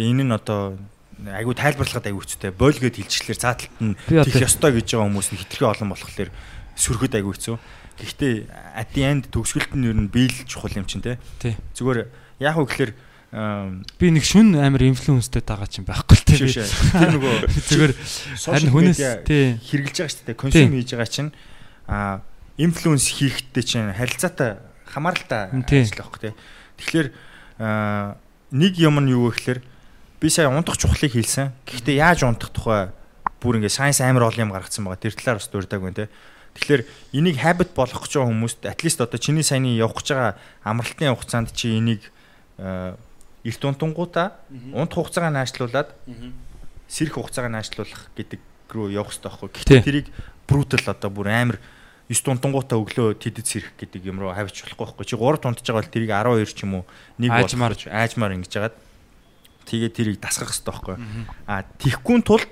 Тэгээ 0.00 0.12
энэ 0.16 0.24
нь 0.24 0.32
одоо 0.32 0.80
айгүй 1.28 1.54
тайлбарлахад 1.54 2.06
айгүй 2.08 2.22
хэцүүтэй. 2.24 2.52
Бойл 2.56 2.78
гэд 2.80 2.96
хилчлэр 2.96 3.38
цааталт 3.38 3.74
нь 3.80 3.94
тех 4.08 4.40
ёстой 4.40 4.72
гэж 4.76 4.96
байгаа 4.96 5.08
хүмүүс 5.10 5.28
нь 5.34 5.40
хитрхи 5.44 5.64
олон 5.68 5.90
болохоор 5.92 6.30
сөрөхөд 6.80 7.14
айгүй 7.20 7.34
хэцүү. 7.36 7.56
Гэхдээ 8.00 8.34
at 8.80 8.88
the 8.96 9.04
end 9.04 9.28
төгсгөлт 9.28 9.76
нь 9.76 9.84
ер 9.84 9.96
нь 9.98 10.08
биелж 10.08 10.48
чухал 10.48 10.72
юм 10.72 10.88
чинь 10.88 11.04
те. 11.04 11.20
Зүгээр 11.76 12.08
яг 12.40 12.56
хөө 12.56 12.66
гэхэлэр 12.66 12.92
би 13.30 14.06
нэг 14.10 14.24
шүн 14.24 14.58
амар 14.58 14.82
инфлюенстэй 14.88 15.44
байгаа 15.44 15.68
чинь 15.68 15.86
байхгүй 15.86 16.16
л 16.18 16.24
тийм. 16.24 16.50
Тэр 16.50 17.10
нөгөө 17.14 17.34
зүгээр 17.70 17.92
харин 17.94 18.72
хүнээс 18.74 19.00
тий 19.28 19.54
хэрэгжилж 19.60 19.98
байгаа 20.00 20.10
шүү 20.10 20.26
дээ. 20.26 20.40
Консюм 20.40 20.74
хийж 20.74 20.90
байгаа 20.96 21.10
чинь 21.12 21.30
а 21.86 22.24
инфлюенс 22.58 23.06
хийхдээ 23.06 23.62
чинь 23.62 23.92
харилцаатай 23.94 24.58
хамааралтай 24.88 25.52
ажиллах 25.52 26.10
байхгүй 26.10 26.32
тий. 26.32 26.34
Тэгэхээр 26.80 27.08
нэг 28.50 28.72
юм 28.82 28.98
нь 28.98 29.12
юу 29.14 29.30
вэ 29.30 29.38
гэхээр 29.38 29.60
би 30.20 30.28
сая 30.28 30.48
унтах 30.52 30.76
чухлыг 30.76 31.12
хэлсэн. 31.16 31.52
Гэхдээ 31.64 31.96
яаж 31.96 32.22
унтах 32.28 32.52
тухай 32.52 32.92
бүр 33.40 33.56
ингээ 33.58 33.72
сайенс 33.72 34.04
амар 34.04 34.28
олон 34.28 34.50
юм 34.50 34.52
гаргацсан 34.52 34.84
байгаа. 34.84 35.00
Тэр 35.00 35.16
талаар 35.16 35.40
бас 35.40 35.48
дурдаг 35.48 35.80
байна 35.80 35.96
тий. 36.04 36.08
Тэгэхээр 36.60 36.82
энийг 37.16 37.36
habit 37.40 37.72
болгох 37.72 38.04
гэж 38.04 38.20
байгаа 38.20 38.28
хүмүүст 38.28 38.60
least 38.84 39.00
одоо 39.00 39.16
чиний 39.16 39.42
саяны 39.42 39.72
явах 39.72 39.96
гэж 40.04 40.12
байгаа 40.12 40.36
амралтын 40.66 41.16
хугацаанд 41.16 41.56
чи 41.56 41.72
энийг 41.72 42.04
а, 42.58 42.96
эрт 43.44 43.62
унтангуудаа 43.64 44.36
унтах 44.76 45.08
хугацаагаа 45.08 45.32
наашлуулад 45.32 45.88
сэрэх 46.90 47.16
хугацаагаа 47.16 47.54
наашлуулах 47.54 48.12
гэдэг 48.12 48.40
рүү 48.68 48.92
явах 48.92 49.14
хэрэгтэй 49.14 49.30
байхгүй. 49.30 49.48
Гэхдээ 49.56 49.80
тэрийг 49.86 50.08
brutal 50.44 50.84
одоо 50.84 51.10
бүр 51.10 51.30
амар 51.30 51.58
9 52.10 52.26
тунтангуудаа 52.26 52.82
өглөө 52.82 53.14
тэдэд 53.22 53.46
сэрэх 53.46 53.70
гэдэг 53.78 54.10
юм 54.10 54.18
руу 54.18 54.34
хавьч 54.34 54.66
болохгүй 54.66 55.06
байхгүй. 55.06 55.06
Чи 55.06 55.14
3 55.14 55.38
тунтж 55.38 55.62
байгаа 55.62 55.80
бол 55.80 55.94
тэрийг 55.94 56.10
12 56.10 56.50
ч 56.50 56.60
юм 56.66 56.82
уу 56.82 56.84
нэг 57.22 57.30
Аажмаар. 57.30 57.72
болгож 57.78 57.86
аажмаар 57.86 58.34
ингэж 58.34 58.50
яагаад 58.50 58.76
тэгээ 59.70 59.90
тэрийг 59.94 60.18
дасгах 60.18 60.50
хэрэгтэй 60.50 60.74
байхгүй. 60.74 60.96
А 61.46 61.62
тийхгүй 61.78 62.18
тулд 62.26 62.50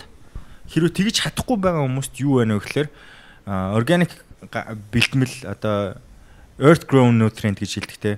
хэрвээ 0.70 0.94
тэгж 0.94 1.14
чадахгүй 1.26 1.58
байгаа 1.58 1.82
хүмүүст 1.90 2.14
юу 2.22 2.38
байна 2.38 2.56
вэ 2.56 2.62
гэхээр 2.62 2.88
га- 4.54 4.78
бэлтгэл 4.94 5.50
одоо 5.50 5.98
earth 6.62 6.86
grown 6.86 7.18
nutrient 7.18 7.58
гэж 7.58 7.70
хэлдэг 7.82 7.98
те. 7.98 8.12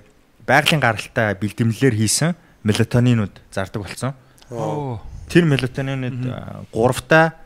Байгалийн 0.44 0.80
гаралтай 0.84 1.32
бэлтгэлээр 1.40 1.94
хийсэн 1.96 2.36
мелатонинууд 2.66 3.32
зардаг 3.54 3.80
болсон. 3.88 4.12
Тэр 5.30 5.44
мелатонинууд 5.48 6.20
3-та 6.74 7.38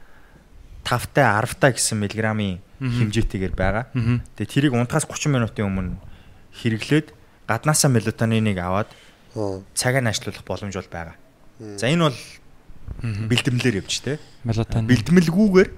5-та 0.84 1.22
10-та 1.44 1.66
гэсэн 1.72 1.96
миллиграммын 2.00 2.58
хэмжээтэйгээр 2.80 3.54
байгаа. 3.56 3.88
Тэгээ 4.36 4.50
тэрийг 4.52 4.72
унтахаас 4.76 5.04
30 5.08 5.32
минутын 5.32 5.64
өмнө 5.68 5.96
хэрэглээд 6.60 7.12
гаднаасаа 7.48 7.90
мелатониныг 7.92 8.58
аваад 8.60 8.88
Аа. 9.34 9.60
цагаа 9.74 10.00
наашлуулах 10.04 10.44
боломж 10.46 10.74
бол 10.78 10.88
байгаа. 10.92 11.16
За 11.58 11.86
энэ 11.86 12.10
бол 12.10 12.18
бэлтгэлээр 13.30 13.78
явж 13.82 14.02
тэ. 14.02 14.18
Мелатонин. 14.42 14.90
Бэлтгэлгүйгээр 14.90 15.70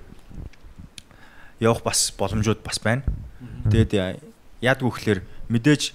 явах 1.60 1.82
бас 1.84 2.12
боломжууд 2.16 2.64
бас 2.64 2.80
байна. 2.80 3.04
Тэгээд 3.68 4.20
яадгүй 4.64 4.90
гэхээр 4.90 5.20
мэдээж 5.52 5.92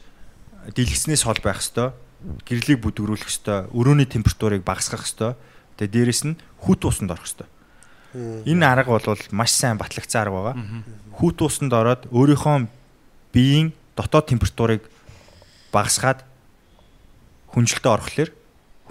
дэлгэцнээс 0.77 1.25
хол 1.25 1.41
байх 1.41 1.61
хэвээр 1.61 1.97
гэрлийг 2.45 2.79
бүдгрүүлэх 2.85 3.25
хэвээр 3.25 3.73
өрөөний 3.73 4.05
температурыг 4.05 4.61
багасгах 4.61 5.05
хэвээр 5.05 5.37
тэгээд 5.81 5.93
дээрэс 5.97 6.21
нь 6.29 6.37
хүүт 6.61 6.81
уусанд 6.85 7.09
орох 7.09 7.25
хэвээр. 7.25 7.49
Энэ 8.45 8.65
арга 8.65 8.93
бол 8.93 9.21
маш 9.33 9.51
сайн 9.57 9.81
батлагдсан 9.81 10.21
арга 10.21 10.53
байгаа. 10.53 10.55
Хүүт 11.17 11.37
уусанд 11.41 11.73
ороод 11.73 12.05
өөрийнхөө 12.13 12.69
биеийн 13.33 13.73
дотоод 13.97 14.29
температурыг 14.29 14.85
багасгаад 15.73 16.21
хүнжилтэд 17.55 17.89
орохлоор 17.89 18.29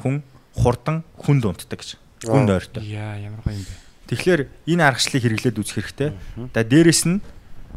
хүн 0.00 0.24
хурдан 0.56 1.04
хүнд 1.18 1.44
унтдаг 1.46 1.80
гэж. 1.80 1.96
Хүнд 2.26 2.48
Аа. 2.50 2.56
ойртой. 2.60 2.82
Яа, 2.84 3.16
ямар 3.18 3.40
гоё 3.44 3.54
юм 3.56 3.64
бэ. 3.64 3.74
Тэгэхээр 4.10 4.40
энэ 4.66 4.82
аргачлалыг 4.84 5.22
хэрэглээд 5.22 5.56
үзэх 5.62 5.76
хэрэгтэй. 5.80 6.10
За 6.54 6.62
дээрэс 6.66 7.02
нь 7.06 7.22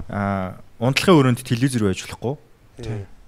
а 0.09 0.57
унтлагын 0.81 1.37
өрөөнд 1.37 1.41
телевизор 1.45 1.85
байж 1.87 2.01
болохгүй. 2.01 2.35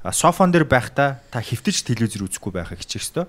А 0.06 0.12
софон 0.12 0.52
дээр 0.52 0.66
байхдаа 0.66 1.22
та 1.30 1.42
хөвтөж 1.42 1.86
телевизор 1.86 2.26
үзэхгүй 2.26 2.52
байхыг 2.54 2.82
хичээх 2.82 3.02
ёстой. 3.06 3.26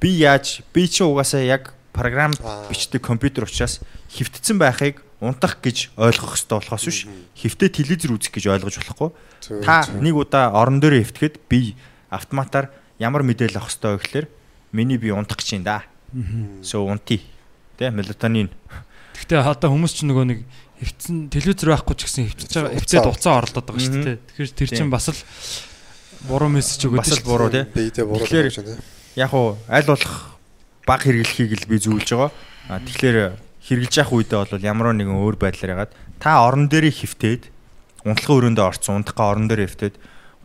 Би 0.00 0.08
яаж 0.16 0.64
би 0.72 0.88
чи 0.88 1.04
угаасаа 1.04 1.44
яг 1.44 1.72
програм 1.92 2.32
бичдэг 2.72 3.04
компьютер 3.04 3.44
учраас 3.44 3.80
хөвтцэн 4.12 4.56
байхыг 4.56 5.04
унтах 5.20 5.60
гэж 5.60 5.92
ойлгох 6.00 6.36
ёстой 6.40 6.64
болохоос 6.64 6.84
биш 6.88 7.04
хөвтөө 7.36 7.68
телевизор 7.68 8.16
үзэх 8.16 8.32
гэж 8.32 8.44
ойлгож 8.48 8.80
болохгүй. 8.80 9.10
Та 9.64 9.84
нэг 10.00 10.16
удаа 10.16 10.56
орон 10.56 10.80
дээр 10.80 11.04
хөвтгээд 11.04 11.44
би 11.48 11.76
автоматар 12.08 12.72
ямар 12.96 13.20
мэдээлэл 13.24 13.60
авах 13.60 13.68
ёстой 13.72 13.96
вэ 13.96 14.00
гэхээр 14.00 14.26
миний 14.72 14.98
би 14.98 15.10
унтах 15.10 15.38
гэж 15.38 15.60
юм 15.60 15.64
да. 15.64 15.82
So 16.62 16.86
унти. 16.86 17.22
Тэ 17.78 17.90
мелатонин 17.90 18.50
Гэхдээ 19.20 19.44
одоо 19.46 19.70
хүмүүс 19.70 19.92
ч 19.94 20.08
нөгөө 20.08 20.24
нэг 20.26 20.38
хөвцөн 20.80 21.28
телевизэр 21.28 21.76
байхгүй 21.76 21.94
ч 21.94 22.00
гэсэн 22.08 22.24
хөвчөж 22.32 22.50
байгаа 22.56 22.72
хөвцөд 22.80 23.06
уцаа 23.12 23.34
оролдоод 23.38 23.66
байгаа 23.68 23.84
шүү 23.84 24.00
дээ. 24.00 24.18
Тэгэхээр 24.32 24.50
тэр 24.56 24.68
чинь 24.72 24.90
бас 24.90 25.06
л 25.12 25.20
буруу 26.26 26.48
мессеж 26.48 26.80
өгöd 26.88 27.04
бас 27.04 27.12
л 27.14 27.24
буруу 27.28 27.52
тий. 27.52 27.64
Тэгэхээр- 27.68 28.48
гэж 28.48 28.56
байна. 28.64 28.80
яг 29.20 29.32
уу 29.36 29.60
аль 29.68 29.86
болох 29.86 30.40
баг 30.88 31.00
хэрэглэхийг 31.04 31.52
л 31.60 31.68
би 31.68 31.76
зөвлөж 31.78 32.08
байгаа. 32.10 32.32
А 32.72 32.80
тэгэхээр 32.80 33.18
хэрэглэж 33.60 33.94
явах 34.00 34.12
үедээ 34.16 34.38
бол 34.40 34.64
ямар 34.64 34.86
нэгэн 34.96 35.20
өөр 35.20 35.36
байдлаар 35.36 35.74
ягаад 35.76 35.92
та 36.16 36.40
орон 36.48 36.72
дээрээ 36.72 36.96
хөвтөөд 37.04 37.42
унтлагын 38.08 38.56
өрөөндөө 38.56 38.64
орцсон 38.64 39.04
унтахгаа 39.04 39.36
орон 39.36 39.46
дээр 39.52 39.68
хөвтөөд 39.68 39.94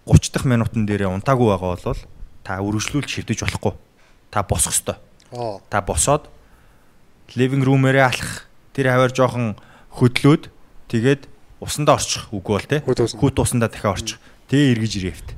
30 0.04 0.36
дахь 0.36 0.46
минутын 0.46 0.84
дээрээ 0.84 1.10
унтаагүй 1.16 1.48
байгаа 1.56 1.80
бол 1.80 2.02
та 2.44 2.60
үргэлжлүүлж 2.60 3.10
хөвтөж 3.24 3.40
болохгүй. 3.48 3.74
Та 4.36 4.44
босох 4.44 4.76
ёстой. 4.76 5.00
Аа. 5.32 5.64
Та 5.72 5.80
босоод 5.80 6.28
living 7.40 7.64
room-ээрээ 7.64 8.04
алах. 8.04 8.52
Тэр 8.76 8.92
хавар 8.92 9.16
жоохон 9.16 9.56
хөдлөөд 9.96 10.52
тэгээд 10.92 11.32
усандаа 11.64 11.96
орчих 11.96 12.28
үгүй 12.36 12.60
бол 12.60 12.68
те. 12.68 12.84
Хүүт 12.84 13.40
усандаа 13.40 13.72
дахиад 13.72 13.96
орчих. 13.96 14.20
Тэгээ 14.52 14.76
эргэж 14.76 14.94
ирээвт. 15.00 15.30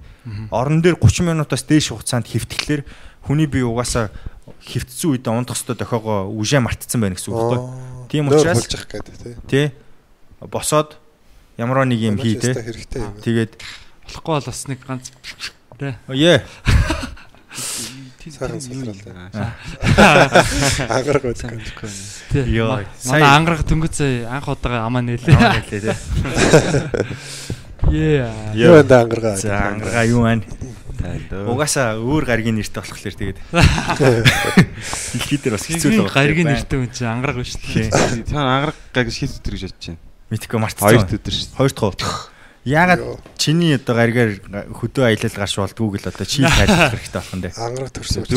Орон 0.50 0.82
дээр 0.82 0.98
30 0.98 1.30
минутаас 1.30 1.62
дээш 1.70 1.94
хугацаанд 1.94 2.26
хөвтгөхлөөр 2.26 2.82
хүний 3.30 3.46
бие 3.46 3.70
угаасаа 3.70 4.10
хөвтсөн 4.66 5.14
үедээ 5.14 5.32
унтах 5.32 5.56
хөстө 5.56 5.78
дохиогоо 5.78 6.34
үжээ 6.34 6.60
мартцсан 6.66 6.98
байна 6.98 7.16
гэсэн 7.16 7.32
үг 7.32 7.38
байхгүй. 7.38 7.62
Тийм 8.10 8.28
учраас 8.34 8.66
хулжих 8.66 8.88
гэдэг 8.90 9.16
тий. 9.22 9.36
тий 9.46 9.66
босоод 10.42 10.98
ямар 11.56 11.86
нэг 11.86 12.02
юм 12.02 12.18
хий 12.18 12.36
юм. 12.36 13.14
Тэгээд 13.22 13.62
болохгүй 14.10 14.34
бол 14.36 14.48
бас 14.50 14.62
нэг 14.68 14.80
ганц 14.84 15.14
тэ. 15.78 15.96
яа 16.12 16.42
Сайхан 18.32 18.62
сулрал. 18.62 19.00
Аа. 19.96 20.34
Ангараг. 20.90 21.24
Тэ. 22.32 22.44
Йоо, 22.48 22.84
Манай 23.06 23.24
ангараг 23.24 23.62
дөнгөцөө 23.68 24.28
анх 24.28 24.48
удаага 24.52 24.86
амаа 24.86 25.02
нээлээ. 25.06 25.36
Амаа 25.36 25.62
хэлээ 25.64 25.82
те. 25.82 25.96
Yeah. 27.88 28.52
Юу 28.52 28.76
энэ 28.84 28.92
ангаргаа. 28.92 29.38
За 29.40 29.56
ангаргаа 29.72 30.04
юу 30.12 30.28
байна? 30.28 30.44
Угаасаа 31.32 31.96
өөр 31.96 32.26
гаргийн 32.28 32.60
нэртэй 32.60 32.84
болохоор 32.84 33.16
тэгээд 33.16 33.40
дэлхий 35.16 35.40
дээр 35.40 35.56
бас 35.56 35.66
хэцүү 35.72 35.92
л 35.96 36.04
байна. 36.04 36.12
гаргийн 36.12 36.52
нэртэй 36.52 36.78
хүн 36.84 36.92
чинь 36.92 37.08
ангараг 37.08 37.38
биш 37.40 37.56
Тий. 37.56 37.88
үү? 37.88 38.28
Тэр 38.28 38.44
ангараг 38.44 38.76
гаг 38.92 39.08
шийд 39.08 39.40
өдөр 39.40 39.56
гэж 39.56 39.64
бодож 39.72 39.88
байна. 39.88 40.00
Мэдхгүй 40.28 40.60
мартсан. 40.60 40.84
Хоёр 40.84 41.08
өдөр 41.08 41.32
шүү. 41.32 41.56
Хоёр 41.56 41.72
дахь 41.72 41.86
уу? 41.88 42.36
Яагаад 42.68 43.24
чиний 43.40 43.80
одоо 43.80 43.96
гаргаар 43.96 44.44
хөдөө 44.76 45.08
аялал 45.08 45.40
гарч 45.40 45.56
болдгоо 45.56 45.88
гэл 45.96 46.12
одоо 46.12 46.28
чи 46.28 46.44
тайлбарлах 46.52 46.92
хэрэгтэй 46.92 47.16
болох 47.16 47.32
юм 47.32 47.42
дээ. 47.48 47.56
Ангараг 47.56 47.92
төрсөн. 47.96 48.28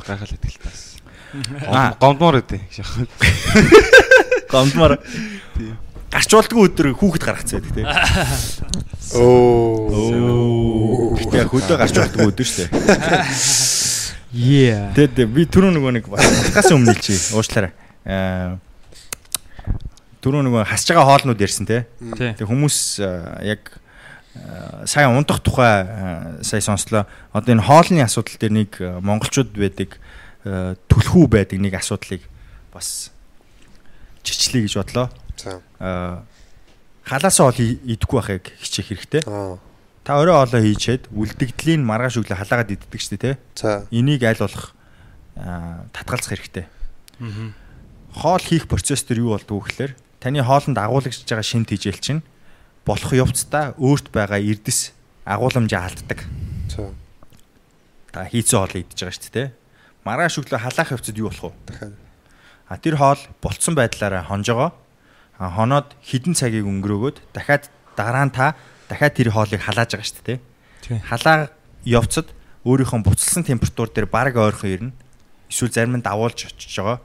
Гайхалтай 0.00 0.40
тэгэл 0.40 0.64
таас. 0.64 0.96
Аа. 1.68 1.92
Гомдмоор 2.00 2.40
үдэ. 2.40 2.64
Гомдмор. 4.48 4.96
Гарч 6.08 6.30
болдгоо 6.32 6.64
өдөр 6.72 6.96
хүүхэд 6.96 7.24
гаргацсан 7.28 7.60
байдаг 7.60 7.76
тийм. 7.76 7.84
Оо. 9.20 9.92
Гэтэ 11.20 11.44
хөдөө 11.44 11.76
гарч 11.76 11.92
болдгоо 12.00 12.32
өдөр 12.32 12.46
шүү 12.48 12.72
дээ. 12.72 12.72
Yeah. 14.36 14.92
Тэгээд 14.92 15.32
би 15.32 15.46
түрүү 15.48 15.70
нөгөө 15.78 15.92
нэг 15.96 16.08
бас 16.12 16.20
подкаст 16.20 16.74
өмнө 16.74 16.92
чи 17.00 17.14
уучлаарай. 17.32 17.72
Аа 18.04 18.60
түрүү 20.26 20.42
нөгөө 20.42 20.66
хасж 20.66 20.90
байгаа 20.90 21.06
хоолнууд 21.06 21.38
ярьсан 21.38 21.66
те. 21.70 21.86
Тий. 22.18 22.34
Тэг 22.34 22.50
хүмүүс 22.50 22.78
аа, 22.98 23.38
яг 23.46 23.78
аа, 24.34 24.82
сая 24.90 25.06
унтах 25.06 25.38
тухай 25.38 25.86
аа, 25.86 26.42
сая 26.42 26.58
сонслоо. 26.58 27.06
Одоо 27.30 27.54
энэ 27.54 27.62
хоолны 27.62 28.02
асуудал 28.02 28.34
дээр 28.42 28.54
нэг 28.58 28.70
аа, 28.82 28.98
монголчууд 28.98 29.54
байдаг 29.54 30.02
аа, 30.42 30.74
түлхүү 30.90 31.30
байдаг 31.30 31.62
нэг 31.62 31.78
асуудлыг 31.78 32.26
бас 32.74 33.14
чичлэе 34.26 34.66
гэж 34.66 34.74
бодлоо. 34.82 35.06
За. 35.38 35.62
Аа, 35.78 36.26
халаасаа 37.06 37.54
и- 37.62 37.78
идэхгүй 37.94 38.18
байхыг 38.18 38.50
хичээх 38.58 38.90
хэрэгтэй. 38.90 39.22
Аа. 39.30 39.62
Та 40.02 40.18
орой 40.18 40.34
хоолоо 40.42 40.62
хийчээд 40.62 41.06
үлдэгдлийн 41.14 41.86
маргааш 41.86 42.18
өглөө 42.18 42.34
халаагаад 42.42 42.74
иддэг 42.74 42.98
шүү 42.98 43.14
дээ 43.14 43.22
те. 43.22 43.38
За. 43.54 43.86
Энийг 43.94 44.26
аль 44.26 44.42
болох 44.42 44.74
аа, 45.38 45.86
татгалзах 45.94 46.34
хэрэгтэй. 46.34 46.66
Мгм. 47.22 47.54
Хоол 48.16 48.40
хийх 48.42 48.66
процесс 48.66 49.04
төр 49.04 49.22
юу 49.22 49.30
болдгоо 49.36 49.60
гэхээр 49.60 49.92
таны 50.20 50.42
хоолнд 50.42 50.78
агуулгаж 50.78 51.24
байгаа 51.24 51.44
шимт 51.44 51.70
хижээл 51.70 52.00
чинь 52.00 52.22
болох 52.86 53.12
явцдаа 53.12 53.74
өөрт 53.76 54.14
байгаа 54.14 54.40
эрдэс 54.40 54.94
агуулмжаа 55.26 55.90
алддаг. 55.90 56.24
Та 58.12 58.24
хийцэн 58.30 58.58
хоол 58.62 58.74
идэж 58.80 58.98
байгаа 59.02 59.16
шүү 59.18 59.32
дээ. 59.34 59.48
Маргааш 60.06 60.38
өглөө 60.40 60.60
халаах 60.62 60.90
явцад 60.94 61.16
юу 61.18 61.28
болох 61.28 61.50
вэ? 61.50 61.58
Дахиад. 61.66 61.94
А 62.70 62.78
тэр 62.78 62.96
хоол 62.96 63.20
болцсон 63.42 63.74
байдлаараа 63.74 64.22
хонжогоо 64.24 64.70
а 65.38 65.50
хоноод 65.50 65.92
хідэн 66.00 66.34
цагийг 66.34 66.64
өнгөрөөгөөд 66.64 67.18
дахиад 67.34 67.68
дараа 67.98 68.24
нь 68.24 68.32
та 68.32 68.56
дахиад 68.88 69.14
тэр 69.14 69.30
хоолыг 69.34 69.60
халааж 69.60 69.90
байгаа 69.92 70.08
шүү 70.08 70.24
дээ. 70.24 70.38
Халаа 71.10 71.50
явцад 71.84 72.32
өөрийнхөө 72.64 73.04
буцалсан 73.04 73.44
температур 73.44 73.90
дээр 73.92 74.08
баг 74.08 74.34
ойрхон 74.34 74.70
ирнэ. 74.70 74.92
Эсвэл 75.50 75.74
зарим 75.74 76.00
нь 76.00 76.06
давуулж 76.06 76.48
очиж 76.48 76.72
байгаа 76.80 76.98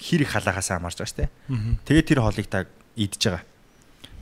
хэр 0.00 0.20
их 0.24 0.30
халаагаас 0.36 0.68
хамаарч 0.72 0.96
байгаа 1.00 1.10
шүү 1.10 1.20
дээ. 1.24 1.30
Мгм. 1.48 1.72
Тэгээд 1.84 2.06
тэр 2.12 2.20
хоолыг 2.20 2.46
та 2.48 2.64
идж 2.96 3.22
байгаа. 3.24 3.42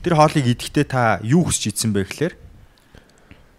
Тэр 0.05 0.15
хоолыг 0.19 0.45
идэхдээ 0.47 0.87
та 0.87 1.19
юу 1.23 1.43
хүсч 1.49 1.73
идсэн 1.75 1.91
бэ 1.93 2.05
гэхээр 2.07 2.35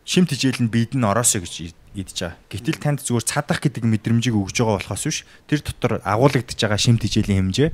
шимт 0.05 0.29
хижээл 0.31 0.61
нь 0.63 0.69
бид 0.71 0.93
нь 0.93 1.03
ороосоо 1.03 1.41
гэж 1.41 1.53
ид- 1.73 1.81
идж 1.97 2.13
байгаа. 2.21 2.37
Гэтэл 2.51 2.77
танд 2.79 2.99
зүгээр 3.01 3.25
цадах 3.25 3.59
гэдэг 3.63 3.83
мэдрэмжийг 3.89 4.35
өгж 4.37 4.61
байгаа 4.61 4.77
болохоос 4.79 5.03
биш 5.09 5.19
тэр 5.49 5.59
дотор 5.65 5.93
агуулгадж 6.05 6.53
байгаа 6.61 6.77
шимт 6.77 7.01
хижээлийн 7.01 7.49
хэмжээ 7.49 7.69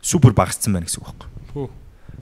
супер 0.00 0.32
багассан 0.36 0.72
байна 0.78 0.86
гэсэн 0.86 1.02
үг 1.02 1.10
байхгүй. 1.10 1.66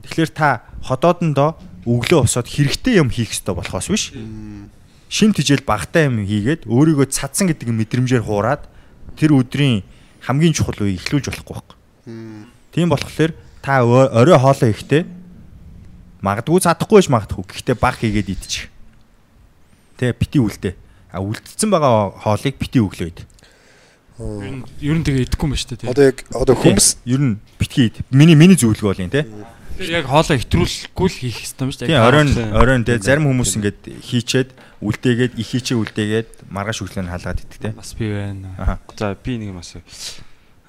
Тэгэхээр 0.09 0.31
та 0.33 0.65
ходоодондоо 0.81 1.61
өглөө 1.85 2.25
босоод 2.25 2.49
хэрэгтэй 2.49 2.97
юм 3.05 3.13
хийх 3.13 3.37
ёстой 3.37 3.53
болохоос 3.53 3.89
биш 3.93 4.05
шимт 5.13 5.37
хижээл 5.37 5.69
багтаа 5.69 6.09
юм 6.09 6.25
хийгээд 6.25 6.65
өөрийгөө 6.65 7.13
цадсан 7.13 7.53
гэдэг 7.53 7.69
мэдрэмжээр 7.69 8.25
хуураад 8.25 8.65
тэр 9.21 9.37
өдрийн 9.37 9.85
хамгийн 10.25 10.57
чухал 10.57 10.81
үеийг 10.81 11.05
эхлүүлж 11.05 11.29
болохгүй 11.29 11.55
байхгүй. 11.55 11.77
Тийм 12.73 12.89
болохоор 12.89 13.33
та 13.61 13.85
орой 13.85 14.39
хоолоо 14.41 14.73
ихдээ 14.73 15.05
магадгүй 16.25 16.65
цадахгүй 16.65 16.97
байж 17.05 17.09
магадгүй. 17.13 17.45
Гэхдээ 17.45 17.77
баг 17.77 18.01
хийгээд 18.01 18.33
идчих. 18.33 18.73
Тэ 20.01 20.17
бити 20.17 20.41
үлдээ. 20.41 20.75
А 21.13 21.21
үлдсэн 21.21 21.69
байгаа 21.69 22.17
хоолыг 22.25 22.57
бити 22.57 22.81
өглөө 22.81 23.09
ид. 23.13 23.21
Ер 24.19 24.53
нь 24.59 24.65
ер 24.81 24.97
нь 24.97 25.05
тэгээ 25.05 25.27
идэхгүй 25.29 25.47
юм 25.47 25.53
ба 25.53 25.59
шүү 25.61 25.77
дээ. 25.77 25.91
Одоо 25.93 26.05
яг 26.09 26.19
одоо 26.33 26.55
хүмс 26.57 26.97
Ер 27.05 27.21
нь 27.21 27.37
битгий 27.61 27.91
ид. 27.93 28.01
Миний 28.09 28.39
миний 28.39 28.57
зөвлөгөө 28.57 28.91
бол 28.95 29.05
юм 29.05 29.13
те. 29.13 29.27
Тэр 29.75 29.91
яг 29.91 30.07
хоолоо 30.07 30.39
хэтрүүлэхгүй 30.39 31.09
л 31.11 31.19
хийх 31.19 31.37
хэрэгтэй 31.43 31.65
юм 31.67 31.71
шүү 31.75 31.87
Тийм 31.91 31.99
оройн 32.03 32.29
тийм. 32.31 32.51
оройн 32.55 32.83
те 32.87 32.95
Тийм. 32.99 33.03
зарим 33.03 33.25
хүмүүс 33.31 33.53
ингээд 33.59 33.79
хийчээд 34.07 34.49
үлдээгээд 34.85 35.33
их 35.41 35.49
хийчээ 35.51 35.77
үлдээгээд 35.83 36.31
маргааш 36.53 36.79
өглөө 36.87 37.03
нь 37.03 37.11
халгаад 37.11 37.43
идэх 37.43 37.59
те. 37.59 37.71
Бас 37.75 37.91
би 37.99 38.07
байна. 38.15 38.79
За 38.95 39.15
би 39.19 39.33
нэг 39.41 39.51
юм 39.51 39.59
асуу. 39.59 39.83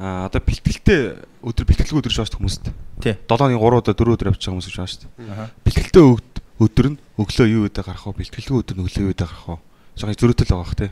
Аа 0.01 0.25
одоо 0.27 0.41
бэлтгэлтэй 0.41 1.21
өдөр 1.45 1.65
бэлтгэлгүй 1.69 1.99
өдөр 2.01 2.13
шааш 2.17 2.33
хүмүүст. 2.33 2.67
Тий. 2.99 3.13
7-ны 3.29 3.55
3 3.55 3.61
удаа 3.61 3.93
4 3.93 4.15
өдөр 4.17 4.27
авчих 4.33 4.49
хүмүүс 4.51 4.67
дээ. 4.73 5.29
Аха. 5.31 5.45
Бэлтгэлтэй 5.63 6.03
өд- 6.03 6.41
өдөр 6.59 6.85
нь 6.91 6.97
өглөө 7.19 7.47
юу 7.47 7.63
өдөө 7.69 7.83
гарах 7.85 8.03
вэ? 8.09 8.19
Бэлтгэлгүй 8.19 8.57
өдөр 8.59 8.75
нь 8.75 8.83
өглөө 8.83 9.03
юу 9.05 9.11
өдөө 9.13 9.27
гарах 9.29 9.45
вэ? 9.47 9.57
Жохоо 9.95 10.15
зөрөөтөл 10.19 10.49
байгаа 10.51 10.63
бах 10.65 10.75
тий. 10.75 10.91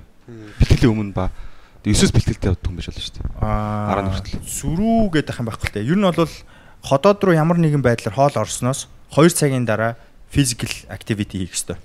Бэлтгэлийн 0.59 0.91
өмнө 0.95 1.11
ба 1.17 1.25
9-с 1.83 2.11
бэлтгэлтэй 2.15 2.47
явдаг 2.51 2.71
байж 2.71 2.87
болно 2.87 3.03
шүү 3.03 3.15
дээ. 3.19 3.27
Аа 3.43 3.91
Араа 3.91 4.03
нүртэл. 4.07 4.39
сүрүү 4.47 5.11
гэдэг 5.19 5.35
юм 5.39 5.47
байхгүй 5.51 5.67
л 5.67 5.73
те. 5.75 5.83
Ер 5.83 5.97
нь 5.99 6.07
бол 6.07 6.31
ходоод 6.83 7.23
руу 7.23 7.33
ямар 7.33 7.57
нэгэн 7.57 7.81
байдлаар 7.81 8.15
хоол 8.15 8.35
орсноос 8.43 8.87
2 9.15 9.29
цагийн 9.31 9.65
дараа 9.65 9.95
physical 10.31 10.69
activity 10.91 11.45
хийх 11.47 11.53
ёстой. 11.55 11.77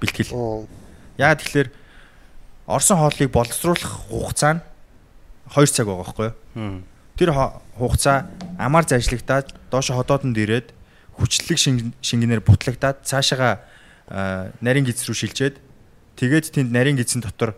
Бэлтгэл. 0.00 0.66
Яагаад 1.16 1.40
тэгэхээр 1.40 1.68
орсон 2.68 2.98
хоолыг 3.00 3.30
боловсруулах 3.32 3.92
хугацаа 4.10 4.52
нь 4.58 4.62
2 5.54 5.66
цаг 5.72 5.86
байгаа 5.86 6.04
байхгүй 6.04 6.26
юу? 6.28 6.82
Тэр 7.16 7.30
хугацаа 7.78 8.28
амар 8.58 8.84
зажиглагтаад 8.84 9.54
доош 9.70 9.88
ходоодонд 9.94 10.36
ирээд 10.36 10.74
хүчлэг 11.16 11.56
шин- 11.56 11.94
шингэнээр 12.04 12.44
бутлагдаад 12.44 13.06
цаашаага 13.08 13.64
аа, 14.10 14.52
нарийн 14.60 14.84
гиз 14.84 15.00
рүү 15.08 15.16
шилжээд 15.16 15.56
тэгээд 16.20 16.52
тэнд 16.52 16.70
нарийн 16.74 17.00
гизэн 17.00 17.24
дотор 17.24 17.56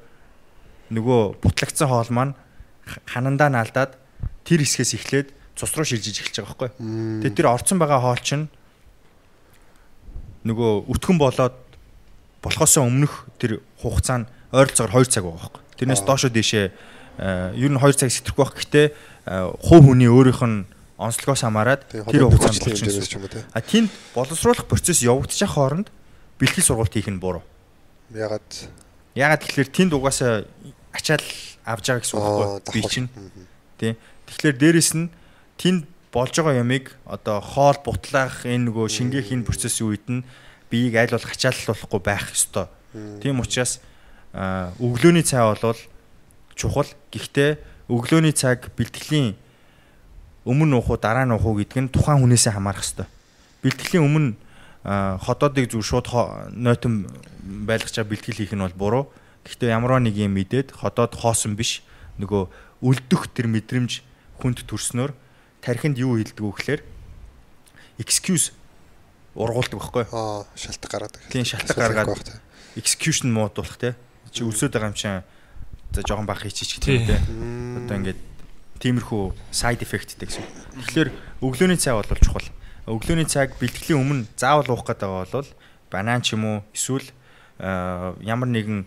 нөгөө 0.94 1.42
бутлагдсан 1.42 1.88
хоол 1.90 2.06
маань 2.14 2.34
ханандаа 3.08 3.50
наалдаад 3.50 3.98
тэр 4.46 4.62
хэсгээс 4.62 4.94
эхлээд 4.94 5.28
цус 5.58 5.74
руу 5.74 5.84
шилжиж 5.84 6.22
эхэлж 6.22 6.38
байгаа 6.38 6.70
байхгүй? 6.70 6.70
Тэгээд 7.26 7.36
тэр 7.36 7.50
орцсон 7.50 7.78
байгаа 7.82 7.98
хоол 7.98 8.22
чинь 8.22 8.46
нөгөө 10.46 10.86
өтгөн 10.86 11.18
болоод 11.18 11.56
болохоос 12.40 12.78
өмнөх 12.78 13.26
тэр 13.42 13.58
хугацаа 13.82 14.22
нь 14.22 14.26
ойролцоогоор 14.54 15.04
2 15.04 15.10
цаг 15.10 15.26
байгаа 15.26 15.42
байхгүй. 15.50 15.62
Тэрнээс 15.82 16.02
доошо 16.06 16.30
дээшээ 16.30 16.66
э, 17.18 17.58
ер 17.58 17.70
нь 17.74 17.78
2 17.82 17.98
цаг 17.98 18.14
сэтрэхгүй 18.14 18.44
байх 18.46 18.54
гэхдээ 18.54 18.86
э, 18.88 19.50
хувь 19.58 19.84
хүний 19.90 20.06
өөрийнх 20.06 20.42
нь 20.46 20.64
онцлогоос 20.98 21.42
хамаарат 21.42 21.90
Тэр 21.90 22.30
хугацаанд 22.30 22.62
болчихсон. 22.62 23.22
юм 23.22 23.28
те. 23.28 23.42
А 23.54 23.60
тэнд 23.60 23.90
боловсруулах 24.14 24.66
процесс 24.66 25.02
явагдчих 25.02 25.58
хооронд 25.58 25.90
бэлтгэл 26.38 26.64
сургалт 26.64 26.94
хийх 26.94 27.10
нь 27.10 27.18
буруу. 27.18 27.42
Ягаад 28.14 28.46
Ягаад 29.14 29.42
тэгэхээр 29.42 29.70
тэнд 29.74 29.92
угаасаа 29.94 30.46
ачаал 30.94 31.26
авж 31.66 31.84
байгаа 31.86 32.02
гэсэн 32.02 32.18
үг 32.18 32.26
байхгүй 32.62 32.74
би 32.74 32.82
чинь. 32.86 33.08
Тий. 33.78 33.92
Тэгэхээр 34.26 34.56
дээрэс 34.58 34.90
нь 34.94 35.10
тэнд 35.58 35.84
болж 36.12 36.32
байгаа 36.32 36.62
ямыг 36.62 36.96
одоо 37.04 37.42
хоол 37.42 37.76
бутлаах 37.84 38.46
энэ 38.46 38.70
нөгөө 38.70 38.86
шингээх 38.88 39.34
энэ 39.34 39.44
процессын 39.44 39.90
үед 39.92 40.06
нь 40.08 40.24
биеийг 40.70 40.96
аль 40.96 41.12
болох 41.12 41.28
ачааллуулахгүй 41.34 42.00
байх 42.00 42.32
ёстой. 42.32 42.66
Тийм 43.20 43.40
учраас 43.42 43.80
аа, 44.32 44.72
өглөөний 44.80 45.26
цай 45.26 45.44
болвол 45.44 45.76
чухал. 46.56 46.88
Гэхдээ 47.12 47.58
өглөөний 47.92 48.32
цаг 48.32 48.72
бэлтгэлийн 48.72 49.36
өмнө 50.48 50.80
уух 50.80 50.96
уу 50.96 51.00
дараа 51.00 51.28
нь 51.28 51.34
уух 51.36 51.44
уу 51.44 51.60
гэдг 51.60 51.76
нь 51.76 51.92
тухайн 51.92 52.24
хүнээсээ 52.24 52.56
хамаарах 52.56 52.84
ёстой. 52.84 53.06
Бэлтгэлийн 53.60 54.04
өмнө 54.04 54.36
ходоодыг 54.84 55.68
зүг 55.68 55.84
шууд 55.84 56.08
нойтон 56.56 57.08
байлгach 57.68 57.92
чаа 57.92 58.08
бэлтгэл 58.08 58.40
хийх 58.40 58.56
нь 58.56 58.64
бол 58.64 58.76
буруу. 58.76 59.04
Гэхдээ 59.44 59.76
ямарваа 59.76 60.00
нэг 60.00 60.16
юм 60.16 60.32
мэдээд 60.36 60.72
ходоод 60.72 61.12
хоосон 61.16 61.56
биш 61.56 61.84
нөгөө 62.16 62.48
үлдэх 62.80 63.28
тэр 63.36 63.48
мэдрэмж 63.52 64.00
хүнд 64.40 64.64
төрснөөр 64.64 65.12
тархинд 65.62 65.98
юу 65.98 66.18
хэлдэг 66.18 66.40
вэ 66.40 66.52
гэхээр 66.54 66.82
excuse 67.98 68.52
ургуулдаг 69.34 69.78
байхгүй 69.78 70.02
юу? 70.06 70.14
аа 70.14 70.46
шалтгаан 70.58 70.90
гаргадаг. 70.90 71.22
Тийм, 71.30 71.44
шалтгаан 71.46 71.94
гаргаад 71.94 72.30
execution 72.78 73.30
муудуулах 73.34 73.78
те. 73.78 73.94
Чи 74.30 74.42
өлсөд 74.42 74.74
байгаа 74.74 74.90
юм 74.90 74.98
чинь 74.98 75.22
за 75.94 76.02
жоохон 76.02 76.26
баг 76.26 76.42
хийчих 76.42 76.78
гэх 76.78 76.90
юм 76.90 77.06
те. 77.06 77.18
Одоо 77.18 77.96
ингээд 77.98 78.20
тиймэрхүү 78.78 79.22
side 79.50 79.82
effectтэй 79.82 80.26
гэсэн. 80.26 80.46
Тэгэхээр 80.86 81.10
өглөөний 81.42 81.78
цай 81.78 81.94
бол 81.94 82.06
чухал. 82.06 82.46
Өглөөний 82.86 83.26
цаг 83.26 83.58
бэлтгэлийн 83.58 83.98
өмнө 83.98 84.26
заавал 84.38 84.70
уух 84.70 84.86
гэдэг 84.86 85.10
бол 85.10 85.48
банан 85.90 86.22
ч 86.22 86.38
юм 86.38 86.44
уу 86.46 86.58
эсвэл 86.74 87.06
ямар 87.58 88.48
нэгэн 88.48 88.86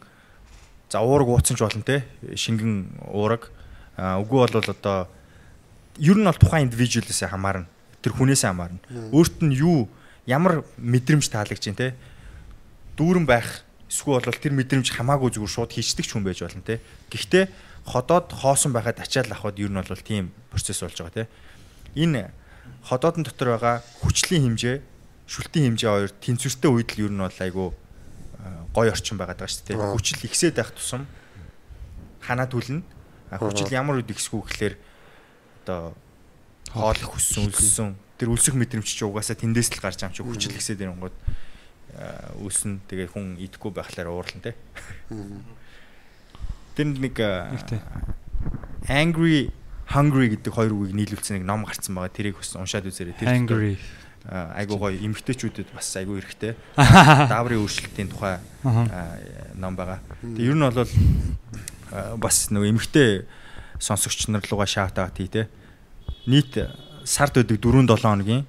за 0.92 1.04
уураг 1.04 1.28
ууцсан 1.28 1.56
ч 1.56 1.62
болно 1.64 1.84
те. 1.84 2.08
Шингэн 2.24 3.04
уураг. 3.12 3.52
Үгүй 4.00 4.48
бол 4.48 4.56
одоо 4.56 5.08
ер 5.98 6.18
нь 6.18 6.28
бол 6.28 6.40
тухайн 6.40 6.70
индивидуалээс 6.70 7.28
хамаарна. 7.28 7.68
Тэр 8.02 8.14
хүнээс 8.16 8.46
хамаарна. 8.46 8.80
Өөрт 9.12 9.42
нь 9.44 9.56
юу 9.58 9.90
ямар 10.26 10.64
мэдрэмж 10.78 11.28
таалагдж 11.28 11.66
байна 11.72 11.80
те. 11.80 11.96
Дүүрэн 12.96 13.26
байх 13.26 13.66
эсвэл 13.92 14.24
бол 14.24 14.40
тэр 14.40 14.54
мэдрэмж 14.56 14.88
хамаагүй 14.94 15.36
зүгээр 15.36 15.52
шууд 15.52 15.72
хийчдэг 15.76 16.06
ч 16.06 16.16
хүн 16.16 16.24
байж 16.24 16.40
болно 16.46 16.64
те. 16.64 16.80
Гэхдээ 17.12 17.46
ходоод 17.86 18.32
хоосон 18.32 18.72
байхад 18.72 19.02
ачаал 19.02 19.32
авахд 19.34 19.60
ер 19.60 19.72
нь 19.74 19.80
бол 19.80 20.06
тийм 20.06 20.32
процесс 20.54 20.80
болж 20.80 20.96
байгаа 20.96 21.26
те. 21.26 21.32
Энэ 21.98 22.32
ходоодон 22.86 23.26
дотор 23.26 23.58
байгаа 23.58 23.84
хүчлийн 24.06 24.54
хэмжээ, 24.54 24.78
шүлтийн 25.28 25.76
хэмжээ 25.76 25.92
хоёр 25.92 26.12
тэнцвэртэй 26.24 26.72
үед 26.72 26.90
л 26.96 27.04
ер 27.10 27.12
нь 27.12 27.20
бол 27.20 27.40
айгүй 27.42 27.70
гой 28.74 28.88
орчин 28.90 29.18
байгаад 29.18 29.44
байгаа 29.44 29.52
шүү 29.52 29.66
дээ. 29.68 29.92
Хүчил 29.98 30.24
ихсээд 30.26 30.56
байх 30.56 30.72
тусам 30.72 31.06
ханаа 32.22 32.48
түлнэ. 32.48 32.86
Хүчил 33.38 33.74
ямар 33.74 34.00
үед 34.00 34.14
ихсгүй 34.14 34.42
гэхээр 34.46 34.76
одоо 35.62 35.94
хоол 36.74 36.98
их 36.98 37.12
өссөн, 37.14 37.50
өлссөн. 37.52 37.96
Тэр 38.18 38.34
өлсөх 38.34 38.56
мэдрэмж 38.58 38.86
чи 38.86 39.06
угаасаа 39.06 39.38
тэндээс 39.38 39.74
л 39.78 39.82
гарч 39.82 40.02
байгаа 40.02 40.10
юм 40.10 40.18
чи 40.18 40.24
хүчил 40.26 40.56
ихсээд 40.58 40.82
ирэнгууд 40.82 41.16
өлснө. 42.42 42.80
Тэгээ 42.88 43.12
хүн 43.12 43.36
идэхгүй 43.42 43.72
байхлаар 43.76 44.10
уурлан 44.10 44.42
те. 44.42 44.56
Тэр 46.78 46.88
нэг 46.96 47.16
а, 47.20 47.52
angry 48.88 49.52
hungry 49.92 50.32
гэдэг 50.32 50.54
хоёр 50.56 50.72
үгийг 50.72 50.96
нийлүүлсэн 50.96 51.44
нэг 51.44 51.46
ном 51.46 51.68
гарцсан 51.68 51.96
байгаа. 51.96 52.16
Тэрийг 52.16 52.40
бас 52.40 52.56
уншаад 52.56 52.88
үзээрэй. 52.88 53.20
Тэр 53.20 53.28
Angry. 53.28 53.76
а, 54.24 54.56
айгуу 54.56 54.80
гоё 54.80 54.96
эмгтээчүүдэд 54.96 55.76
бас 55.76 55.92
айгуу 56.00 56.24
хэрэгтэй. 56.24 56.56
Дааврын 57.32 57.60
өөрчлөлтийн 57.60 58.08
тухай 58.08 58.40
ном 59.60 59.76
байгаа. 59.76 60.00
Тэгээ 60.24 60.48
ер 60.48 60.56
нь 60.56 60.64
бол 60.64 60.88
бас 62.24 62.48
нөгөө 62.56 62.72
эмгтээ 62.72 63.12
сонсогч 63.82 64.30
нар 64.30 64.46
руугаа 64.46 64.70
шаут 64.70 64.96
аваад 65.02 65.18
тий 65.18 65.28
те. 65.28 65.50
Нийт 66.30 66.54
сард 67.04 67.42
өдөг 67.42 67.58
4-7 67.58 67.98
хоногийн 67.98 68.46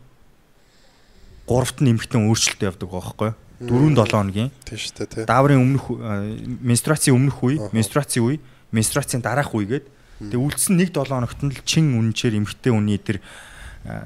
3-т 1.48 1.80
нь 1.80 1.90
эмгтэн 1.96 2.28
өөрчлөлтөө 2.28 2.68
явдаг 2.68 2.88
байхгүй 2.92 3.28
юу? 3.32 3.96
4-7 3.96 4.12
хоногийн 4.12 4.50
Тийм 4.68 4.78
шүү 4.78 4.94
дээ 5.00 5.08
тий. 5.08 5.24
дааврын 5.24 5.62
өмнөх 5.64 5.86
менструацийн 6.60 7.16
өмнөх 7.16 7.38
үе, 7.40 7.56
менструацийн 7.72 8.24
үе, 8.28 8.36
менструацийн 8.70 9.22
дараах 9.24 9.56
үе 9.56 9.66
гээд 9.80 9.86
тэгээ 10.28 10.42
үлдсэн 10.42 10.76
1-7 10.78 11.08
хоногт 11.08 11.40
нь 11.42 11.52
л 11.56 11.60
чин 11.64 11.96
үнэнчээр 11.96 12.38
эмгтээ 12.38 12.72
үний 12.76 13.00
тэр 13.00 13.24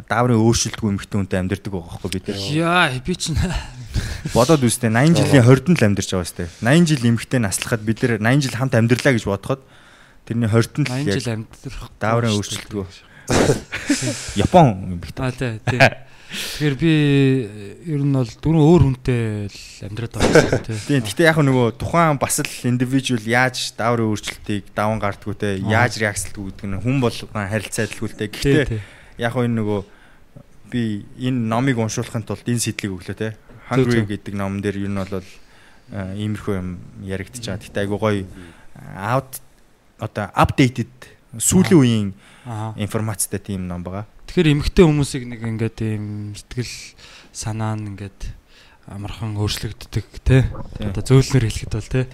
дааврын 0.09 0.41
өөрчлөлтгүй 0.41 0.89
эмгтээ 0.95 1.19
үнтэй 1.21 1.39
амьдардаг 1.43 1.73
байгаа 1.73 2.01
байхгүй 2.01 2.11
бид 2.17 2.25
тэр. 2.25 2.41
Яа, 2.55 2.89
би 2.97 3.13
чинь 3.13 3.37
Бодоод 4.33 4.65
үстэй 4.65 4.89
80 4.89 5.17
жилийн 5.17 5.45
20-д 5.45 5.77
л 5.77 5.87
амьдарч 5.93 6.11
байгаа 6.13 6.25
үстэй. 6.25 6.49
80 6.65 6.89
жил 6.89 7.05
эмгтээ 7.13 7.41
наслахад 7.45 7.85
бид 7.85 8.01
нар 8.01 8.17
80 8.21 8.45
жил 8.49 8.57
хамт 8.57 8.75
амьдарлаа 8.77 9.13
гэж 9.13 9.25
бодоход 9.29 9.61
тэрний 10.27 10.51
20-д 10.51 10.83
нь 10.83 10.87
80 10.91 11.07
л 11.07 11.15
жил 11.15 11.33
амьдрах. 11.33 11.91
дааврын 12.03 12.35
өөрчлөлтгүй. 12.35 12.85
Япон 14.37 14.99
эмгтээ. 14.99 15.23
Аа 15.23 15.33
тий, 15.33 15.55
тий. 15.63 15.81
Тэгэхээр 16.27 16.75
би 16.75 16.93
ер 17.87 18.03
нь 18.03 18.11
бол 18.11 18.27
дөрөв 18.27 18.63
өөр 18.67 18.83
хүнтэй 18.91 19.47
л 19.47 19.61
амьдраад 19.87 20.15
байгаа 20.19 20.67
тий. 20.67 20.99
Тийм. 20.99 21.07
Гэхдээ 21.07 21.31
яг 21.31 21.39
нөгөө 21.39 21.79
тухайн 21.79 22.19
бас 22.19 22.43
л 22.43 22.67
индивидуал 22.67 23.23
яаж 23.23 23.73
дааврын 23.79 24.11
өөрчлөлтийг 24.11 24.75
даван 24.75 24.99
гардггүй 24.99 25.37
те 25.39 25.55
яаж 25.63 26.03
реакцлдгүй 26.03 26.51
гэдэг 26.51 26.67
нь 26.67 26.83
хүн 26.83 26.99
болгон 26.99 27.31
харилцаа. 27.47 27.87
Тий, 27.87 28.27
Гэхдээ 28.27 28.83
яг 29.23 29.35
энэ 29.39 29.55
нөгөө 29.63 29.81
би 30.75 31.07
энэ 31.23 31.47
номыг 31.47 31.79
уншуулахын 31.79 32.27
тулд 32.27 32.43
энэ 32.43 32.63
сэдлийг 32.63 32.99
өглөө 32.99 33.17
те. 33.17 33.39
Hungry 33.71 34.03
гэдэг 34.03 34.35
ном 34.35 34.59
дээр 34.59 34.83
ер 34.83 34.91
нь 34.91 34.99
бол 34.99 35.23
а, 35.95 36.11
иймэрхүү 36.15 36.55
юм 36.59 36.83
яригдчих 37.07 37.47
байгаа. 37.47 37.63
Гэхдээ 37.63 37.83
айгу 37.87 37.99
гоё 38.03 38.27
out 38.99 39.46
одоо 39.99 40.31
updated 40.37 40.93
сүүлийн 41.37 41.79
үеийн 41.81 42.09
информацтай 42.77 43.41
тийм 43.41 43.67
ном 43.67 43.83
байгаа. 43.83 44.07
Тэгэхээр 44.31 44.53
эмгтэй 44.53 44.85
хүмүүсийг 44.85 45.25
нэг 45.27 45.41
ингээд 45.43 45.79
ийм 45.83 46.35
сэтгэл 46.37 46.75
санаа 47.33 47.75
нь 47.75 47.97
ингээд 47.97 48.21
амархан 48.87 49.35
өөрчлөгддөг. 49.35 50.07
Тийм. 50.23 50.47
Одоо 50.79 51.03
зөөлнөр 51.03 51.45
хэлэхэд 51.51 51.73
бол. 51.75 51.91
Тийм. 51.91 52.07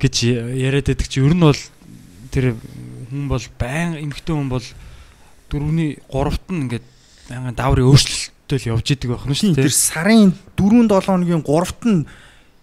гэж 0.00 0.14
яриад 0.56 0.88
байдаг 0.88 1.08
чи 1.08 1.20
ер 1.20 1.34
нь 1.36 1.44
бол 1.44 1.60
тэр 2.32 2.56
хүн 3.10 3.26
бол 3.28 3.44
байн 3.60 4.00
эмгтэй 4.00 4.34
хүн 4.34 4.48
бол 4.48 4.66
дөрөвний 5.52 6.00
гуравт 6.08 6.46
нь 6.48 6.64
ингээд 6.70 6.86
байнгын 7.28 7.58
дааврын 7.58 7.90
өөрчлөлттэй 7.90 8.58
л 8.64 8.70
явж 8.78 8.86
идэг 8.96 9.10
байх 9.12 9.26
нь 9.28 9.34
Тийм 9.34 9.52
шүү 9.52 9.60
тэр 9.60 9.68
дээ. 9.68 9.82
сарын 9.92 10.32
4-7 10.56 11.04
хоногийн 11.04 11.44
3-т 11.44 11.82
нь 11.84 12.00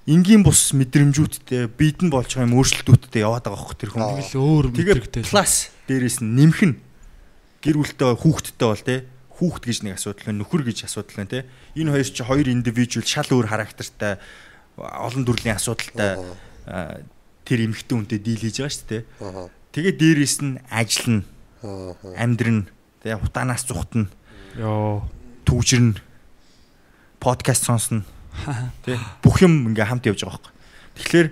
энгийн 0.08 0.42
бус 0.44 0.72
мэдрэмжүүдтэй 0.72 1.68
бид 1.68 2.00
нь 2.02 2.10
болж 2.12 2.32
байгаа 2.32 2.48
юм 2.48 2.56
өөрчлөлтүүдтэй 2.64 3.22
яваад 3.28 3.44
байгаа 3.44 3.60
хөх 3.60 3.76
тэр 3.76 3.92
хүн. 3.92 4.08
Тэгэл 4.24 4.40
өөр 4.40 4.66
Тэгээ 4.72 4.96
мэдрэгтэй. 5.04 5.24
плюс 5.28 5.54
дээрэс 5.88 6.18
нь 6.24 6.32
нэмэх 6.40 6.62
нь 6.64 6.76
гэр 7.60 7.76
бүлтэй 7.84 8.16
хүүхэдтэй 8.16 8.68
бол 8.72 8.84
те 8.88 8.96
хүүхэд 9.38 9.64
гэж 9.68 9.78
нэг 9.84 9.94
асуудал 10.00 10.24
байна, 10.32 10.40
нөхөр 10.42 10.62
гэж 10.66 10.78
асуудал 10.88 11.16
байна 11.20 11.30
те. 11.30 11.40
Энэ 11.76 11.92
хоёр 11.94 12.08
чи 12.08 12.24
хоёр 12.24 12.48
индивидуал 12.50 13.06
шал 13.06 13.30
өөр 13.30 13.48
характертай 13.52 14.18
олон 14.80 15.24
төрлийн 15.28 15.60
асуудалтай 15.60 16.18
тэр 17.46 17.60
эмэгтэй 17.68 17.96
хүнтэй 17.96 18.20
дийл 18.24 18.42
хийж 18.48 18.58
байгаа 18.64 18.74
шүү 18.74 18.88
дээ. 18.90 19.04
Аа. 19.22 19.48
Тэгээд 19.76 19.98
дээрээс 20.02 20.36
нь 20.42 20.58
ажил 20.72 21.08
нь 21.20 21.24
Аа. 21.62 21.94
амьдрын 22.18 22.66
тэгээ 23.04 23.22
хутаанаас 23.22 23.64
зүхтэн 23.68 24.08
Йоо. 24.58 25.06
түүжирнэ 25.46 26.00
подкаст 27.22 27.66
сонсно 27.70 28.02
тий 28.86 28.98
бүх 29.24 29.42
юм 29.44 29.72
ингээ 29.74 29.88
хамт 29.90 30.06
явж 30.08 30.22
байгаа 30.24 30.40
байхгүй. 30.40 30.54
Тэгэхээр 30.98 31.28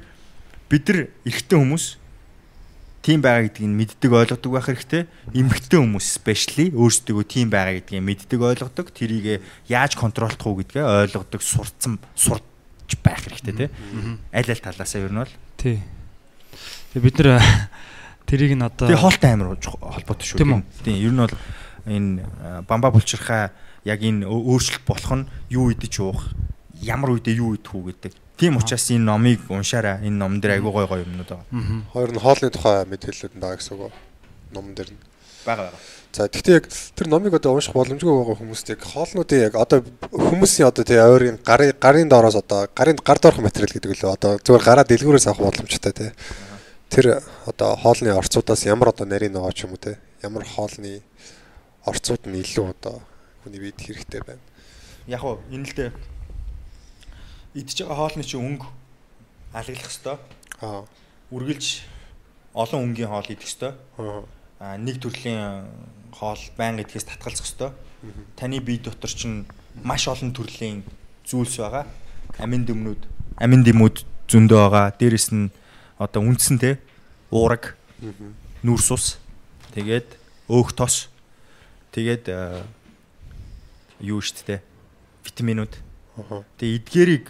бид 0.70 0.84
нар 0.90 1.00
эрэгтэй 1.26 1.58
хүмүүс 1.60 1.86
тийм 3.06 3.22
байгаа 3.22 3.46
гэдгийг 3.46 3.70
мэддэг 3.70 4.12
ойлгодог 4.12 4.52
байх 4.52 4.66
хэрэгтэй. 4.66 5.04
Эмэгтэй 5.38 5.78
хүмүүс 5.78 6.06
спешиали 6.18 6.74
өөрсдөө 6.74 7.22
тийм 7.30 7.48
байгаа 7.54 7.78
гэдгийг 7.78 8.02
мэддэг 8.02 8.42
ойлгодог. 8.42 8.90
Тэрийг 8.90 9.46
яаж 9.70 9.94
контролдох 9.94 10.42
уу 10.50 10.58
гэдгээ 10.66 10.82
ойлгодог, 11.14 11.42
сурцсан 11.46 12.02
сурч 12.18 12.42
байх 13.06 13.22
хэрэгтэй 13.30 13.54
тий. 13.54 13.70
Аль 14.34 14.50
аль 14.50 14.64
талаасаа 14.66 15.06
ер 15.06 15.14
нь 15.14 15.22
бол 15.22 15.34
Тий. 15.62 15.78
Тэгээ 16.98 17.04
бид 17.06 17.16
нэр 17.22 17.30
тэрийг 18.30 18.54
нь 18.58 18.66
одоо 18.66 18.90
Тэгээ 18.90 19.04
хоолтой 19.06 19.30
чухал- 19.62 19.86
холбоотой 19.86 20.26
шүү. 20.26 20.38
Тийм 20.42 20.52
үү? 20.58 20.62
Тийм. 20.82 20.98
Ер 21.06 21.14
нь 21.14 21.22
бол 21.22 21.36
энэ 21.86 22.66
бамба 22.66 22.90
булчирхаа 22.90 23.54
яг 23.86 24.02
энэ 24.02 24.26
өө- 24.26 24.46
өөрчлөлт 24.50 24.86
болох 24.90 25.14
нь 25.14 25.30
юу 25.54 25.70
идэж 25.70 25.94
уух, 26.02 26.34
ямар 26.82 27.16
үедээ 27.16 27.40
юу 27.40 27.56
идэх 27.56 27.76
үү 27.76 27.94
гэдэг. 27.94 28.14
Тийм 28.36 28.58
учраас 28.60 28.92
энэ 28.92 29.08
номыг 29.08 29.48
уншаарай. 29.48 30.04
Энэ 30.04 30.20
ном 30.20 30.42
дээр 30.42 30.60
айгүй 30.60 30.72
гой 30.72 30.88
гой 30.88 31.00
юмнууд 31.08 31.30
байгаа. 31.30 31.48
Хоёр 31.94 32.12
нь 32.12 32.20
хоолны 32.20 32.50
тухай 32.52 32.84
мэдээлэлүүд 32.84 33.40
байгаа 33.40 33.60
гэсэн 33.60 33.80
үг. 33.80 33.96
Номон 34.52 34.76
дээр 34.76 34.92
нь. 34.92 35.00
Бага 35.48 35.72
бага. 35.72 35.80
За 36.12 36.28
тэгтээ 36.28 36.56
яг 36.60 36.68
тэр 36.68 37.08
номыг 37.08 37.36
одоо 37.40 37.56
унших 37.56 37.76
боломжгүй 37.76 38.12
байгаа 38.12 38.40
хүмүүст 38.40 38.72
яг 38.76 38.84
хоолнуудын 38.84 39.40
яг 39.52 39.56
одоо 39.56 39.84
хүмүүсийн 40.12 40.68
одоо 40.68 40.84
тий 40.84 41.00
ойрын 41.00 41.40
гарын 41.44 41.76
гарын 41.80 42.12
доороос 42.12 42.40
одоо 42.40 42.68
гарын 42.72 43.00
гар 43.00 43.20
доорх 43.20 43.40
материал 43.40 43.72
гэдэг 43.72 43.92
лөө 44.00 44.16
одоо 44.16 44.32
зүгээр 44.40 44.64
гараа 44.64 44.84
дэлгүүрээс 44.88 45.28
авах 45.28 45.52
боломжтой 45.52 45.92
тий. 45.92 46.12
Тэр 46.92 47.20
одоо 47.48 47.76
хоолны 47.76 48.16
орцуудаас 48.16 48.64
ямар 48.64 48.96
одоо 48.96 49.08
нарийн 49.08 49.36
ногоо 49.36 49.52
ч 49.52 49.68
юм 49.68 49.76
уу 49.76 49.80
тий. 49.80 49.96
Ямар 50.24 50.44
хоолны 50.44 51.04
орцууд 51.84 52.28
нь 52.32 52.40
илүү 52.40 52.68
одоо 52.72 53.04
хүний 53.44 53.60
биед 53.60 53.80
хэрэгтэй 53.80 54.24
байна. 54.24 54.44
Яг 55.08 55.24
уу 55.24 55.44
энэ 55.52 55.68
л 55.68 55.76
дээ 55.76 56.15
идж 57.56 57.80
байгаа 57.82 57.96
хоолны 57.96 58.24
чинь 58.28 58.44
өнгө 58.44 58.68
алгалах 59.56 59.88
хэвээр 59.88 60.20
Аа. 60.62 60.84
үргэлж 61.32 61.68
олон 62.54 62.92
өнгийн 62.92 63.10
хоол 63.10 63.28
идэх 63.32 63.48
хэвээр 63.48 63.76
Аа. 64.60 64.78
нэг 64.78 65.00
төрлийн 65.00 65.64
хоол 66.12 66.42
байнга 66.60 66.84
идэхээс 66.84 67.08
татгалзах 67.08 67.48
хэвээр 67.48 67.74
таны 68.36 68.60
бие 68.60 68.80
дотор 68.84 69.10
чинь 69.10 69.48
маш 69.84 70.08
олон 70.08 70.36
төрлийн 70.36 70.84
зүйлс 71.24 71.58
байгаа. 71.64 71.88
Амин 72.40 72.68
дөмнүүд 72.68 73.02
амин 73.40 73.64
дэмүүд 73.64 74.04
зөндөө 74.28 74.60
байгаа. 74.60 74.92
Дээрэс 75.00 75.32
нь 75.32 75.52
одоо 76.00 76.22
үндсэн 76.24 76.60
те 76.60 76.80
уураг 77.32 77.76
нүүрс 78.64 78.90
ус 78.92 79.06
тэгээд 79.72 80.20
өөх 80.52 80.76
тос 80.76 81.08
тэгээд 81.96 82.28
юу 84.04 84.20
штэ 84.20 84.44
те 84.44 84.56
витаминууд. 85.24 85.74
Тэгээ 86.60 86.76
эдгээрийг 86.84 87.26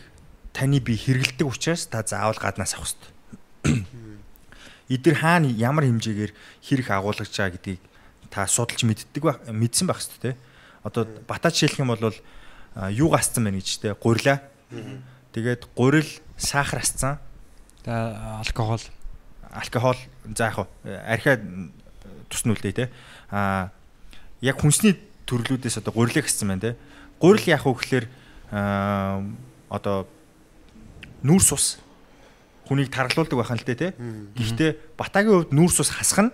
таны 0.55 0.79
бие 0.79 0.95
хэрэгэлдэг 0.95 1.43
учраас 1.43 1.85
та 1.91 1.99
заавал 2.07 2.39
гаднаас 2.39 2.79
авах 2.79 2.95
хэрэгтэй 2.95 3.83
эдгээр 4.89 5.17
хаана 5.17 5.49
ямар 5.49 5.85
хэмжээгээр 5.89 6.31
хэрэг 6.61 6.87
агуулгаж 6.93 7.29
байгаа 7.33 7.53
гэдгийг 7.57 7.81
та 8.29 8.45
судалж 8.45 8.85
мэддэг 8.85 9.23
ба 9.23 9.39
мэдсэн 9.49 9.87
байх 9.89 10.03
хэрэгтэй. 10.03 10.37
Одоо 10.85 11.09
батаж 11.25 11.57
хэлэх 11.57 11.81
юм 11.81 11.89
бол 11.89 12.13
юу 12.93 13.09
гасцсан 13.09 13.47
байна 13.47 13.57
гэж 13.57 13.81
те 13.81 13.95
гурилаа. 13.97 14.45
Тэгээд 15.33 15.71
гурил 15.73 16.09
сахар 16.37 16.85
асцсан, 16.85 17.17
тэгээ 17.81 18.45
алкогол 18.45 18.83
алкогол 19.49 19.97
за 20.37 20.53
яг 20.53 20.67
архиа 20.85 21.41
тусна 22.29 22.53
үлдээ 22.53 22.75
те. 22.75 22.91
А 23.31 23.71
яг 24.41 24.61
хүнсний 24.61 24.99
төрлүүдээс 25.25 25.81
одоо 25.81 25.95
гурилыг 25.97 26.29
гасцсан 26.29 26.53
байна 26.53 26.61
те. 26.61 26.77
Гурил 27.17 27.47
яг 27.49 27.65
уу 27.65 27.73
гэхээр 27.73 28.05
а 28.51 29.23
одоо 29.69 30.05
нүүрс 31.25 31.49
ус 31.57 31.65
хүнийг 32.69 32.93
таргалуулдаг 32.93 33.37
байхan 33.41 33.57
л 33.57 33.65
дээ 33.65 33.77
те. 33.81 33.89
Гэхдээ 34.37 34.71
батагийн 34.97 35.33
хувьд 35.33 35.51
нүүрс 35.53 35.81
ус 35.81 35.89
хасах 35.89 36.29
нь 36.29 36.31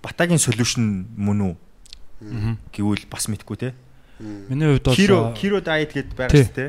батагийн 0.00 0.40
солиушн 0.40 1.08
мөн 1.16 1.40
үү 1.44 1.54
гэвэл 2.72 3.04
бас 3.12 3.28
мэдгүй 3.28 3.56
те. 3.60 3.70
Миний 4.20 4.80
хувьд 4.80 4.84
бол 4.88 4.96
Киро 4.96 5.20
киро 5.36 5.58
дайет 5.60 5.92
гэд 5.92 6.16
байгаа 6.16 6.32
Тий. 6.32 6.44
шүү 6.44 6.54
те. 6.56 6.66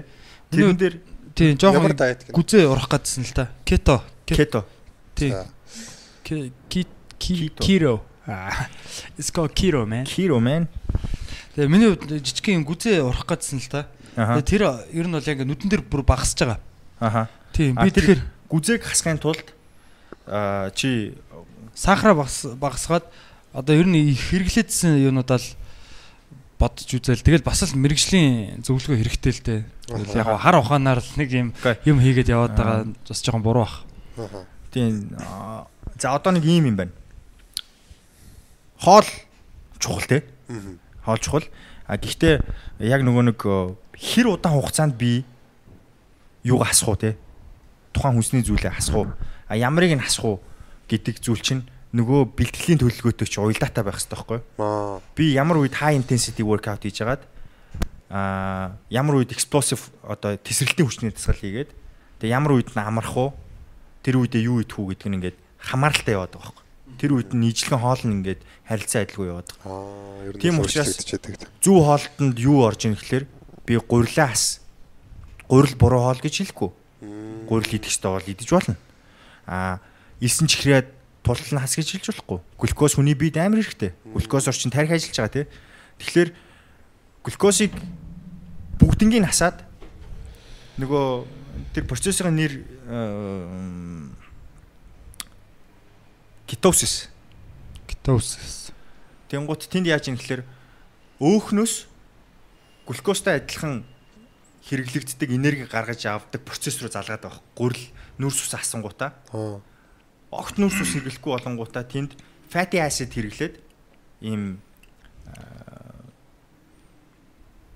Миний 0.51 0.75
Тэрэн 0.75 0.77
дээр 0.79 0.95
тий 1.35 1.49
жоохон 1.55 1.95
гүзээ 2.31 2.65
урах 2.67 2.87
гадсан 2.91 3.23
л 3.23 3.33
та. 3.35 3.51
Кето. 3.63 4.03
кето 4.25 4.65
Тий. 5.15 5.31
Киро. 7.59 8.01
Аа. 8.27 8.67
It's 9.19 9.31
called 9.31 9.53
keto 9.53 9.85
man. 9.85 10.05
киро 10.05 10.39
man. 10.39 10.67
Тэгээ 11.55 11.69
миний 11.69 11.93
хувьд 11.93 12.19
жижигхэн 12.23 12.65
гүзээ 12.65 13.03
урах 13.03 13.27
гадсан 13.27 13.59
л 13.61 13.69
та. 13.69 13.87
Тэр 14.43 14.87
ер 14.91 15.05
нь 15.07 15.13
бол 15.13 15.23
яг 15.23 15.39
нүдэн 15.45 15.69
дээр 15.69 15.83
бүр 15.85 16.01
багасж 16.03 16.39
байгаа. 16.41 16.59
Аха. 16.99 17.29
Тийм 17.55 17.79
би 17.79 17.89
тэгэхээр 17.89 18.21
гүзээг 18.51 18.83
хасахын 18.83 19.19
тулд 19.23 19.47
а 20.27 20.69
чи 20.75 21.15
сахараа 21.73 22.19
багас 22.19 22.45
багасгаад 22.59 23.05
одоо 23.55 23.73
ер 23.75 23.87
нь 23.87 24.11
хэрэглээдсэн 24.11 24.99
юунуудаа 24.99 25.39
л 25.39 25.47
бодож 26.59 26.87
үзэл 26.87 27.23
тэгэл 27.23 27.47
бас 27.47 27.63
л 27.63 27.79
мэрэгжлийн 27.79 28.63
зөвлөгөө 28.63 28.99
хэрэгтэй 28.99 29.31
л 29.31 29.43
дээ. 29.43 29.61
Яг 30.19 30.27
хар 30.39 30.59
ухаанаар 30.59 30.99
л 30.99 31.11
нэг 31.15 31.29
юм 31.31 31.47
юм 31.83 31.97
хийгээд 31.99 32.31
яваад 32.31 32.55
байгаа 32.55 32.79
бас 32.91 33.19
жоохон 33.23 33.43
буруу 33.43 33.67
бах. 33.67 33.83
Аа. 34.19 34.47
тийм 34.71 35.15
за 35.99 36.15
одоо 36.15 36.31
нэг 36.31 36.43
юм 36.43 36.67
юм 36.71 36.75
байна. 36.75 36.91
Хоол 38.79 39.07
чухал 39.79 40.07
те. 40.07 40.23
Хоол 41.03 41.19
чухал. 41.19 41.47
А 41.87 41.95
гэхдээ 41.95 42.43
яг 42.83 43.01
нөгөө 43.03 43.23
нэг 43.31 43.39
хэр 43.95 44.35
удаан 44.35 44.59
хугацаанд 44.59 44.95
би 44.99 45.23
юуг 46.43 46.67
асах 46.67 46.89
уу 46.89 46.99
те. 46.99 47.15
Тухайн 47.95 48.19
хүнсний 48.19 48.43
зүйлээ 48.43 48.75
асах 48.75 48.95
уу. 48.99 49.07
А 49.47 49.55
ямарыг 49.55 49.95
нь 49.95 50.03
асах 50.03 50.25
уу 50.27 50.37
гэдэг 50.91 51.23
зүйл 51.23 51.39
чинь 51.39 51.63
нөгөө 51.95 52.35
бэлтгэлийн 52.35 52.83
төлөвлөгөөтэй 52.83 53.27
чи 53.31 53.39
уялдаатай 53.39 53.83
байх 53.87 53.95
хэрэгтэй 54.03 54.19
байхгүй 54.19 54.39
юу? 54.59 54.99
Би 55.15 55.31
ямар 55.31 55.63
үед 55.63 55.79
high 55.79 55.95
intensity 55.95 56.43
workout 56.43 56.83
хийж 56.83 56.99
хагаад 56.99 57.23
а 58.11 58.75
ямар 58.91 59.23
үед 59.23 59.31
explosive 59.31 59.81
одоо 60.03 60.35
тесрэлтийн 60.37 60.85
хүчний 60.91 61.11
дасгал 61.15 61.39
хийгээд 61.39 61.71
тэгээ 62.19 62.35
ямар 62.35 62.59
үед 62.59 62.75
нь 62.75 62.83
амарх 62.83 63.15
уу 63.15 63.31
тэр 64.03 64.19
үедээ 64.21 64.43
юу 64.45 64.59
идэх 64.61 64.75
үү 64.77 64.91
гэдг 64.93 65.07
нь 65.09 65.15
ингээд 65.23 65.37
хамааралтай 65.57 66.13
яваад 66.19 66.35
байгаа 66.35 66.51
байхгүй. 66.53 66.63
Тэр 67.01 67.11
үед 67.17 67.29
нь 67.33 67.41
нийжлэгэн 67.47 67.81
хоол 67.81 68.01
нь 68.05 68.15
ингээд 68.21 68.41
харилцаа 68.69 69.01
адилгүй 69.07 69.27
яваад 69.33 69.49
байгаа. 69.55 70.37
Тийм 70.37 70.55
учраас- 70.61 70.99
Зүү 71.63 71.77
хоолтонд 71.81 72.37
юу 72.43 72.59
орж 72.61 72.81
ийн 72.85 72.93
гэхэлэр 72.99 73.25
би 73.65 73.73
гурилаас 73.81 74.61
гурил 75.49 75.75
буруу 75.79 76.01
хоол 76.05 76.21
гэж 76.21 76.35
хэлэхгүй. 76.45 76.69
Гурил 77.47 77.69
идэх 77.69 77.89
ёстой 77.93 78.11
бол 78.17 78.25
идэж 78.25 78.49
болно. 78.49 78.75
А 79.45 79.79
элсэн 80.19 80.47
чихрээд 80.47 80.89
тултал 81.23 81.57
нь 81.57 81.61
хас 81.61 81.75
гэж 81.77 81.97
хэлж 81.97 82.05
болохгүй. 82.13 82.39
Глюкоз 82.57 82.97
хүний 82.97 83.13
биед 83.13 83.37
амар 83.37 83.61
хэрэгтэй. 83.61 83.93
Глюкоз 84.13 84.47
орчин 84.47 84.69
тарих 84.69 84.91
ажиллаж 84.91 85.17
байгаа 85.17 85.33
тий. 85.33 85.45
Тэгэхээр 86.01 86.29
глюкозыг 87.25 87.73
бүгднийг 88.77 89.25
насаад 89.25 89.65
нөгөө 90.77 91.25
тэр 91.73 91.83
процессын 91.87 92.35
нэр 92.35 92.53
э, 92.61 94.09
кетозис. 96.47 97.09
Кетоsis. 97.87 98.69
Тэнгуут 99.29 99.65
тэнд 99.65 99.87
яаж 99.87 100.11
юм 100.11 100.19
гэхэлэр 100.19 100.43
өөхнөөс 101.19 101.73
глюкозтай 102.85 103.41
адилхан 103.41 103.87
хэрэглэгддэг 104.65 105.29
энерги 105.29 105.65
гаргаж 105.69 106.05
авдаг 106.09 106.41
процесс 106.41 106.81
руу 106.81 106.89
залгаад 106.89 107.21
байгаа. 107.21 107.41
Гурил 107.55 107.85
нүрс 108.17 108.41
ус 108.41 108.53
асангуудаа 108.53 109.13
Аа. 109.33 109.61
огт 110.31 110.57
нүрс 110.57 110.81
ус 110.81 110.91
хэрэглэхгүй 110.97 111.31
болонгуудаа 111.37 111.85
тэнд 111.85 112.17
fatty 112.49 112.81
acid 112.81 113.13
хэрэглээд 113.13 113.61
ийм 114.25 114.57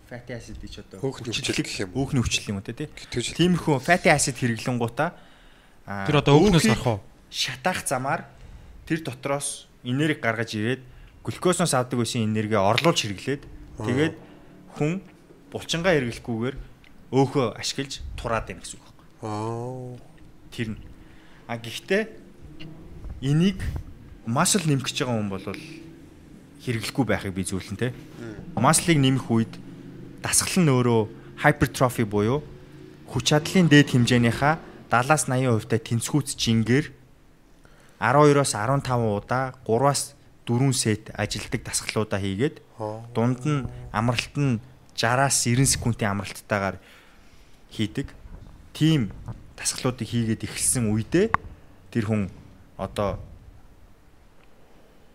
fatty 0.10 0.34
acid 0.34 0.58
гэж 0.58 0.82
одоо 0.90 0.98
Өөхний 1.06 1.30
хүчлэг 1.30 1.66
гэх 1.70 1.86
юм 1.86 1.94
уу? 1.94 2.10
Өөхний 2.10 2.24
хүчлэл 2.26 2.50
юм 2.50 2.58
уу 2.58 2.66
те 2.66 2.90
Тиймэрхүү 2.90 3.78
fatty 3.78 4.10
acid 4.10 4.36
хэрэглэнгуудаа 4.42 5.14
аа, 5.86 6.06
Тэр 6.10 6.18
одоо 6.26 6.42
өөхнөөс 6.42 6.66
гарах 6.66 6.88
уу? 6.88 7.00
Шатаах 7.30 7.86
замаар 7.86 8.26
тэр 8.90 9.06
дотроос 9.06 9.70
энерги 9.86 10.18
гаргаж 10.18 10.58
ирээд 10.58 10.82
глюкозноос 11.22 11.78
авдаг 11.78 12.02
байсан 12.02 12.26
энерги 12.26 12.58
орлуулж 12.58 13.06
хэрэглээд 13.06 13.44
тэгээд 13.78 14.16
хүн 14.82 15.06
булчингаа 15.54 15.94
хэрэглэхгүйгээр 15.94 16.58
өөхөө 17.10 17.58
ашиглаж 17.58 18.02
тураад 18.16 18.46
байна 18.46 18.62
гэсэн 18.62 18.78
үг 18.78 18.86
байна. 18.86 19.00
Аа. 19.26 19.98
Тэр 20.54 20.68
нь. 20.74 20.80
А 21.50 21.58
гэхдээ 21.58 22.04
энийг 23.22 23.60
масл 24.26 24.62
нэмэх 24.66 24.86
гэж 24.86 25.04
байгаа 25.04 25.18
хүн 25.18 25.30
бол 25.30 25.46
хэрэглэхгүй 26.62 27.06
байхыг 27.08 27.34
би 27.34 27.44
зөвлөн 27.44 27.78
те. 27.80 27.94
Маслыг 28.54 29.00
нэмэх 29.00 29.26
үед 29.32 29.54
дасгал 30.22 30.62
нь 30.62 30.70
өөрөө 30.70 31.02
hypertrophy 31.42 32.04
буюу 32.04 32.44
хүч 33.10 33.34
чадлын 33.34 33.72
дээд 33.72 33.96
хэмжээнийхаа 33.96 34.60
70-аас 34.92 35.26
80% 35.32 35.66
та 35.72 35.78
тэнцвүүц 35.80 36.36
жингээр 36.36 36.86
12-оос 38.00 38.54
15 38.54 38.86
удаа 39.02 39.56
3-аас 39.66 40.14
4 40.46 40.74
сет 40.74 41.10
ажилдаг 41.16 41.62
дасгалуудаа 41.64 42.20
хийгээд 42.20 42.62
дунд 43.16 43.42
нь 43.46 43.66
амралт 43.94 44.36
нь 44.36 44.60
60-аас 44.94 45.36
90 45.48 45.74
секундын 45.74 46.12
амралттайгаар 46.14 46.78
хийдэг. 47.72 48.08
Тим 48.74 49.12
дасгалуудыг 49.58 50.08
хийгээд 50.08 50.46
эхэлсэн 50.46 50.90
үедээ 50.90 51.32
тэр 51.92 52.06
хүн 52.06 52.30
одоо 52.78 53.20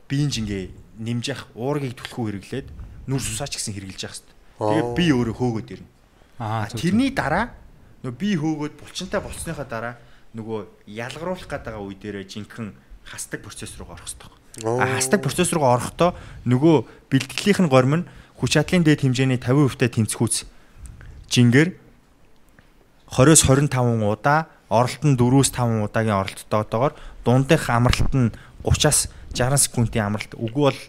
биеийн 0.08 0.30
жингээ 0.30 0.64
нэмж 1.00 1.24
явах 1.32 1.48
уургийг 1.56 1.96
түлхүү 1.96 2.24
хэрэглээд 2.28 2.68
нүр 3.08 3.22
сусаач 3.22 3.56
гэсэн 3.56 3.74
хэрэглэж 3.74 4.00
явах 4.04 4.20
хэрэгтэй. 4.20 4.34
Тэгээ 4.60 4.86
би 4.94 5.04
өөрөө 5.10 5.34
хөөгөөд 5.34 5.68
ирнэ. 5.74 5.88
Аа 6.38 6.68
тэрний 6.70 7.10
дараа 7.10 7.50
нөгөө 8.04 8.18
би 8.20 8.30
хөөгөөд 8.36 8.74
булчинтай 8.78 9.20
болсныхаа 9.24 9.66
дараа 9.66 9.94
нөгөө 10.36 10.90
ялгаруулах 10.90 11.48
байгаа 11.48 11.82
үе 11.82 11.96
дээрээ 11.98 12.26
жинхэнэ 12.28 12.74
хастаг 13.06 13.40
процесс 13.42 13.74
руу 13.78 13.90
орох 13.90 14.06
хэрэгтэй. 14.06 14.30
А 14.66 14.98
хастаг 14.98 15.22
процесс 15.22 15.50
руу 15.52 15.66
орохдоо 15.66 16.14
нөгөө 16.46 17.10
бэлтгэлийнх 17.10 17.60
нь 17.64 17.72
горим 17.72 17.94
нь 18.02 18.08
хүч 18.38 18.58
чадлын 18.58 18.84
дээд 18.84 19.02
хэмжээний 19.02 19.38
50% 19.38 19.78
та 19.78 19.88
тэнцвүүц 19.88 20.46
жингээр 21.30 21.83
20-с 23.14 23.46
25 23.46 24.02
удаа 24.02 24.50
оролт 24.66 25.02
нь 25.06 25.14
4-с 25.14 25.54
5 25.54 25.86
удаагийн 25.86 26.18
оролттойгоор 26.18 26.98
дундынх 27.22 27.70
амралт 27.70 28.10
нь 28.10 28.34
30-аас 28.66 29.06
60 29.30 29.70
секундын 29.70 30.10
амралт 30.10 30.34
үгүй 30.34 30.74
бол 30.74 30.80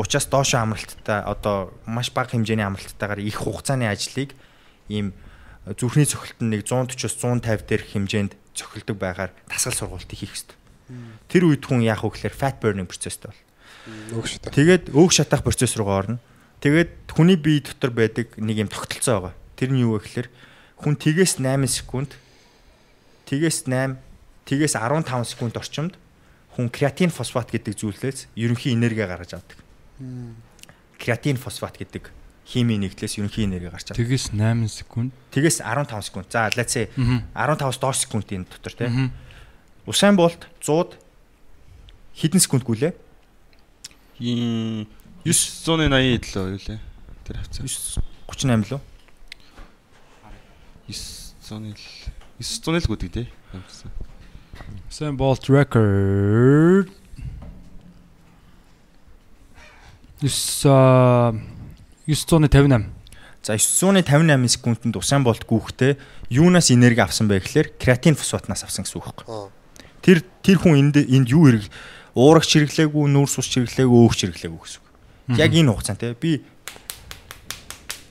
30-аас 0.00 0.26
доош 0.32 0.56
амралттай 0.56 1.20
одоо 1.28 1.76
маш 1.84 2.08
бага 2.08 2.32
хэмжээний 2.32 2.64
амралттайгаар 2.64 3.20
их 3.20 3.36
хугацааны 3.36 3.84
ажлыг 3.84 4.32
ийм 4.88 5.12
зүрхний 5.76 6.08
цохилт 6.08 6.40
нь 6.40 6.56
нэг 6.56 6.64
140-оос 6.64 7.20
150 7.20 7.68
дээрх 7.68 7.88
хэмжээнд 7.92 8.32
цохилдог 8.56 8.96
байгаар 8.96 9.32
тасгал 9.52 9.76
сургалтыг 9.76 10.16
хийх 10.16 10.32
хэрэгтэй. 10.32 10.56
Тэр 11.28 11.52
үед 11.52 11.64
хүн 11.68 11.84
яах 11.84 12.04
вэ 12.04 12.16
гэхээр 12.16 12.36
fat 12.36 12.60
burning 12.64 12.88
процесстэй 12.88 13.28
бол. 13.32 13.42
Өөх 14.20 14.28
дээ. 14.40 14.56
Тэгээд 14.56 14.84
өөх 14.92 15.12
шатах 15.12 15.44
процесс 15.44 15.76
руугаа 15.76 16.04
орно. 16.04 16.18
Тэгээд 16.60 17.12
хүний 17.12 17.36
бие 17.36 17.64
дотор 17.64 17.92
байдаг 17.92 18.36
нэг 18.36 18.56
юм 18.56 18.68
тогтолцоо 18.68 19.32
байгаа. 19.32 19.34
Тэр 19.56 19.72
нь 19.72 19.80
юу 19.80 19.96
вэ 19.96 20.04
гэхээр 20.04 20.28
хүн 20.84 21.00
тгээс 21.00 21.40
8 21.40 21.64
секунд 21.64 22.12
тгээс 23.24 23.64
8 23.64 23.96
тгээс 24.44 24.76
15 24.76 25.24
секунд 25.24 25.56
орчимд 25.56 25.96
хүн 26.52 26.68
креатин 26.68 27.08
фосфат 27.08 27.48
гэдэг 27.48 27.72
зүйлээс 27.72 28.28
ерөнхий 28.36 28.76
энерги 28.76 29.00
гаргаж 29.00 29.40
авдаг. 29.40 29.56
Креатин 31.00 31.40
фосфат 31.40 31.80
гэдэг 31.80 32.12
химийн 32.44 32.84
нэгдлээс 32.84 33.16
ерөнхий 33.16 33.48
энерги 33.48 33.72
гарч 33.72 33.88
авдаг. 33.90 34.04
Тэгээс 34.04 34.36
8 34.36 34.68
секунд. 34.68 35.16
Тгээс 35.32 35.64
15 35.64 36.04
секунд. 36.04 36.28
За 36.28 36.52
let's 36.52 36.76
say 36.76 36.92
Мгм. 37.00 37.24
15-аас 37.32 37.80
доош 37.80 38.04
секундын 38.04 38.44
дотор 38.44 38.76
тийм. 38.76 39.08
Усайн 39.88 40.16
болт 40.16 40.44
100-д 40.60 41.00
хэдэн 42.14 42.40
секунд 42.40 42.64
гүлээ? 42.68 42.92
987 44.20 46.52
юу 46.52 46.60
лээ. 46.60 46.78
Тэр 47.24 47.36
хавцаа. 47.40 47.64
38 48.28 48.68
лөө. 48.68 48.80
900 50.88 52.12
900 52.40 52.84
л 52.84 52.88
гүдэг 52.90 53.10
тий. 53.12 53.26
Sam 54.90 55.16
Bolt 55.16 55.48
record 55.48 56.90
9 60.20 61.54
958. 62.06 62.90
За 63.44 63.58
958 63.58 64.48
секундэд 64.48 64.96
усайн 64.96 65.24
болт 65.24 65.44
гүөхтэй 65.44 65.98
юунаас 66.32 66.72
энерги 66.72 67.04
авсан 67.04 67.28
бэ 67.28 67.44
гэхээр 67.44 67.76
креатин 67.76 68.16
фосфатнаас 68.16 68.64
авсан 68.64 68.88
гэсэн 68.88 68.96
үг 68.96 69.04
байхгүй. 69.04 69.52
Тэр 70.00 70.24
тэр 70.40 70.56
хүн 70.64 70.80
энд 70.80 70.96
энд 70.96 71.28
юу 71.28 71.52
хэрэг 71.52 71.68
уурах 72.16 72.48
чирглээгүй, 72.48 73.04
нүүрс 73.04 73.36
ус 73.36 73.48
чирглээгүй, 73.52 74.00
өөх 74.00 74.16
чирглээгүй 74.16 74.60
гэсэн 74.64 74.80
үг. 74.80 74.88
Яг 75.36 75.52
энэ 75.52 75.76
хугацаанд 75.76 76.00
те 76.00 76.16
би 76.16 76.40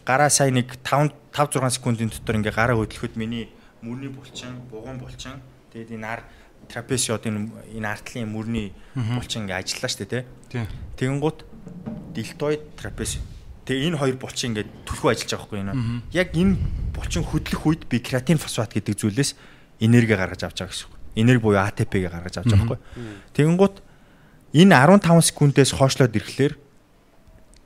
гараа 0.05 0.29
сая 0.29 0.53
нэг 0.53 0.69
5 0.85 1.22
5 1.33 1.57
6 1.57 1.81
секундын 1.81 2.09
дотор 2.13 2.37
ингээ 2.37 2.53
гараа 2.53 2.77
хөдлөхөд 2.77 3.17
миний 3.17 3.49
мөрний 3.81 4.09
булчин, 4.09 4.61
бугуун 4.69 5.01
булчин 5.01 5.41
тэгээд 5.73 5.97
энэ 5.97 6.07
ар 6.07 6.21
трапециод 6.69 7.25
энэ 7.25 7.49
энэ 7.73 7.87
артлын 7.89 8.29
мөрний 8.29 8.73
булчин 8.93 9.49
ингээ 9.49 9.59
ажиллаа 9.59 9.89
штэ 9.89 10.05
тий. 10.05 10.23
Тэгэнгუთ 10.97 11.43
дельтоид 12.13 12.77
трапеци. 12.77 13.19
Тэгээ 13.65 13.89
энэ 13.89 13.97
хоёр 13.97 14.17
булчин 14.21 14.53
ингээ 14.53 14.69
түлхүү 14.85 15.09
ажиллаж 15.09 15.31
байгаа 15.33 15.47
хгүй 15.49 15.59
энэ. 15.65 15.73
Яг 16.13 16.29
энэ 16.37 16.55
булчин 16.93 17.23
хөдлөх 17.25 17.65
үед 17.65 17.81
би 17.89 17.99
креатин 17.99 18.37
фосфат 18.37 18.71
гэдэг 18.77 18.95
зүйлээс 18.95 19.35
энерги 19.81 20.13
гаргаж 20.13 20.45
авч 20.45 20.61
байгаа 20.61 20.71
гэсэн 20.71 20.87
үг. 20.87 20.95
Энерги 21.17 21.43
буюу 21.43 21.65
ATP-г 21.65 22.13
гаргаж 22.13 22.35
авч 22.37 22.53
байгаа 22.53 22.77
хгүй. 22.77 22.79
Тэгэнгუთ 23.33 23.75
энэ 24.53 24.75
15 24.77 25.33
секундээс 25.33 25.71
хойшлоод 25.73 26.13
ирэхлээр 26.13 26.53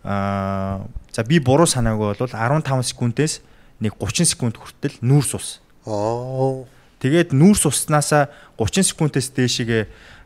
аа 0.07 0.87
за 1.11 1.23
би 1.25 1.39
буруу 1.41 1.65
санаагүй 1.65 2.13
бол 2.13 2.29
15 2.29 2.63
секундээс 2.93 3.41
нэг 3.79 3.93
30 3.99 4.25
секунд 4.33 4.55
хүртэл 4.57 4.97
нүүрс 5.01 5.31
ус. 5.37 5.49
Аа. 5.85 6.65
Тэгээд 6.99 7.33
нүүрс 7.33 7.69
уснасаа 7.69 8.29
30 8.57 8.93
секундээс 8.93 9.29
дээшигээ 9.33 9.83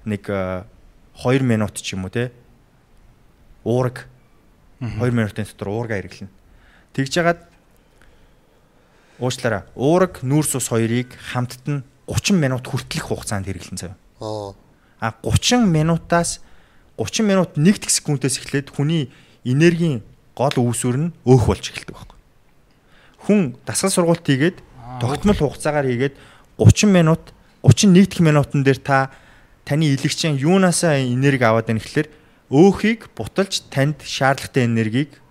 нэг 0.07 0.23
а, 0.31 0.65
2 1.19 1.43
минут 1.43 1.75
ч 1.75 1.93
юм 1.93 2.07
уу 2.07 2.13
те 2.13 2.31
уураг 3.63 4.07
2 4.81 5.11
минутын 5.11 5.45
дотор 5.45 5.69
уурга 5.69 5.99
хэрэглэнэ. 5.99 6.31
Тэгж 6.95 7.11
жагаад 7.13 7.39
уучлаарай. 9.21 9.63
Уураг 9.77 10.25
нүүрс 10.25 10.57
ус 10.57 10.67
хоёрыг 10.73 11.13
хамтд 11.13 11.65
нь 11.69 11.83
30 12.09 12.41
минут 12.41 12.65
хүртэлх 12.65 13.13
хугацаанд 13.13 13.45
хэрэглэн 13.45 13.77
заяа. 13.77 13.97
Аа. 14.17 14.55
А 14.97 15.13
30 15.21 15.69
минутаас 15.69 16.41
30 16.97 17.27
минут 17.29 17.49
1 17.55 17.85
секундээс 17.85 18.41
эхлээд 18.41 18.73
хүний 18.73 19.13
энергийн 19.45 20.01
гол 20.33 20.55
үүсвэр 20.57 20.97
нь 20.97 21.13
өөх 21.25 21.45
болж 21.45 21.65
эхэлдэг 21.69 21.93
байхгүй. 21.93 22.17
Хүн 23.27 23.55
дасгал 23.65 23.91
сургалт 23.91 24.25
хийгээд 24.25 24.57
тогтмол 25.01 25.37
хугацаагаар 25.37 25.87
хийгээд 25.87 26.15
30 26.57 26.89
минут 26.89 27.21
31 27.63 28.09
дэх 28.09 28.19
минутан 28.19 28.63
дээр 28.63 28.79
та 28.81 29.11
таны 29.65 29.93
илэгчийн 29.93 30.37
юунаасаа 30.37 31.01
энерги 31.01 31.45
аваад 31.45 31.69
байна 31.69 31.79
гэхэлэр 31.79 32.09
өөхийг 32.49 33.13
буталж 33.15 33.63
танд 33.69 34.01
шаардлагатай 34.01 34.65
энергийг 34.65 35.21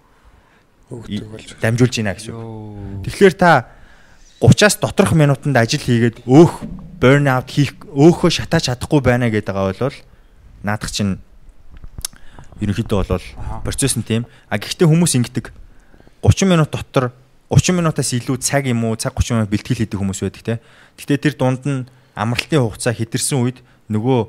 дамжуулж 1.60 1.94
гинэ 1.94 2.14
гэсэн 2.14 2.34
үг. 2.34 3.06
Тэгэхээр 3.06 3.34
та 3.34 3.70
30-аас 4.40 4.80
доторх 4.80 5.12
минутанд 5.12 5.54
ажил 5.54 5.82
хийгээд 5.82 6.26
өөх 6.26 6.64
burnout 6.98 7.46
хийх 7.50 7.76
өөхөө 7.92 8.30
шатааж 8.30 8.72
чадахгүй 8.72 9.00
байна 9.04 9.30
гэдэг 9.30 9.54
байгаа 9.54 9.76
бол 9.76 9.98
наадах 10.64 10.90
чинь 10.90 11.20
ерөнхийдөө 12.60 13.04
бол 13.06 13.26
процесс 13.62 13.94
нь 13.96 14.06
тийм. 14.06 14.26
А 14.48 14.58
гэхдээ 14.58 14.88
хүмүүс 14.88 15.14
ингэдэг. 15.20 15.52
30 16.24 16.48
минут 16.48 16.70
дотор 16.72 17.12
30 17.50 17.74
минутаас 17.82 18.10
илүү 18.14 18.38
цаг 18.38 18.64
юм 18.70 18.86
уу 18.86 18.94
цаг 18.94 19.12
30 19.18 19.34
минут 19.42 19.50
бэлтгэл 19.50 19.82
хийдэг 19.82 19.98
хүмүүс 19.98 20.22
байдаг 20.22 20.42
те. 20.46 20.54
Гэхдээ 20.96 21.18
тэр 21.18 21.34
дунд 21.34 21.62
нь 21.66 21.86
амралтын 22.14 22.62
хугацаа 22.62 22.94
хэтэрсэн 22.94 23.38
үед 23.42 23.58
нөгөө 23.90 24.20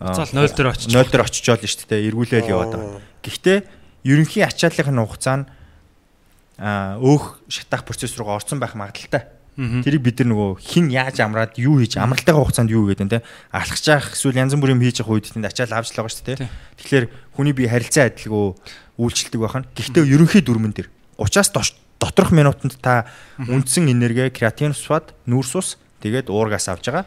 а, 0.00 0.16
Хугацаа 0.16 0.24
л 0.24 0.36
0 0.40 0.56
дээр 0.56 0.68
очиж 0.72 0.88
0 0.88 1.04
дээр 1.12 1.22
очичоод 1.28 1.60
л 1.60 1.68
шүү 1.68 1.86
дээ. 1.92 2.06
Эргүүлээл 2.08 2.48
яваад 2.48 2.72
байгаа. 2.72 3.00
Гэхдээ 3.20 3.58
ерөнхий 4.08 4.42
ачааллын 4.42 5.04
хугацаа 5.04 5.36
нь 5.36 5.46
өөх 6.62 7.44
шатах 7.48 7.84
процесс 7.84 8.16
руугаа 8.16 8.40
орсон 8.40 8.60
байх 8.60 8.74
магадaltaй. 8.74 9.26
Тэрийг 9.84 10.00
бид 10.00 10.16
нар 10.24 10.32
нөгөө 10.32 10.50
хин 10.64 10.88
яаж 10.88 11.20
амраад 11.20 11.60
юу 11.60 11.76
хийж 11.76 12.00
амралтын 12.00 12.32
хугацаанд 12.40 12.72
юу 12.72 12.88
гэдэг 12.88 13.04
нь 13.04 13.12
те 13.12 13.20
алхаж 13.52 13.84
явах 13.84 14.16
эсвэл 14.16 14.40
янз 14.40 14.56
бүрийн 14.56 14.80
хийж 14.80 15.04
явах 15.04 15.20
үед 15.20 15.28
тэнд 15.28 15.44
ачаал 15.44 15.76
авч 15.76 15.92
л 15.92 16.00
байгаа 16.00 16.08
шүү 16.08 16.24
дээ. 16.24 16.48
Тэгэхээр 16.80 17.04
хүний 17.36 17.52
бие 17.52 17.68
харилцаа 17.68 18.08
адилгүй 18.08 18.56
үйлчлдэг 18.96 19.40
байх 19.44 19.56
нь. 19.60 19.68
Гэхдээ 19.76 20.08
ерөнхий 20.08 20.40
дүрмэн 20.40 20.72
дээр 20.72 20.88
30-аас 21.20 21.52
дош- 21.52 21.76
доторх 22.02 22.34
минутанд 22.34 22.74
та 22.82 23.06
үндсэн 23.38 23.86
энерги 23.86 24.26
креатин 24.34 24.74
фосфат 24.74 25.14
нүүрс 25.30 25.52
ус 25.54 25.68
тэгээд 26.02 26.26
уургаас 26.26 26.66
авж 26.66 26.90
байгаа. 26.90 27.06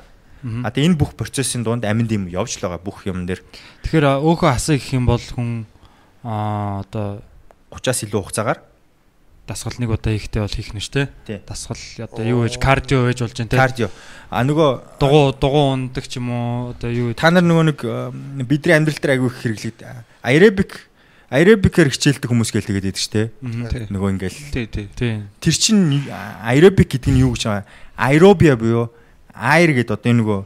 А 0.63 0.71
тэгээ 0.71 0.95
энэ 0.95 0.99
бүх 0.99 1.19
процессын 1.19 1.67
дунд 1.67 1.83
аминд 1.83 2.11
юм 2.15 2.31
явж 2.31 2.55
л 2.55 2.63
байгаа 2.63 2.79
бүх 2.79 3.03
юм 3.03 3.27
дээр 3.27 3.43
Тэгэхээр 3.83 4.23
өөхөө 4.23 4.49
хасаа 4.55 4.79
гэх 4.79 4.95
юм 4.95 5.09
бол 5.09 5.19
хүн 5.19 5.67
аа 6.23 6.85
одоо 6.85 7.19
30-аас 7.75 8.05
илүү 8.07 8.21
хугацаагаар 8.23 8.59
дасгал 9.45 9.77
нэг 9.77 9.89
удаа 9.93 10.13
хийхдээ 10.13 10.41
бол 10.41 10.57
хийх 10.57 10.73
нь 10.73 10.81
ш 10.81 10.89
тэ. 10.89 11.09
Тий. 11.25 11.37
Дасгал 11.45 11.77
одоо 11.77 12.25
юу 12.25 12.45
гэж 12.49 12.57
кардио 12.57 13.05
гэж 13.05 13.19
болж 13.21 13.37
байна 13.37 13.51
тэ. 13.53 13.61
кардио. 13.61 13.89
А 14.33 14.41
нөгөө 14.41 14.97
Дугуй 14.97 15.25
дугуй 15.37 15.65
ундаг 15.69 16.05
ч 16.09 16.17
юм 16.17 16.33
уу 16.33 16.73
одоо 16.73 16.89
юу 16.89 17.13
та 17.13 17.29
нар 17.29 17.45
нөгөө 17.45 17.65
нэг 17.69 17.79
бидний 18.41 18.73
амьдрал 18.73 18.97
дээр 18.97 19.13
айгүй 19.17 19.29
их 19.29 19.37
хэрэглээд 19.45 19.77
аэробик 20.25 20.89
аэробикээр 21.33 21.89
хичээлдэг 21.89 22.29
хүмүүс 22.29 22.51
гээл 22.53 22.69
тэгээд 22.69 22.85
байдаг 22.85 23.01
шүү 23.01 23.13
дээ. 23.15 23.27
Нөгөө 23.89 24.09
ингээл 24.15 24.39
Тий, 24.53 24.65
тий. 24.69 24.85
Тий. 24.93 25.13
тэр 25.41 25.55
чинь 25.57 26.05
аэробик 26.11 26.89
гэдэг 26.95 27.11
нь 27.13 27.21
юу 27.25 27.33
гэж 27.33 27.43
байгаа? 27.49 27.65
Аэробия 27.97 28.53
буюу 28.55 28.93
аир 29.33 29.73
гэдэг 29.73 29.95
одоо 29.97 30.09
энэ 30.11 30.21
нөгөө 30.21 30.39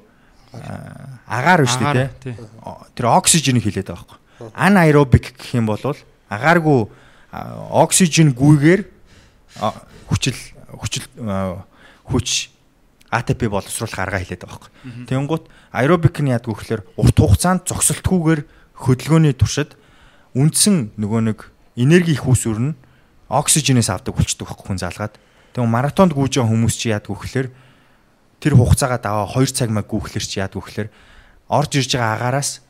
агаар 1.28 1.62
биш 1.68 1.76
үү? 1.78 2.10
Тий. 2.24 2.36
Тэр 2.96 3.06
оксиженийг 3.12 3.64
хилээд 3.68 3.92
байгаа 3.92 4.08
байхгүй. 4.08 4.50
Анаэробик 4.56 5.26
гэх 5.36 5.52
юм 5.60 5.68
бол 5.68 5.84
агааргүй 6.32 6.80
оксижен 7.76 8.34
гүйгээр 8.34 8.82
хүчил 10.10 10.38
хүчил 10.80 11.06
хүч 12.10 12.50
ATP 13.10 13.50
боловсруулах 13.50 14.00
арга 14.00 14.22
хэлээд 14.22 14.46
байгаа 14.46 14.70
байхгүй. 14.70 15.06
Тэнгуут 15.10 15.46
аэробик 15.74 16.18
нь 16.22 16.30
яадаг 16.34 16.50
вэ 16.50 16.58
гэхээр 16.58 16.82
урт 16.98 17.18
хугацаанд 17.18 17.66
зогсолтгүйгээр 17.70 18.42
хөдөлгөөний 18.80 19.34
туршид 19.34 19.74
үндсэн 20.36 20.94
нөгөө 20.98 21.22
нэг 21.30 21.40
энерги 21.80 22.14
их 22.14 22.26
үүсвэр 22.28 22.60
нь 22.60 22.78
оксиженээс 23.30 23.90
авдаг 23.94 24.18
болчдөг 24.18 24.46
байхгүй 24.46 24.66
хүн 24.74 24.82
заалгаад. 24.82 25.16
Тэгвэл 25.54 25.70
маратонд 25.70 26.14
гүйж 26.14 26.42
байгаа 26.42 26.50
хүмүүс 26.50 26.76
чи 26.78 26.90
яадаг 26.90 27.14
вэ 27.14 27.22
гэхээр 27.22 27.48
тэр 28.42 28.54
хугацаагаа 28.58 29.00
даваа 29.02 29.28
2 29.30 29.54
цаг 29.54 29.70
маг 29.70 29.86
гүйхлэр 29.90 30.26
чи 30.26 30.42
яадаг 30.42 30.62
вэ 30.62 30.66
гэхээр 30.66 30.90
орж 31.50 31.72
ирж 31.78 31.92
байгаа 31.94 32.14
агаараас 32.18 32.62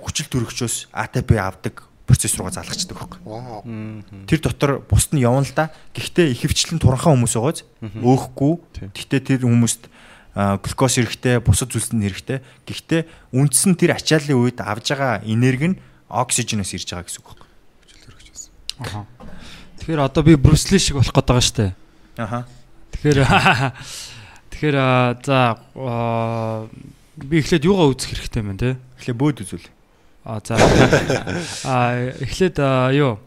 хүчил 0.00 0.28
төрөгчөөс 0.28 0.92
ATP 0.92 1.30
авдаг 1.40 1.84
процесс 2.06 2.36
руугаа 2.38 2.54
залгачдаг 2.54 2.96
байхгүй. 2.96 3.20
Тэр 4.30 4.40
дотор 4.40 4.72
бусд 4.86 5.12
нь 5.12 5.24
явна 5.24 5.42
л 5.42 5.52
да. 5.52 5.74
Гэхдээ 5.92 6.32
ихэвчлэн 6.32 6.78
туранхаа 6.78 7.12
хүмүүс 7.12 7.34
байгааз 7.34 7.66
өөхгүй. 7.82 8.54
Гэхдээ 8.94 9.20
тэр 9.26 9.42
хүмүүст 9.44 9.90
глюкоз 10.36 10.92
хэрэгтэй, 11.00 11.40
бусад 11.42 11.72
зүйлсэнд 11.72 12.04
хэрэгтэй. 12.04 12.38
Гэхдээ 12.68 13.00
үндсэн 13.34 13.74
тэр 13.74 13.96
ачааллын 13.98 14.38
үед 14.38 14.60
авж 14.62 14.94
байгаа 14.94 15.24
энерги 15.26 15.74
нь 15.74 15.80
оксиженээс 16.08 16.72
ирж 16.76 16.88
байгаа 16.92 17.06
гэсэн 17.06 17.20
үг 17.22 17.28
байхгүй. 17.34 17.48
Аха. 18.82 19.00
Тэгэхээр 19.80 20.00
одоо 20.04 20.22
би 20.22 20.34
Брюсли 20.36 20.78
шиг 20.78 20.96
болох 20.96 21.12
гээд 21.12 21.26
байгаа 21.26 21.44
штэ. 21.44 21.74
Аха. 22.16 22.46
Тэгэхээр 22.92 23.18
Тэгэхээр 24.56 24.76
за 25.24 25.38
би 27.16 27.34
эхлээд 27.40 27.64
юугаа 27.68 27.92
үзэх 27.92 28.12
хэрэгтэй 28.16 28.40
юм 28.40 28.56
те? 28.56 28.76
Тэгэхээр 29.00 29.16
бөөд 29.20 29.38
үзүүл. 29.44 29.66
А 30.24 30.40
за. 30.40 30.56
А 31.64 32.12
эхлээд 32.24 32.56
юу? 32.96 33.20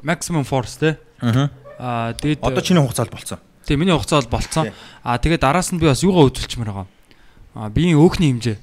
Maximum 0.00 0.44
force 0.48 0.80
те. 0.80 0.90
Аха. 1.20 1.50
А 1.78 2.12
дээд 2.16 2.40
Одоо 2.40 2.62
чиний 2.64 2.80
хугацаанд 2.80 3.12
болцсон. 3.12 3.38
тийм 3.66 3.80
миний 3.80 3.92
хугацаа 3.92 4.22
бол 4.22 4.40
болцсон. 4.40 4.72
А 5.02 5.18
тэгээд 5.18 5.44
араас 5.44 5.72
нь 5.74 5.78
би 5.78 5.86
бас 5.90 6.00
юугаа 6.00 6.30
үзүүлчмээр 6.30 6.70
байгаа. 6.72 6.86
А 7.54 7.68
биеийн 7.68 7.98
өөхний 8.00 8.32
хэмжээ. 8.32 8.56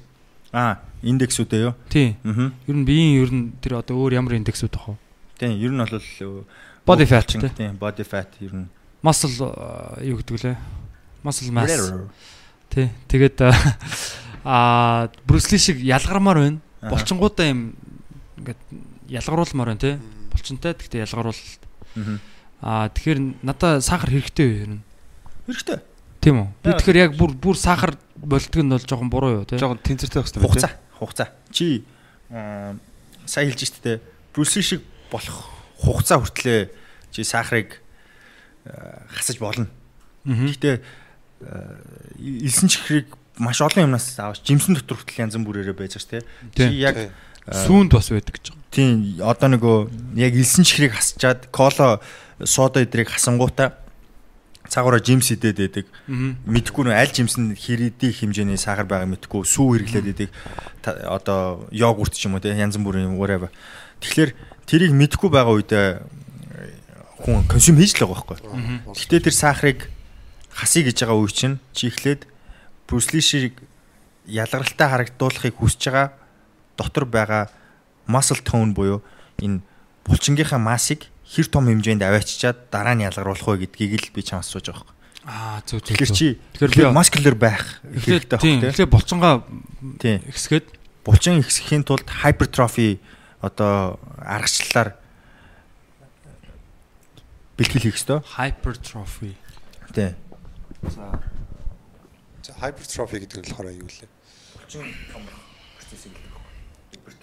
Аа, 0.50 0.82
индексүүдээ 1.04 1.60
юу? 1.68 1.74
Тийм. 1.92 2.16
Аа. 2.24 2.50
Ер 2.66 2.76
нь 2.80 2.84
биеийн 2.88 3.12
ер 3.20 3.30
нь 3.30 3.44
тэр 3.60 3.78
одоо 3.84 4.00
өөр 4.00 4.16
ямар 4.16 4.40
индексүүд 4.40 4.74
ах 4.80 4.92
вэ? 4.92 4.96
Тийм, 5.38 5.52
ер 5.60 5.72
нь 5.72 5.80
бол 5.84 6.00
э, 6.00 6.44
Body 6.84 7.06
fat. 7.08 7.28
Тийм, 7.28 7.76
body 7.80 8.04
fat 8.04 8.28
ер 8.40 8.52
нь. 8.52 8.68
Muscle 9.04 9.32
аа, 9.40 10.00
юу 10.00 10.20
гэдэг 10.20 10.36
лээ? 10.44 10.56
Muscle 11.24 11.52
mass. 11.52 11.72
Тий. 12.68 12.88
Тэгээд 13.08 13.40
аа 14.44 15.08
Брюсли 15.24 15.56
шиг 15.56 15.80
ялгармаар 15.80 16.38
байна. 16.38 16.60
Аха. 16.80 16.96
Булчингуудаа 16.96 17.48
юм 17.48 17.72
ингээд 18.36 18.60
ялгаруулмаар 19.08 19.72
байна 19.72 19.80
тий. 19.80 19.96
Булчинтай 20.32 20.76
гэхдээ 20.76 21.04
ялгаруул. 21.08 21.40
Аа 22.60 22.88
тэгэхээр 22.92 23.18
надаа 23.40 23.80
сахар 23.80 24.12
хэрэгтэй 24.12 24.44
юу 24.44 24.60
ер 24.60 24.70
нь? 24.76 24.82
Хэрэгтэй. 25.48 25.80
Тийм 26.20 26.34
үү? 26.44 26.48
Би 26.60 26.70
тэгэхээр 26.76 27.00
яг 27.08 27.12
бүр 27.16 27.32
бүр 27.32 27.56
сахар 27.56 27.96
болтго 28.16 28.60
нь 28.60 28.72
бол 28.72 28.84
жоохон 28.84 29.08
буруу 29.08 29.32
юу 29.40 29.44
тий. 29.48 29.56
Жохон 29.56 29.80
тэнцвэртэй 29.80 30.20
байх 30.20 30.28
хэрэгтэй 30.28 30.44
Хугацаа, 30.44 30.72
хугацаа. 31.04 31.28
Чи 31.52 31.84
аа 32.30 32.76
сайн 33.28 33.52
хэлж 33.52 33.62
штэ 33.68 33.80
тэ. 33.80 34.02
Брюсли 34.32 34.62
шиг 34.64 34.82
болох 35.12 35.52
хугацаа 35.78 36.20
хүртлээ 36.20 36.72
чи 37.12 37.24
сахарыг 37.24 37.80
хасаж 39.12 39.38
болно. 39.38 39.68
Гэхдээ 40.24 40.80
элсэн 41.44 42.68
чихрийг 42.68 43.12
маш 43.36 43.60
олон 43.60 43.92
юмнаас 43.92 44.16
авч 44.16 44.46
жимсэн 44.48 44.78
дотор 44.78 44.98
хүртэл 44.98 45.28
янз 45.28 45.36
бүрээрээ 45.36 45.76
байж 45.76 46.00
байгаа 46.00 46.24
тий. 46.56 46.68
Чи 46.68 46.80
яг 46.80 46.96
Сүүнд 47.44 47.92
бас 47.92 48.08
байдаг 48.08 48.40
гэж 48.40 48.56
байгаа. 48.56 48.72
Тийм 48.72 49.20
одоо 49.20 49.48
нөгөө 49.52 49.76
яг 50.16 50.32
элсэн 50.32 50.64
чихрийг 50.64 50.96
хасчаад 50.96 51.52
кола 51.52 52.00
сода 52.40 52.80
эдрийг 52.80 53.12
хасангуудаа 53.12 53.83
цагаараа 54.68 55.00
жимс 55.00 55.30
идээд 55.32 55.58
байдаг. 55.60 55.86
Мэдхгүй 56.08 56.88
нөө 56.88 56.96
аль 56.96 57.12
жимс 57.12 57.36
нь 57.36 57.52
хэрэгдэх 57.54 58.24
хэмжээний 58.24 58.58
сахар 58.58 58.88
байгаа 58.88 59.08
мэдхгүй 59.12 59.44
сүү 59.44 59.84
хэрэглээд 59.84 60.06
байдаг. 60.08 60.30
Одоо 61.04 61.68
йогурт 61.70 62.16
ч 62.16 62.26
юм 62.26 62.36
уу 62.36 62.42
те 62.42 62.56
янз 62.56 62.80
бүрийн 62.80 63.16
whatever. 63.20 63.52
Тэгэхээр 64.00 64.30
тэрийг 64.64 64.92
мэдхгүй 64.96 65.30
байгаа 65.30 65.54
үедээ 65.60 65.88
хүн 67.24 67.44
консюм 67.48 67.76
хийж 67.76 68.00
л 68.00 68.08
байгаа 68.08 68.36
байхгүй. 68.36 68.52
Гэхдээ 68.92 69.20
тэр 69.28 69.36
сахарыг 69.36 69.78
хасъя 70.52 70.84
гэж 70.88 70.96
байгаа 71.04 71.18
үе 71.20 71.32
чинь 71.32 71.56
чи 71.76 71.88
эхлээд 71.88 72.26
Брюсли 72.88 73.20
шиг 73.20 73.60
ялгаралтай 74.28 74.88
харагдуулахыг 74.88 75.56
хүсэж 75.56 75.82
байгаа 75.88 76.08
дотор 76.76 77.04
байгаа 77.04 77.48
muscle 78.06 78.40
tone 78.44 78.72
буюу 78.74 79.00
энэ 79.40 79.60
булчингийнхаа 80.04 80.60
массыг 80.60 81.08
хэр 81.34 81.48
том 81.50 81.66
хэмжээнд 81.68 82.02
авааччаад 82.06 82.58
дараа 82.70 82.94
нь 82.94 83.02
ялгаруулах 83.04 83.46
вэ 83.58 83.66
гэдгийг 83.66 83.92
л 83.98 84.14
би 84.14 84.22
чамаас 84.22 84.46
сууж 84.48 84.70
байгаа 84.70 84.86
байхгүй. 84.86 84.94
Аа 85.24 85.58
зөв 85.66 85.80
зөв. 85.82 85.88
Тэгэхээр 85.90 86.10
чи 86.14 86.26
Тэгэхээр 86.38 86.70
би- 86.70 86.74
тэгэхээр 86.78 86.94
muscular 86.94 87.34
байх 87.34 87.64
хэрэгтэй 87.82 88.38
тийм 88.38 88.58
байхгүй 88.62 88.70
эхлээд 88.70 88.92
булчингаа 88.94 89.34
ихсгээд 90.30 90.66
Булчин 91.04 91.36
ихсэхийн 91.44 91.84
тулд 91.84 92.08
hypertrophy 92.08 92.96
одоо 93.44 94.00
аргачлалаар 94.24 94.96
бэлтгэл 97.60 97.82
хийх 97.92 98.00
ёстой. 98.00 98.24
hypertrophy. 98.40 99.36
Тийм. 99.92 100.16
За 102.40 102.52
hypertrophy 102.60 103.20
гэдэг 103.20 103.36
нь 103.36 103.44
болохоор 103.52 103.68
юу 103.76 103.88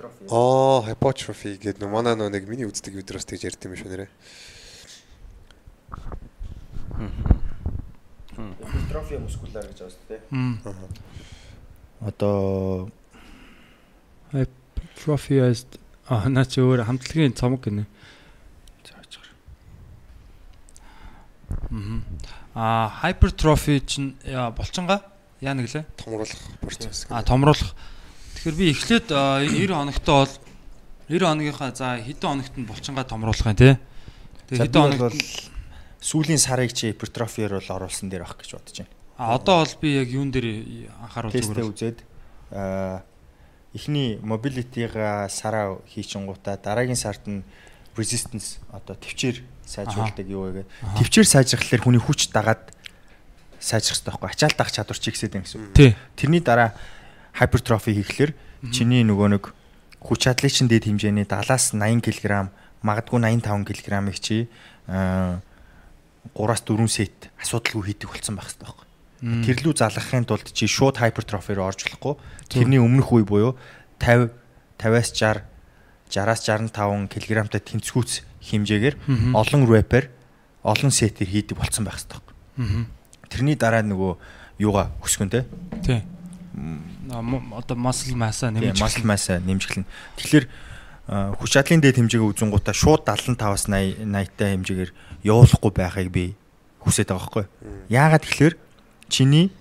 лээ? 0.09 0.31
Аа, 0.33 0.81
hypertrophy 0.89 1.59
гэдэг 1.61 1.85
нь 1.85 1.91
манай 1.91 2.17
нөө 2.17 2.33
нэг 2.33 2.49
миний 2.49 2.65
үздэг 2.65 2.97
видеоос 2.97 3.27
тэгж 3.29 3.51
ярьд 3.51 3.61
юм 3.67 3.75
шүү 3.77 3.89
нэрэ. 3.91 4.07
Hypertrophy 8.37 9.21
muscular 9.21 9.65
гэж 9.67 9.79
байна 9.85 10.01
тийм. 10.07 10.21
Мм. 10.31 10.57
Одоо 12.01 12.89
Hypertrophiized 14.31 15.77
аа 16.07 16.29
наа 16.31 16.45
чи 16.47 16.63
өөр 16.63 16.87
хамтлагийн 16.87 17.35
цомог 17.35 17.61
гинэ. 17.63 17.85
Мм. 21.69 22.03
Аа 22.55 22.91
hypertrophy 23.03 23.79
чинь 23.83 24.15
яа, 24.23 24.51
булчингаа 24.51 25.03
яа 25.39 25.55
нэг 25.55 25.71
лээ. 25.71 25.85
Томруулах 25.99 26.39
процесс. 26.59 27.07
А 27.09 27.23
томруулах. 27.23 27.75
Тэгэхээр 28.41 28.57
би 28.57 28.73
эхлээд 28.73 29.07
энэ 29.13 29.69
90 29.69 29.77
хоногтой 29.77 30.17
бол 30.25 30.33
90 31.13 31.29
хоногийнхаа 31.29 31.71
за 31.77 32.01
хэдэн 32.01 32.41
хоногт 32.41 32.55
нь 32.57 32.65
булчингаа 32.65 33.05
томруулах 33.05 33.45
юм 33.45 33.53
те. 33.53 33.77
Тэгээ 34.49 34.65
хэдэн 34.65 34.81
хоногт 34.81 35.05
бол 35.13 35.21
сүүлийн 36.01 36.41
сарыг 36.41 36.73
чи 36.73 36.89
hypertrophy-ээр 36.89 37.61
бол 37.61 37.69
оруулсан 37.77 38.09
дээр 38.09 38.25
авах 38.25 38.41
гэж 38.41 38.57
бодож 38.57 38.81
байна. 38.81 38.89
а 39.21 39.37
одоо 39.37 39.61
бол 39.61 39.75
би 39.77 39.89
яг 39.93 40.09
юун 40.09 40.33
дээр 40.33 40.65
Тестээ 40.65 41.45
зүгээр. 41.53 41.69
үзээд 41.69 41.97
аа 42.49 43.05
эхний 43.77 44.17
mobility-га 44.17 45.29
сараа 45.29 45.77
хийчихэнгуудаа 45.85 46.57
дараагийн 46.57 46.97
сард 46.97 47.21
нь 47.29 47.45
resistance 47.93 48.57
одоо 48.73 48.97
төвчээр 48.97 49.45
сайжруулдаг 49.69 50.25
юу 50.25 50.49
вэ 50.49 50.65
гэдэг. 50.65 50.97
Төвчээр 50.97 51.27
сайжрахлаар 51.29 51.85
хүний 51.85 52.01
хүч 52.01 52.33
дагаад 52.33 52.73
сайжрах 53.61 54.01
хэрэгтэй 54.01 54.17
байхгүй. 54.17 54.33
Ачаал 54.33 54.55
дах 54.57 54.71
чадвар 54.73 54.97
чи 54.97 55.13
ихсээд 55.13 55.37
байна 55.37 55.45
гэсэн. 55.45 55.93
Тэрний 56.17 56.41
дараа 56.41 56.73
hypertrophy 57.37 57.95
хийхлээр 58.01 58.31
чиний 58.73 59.03
нөгөө 59.05 59.27
нэг 59.37 59.43
хүч 60.01 60.19
чадлын 60.25 60.51
чин 60.51 60.67
дэд 60.67 60.89
хэмжээний 60.89 61.25
70-аас 61.25 61.77
80 61.77 62.01
кг, 62.01 62.49
магадгүй 62.81 63.19
85 63.21 63.69
кг-ыг 63.69 64.17
чи 64.19 64.49
аа 64.89 65.39
3-аас 66.33 66.61
4 66.65 66.87
сет 66.89 67.29
асуудалгүй 67.41 67.93
хийдэг 67.93 68.09
болсон 68.09 68.37
байх 68.37 68.49
хэрэгтэй 68.49 68.65
байхгүй. 68.65 68.87
Тэр 69.45 69.57
лүү 69.61 69.73
залгахын 69.77 70.25
тулд 70.25 70.47
чи 70.53 70.65
шууд 70.69 70.97
hypertrophy 71.01 71.57
руу 71.57 71.69
орж 71.69 71.85
болохгүй. 71.85 72.17
Тэрний 72.49 72.81
өмнөх 72.81 73.09
үе 73.13 73.25
буюу 73.25 73.57
50 74.01 74.33
50-аас 74.81 75.13
60 75.13 75.45
60-аас 76.11 76.41
65 76.43 77.07
кг-тай 77.07 77.61
тэнцвүүц 77.61 78.11
хэмжээгээр 78.49 78.95
олон 79.37 79.61
рэпер 79.69 80.09
олон 80.65 80.91
сетээр 80.91 81.29
хийдэг 81.29 81.57
болсон 81.57 81.85
байх 81.85 82.01
хэрэгтэй 82.01 82.17
байхгүй. 82.17 82.35
Тэрний 83.29 83.55
дараа 83.55 83.85
нөгөө 83.85 84.11
юугаа 84.59 84.91
өсгөн 85.05 85.29
те. 85.31 85.45
Тий. 85.85 86.01
Одоо 87.11 87.75
muscle 87.75 88.15
Тийм, 88.15 88.71
нэмж 88.71 88.79
muscle 88.79 89.05
mass 89.05 89.27
нэмжиглэн. 89.27 89.85
Тэгэхээр 90.15 90.45
хүч 91.11 91.49
чадлын 91.51 91.83
дээд 91.83 91.99
хэмжээгээ 91.99 92.31
үзэнгуудаа 92.31 92.71
шууд 92.71 93.03
75-аас 93.03 93.67
80 93.67 93.99
80-тай 94.07 94.49
хэмжээгээр 94.55 94.91
явуулахгүй 95.27 95.71
байхыг 95.75 96.07
би 96.07 96.23
хүсэж 96.79 97.11
байгаа 97.11 97.19
байхгүй. 97.19 97.45
Яагаад 97.91 98.23
тэгэхээр 98.23 98.55
чиний 99.11 99.51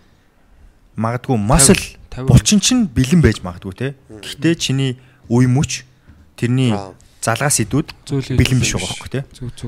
магадгүй 0.94 1.36
muscle 1.36 1.82
50. 2.14 2.30
булчин 2.30 2.60
чинь 2.62 2.86
бэлэн 2.86 3.18
байж 3.18 3.42
магадгүй 3.42 3.74
те. 3.74 3.88
Гэхдээ 4.22 4.54
чиний 4.54 4.90
үе 5.26 5.50
мөч 5.50 5.82
тэрний 6.38 6.70
Аа. 6.70 6.94
залгаас 7.18 7.58
идүүд 7.66 7.88
бэлэн 8.06 8.60
биш 8.62 8.78
байгаа 8.78 8.90
байхгүй 8.94 9.10
те. 9.10 9.20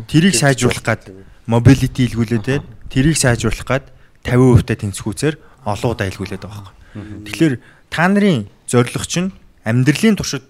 Тэрийг 0.06 0.38
сайжруулах 0.38 0.86
гад 0.86 1.10
mobility 1.50 2.06
илгүүлээд 2.06 2.44
те. 2.46 2.62
Тэрийг 2.92 3.18
сайжруулах 3.18 3.66
гад 3.66 3.84
50% 4.22 4.70
та 4.70 4.74
тэнцвүүцээр 4.78 5.34
олон 5.66 5.90
удаа 5.92 6.06
илгүүлээд 6.06 6.46
байгаа 6.46 6.62
байхгүй. 6.62 6.81
Тэгэхээр 6.94 7.54
та 7.90 8.08
нарын 8.08 8.48
зорилго 8.68 9.06
чинь 9.06 9.32
амьдралын 9.64 10.16
туршид 10.16 10.44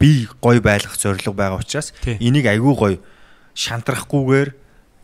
би 0.00 0.28
гоё 0.40 0.60
байлгах 0.64 0.96
зорилго 0.96 1.32
байгаа 1.36 1.60
учраас 1.60 1.92
энийг 2.04 2.48
айгүй 2.48 2.74
гоё 2.76 2.96
шантрахгүйгээр 3.54 4.48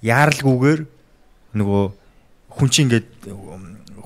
яаралгүйгээр 0.03 0.81
нөгөө 1.57 1.85
хүн 2.57 2.69
чинь 2.73 2.89
ингээд 2.89 3.07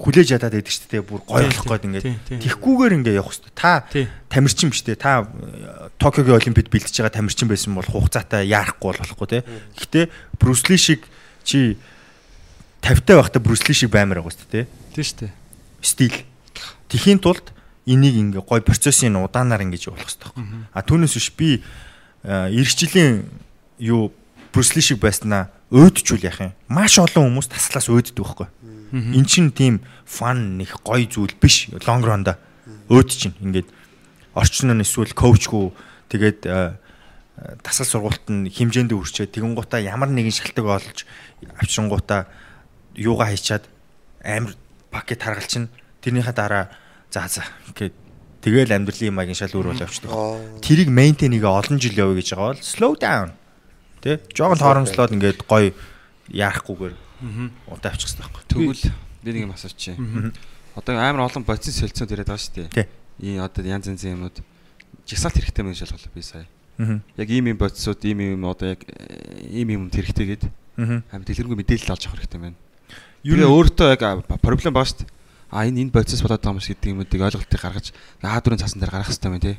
хүлээж 0.00 0.28
ядаад 0.32 0.56
байдаг 0.56 0.72
шүү 0.72 0.88
дээ. 0.90 1.04
Бүр 1.04 1.20
гоё 1.28 1.44
болох 1.44 1.66
гээд 1.68 1.86
ингээд 1.86 2.06
тихгүүгээр 2.40 2.96
ингээд 2.98 3.18
явах 3.20 3.36
хэрэгтэй. 3.36 3.52
Та 3.52 3.84
Тий. 3.92 4.08
тамирчин 4.32 4.72
биш 4.72 4.82
дээ 4.82 4.96
та 4.96 5.28
Токиогийн 6.00 6.40
олимпиад 6.40 6.72
бэлдэж 6.72 6.94
байгаа 7.04 7.14
тамирчин 7.20 7.52
байсан 7.52 7.76
бол 7.76 7.84
хугацаатай 7.84 8.48
яарахгүй 8.48 8.96
бол 8.96 9.00
болохгүй 9.04 9.28
те. 9.28 9.44
Гэхдээ 9.76 10.04
Брюсли 10.40 10.80
шиг 10.80 11.04
чи 11.44 11.76
50 12.80 13.04
таа 13.04 13.20
байхдаа 13.20 13.44
Брюсли 13.44 13.76
шиг 13.76 13.92
баймаар 13.92 14.24
байгаа 14.24 14.32
шүү 14.32 14.48
дээ. 14.48 14.66
Тийм 14.96 15.04
шүү 15.04 15.18
дээ. 15.20 15.32
Стил 15.82 16.14
тхийн 16.88 17.18
тулд 17.18 17.52
энийг 17.86 18.16
ингээ 18.16 18.44
гой 18.44 18.60
процессын 18.60 19.16
удаанаар 19.16 19.64
ингэж 19.64 19.88
явуулах 19.88 20.08
хэрэгтэй 20.08 20.30
байхгүй. 20.30 20.46
А 20.74 20.80
түүнээс 20.84 21.14
биш 21.16 21.28
би 21.34 21.48
э, 22.24 22.52
эх 22.54 22.70
жилийн 22.76 23.26
юу 23.78 24.12
Брюсли 24.52 24.82
шиг 24.82 24.98
байснаа 24.98 25.50
өөдчүүл 25.70 26.26
яах 26.26 26.40
юм. 26.42 26.52
Маш 26.66 26.98
олон 26.98 27.38
хүмүүс 27.38 27.48
таслаас 27.50 27.86
өөддөг 27.86 28.18
байхгүй. 28.18 28.48
Эн 28.90 29.24
чин 29.24 29.54
тийм 29.54 29.78
фан 30.04 30.58
нэг 30.58 30.74
гой 30.82 31.06
зүйл 31.06 31.34
биш. 31.38 31.70
Long 31.86 32.02
run-да 32.02 32.38
өөд 32.90 33.08
чин 33.10 33.34
ингээд 33.38 33.70
орчин 34.34 34.74
нь 34.74 34.82
эсвэл 34.82 35.14
коучгүй 35.14 35.70
тэгээд 36.10 36.42
тасал 37.62 37.86
сургуульд 37.86 38.26
нь 38.26 38.50
хэмжээндээ 38.50 38.98
хүрчээ 38.98 39.26
тэгэн 39.30 39.54
гутаа 39.54 39.78
ямар 39.78 40.10
нэгэн 40.10 40.34
шалтгаан 40.34 40.82
олж 40.82 41.06
авчингуудаа 41.62 42.26
юугаа 42.98 43.30
хийчаад 43.30 43.64
амар 44.26 44.58
пакет 44.90 45.22
харгалчин 45.22 45.70
тэрнийхээ 46.02 46.34
дараа 46.34 46.70
за 47.10 47.26
за 47.26 47.42
гэд 47.74 47.94
тэгэл 48.42 48.74
амьдралын 48.74 49.14
маягийн 49.14 49.38
шал 49.38 49.54
өөр 49.54 49.72
бол 49.74 49.84
явчихдаг. 49.84 50.10
Тэрийг 50.62 50.90
мейнтейнийг 50.90 51.44
олон 51.44 51.78
жил 51.78 51.94
явъя 51.96 52.18
гэж 52.20 52.28
байгаа 52.34 52.54
бол 52.54 52.62
slow 52.62 52.92
down. 52.98 53.30
Тэ? 54.00 54.20
Жогон 54.34 54.58
торомслоод 54.58 55.12
ингээд 55.14 55.44
гоё 55.44 55.72
яахгүйгээр 56.32 56.94
удаа 57.68 57.90
авчих 57.92 58.16
хэрэгтэй 58.16 58.24
байхгүй. 58.24 58.44
Тэгвэл 58.48 58.84
би 59.22 59.30
нэг 59.36 59.42
юм 59.44 59.52
асууч 59.52 59.76
чи. 59.76 59.92
Одоо 60.74 60.96
амар 60.96 61.28
олон 61.28 61.44
бодис 61.44 61.76
солилцоод 61.76 62.10
яриад 62.10 62.32
байгаа 62.32 62.40
шүү 62.40 62.70
дээ. 62.72 62.88
Ийм 63.20 63.44
одоо 63.44 63.60
янз 63.60 63.86
янзын 63.92 64.16
юмнууд 64.16 64.40
жигсаалт 65.04 65.36
хэрэгтэй 65.36 65.64
мэн 65.66 65.76
шалгалаа 65.76 66.14
би 66.14 66.22
сая. 66.24 66.48
Аа. 66.80 67.04
Яг 67.20 67.28
ийм 67.28 67.52
ийм 67.52 67.58
бодисууд 67.60 68.00
ийм 68.08 68.24
ийм 68.24 68.44
одоо 68.48 68.72
яг 68.72 68.88
э, 68.88 69.52
ийм 69.52 69.68
юмд 69.76 69.92
хэрэгтэй 69.92 70.26
гээд 70.32 70.44
Аа. 70.80 71.04
амар 71.12 71.26
дэлгэрэнгүй 71.28 71.60
мэдээлэл 71.60 71.92
олж 71.92 72.08
авах 72.08 72.24
хэрэгтэй 72.24 72.40
байна. 72.40 72.56
Юу 73.24 73.36
өөртөө 73.60 73.88
яг 73.96 74.02
проблем 74.40 74.72
байгаа 74.74 74.88
шүү 74.88 75.04
дээ. 75.04 75.10
А 75.50 75.66
энэ 75.66 75.80
энэ 75.84 75.92
бодис 75.92 76.22
болоод 76.22 76.40
байгаа 76.40 76.54
юм 76.56 76.60
шиг 76.62 76.78
гэдэг 76.78 76.92
юмуудыг 76.94 77.20
ойлголтыг 77.20 77.60
гаргаж 77.60 77.86
аа 78.22 78.40
дөрөв 78.40 78.60
цаасан 78.64 78.80
дээр 78.80 78.92
гаргах 78.94 79.10
хэрэгтэй 79.10 79.30
байна 79.30 79.44
тий. 79.44 79.58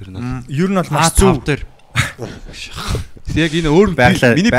Ер 0.00 0.08
нь 0.10 0.14
бол. 0.18 0.24
Ер 0.50 0.68
нь 0.68 0.76
бол 0.76 0.90
маш 0.92 1.14
зөв 1.16 1.40
дээр 1.46 1.62
яг 3.38 3.52
энэ 3.54 3.70
өөр 3.70 3.88
миний. 3.96 4.50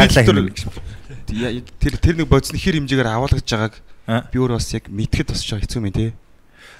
Я- 1.32 1.62
тэр 1.80 1.94
тэр 2.00 2.16
нэг 2.20 2.28
бодис 2.28 2.52
нь 2.52 2.60
хэр 2.60 2.76
хэмжээгээр 2.82 3.08
аваалгаж 3.08 3.46
байгааг 3.48 3.74
Аа. 4.08 4.26
би 4.32 4.38
өөр 4.40 4.58
бас 4.58 4.68
яг 4.74 4.90
мэдхэд 4.90 5.28
бас 5.32 5.44
жоо 5.46 5.60
хэцүү 5.60 5.80
юм 5.80 5.92
тий. 5.92 6.12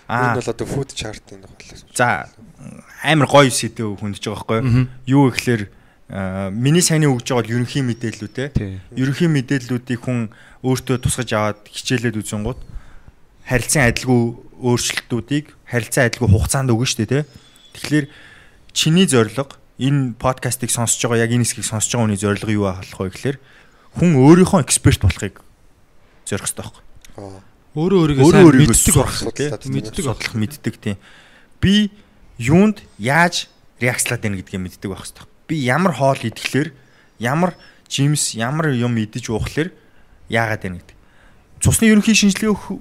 Энэ 0.10 0.32
Аа. 0.32 0.36
бол 0.36 0.50
одоо 0.52 0.68
food 0.68 0.90
chart-ын 0.92 1.40
болоос. 1.46 1.86
За 1.96 2.28
амар 3.04 3.28
гоё 3.32 3.48
сэдв 3.52 3.96
хүндэж 4.00 4.24
байгаа 4.28 4.60
байхгүй 4.60 4.88
юу 5.08 5.32
гэхээр 5.32 5.62
аа, 5.68 5.72
миний 6.12 6.84
сайн 6.84 7.08
өгж 7.08 7.32
байгаа 7.32 7.40
бол 7.40 7.54
ерөнхий 7.56 7.84
мэдээллүүд 7.88 8.34
те. 8.36 8.52
Ерөнхий 8.92 9.32
мэдээллүүдийг 9.32 10.02
хүн 10.04 10.28
өөртөө 10.60 10.98
тусгаж 11.00 11.30
аваад 11.32 11.60
хичээлээд 11.72 12.20
үзэнгууд 12.20 12.60
харилцан 13.48 13.88
адилгүй 13.88 14.22
өөрчлөлтүүдийг 14.60 15.56
харилцан 15.72 16.12
адилгүй 16.12 16.30
хугацаанд 16.36 16.76
өгнө 16.76 16.90
шүү 16.92 17.00
дээ 17.08 17.24
те. 17.24 17.30
Тэгэхээр 17.80 18.06
чиний 18.76 19.08
зорилго 19.08 19.56
энэ 19.80 20.20
подкастыг 20.20 20.68
сонсож 20.68 21.00
байгаа 21.00 21.24
яг 21.24 21.32
энэ 21.32 21.48
хэсгийг 21.48 21.64
сонсож 21.72 21.96
байгаа 21.96 22.06
хүний 22.12 22.20
зорилго 22.20 22.52
юу 22.52 22.68
байх 22.68 22.92
вэ 22.92 23.08
гэхээр 23.16 23.38
хүн 23.96 24.12
өөрийнхөө 24.20 24.68
эксперт 24.68 25.00
болохыг 25.00 25.40
зорих 26.28 26.44
хэрэгтэй 26.44 26.60
байхгүй. 26.60 26.84
Өөрөө 27.72 28.00
өөрийгөө 28.04 28.32
сайн 28.36 28.52
мэддэг 28.52 28.76
сурах 28.76 29.16
байх. 29.16 29.36
тий 29.40 29.48
судалдаг, 29.48 29.72
мэддэг 29.72 30.04
судлах 30.04 30.36
мэддэг 30.36 30.76
тийм 30.76 30.98
би 31.64 31.88
юунд 32.36 32.84
яаж 33.00 33.48
реакцлаад 33.80 34.20
байна 34.20 34.44
гэдгийг 34.44 34.60
мэддэг 34.60 34.92
байх 34.92 35.08
хэрэгтэй 35.08 35.31
би 35.52 35.60
ямар 35.60 35.92
хоол 35.92 36.16
идэхлээр 36.16 36.72
ямар 37.20 37.60
жимс 37.92 38.32
ямар 38.40 38.72
юм 38.72 38.96
идэж 38.96 39.28
уухлаар 39.36 39.76
яагаад 40.32 40.64
байна 40.64 40.80
гэдэг. 40.80 40.96
Цусны 41.60 41.92
ерөнхий 41.92 42.16
шинжилгээ 42.16 42.56
өгөх 42.56 42.80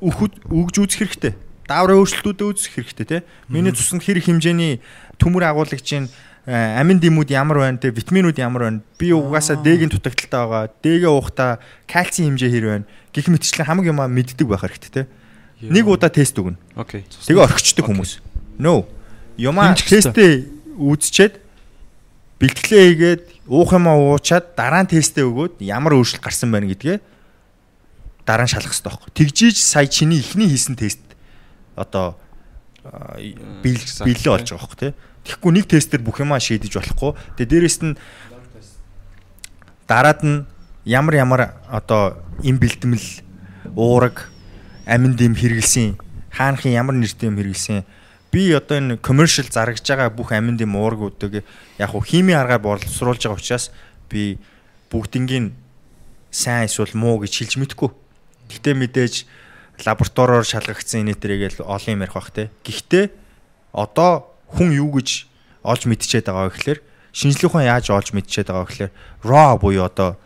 өгөхөд 0.00 0.34
өгж 0.48 0.74
үзэх 0.80 1.00
хэрэгтэй. 1.04 1.36
Дааврын 1.68 2.00
өөрчлөлтүүдэд 2.00 2.48
үзэх 2.48 2.72
хэрэгтэй 2.72 3.04
тий 3.04 3.20
миний 3.52 3.76
цуснд 3.76 4.00
хэр 4.00 4.16
их 4.16 4.32
хэмжээний 4.32 4.80
төмөр 5.20 5.44
агуулгын 5.44 6.08
амин 6.48 6.98
дэмүүд 7.04 7.36
ямар 7.36 7.60
байна 7.68 7.76
те 7.76 7.92
витаминууд 7.92 8.40
ямар 8.40 8.62
байна 8.64 8.80
би 8.96 9.12
угаасаа 9.12 9.60
D-ийн 9.60 9.92
дутагдaltaй 9.92 10.40
байгаа 10.40 10.72
D-гээ 10.80 11.12
уухта 11.12 11.60
кальцийн 11.84 12.32
хэмжээ 12.32 12.50
хэр 12.50 12.66
байна. 12.80 12.88
Гэх 13.12 13.28
мэтчлэн 13.28 13.68
хамаг 13.68 13.84
юмаа 13.84 14.08
мэддэг 14.08 14.48
байх 14.48 14.64
хэрэгтэй 14.64 15.04
те. 15.04 15.08
Нэг 15.60 15.84
удаа 15.84 16.08
тест 16.08 16.32
өгнө. 16.40 16.56
Окей. 16.80 17.04
тэгээ 17.04 17.44
орхичдаг 17.44 17.84
хүмүүс. 17.84 18.24
No 18.56 18.88
юмаа 19.36 19.76
тестээ 19.76 20.48
үзчихэд 20.80 21.49
бэлтгэлээ 22.40 22.84
хийгээд 22.88 23.22
уух 23.52 23.70
юмаа 23.76 24.00
уучаад 24.00 24.56
дараа 24.56 24.82
нь 24.82 24.90
тестээ 24.90 25.28
өгөөд 25.28 25.60
ямар 25.60 25.94
өөрчлөлт 26.00 26.24
гарсан 26.24 26.48
байна 26.48 26.72
гэдгээ 26.72 26.98
дараа 28.24 28.48
нь 28.48 28.52
шалгах 28.52 28.72
хэрэгтэй 28.72 28.90
байхгүй. 28.90 29.12
Тэгжиж 29.12 29.56
сая 29.60 29.86
чиний 29.86 30.24
ихний 30.24 30.48
хийсэн 30.48 30.76
тест 30.80 31.04
одоо 31.76 32.16
биллээ 33.60 34.32
болж 34.32 34.48
байгаа 34.48 34.64
байхгүй 34.64 34.78
тий. 34.80 34.92
Тэгэхгүй 35.28 35.52
нэг 35.52 35.66
тестээр 35.68 36.00
бүх 36.00 36.24
юмаа 36.24 36.40
шийдэж 36.40 36.80
болохгүй. 36.80 37.12
Тэгээ 37.36 37.50
дээрэс 37.52 37.78
нь 37.84 37.94
дараад 39.84 40.20
нь 40.24 40.48
ямар 40.88 41.14
ямар 41.20 41.42
одоо 41.68 42.16
им 42.40 42.56
бэлтгэл 42.56 42.96
уураг 43.76 44.32
амин 44.88 45.12
дэм 45.12 45.36
хэрэгэлсэн 45.36 46.00
хаанхын 46.32 46.72
ямар 46.72 46.96
нэртэй 46.96 47.28
юм 47.28 47.36
хэрэгэлсэн 47.36 47.84
би 48.30 48.54
одоо 48.54 48.78
энэ 48.78 48.98
commercial 49.02 49.50
зарагж 49.50 49.82
байгаа 49.82 50.10
бүх 50.10 50.32
амин 50.32 50.56
дэм 50.56 50.78
уургуудыг 50.78 51.42
яг 51.78 51.90
хуу 51.90 52.02
хими 52.02 52.32
аргаар 52.32 52.62
боловсруулж 52.62 53.26
байгаа 53.26 53.38
учраас 53.38 53.74
би 54.08 54.38
бүгднийг 54.90 55.52
сайн 56.30 56.70
эсвэл 56.70 56.94
муу 56.94 57.18
гэж 57.18 57.42
хэлж 57.42 57.54
мэдэхгүй. 57.58 57.90
Гэхдээ 58.50 58.74
мэдээж 58.78 59.14
лабораториор 59.82 60.46
шалгагдсан 60.46 61.02
энэ 61.06 61.18
төрөйгээл 61.18 61.66
олон 61.66 61.90
юм 61.98 62.02
ярих 62.06 62.14
бах 62.14 62.30
те. 62.30 62.50
Гэхдээ 62.62 63.10
одоо 63.74 64.30
хүн 64.54 64.74
юу 64.78 64.94
гэж 64.94 65.26
олж 65.66 65.82
мэдчихэд 65.90 66.30
байгаа 66.30 66.50
вэ 66.50 66.54
гэхээр 66.54 66.80
шинжлэх 67.12 67.50
ухаан 67.50 67.66
яаж 67.66 67.90
олж 67.90 68.14
мэдчихэд 68.14 68.50
байгаа 68.50 68.66
вэ 68.66 68.70
гэхээр 68.70 68.92
raw 69.26 69.58
буюу 69.58 69.86
одоо 69.86 70.18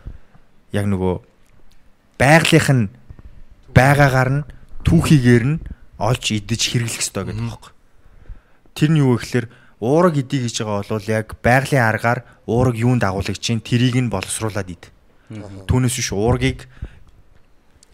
яг 0.73 0.85
нөгөө 0.85 1.15
байгалийнх 2.21 2.69
нь 2.69 2.89
байгаагаар 3.73 4.29
нь 4.29 4.47
түүхийгээр 4.85 5.45
нь 5.45 5.61
олж 5.97 6.23
идэж 6.31 6.61
хэрэглэх 6.69 7.01
ёстой 7.01 7.25
гэдэг 7.25 7.41
байна. 7.41 7.74
Тэр 8.75 8.91
нь 8.91 8.99
юу 8.99 9.15
вэ 9.15 9.23
гэхээр 9.23 9.47
уураг 9.79 10.19
идэх 10.19 10.51
гэж 10.51 10.67
байгаа 10.67 10.83
бол 10.83 11.07
яг 11.07 11.27
байгалийн 11.39 11.87
аргаар 11.87 12.19
уураг 12.43 12.75
юунд 12.75 13.07
агуулгаж 13.07 13.39
чинь 13.39 13.63
тэрийг 13.63 13.95
нь 13.95 14.11
боловсруулад 14.11 14.67
ид. 14.67 14.91
Түүнээс 15.31 15.95
биш 15.95 16.11
уургийг 16.11 16.67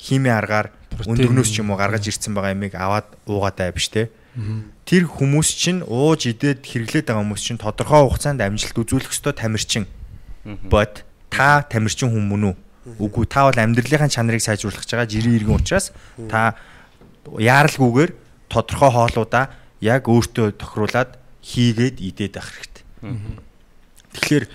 хими 0.02 0.34
аргаар 0.34 0.74
өндөрнөөс 1.06 1.50
ч 1.54 1.62
юм 1.62 1.70
уу 1.70 1.78
гаргаж 1.78 2.10
ирсэн 2.10 2.34
байгаа 2.34 2.58
ямиг 2.58 2.74
аваад 2.74 3.14
уугаад 3.30 3.56
байв 3.62 3.78
биш 3.78 3.94
те. 3.94 4.10
Тэр 4.90 5.06
хүмүүс 5.06 5.50
чинь 5.54 5.86
ууж 5.86 6.26
идээд 6.26 6.66
хэрэглээд 6.66 7.14
байгаа 7.14 7.24
хүмүүс 7.30 7.44
чинь 7.46 7.62
тодорхой 7.62 8.02
хугацаанд 8.10 8.42
амжилт 8.42 8.82
үзүүлэх 8.82 9.14
ёстой 9.14 9.38
тамирчин. 9.38 9.86
But 10.66 11.06
та 11.30 11.62
тамирчин 11.62 12.10
хүн 12.10 12.26
мөн 12.26 12.44
үү? 12.50 12.56
Үгүй 12.98 13.30
та 13.30 13.46
бол 13.46 13.54
амьдралынхаа 13.54 14.10
чанарыг 14.10 14.42
сайжруулах 14.42 14.82
гэж 14.82 14.98
байгаа 14.98 15.06
жирийн 15.06 15.38
иргэн 15.38 15.62
учраас 15.62 15.94
та 16.26 16.58
яаралгүйгээр 17.30 18.12
тодорхой 18.50 18.90
хоолуудаа 18.90 19.61
яг 19.82 20.08
өөртөө 20.08 20.56
тохируулаад 20.62 21.18
хийгээд 21.42 21.98
идээд 22.00 22.34
байх 22.38 22.50
хэрэгтэй. 22.54 22.86
Тэгэхээр 24.14 24.46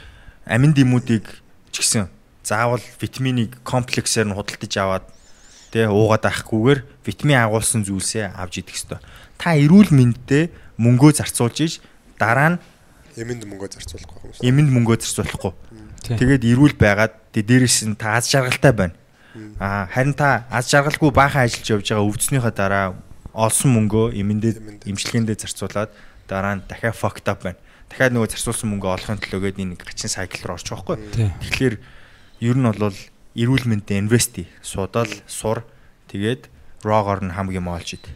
амин 0.47 0.73
дэмүүдийг 0.73 1.27
ч 1.74 1.74
гэсэн 1.82 2.07
заавал 2.47 2.82
витаминыг 3.03 3.59
комплексээр 3.66 4.31
нь 4.31 4.36
худалдаж 4.39 4.73
аваад 4.78 5.05
тэ 5.74 5.90
уугаад 5.90 6.24
авахгүйгээр 6.31 6.81
витамин 7.03 7.43
агуулсан 7.43 7.82
зүйлсээ 7.82 8.39
авч 8.39 8.62
идэх 8.62 8.78
ёстой. 8.78 9.01
Та 9.35 9.59
эрүүл 9.59 9.90
мэндэд 9.90 10.55
мөнгөө 10.78 11.19
зарцуулж 11.19 11.59
иж 11.66 11.73
дараа 12.16 12.57
нь 12.57 12.59
Эмэнд 13.16 13.48
мөнгө 13.48 13.73
зарцуулахгүй 13.73 14.28
юм 14.28 14.32
шиг. 14.36 14.44
эмэнд 14.44 14.70
мөнгөө 14.77 14.97
зарцуулахгүй. 15.01 15.53
Тэгээд 16.05 16.44
эрүүл 16.53 16.77
байгаад 16.77 17.16
дээрээс 17.32 17.89
нь 17.89 17.97
та 17.97 18.20
аз 18.20 18.28
жаргалтай 18.28 18.77
байна. 18.77 18.94
Аа 19.57 19.89
харин 19.89 20.12
та 20.12 20.44
аз 20.53 20.69
жаргалгүй 20.69 21.11
баахан 21.16 21.48
ажиллаж 21.48 21.81
явж 21.81 21.86
байгаа 21.97 22.05
өвдснийхаа 22.05 22.53
дараа 22.53 22.86
олсон 23.37 23.77
мөнгөө 23.77 24.17
эмэндээ 24.17 24.89
имчилгээндээ 24.89 25.37
зарцуулаад 25.37 25.93
дараа 26.25 26.57
нь 26.57 26.65
дахиад 26.65 26.97
fucked 26.97 27.29
up 27.29 27.45
байна. 27.45 27.61
Дахиад 27.93 28.17
нөгөө 28.17 28.33
зарцуулсан 28.33 28.73
мөнгөө 28.73 28.91
олохын 28.97 29.21
төлөөгээд 29.21 29.61
энэ 29.61 29.77
гачин 29.77 30.09
сайкл 30.09 30.49
руу 30.49 30.57
орчих 30.57 30.73
واخгүй. 30.73 30.97
Тэгэхээр 31.45 31.77
ер 32.41 32.57
нь 32.57 32.65
бол 32.65 32.97
эрүүл 33.37 33.69
мэндэд 33.69 34.01
инвест 34.01 34.41
хий. 34.41 34.49
Судал, 34.65 35.13
сур 35.29 35.69
тэгээд 36.09 36.49
raw-гоор 36.81 37.21
нь 37.29 37.37
хамгийн 37.37 37.69
моолж 37.69 38.01
ид. 38.01 38.09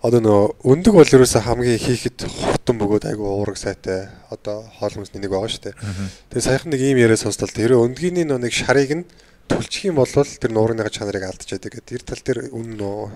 Одоо 0.00 0.20
нөгөө 0.24 0.64
өндөг 0.64 0.94
бол 0.96 1.14
ерөөсө 1.14 1.44
хамгийн 1.44 1.78
хийхэд 1.78 2.24
хурдан 2.24 2.76
бөгөөд 2.80 3.04
айгүй 3.06 3.28
уураг 3.30 3.60
сайтай. 3.60 4.08
Одоо 4.32 4.66
хоол 4.80 4.96
хүнсний 4.96 5.20
нэг 5.20 5.30
байгаа 5.30 5.52
шүү 5.52 5.64
дээ. 5.70 5.76
Тэгээ 6.32 6.46
саяхан 6.48 6.72
нэг 6.72 6.80
ийм 6.80 6.98
яриа 6.98 7.20
сонслоо. 7.20 7.52
Тэр 7.52 7.76
өндгийн 7.76 8.24
нэг 8.24 8.52
шарыг 8.52 8.90
нь 8.90 9.04
түлчих 9.50 9.90
юм 9.90 9.98
бол 9.98 10.06
тэр 10.06 10.52
нуурныхаа 10.54 10.94
чанарыг 10.94 11.26
алдчихад 11.26 11.66
гэдэг. 11.66 11.82
Тэр 11.82 12.02
тал 12.06 12.22
дээр 12.22 12.54
үн 12.54 12.78
нөө 12.78 13.10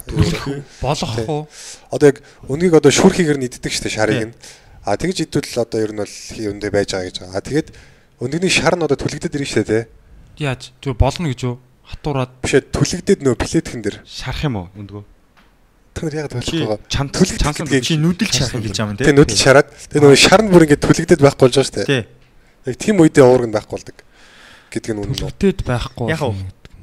Болох 0.82 1.15
уу? 1.31 1.47
одоо 1.94 2.06
яг 2.11 2.19
өндгийг 2.51 2.74
одоо 2.74 2.90
иддэг 2.90 3.70
шүү 3.70 3.86
дээ 3.86 3.94
шарыг 3.94 4.20
нь. 4.28 4.35
А 4.82 4.98
тэгж 4.98 5.31
идвэл 5.31 5.62
одоо 5.62 5.78
ер 5.78 5.93
нь 5.94 6.02
бол 6.02 6.11
хий 6.11 6.51
өндөө 6.51 6.70
байж 6.74 6.90
байгаа 6.93 7.06
гэж 7.06 7.16
байгаа. 7.23 7.39
А 7.39 7.47
тэгээд 7.47 7.69
өндөгний 8.19 8.51
шар 8.51 8.74
нь 8.74 8.85
одоо 8.85 8.98
түлэгдэд 8.98 9.32
шүү 9.39 9.65
дээ. 9.65 9.86
тий. 9.86 10.43
Яаж? 10.43 10.74
Түр 10.82 10.98
болно 10.98 11.31
гэж 11.31 11.40
юу? 11.47 11.56
Хатуураад 11.86 12.31
Биш 12.43 12.59
ээ 12.59 12.69
түлэгдэд 12.74 13.20
нөө 13.23 13.35
плетхэн 13.39 13.81
дэр. 13.81 14.02
Шарах 14.02 14.44
юм 14.44 14.59
уу 14.59 14.69
өндгөө? 14.74 15.02
Тэр 15.94 16.15
яг 16.19 16.27
төлөхгүй 16.35 16.66
байгаа. 16.66 16.90
Чам 16.90 17.06
Түлэгдэх 17.15 17.39
чамсан 17.39 17.70
Чи 17.70 17.94
нүдэл 17.94 18.32
шарах 18.35 18.59
гэж 18.59 18.74
байгаа 18.74 18.93
юм 18.93 18.98
Тэгээ 18.98 19.15
нүдэл 19.15 19.39
шараад 19.39 19.69
тэгээ 19.70 20.02
нөгөө 20.02 20.19
шар 20.19 20.40
нь 20.43 20.51
бүр 20.51 20.65
ингээд 20.66 20.82
түлэгдэд 20.82 21.20
байхгүй 21.23 21.44
болж 21.47 21.55
байгаа 21.55 21.69
шүү 21.70 21.77
дээ. 21.78 21.86
Тий. 21.86 22.02
Яг 22.66 22.77
тийм 22.82 22.97
үедээ 22.98 23.23
уург 23.23 23.47
нь 23.47 23.55
байхгүй 23.55 23.77
болдог 23.78 23.97
гэдэг 24.75 24.91
нь 24.91 25.01
үнэн. 25.07 25.15
төлөвдөд 25.15 25.59
байхгүй. 25.63 26.11
Яг 26.11 26.23
уу. 26.27 26.35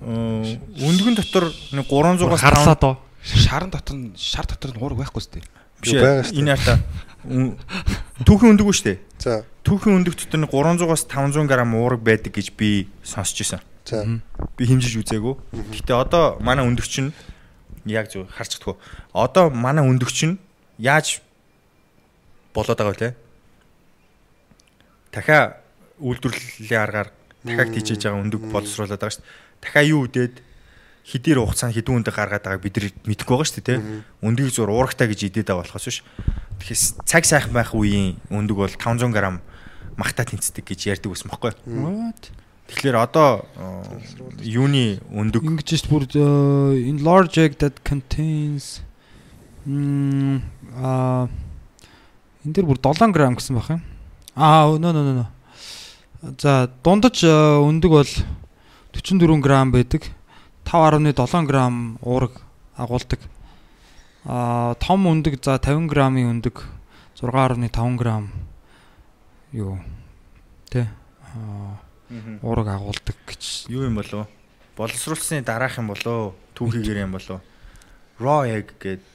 Өндгөн 0.02 1.16
дотор 1.20 1.52
нэг 1.76 1.86
300-аас 1.92 2.42
харлаа 2.42 2.78
доо. 2.80 2.96
шарын 3.22 3.70
дотор 3.70 3.96
нь 4.00 4.16
шар 4.16 4.48
дотор 4.48 4.72
нь 4.72 4.80
уураг 4.80 5.04
байхгүй 5.04 5.22
сте. 5.22 5.44
биш 5.84 5.92
шүү 5.92 6.00
дээ. 6.00 6.40
энэ 6.40 6.56
харта 6.56 6.80
түүхэн 8.26 8.58
өндөг 8.58 8.66
үү 8.66 8.78
штэ. 8.78 8.94
За 9.22 9.46
Түүхэн 9.62 10.02
өндөг 10.02 10.18
дотор 10.18 10.42
нэг 10.42 10.50
300-аас 10.50 11.06
500 11.06 11.46
г 11.46 11.54
уураг 11.78 12.02
байдаг 12.02 12.34
гэж 12.34 12.58
би 12.58 12.90
сонсч 13.06 13.46
ирсэн. 13.46 13.62
за 13.86 14.06
Би 14.58 14.66
хэмжиж 14.66 14.98
үзээгүй. 14.98 15.38
Гэтэ 15.54 15.94
одоо 15.94 16.42
манай 16.42 16.66
өндөгч 16.66 17.06
нь 17.06 17.14
яг 17.86 18.10
зөв 18.10 18.26
харж 18.26 18.58
чадахгүй. 18.58 18.78
Одоо 19.14 19.54
манай 19.54 19.86
өндөгч 19.86 20.18
нь 20.26 20.42
яаж 20.82 21.22
болоод 22.54 22.78
байгаа 22.78 22.98
вэ? 22.98 23.16
Дахиа 25.14 25.62
үйлдвэрлэлийн 26.02 26.82
аргаар 26.82 27.10
дахиад 27.44 27.74
тийжээж 27.74 28.02
байгаа 28.06 28.24
өндөг 28.26 28.42
боловсруулад 28.52 29.00
байгаа 29.02 29.16
шүү 29.16 29.24
дээ. 29.24 29.62
Дахиа 29.62 29.84
юу 29.90 30.06
үдээд 30.06 30.36
хэдийн 31.06 31.42
хугацаанд 31.42 31.74
хэдэн 31.74 31.98
өндө 32.02 32.12
гаргаад 32.14 32.46
байгааг 32.46 32.62
бид 32.62 32.76
нар 32.78 32.88
мэдэхгүй 33.10 33.36
байгаа 33.36 33.50
шүү 33.50 33.66
дээ. 33.66 33.80
Өндгийг 34.22 34.54
зур 34.54 34.70
уурагтай 34.70 35.10
гэж 35.10 35.20
идээд 35.34 35.50
байгаа 35.50 35.66
болохоос 35.66 35.86
биш. 35.90 36.00
Тэгэхээр 36.62 36.82
цаг 37.10 37.24
сайхан 37.26 37.54
байх 37.58 37.74
үеийн 37.74 38.22
өндөг 38.30 38.58
бол 38.58 38.70
500 38.70 39.10
г 39.10 39.42
махта 39.98 40.24
тэнцдэг 40.24 40.62
гэж 40.62 40.80
ярьдаг 40.94 41.10
байсан 41.10 41.30
байхгүй 41.34 41.52
юу? 41.66 41.90
What? 41.90 42.30
Тэгэхээр 42.70 42.96
одоо 42.96 43.44
э, 43.58 44.46
юуны 44.48 45.02
өндөг 45.12 45.44
Ингэж 45.44 45.76
шүү 45.76 45.90
бүр 45.92 46.06
э, 46.08 46.88
in 46.88 47.04
large 47.04 47.36
egg 47.42 47.60
that 47.60 47.82
contains 47.84 48.86
м 49.66 50.40
а 50.80 51.28
энэ 52.46 52.54
дэр 52.56 52.66
бүр 52.70 52.80
7 52.80 53.12
г 53.12 53.20
гэсэн 53.36 53.58
байх 53.60 53.70
юм. 53.76 53.82
Аа 54.38 54.72
нөө 54.72 54.94
нөө 54.96 55.04
нөө. 55.20 55.30
За 56.22 56.70
дундаж 56.84 57.24
э, 57.26 57.34
өндөг 57.34 57.90
бол 57.90 58.12
44 58.94 59.42
г 59.42 59.50
байдаг. 59.74 60.04
5.7 60.66 61.46
г 61.50 61.58
уураг 62.06 62.42
агуулдаг. 62.78 63.20
Аа 64.26 64.76
том 64.76 65.08
өндөг 65.10 65.42
за 65.42 65.58
50 65.58 65.90
г-ийн 65.90 66.30
өндөг 66.30 66.62
6.5 67.18 67.98
г 67.98 68.30
юу 69.52 69.82
тэ 70.70 70.86
аа 71.34 71.82
уураг 72.46 72.68
агуулдаг 72.70 73.18
гэж 73.26 73.66
юу 73.74 73.90
юм 73.90 73.98
болов? 73.98 74.30
Боловсруулсны 74.78 75.42
дараах 75.42 75.82
юм 75.82 75.90
болов? 75.90 76.36
Түүхийгэр 76.54 77.02
юм 77.02 77.18
болов? 77.18 77.42
Raw 78.22 78.46
egg 78.46 78.78
гэдэг 78.78 79.10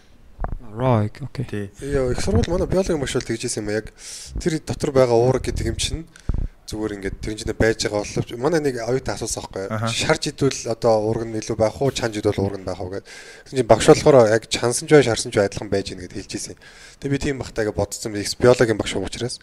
raw 0.74 1.06
egg 1.06 1.22
окей. 1.22 1.46
тий. 1.46 1.70
Яа 1.80 2.10
их 2.10 2.20
сургууль 2.20 2.50
манай 2.50 2.66
биологийн 2.66 3.00
багш 3.00 3.14
бол 3.14 3.30
тэгжсэн 3.30 3.62
юм 3.62 3.70
а 3.70 3.78
яг 3.78 3.94
тэр 4.42 4.58
дотор 4.60 4.90
байгаа 4.90 5.14
уураг 5.14 5.46
гэдэг 5.46 5.66
юм 5.70 5.76
чинь 5.76 6.06
зүгээр 6.66 6.94
ингээд 6.98 7.16
тэр 7.22 7.34
чинь 7.38 7.54
байж 7.54 7.78
байгаа 7.86 8.02
боловч 8.02 8.30
манай 8.34 8.60
нэг 8.60 8.82
оюутан 8.82 9.14
асуусан 9.14 9.46
байхгүй 9.54 9.86
шарж 9.86 10.22
идвэл 10.34 10.62
одоо 10.74 10.94
уураг 11.06 11.24
нь 11.30 11.38
илүү 11.38 11.54
байх 11.54 11.78
уу 11.78 11.94
чанж 11.94 12.18
идвэл 12.18 12.42
уураг 12.42 12.58
нь 12.58 12.66
байх 12.66 12.82
уу 12.82 12.90
гэдэг. 12.90 13.06
Тэр 13.06 13.54
чинь 13.54 13.70
багш 13.70 13.86
болохоор 13.86 14.26
яг 14.26 14.50
чансан 14.50 14.90
ч 14.90 14.98
бай 14.98 15.06
шарсан 15.06 15.30
ч 15.30 15.38
адилхан 15.38 15.70
байж 15.70 15.94
гин 15.94 16.02
гэд 16.02 16.18
хэлчихсэн. 16.18 16.58
Тэгээ 16.98 17.14
би 17.14 17.22
тийм 17.22 17.38
бахтайгаа 17.38 17.70
бодсон 17.70 18.18
би 18.18 18.26
биологийн 18.26 18.78
багш 18.82 18.98
учраас 18.98 19.38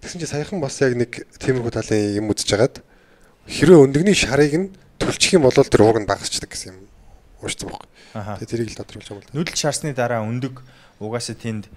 тэгсэн 0.00 0.20
чинь 0.24 0.32
саяхан 0.32 0.64
бас 0.64 0.80
яг 0.80 0.96
нэг 0.96 1.28
тиймэрхүү 1.36 1.72
талын 1.76 2.24
юм 2.24 2.32
үзэж 2.32 2.48
хагаад 2.48 2.80
хэрвээ 3.44 3.84
өндөгний 3.84 4.16
шарыг 4.16 4.54
нь 4.56 4.68
түлчих 4.96 5.36
юм 5.36 5.44
бол 5.44 5.52
тэр 5.52 5.84
уураг 5.84 6.02
нь 6.02 6.08
багасчдаг 6.08 6.48
гэсэн 6.48 6.72
юм 6.72 6.88
уушсан 7.44 7.68
байхгүй. 7.68 7.88
Тэгээ 8.16 8.48
тэрийг 8.48 8.70
л 8.72 8.80
тодруулж 8.80 9.04
байгаа 9.04 9.20
юм 9.20 9.20
л 9.20 9.28
да. 9.28 9.36
Нүүдэл 9.36 9.60
шарсны 9.60 9.92
дараа 9.92 10.24
өндөг 10.24 10.64
угаасаа 11.04 11.36
тэнд 11.36 11.68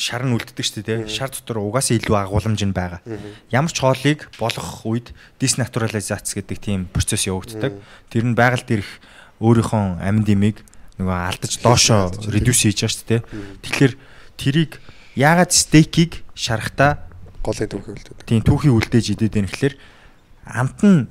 шар 0.00 0.24
нь 0.24 0.32
үлддэг 0.32 0.64
шүү 0.64 0.80
дээ. 0.80 0.98
Шар 1.04 1.28
дотор 1.28 1.60
угаасаа 1.60 2.00
илүү 2.00 2.16
агуулмж 2.16 2.64
нь 2.64 2.72
байгаа. 2.72 3.04
Ямар 3.52 3.68
ч 3.68 3.84
хоолыг 3.84 4.32
болгох 4.40 4.88
үед 4.88 5.12
диснаturализац 5.36 6.32
гэдэг 6.32 6.56
тийм 6.56 6.80
процесс 6.88 7.28
явагддаг. 7.28 7.76
Тэр 8.08 8.24
нь 8.24 8.32
байгальд 8.32 8.80
ирэх 8.80 8.88
өөрийнхөө 9.44 10.00
амьд 10.00 10.28
имийг 10.32 10.64
нөгөө 10.96 11.16
алдаж 11.28 11.52
доошоо 11.60 12.08
редюс 12.32 12.64
хийж 12.64 12.80
байгаа 12.80 12.96
шүү 12.96 13.08
дээ. 13.12 13.20
Тэгэхээр 13.60 13.92
тэрийг 14.40 14.72
яагаад 15.20 15.52
стейкийг 15.52 16.24
шарахтаа 16.32 17.04
голын 17.44 17.68
төвхийг 17.68 17.96
үлдээд. 18.00 18.24
тийм 18.24 18.40
түүхий 18.40 18.72
үлдээж 18.72 19.06
идээд 19.16 19.36
байна 19.36 19.48
гэхэлэр 19.48 19.74
амт 20.48 20.80
нь 20.80 21.08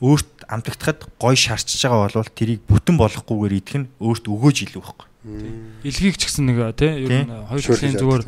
өөрт 0.00 0.44
амтагдахад 0.48 1.08
гой 1.16 1.36
шарчж 1.36 1.80
байгаа 1.84 2.12
бол 2.12 2.36
тэрийг 2.36 2.60
бүтэн 2.68 2.96
болохгүйгээр 3.00 3.54
идэх 3.60 3.76
нь 3.80 3.88
өөрт 4.00 4.24
өгөөж 4.28 4.56
илүү 4.68 4.82
байхгүй. 4.84 5.08
Илгийг 5.82 6.14
ч 6.14 6.30
гэсэн 6.30 6.46
нэг 6.46 6.78
тий 6.78 7.02
ер 7.02 7.26
нь 7.26 7.30
хоёр 7.50 7.62
талын 7.66 7.98
зүгээр 7.98 8.22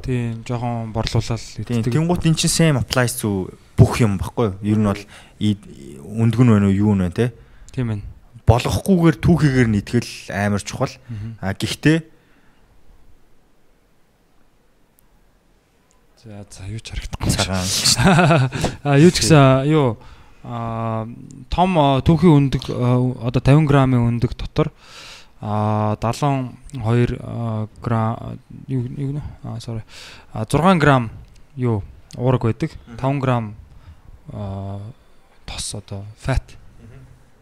тийм 0.00 0.40
жоохон 0.48 0.96
борлуулаад 0.96 1.44
иддэг. 1.60 1.92
тэнгуут 1.92 2.24
эн 2.24 2.36
чинь 2.40 2.48
same 2.48 2.80
applies 2.80 3.20
to 3.20 3.52
бүх 3.76 4.00
юм 4.00 4.16
байхгүй 4.16 4.56
юу? 4.56 4.60
Ер 4.64 4.78
нь 4.80 4.88
бол 4.88 5.02
өндгөн 6.24 6.48
байна 6.48 6.72
уу 6.72 6.72
юу 6.72 6.92
вэ 6.96 7.12
те? 7.12 7.26
Тийм 7.76 7.92
ээ. 7.92 8.00
Болгохгүйгээр 8.48 9.16
түүхийгээр 9.20 9.68
нь 9.68 9.80
итгэл 9.84 10.10
амар 10.32 10.64
чухал. 10.64 10.96
А 11.44 11.52
гэхдээ 11.52 12.08
За 16.24 16.44
за 16.48 16.64
юу 16.64 16.80
ч 16.80 16.96
харагдахгүй. 16.96 17.28
цагаан 17.28 17.68
А 18.88 18.96
юу 18.96 19.12
ч 19.12 19.20
гэсэн 19.20 19.68
юу 19.68 20.00
а 20.48 21.04
том 21.52 21.70
түүхийн 22.00 22.48
өндөг 22.48 22.72
одоо 22.72 23.40
50 23.44 23.68
г-ийн 23.68 23.92
өндөг 24.16 24.32
дотор 24.32 24.72
а 25.40 25.96
72 26.00 27.18
а, 27.20 27.68
грамм 27.82 28.38
юу 28.66 28.82
юу 28.82 29.12
нэ? 29.12 29.22
А 29.42 29.58
sorry. 29.58 29.82
А 30.32 30.44
6 30.44 30.78
г 30.80 31.10
юу? 31.56 31.82
Уураг 32.16 32.42
байдаг. 32.42 32.70
5 33.00 33.20
г 33.20 33.54
а 34.32 34.80
тос 35.46 35.74
одоо 35.74 36.04
fat 36.20 36.42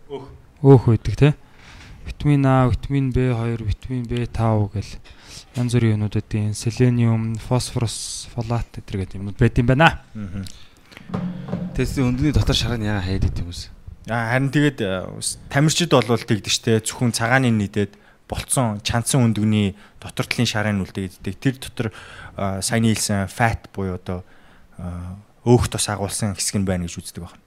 Өөх. 0.08 0.28
өөх 0.62 0.86
байдаг 0.86 1.16
те. 1.16 1.34
Витамин 2.06 2.46
А 2.46 2.68
витамин 2.68 3.10
B2 3.10 3.64
витамин 3.64 4.04
B5 4.04 4.72
гэл. 4.72 4.98
Янз 5.56 5.72
бүрийн 5.74 5.96
юмнууд 5.98 6.14
байдیں۔ 6.14 6.54
Селениум, 6.54 7.34
фосфорус, 7.36 8.28
фолат 8.34 8.66
гэдэг 8.72 9.14
юмнууд 9.16 9.38
байд 9.38 9.58
юм 9.58 9.66
байна. 9.66 10.02
Тэс 11.74 11.98
өндөгний 11.98 12.32
дотор 12.32 12.54
нь 12.54 12.84
яга 12.84 13.02
хаяад 13.02 13.24
идэв 13.24 13.44
юмс. 13.44 13.70
Харин 14.06 14.54
тэгээд 14.54 14.78
э, 14.86 15.10
тамирчид 15.50 15.90
болвол 15.90 16.22
тэгдэж 16.22 16.54
штэ 16.62 16.78
зөвхөн 16.86 17.10
цагааны 17.10 17.50
нийдэд 17.50 17.98
болцсон 18.28 18.80
чанцсан 18.82 19.22
өндөгний 19.22 19.74
дотор 20.02 20.26
талын 20.26 20.46
шарын 20.46 20.82
үлдээд 20.82 21.22
иддэг. 21.22 21.38
Тэр 21.38 21.54
дотор 21.62 21.86
а, 22.34 22.60
саяны 22.62 22.90
хэлсэн 22.94 23.30
fat 23.30 23.70
буюу 23.74 23.98
одоо 23.98 24.22
а, 24.78 25.14
өөх 25.46 25.70
тос 25.70 25.88
агуулсан 25.88 26.34
хэсэг 26.34 26.58
нь 26.58 26.66
байна 26.66 26.90
гэж 26.90 26.98
үздэг 26.98 27.22
байна. 27.22 27.38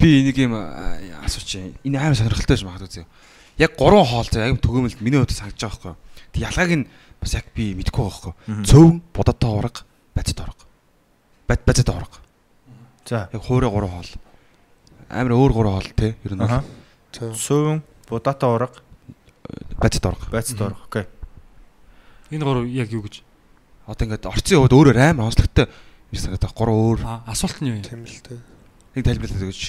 Би 0.00 0.24
нэг 0.24 0.36
юм 0.40 0.56
а, 0.56 0.96
асууч. 1.28 1.76
Энэ 1.84 2.00
амар 2.00 2.16
сонирхолтой 2.16 2.56
юм 2.56 2.72
магадгүй 2.72 3.04
зөө. 3.04 3.06
Яг 3.60 3.76
гурван 3.76 4.08
хоол 4.08 4.28
зөө 4.32 4.48
яг 4.48 4.60
төгөөмөлд 4.64 5.00
миний 5.04 5.20
хувьд 5.20 5.36
санагдаж 5.36 5.60
байгаа 5.60 5.92
байхгүй. 5.92 6.32
Тэг 6.32 6.40
ялгааг 6.48 6.72
нь 6.72 6.88
бас 7.20 7.36
яг 7.36 7.46
би 7.52 7.76
мэдэхгүй 7.76 8.00
байгаа 8.00 8.32
байхгүй. 8.32 8.64
Цөв, 8.64 8.84
бодотой 9.12 9.52
ураг, 9.60 9.84
бацд 10.16 10.40
ураг. 10.40 10.60
Бад 11.46 11.60
бацд 11.68 11.88
ураг. 11.92 12.12
За. 13.04 13.28
Яг 13.28 13.44
хуурай 13.44 13.68
гурван 13.68 14.00
хоол. 14.00 14.12
Амар 15.14 15.32
өөр 15.38 15.52
гурван 15.54 15.78
хоол 15.78 15.90
те. 15.94 16.16
Ер 16.26 16.34
нь. 16.34 16.42
Сүүн, 17.14 17.82
будата 18.10 18.46
ураг, 18.50 18.82
бацд 19.78 20.02
ураг. 20.02 20.22
байцд 20.34 20.58
ураг. 20.58 20.78
Окей. 20.90 21.06
Энэ 22.34 22.42
гурав 22.44 22.66
яг 22.66 22.90
юу 22.90 23.06
гэж? 23.06 23.22
Одоо 23.86 24.04
ингээд 24.10 24.26
орцын 24.26 24.58
хувьд 24.58 24.74
өөрөөр 24.74 24.98
амар 24.98 25.30
онцлогтой 25.30 25.70
юм 26.10 26.18
санагдаад 26.18 26.50
байгаа. 26.50 26.58
Гурван 26.58 26.78
өөр 26.82 26.98
асуулт 27.30 27.58
нь 27.62 27.68
юу 27.70 27.76
юм? 27.78 27.84
Тийм 27.86 28.02
л 28.02 28.18
дээ. 28.26 28.40
нэг 28.98 29.04
тайлбарлаад 29.06 29.44
өгөөч. 29.46 29.62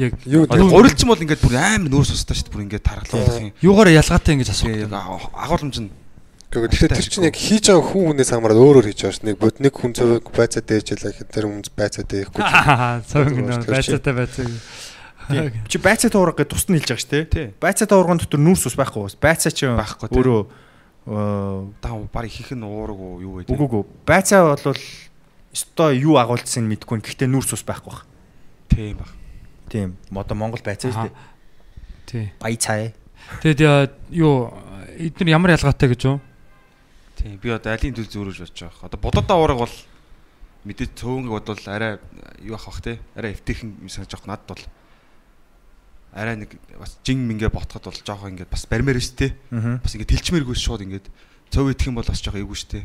Яг 0.00 0.12
гурилч 0.24 1.00
бол 1.04 1.20
ингээд 1.20 1.42
бүр 1.44 1.54
амар 1.60 1.90
нүүр 1.92 2.06
сустай 2.08 2.34
шүү 2.34 2.48
дээ. 2.48 2.54
Бүр 2.56 2.64
ингээд 2.64 2.84
тархалуулах 2.88 3.42
юм. 3.44 3.52
юугаараа 3.60 3.94
ялгаатай 4.00 4.32
ингэж 4.38 4.48
Тэгээ 4.50 4.88
яг 4.88 4.92
асуулт. 4.92 5.28
а- 5.28 5.44
агуулмж 5.44 5.76
нь 5.84 5.90
Гэхдээ 6.54 6.90
тэр 6.94 7.06
чинь 7.10 7.26
яг 7.26 7.34
хийж 7.34 7.64
байгаа 7.72 7.82
хүн 7.90 8.04
хүнээс 8.14 8.30
хамаараад 8.30 8.60
өөр 8.62 8.76
өөр 8.78 8.86
хийж 8.94 9.00
байгаа 9.02 9.16
шүү. 9.18 9.26
Нэг 9.26 9.36
бод 9.42 9.56
нэг 9.58 9.74
хүн 9.74 9.92
цовыг 9.94 10.24
байцаа 10.30 10.62
дээж 10.62 10.86
ялаа 10.94 11.10
гэхэд 11.10 11.30
тэр 11.34 11.44
хүн 11.50 11.62
байцаа 11.74 12.04
дээхгүй. 12.06 12.42
Цог 13.10 13.26
Тэр 13.26 13.42
нөө 13.42 13.66
байцаатай 13.66 14.14
байцаа. 14.14 14.46
Чи 15.66 15.76
байцаа 15.80 16.10
туурга 16.12 16.44
гэж 16.44 16.48
тусна 16.52 16.76
хэлж 16.78 16.88
байгаа 16.92 17.02
шүү 17.02 17.10
Тий. 17.10 17.24
дээ. 17.32 17.48
Байцаа 17.58 17.86
туурган 17.88 18.20
дотор 18.20 18.40
нүүрс 18.44 18.68
ус 18.68 18.76
байхгүй 18.76 19.02
бас. 19.08 19.16
Байцаа 19.16 19.50
чи 19.50 19.64
Байхгүй, 19.66 20.08
тий. 20.12 20.18
өөрөө 20.20 20.40
Даа 21.04 21.94
баг 22.12 22.24
ихэнх 22.28 22.56
нь 22.56 22.64
уураг 22.64 22.96
уу 22.96 23.20
юу 23.20 23.32
вэ? 23.40 23.48
үгүй 23.48 23.66
үгүй. 23.68 23.82
Байцаа 24.08 24.56
бол 24.56 24.80
өстой 25.52 26.00
юу 26.00 26.16
агуулсан 26.16 26.64
мэдгүй. 26.64 27.00
Гэхдээ 27.04 27.28
нүүрс 27.28 27.52
ус 27.56 27.64
байхгүй 27.64 27.92
баг. 27.92 28.04
Тийм 28.72 28.96
баг. 29.00 29.10
Тийм. 29.68 29.96
Одоо 30.12 30.36
Монгол 30.36 30.64
байцаа 30.64 30.92
шүү 30.92 31.08
дээ. 31.08 31.16
Тий. 32.08 32.26
Байцаа. 32.40 32.92
Тэгэд 33.44 33.60
яа, 33.64 33.88
юу 34.12 34.52
эдгээр 34.96 35.32
ямар 35.36 35.56
ялгаатай 35.56 35.88
гэж 35.92 36.00
юу? 36.08 36.20
Тийм 37.24 37.40
би 37.40 37.48
одоо 37.48 37.72
алийн 37.72 37.96
төл 37.96 38.04
зөөрөж 38.04 38.36
бодож 38.36 38.60
байгаа. 38.68 38.84
Одоо 38.84 39.00
бододоо 39.00 39.36
уураг 39.40 39.58
бол 39.64 39.76
мэдээж 40.68 40.92
цөөнгөг 40.92 41.32
бодвол 41.32 41.64
арай 41.72 41.96
юу 42.44 42.52
ах 42.52 42.68
бах 42.68 42.84
те. 42.84 43.00
Арай 43.16 43.32
эвтэйхэн 43.32 43.88
санаж 43.88 44.12
авах 44.12 44.28
надад 44.28 44.48
бол 44.52 44.64
арай 46.12 46.36
нэг 46.36 46.52
бас 46.76 47.00
жин 47.00 47.24
мингээ 47.24 47.48
ботход 47.48 47.80
бол 47.80 47.96
жоохоо 47.96 48.28
ингээд 48.28 48.52
бас 48.52 48.68
баримаар 48.68 49.00
шүү. 49.00 49.32
Аа. 49.56 49.80
Бас 49.80 49.96
ингээд 49.96 50.12
тэлчмээргүй 50.12 50.52
шууд 50.52 50.84
ингээд 50.84 51.08
цөв 51.48 51.72
идэх 51.72 51.88
юм 51.88 51.96
бол 51.96 52.04
бас 52.04 52.20
жоохоо 52.20 52.44
эвгүй 52.44 52.60
шүү 52.60 52.70
те. 52.76 52.84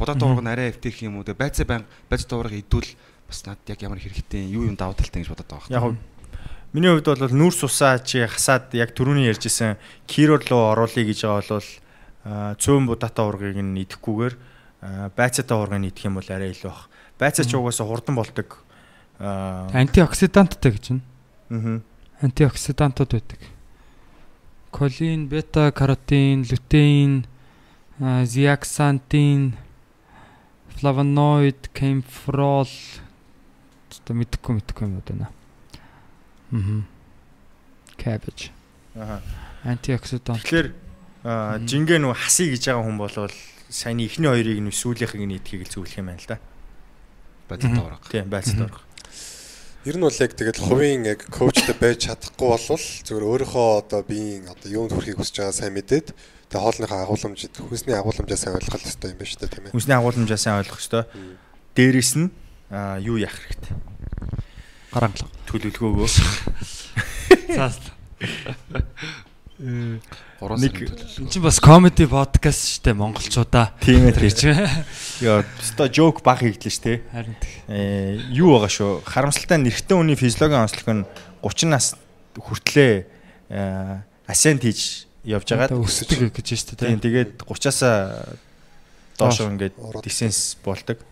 Бодоод 0.00 0.24
уураг 0.24 0.40
нь 0.40 0.48
арай 0.48 0.72
эвтэйх 0.72 0.96
юм 1.04 1.20
уу 1.20 1.28
те. 1.28 1.36
Байцаа 1.36 1.68
баян 1.68 1.84
байцаа 2.08 2.40
уураг 2.40 2.56
идвэл 2.56 2.88
бас 3.28 3.44
надад 3.44 3.68
яг 3.68 3.84
ямар 3.84 4.00
хэрэгтэй 4.00 4.48
юу 4.48 4.64
юм 4.64 4.80
давуу 4.80 4.96
талтай 4.96 5.20
гэж 5.20 5.28
бодоод 5.28 5.68
байгаа. 5.68 5.92
Яг 5.92 6.00
миний 6.72 6.88
хувьд 6.88 7.04
бол 7.04 7.36
нүүрс 7.36 7.68
усаа 7.68 8.00
чи 8.00 8.24
хасаад 8.24 8.72
яг 8.80 8.96
түрүүний 8.96 9.28
ярьжсэн 9.28 9.76
кирол 10.08 10.40
руу 10.40 10.72
оруулъя 10.72 11.04
гэж 11.04 11.28
байгаа 11.28 11.60
бол 11.60 11.68
цөөн 12.24 12.84
будаатай 12.86 13.24
ургыг 13.24 13.56
нь 13.56 13.80
идэхгүйгээр 13.84 14.34
аа, 14.82 15.08
байцаатай 15.16 15.56
ургыг 15.56 15.80
нь 15.80 15.88
идэх 15.88 16.04
юм 16.04 16.20
бол 16.20 16.28
арай 16.28 16.52
илүү 16.52 16.68
бах. 16.68 16.88
Байцаа 17.18 17.44
ч 17.44 17.56
угаасаа 17.56 17.86
хурдан 17.88 18.16
болдог. 18.16 18.64
Аа. 19.20 19.68
Антиоксиданттай 19.72 20.72
гэж 20.72 20.84
байна. 20.88 21.04
мгм. 21.48 21.76
Антиоксидантууд 22.20 23.12
байдаг. 23.12 23.40
Колин, 24.70 25.28
бета 25.28 25.72
каротин, 25.72 26.44
лютеин, 26.44 27.26
зиаксантин, 28.00 29.56
флавоноид, 30.78 31.68
кемфрол 31.74 32.68
одоо 34.10 34.14
мэдхгүй 34.16 34.54
мэдхгүй 34.58 34.86
юм 34.86 35.02
байна. 35.06 35.28
Мм. 36.50 36.86
Cabbage. 37.98 38.50
Аа. 38.96 39.20
Антиоксидант. 39.64 40.42
Тэгэхээр 40.42 40.68
аа, 40.72 40.89
жингээ 41.22 41.98
нүү 42.00 42.14
хасъя 42.16 42.48
гэж 42.54 42.62
байгаа 42.70 42.84
хүн 42.84 42.98
бол 43.00 43.14
саяны 43.68 44.02
ихний 44.08 44.30
хоёрыг 44.30 44.60
нь 44.60 44.72
сүүлийнхийг 44.72 45.26
нь 45.28 45.36
идэхийг 45.36 45.68
л 45.68 45.72
зөвлөх 45.72 45.98
юм 46.00 46.08
байна 46.08 46.20
л 46.20 46.28
да. 46.28 46.38
Байцаа 47.48 47.70
уураг. 47.76 48.02
Тийм 48.08 48.30
байцаатай 48.32 48.66
урга. 48.66 48.80
Ер 49.84 49.96
нь 49.96 50.04
бол 50.04 50.16
яг 50.16 50.32
тэгэл 50.36 50.60
хувийн 50.60 51.04
яг 51.04 51.20
коучтой 51.28 51.76
байж 51.76 52.08
чадахгүй 52.08 52.48
болвол 52.52 52.80
зөвхөн 52.80 53.28
өөрийнхөө 53.28 53.68
одоо 53.84 54.00
биеийн 54.04 54.48
одоо 54.48 54.68
юунд 54.68 54.92
хүрэхийг 54.92 55.20
хүсэж 55.20 55.36
байгаа 55.40 55.56
сайн 55.56 55.72
мэдээд 55.76 56.12
тэгээ 56.52 56.60
хоолныхоо 56.60 57.00
агуулмж 57.04 57.40
хүнсний 57.56 57.96
агуулмжаа 57.96 58.36
сайн 58.36 58.56
ойлгох 58.60 58.76
хэрэгтэй 58.76 59.12
юм 59.12 59.18
байна 59.20 59.32
шүү 59.32 59.40
дээ 59.40 59.52
тийм 59.56 59.64
ээ. 59.68 59.72
Хүнсний 59.72 59.96
агуулмжаа 59.96 60.40
сайн 60.40 60.60
ойлгох 60.60 60.80
ёстой. 60.84 61.04
Дээрээс 61.76 62.12
нь 62.20 62.28
аа, 62.68 63.00
юу 63.00 63.16
яах 63.16 63.32
хэрэгтэй? 63.32 63.72
гарангалга. 64.92 65.32
Төлөвлөгөөгөө 65.48 66.08
Цаас. 67.56 67.80
Нэг-. 70.40 70.88
Энд 71.20 71.28
чинь 71.28 71.44
бас 71.44 71.60
comedy 71.60 72.08
podcast 72.08 72.80
штэ 72.80 72.96
монголчуудаа. 72.96 73.76
Тийм 73.84 74.08
ээ, 74.08 74.16
чинь 74.32 74.56
Яа, 75.20 75.44
өстой 75.60 75.92
жок 75.92 76.24
баг 76.24 76.40
хийгдлээ 76.40 76.72
ш, 76.72 76.80
тэ. 76.80 77.04
харин 77.12 77.36
тэг. 77.36 77.52
Э, 77.68 78.16
юу 78.32 78.56
байгаа 78.56 78.72
шүү. 78.72 79.04
Харамсалтай 79.04 79.60
нь 79.60 79.68
эрэгтэй 79.68 79.92
хүний 80.00 80.16
физиологийн 80.16 80.64
онцлог 80.64 80.88
нь 80.88 81.04
30 81.44 81.68
нас 81.68 81.92
хүртлээ 82.40 83.04
э, 83.52 84.00
асент 84.24 84.64
хийж 84.64 85.04
явж 85.28 85.44
байгаа. 85.52 85.76
өсдөг 85.76 86.32
гэж 86.32 86.48
штэ 86.56 86.88
Тийм, 86.88 86.96
тий. 87.04 87.12
тэгээд 87.12 87.44
30-аас 87.44 88.40
доош 89.20 89.44
ингээд 89.44 89.76
дисенс 90.00 90.56
болдог. 90.64 91.04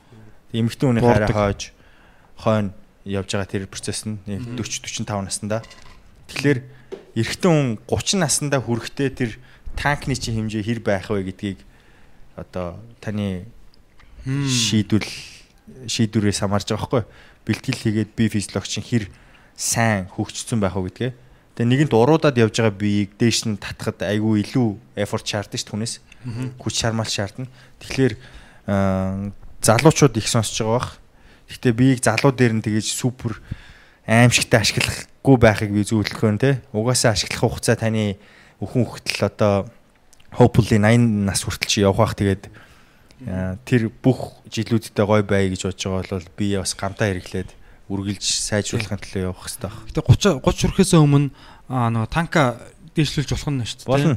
Эмэгтэй 0.56 0.88
хүний 0.88 1.04
хараа 1.04 1.52
хойж 1.52 1.76
хойно 2.40 2.72
явж 3.04 3.28
байгаа 3.28 3.44
тэр 3.44 3.68
процесс 3.68 4.08
нь 4.08 4.16
40 4.24 5.04
45 5.04 5.04
наснда. 5.20 5.60
Тэгэхээр 6.32 6.77
эрэгтэй 7.18 7.50
хүн 7.50 7.68
30 7.90 8.22
наснда 8.22 8.62
хүрэхдээ 8.62 9.10
тэр 9.10 9.30
танкны 9.74 10.14
чинь 10.14 10.38
хэмжээ 10.38 10.62
хэр 10.62 10.80
байх 10.86 11.10
вэ 11.10 11.26
гэдгийг 11.34 11.58
одоо 12.38 12.78
таны 13.02 13.50
шийдвэл 14.22 15.10
шийдвэрээс 15.90 16.46
хамаарж 16.46 16.70
байгаа 16.70 17.02
байхгүй 17.02 17.04
бэлтгэл 17.48 17.82
хийгээд 17.82 18.10
бие 18.12 18.28
физиологч 18.28 18.70
чинь 18.78 18.86
хэр 18.86 19.04
сайн 19.56 20.06
хөгжсөн 20.12 20.60
байх 20.60 20.76
вэ 20.76 20.92
гэдгээ. 20.92 21.12
Тэгээ 21.58 21.70
нэгэнт 21.88 21.94
уруудаад 21.96 22.36
явж 22.36 22.60
байгаа 22.60 22.76
биеийг 22.76 23.16
дээш 23.16 23.48
нь 23.48 23.56
татхад 23.56 24.04
айгүй 24.04 24.44
илүү 24.44 25.00
effort 25.00 25.24
шаардна 25.24 25.56
шүү 25.56 25.64
дээ 25.64 25.74
хүнээс. 25.74 25.94
Хүч 26.60 26.74
шармал 26.76 27.08
шаардна. 27.08 27.48
Тэгэхээр 27.82 28.14
аа, 28.70 29.32
залуучууд 29.64 30.14
их 30.20 30.28
сонсож 30.28 30.60
байгаа 30.60 30.76
бах. 30.76 30.90
Гэхдээ 31.48 31.72
биеийг 31.72 32.00
залуу 32.04 32.30
дээр 32.36 32.54
нь 32.54 32.62
тэгэж 32.62 32.86
супер 32.92 33.40
аимшигтай 34.06 34.60
ашиглахгүй 35.28 35.36
байхыг 35.36 35.70
би 35.72 35.84
зөвлөх 35.84 36.20
гэн 36.20 36.38
те. 36.40 36.62
Угаасаа 36.72 37.12
ашиглах 37.12 37.60
хугацаа 37.60 37.76
таны 37.76 38.16
өхөн 38.60 38.84
хөлтөл 38.88 39.28
одоо 39.28 39.68
hopefully 40.32 40.80
80 40.80 41.28
нас 41.28 41.44
хүртэл 41.44 41.68
чи 41.68 41.84
явах 41.84 42.00
бах 42.00 42.14
тэгээд 42.16 42.48
тэр 43.68 43.92
бүх 44.00 44.40
жилүүдтэй 44.48 45.04
гой 45.04 45.22
бай 45.22 45.52
гэж 45.52 45.68
бодож 45.68 45.84
байгаа 45.84 46.16
бол 46.16 46.32
би 46.36 46.56
бас 46.56 46.72
гамтаа 46.72 47.12
хэрэглээд 47.12 47.50
үргэлж 47.92 48.24
сайжруулахын 48.24 49.00
төлөө 49.04 49.22
явах 49.28 49.44
хэрэгтэй 49.44 49.68
баг. 49.68 49.84
Гэтэ 49.92 50.40
30 50.40 50.40
30 50.44 50.64
хүрэхээс 50.64 50.92
өмнө 50.96 51.28
нөгөө 51.68 52.08
танка 52.08 52.56
дээшлүүлж 52.96 53.30
болох 53.36 53.52
нь 53.52 53.64
шүү 53.68 53.84
дээ. 53.84 53.92
Болно. 53.92 54.16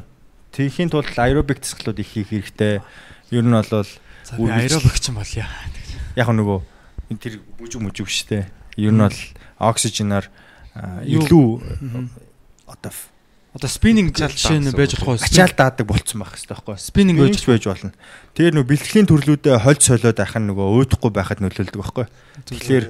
Тэхийн 0.51 0.91
тулд 0.91 1.15
аэробик 1.15 1.63
засгалууд 1.63 1.99
их 1.99 2.11
хийх 2.11 2.31
хэрэгтэй. 2.31 2.83
Ер 3.31 3.43
нь 3.43 3.55
бол 3.55 3.67
аэробик 3.71 4.95
ч 4.99 5.11
юм 5.11 5.19
бол 5.19 5.33
яа. 5.35 5.47
яг 6.15 6.27
нөгөө 6.27 6.59
тэр 7.19 7.39
бүжиг 7.59 7.79
мүжиг 7.79 8.11
штэ. 8.11 8.51
Ер 8.75 8.91
нь 8.91 8.99
бол 8.99 9.19
оксиженаар 9.59 10.27
илүү 10.75 11.49
одоо 12.67 12.91
Одоо 13.51 13.67
спиннинг 13.67 14.15
жишээ 14.15 14.63
нь 14.63 14.71
байж 14.71 14.95
болох 14.95 15.19
уу? 15.19 15.27
ачаал 15.27 15.51
даадаг 15.51 15.83
болцсон 15.83 16.23
байх 16.23 16.39
хэрэгтэй 16.39 16.55
байхгүй. 16.55 16.75
Спиннинг 16.79 17.19
байж 17.19 17.35
Спиннинг 17.35 17.51
байж 17.51 17.65
болно. 17.67 17.91
Тэгээ 18.31 18.55
нөгөө 18.55 18.69
бэлтгэлийн 18.71 19.09
төрлүүдээ 19.11 19.55
хольж 19.59 19.81
солиод 19.91 20.15
байх 20.15 20.35
нь 20.39 20.47
нөгөө 20.47 20.67
өөдөхгүй 20.71 21.11
байхад 21.11 21.43
нөлөөлдөг 21.43 21.75
байхгүй. 21.75 22.07
Тэгэхээр 22.47 22.85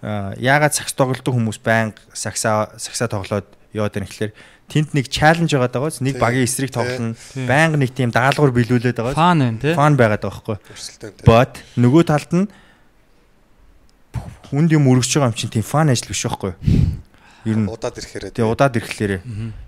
аа, 0.00 0.32
яагаад 0.40 0.72
сакс 0.72 0.96
тоглодог 0.96 1.36
хүмүүс 1.36 1.60
байнга 1.60 2.00
саксаа 2.16 2.72
саксаа 2.80 3.12
тоглоод 3.12 3.52
яваад 3.76 3.92
байна 4.00 4.08
гэхэлэр 4.08 4.32
тэнд 4.72 4.96
нэг 4.96 5.12
чаленж 5.12 5.52
байгаа 5.52 5.76
дагааз 5.76 6.00
нэг 6.00 6.16
багийн 6.16 6.48
эсрэг 6.48 6.72
тоглоно. 6.72 7.12
Байнга 7.36 7.76
нэг 7.76 7.92
тийм 7.92 8.08
даалгавар 8.08 8.56
биелүүлээд 8.56 8.96
байгаа. 8.96 9.12
фан 9.12 9.44
байна 9.44 9.60
тий. 9.60 9.76
Фан 9.76 9.92
байгаад 10.00 10.24
байгаа 10.24 10.40
байхгүй. 10.40 10.56
Тийм. 10.56 11.28
But 11.28 11.60
нөгөө 11.76 12.02
талд 12.08 12.32
нь 12.32 12.46
хүнд 14.48 14.72
юм 14.72 14.88
өргөж 14.88 15.20
байгаа 15.20 15.28
юм 15.28 15.36
чинь 15.36 15.52
тийм 15.52 15.68
фан 15.68 15.92
ажил 15.92 16.08
биш 16.08 16.24
байхгүй. 16.24 16.56
Ер 17.46 17.56
нь 17.58 17.68
Удаад 17.70 17.94
ирэхээр 17.98 18.34
Тэгээ 18.34 18.50
удаад 18.50 18.74
ирэхлээрээ. 18.78 19.20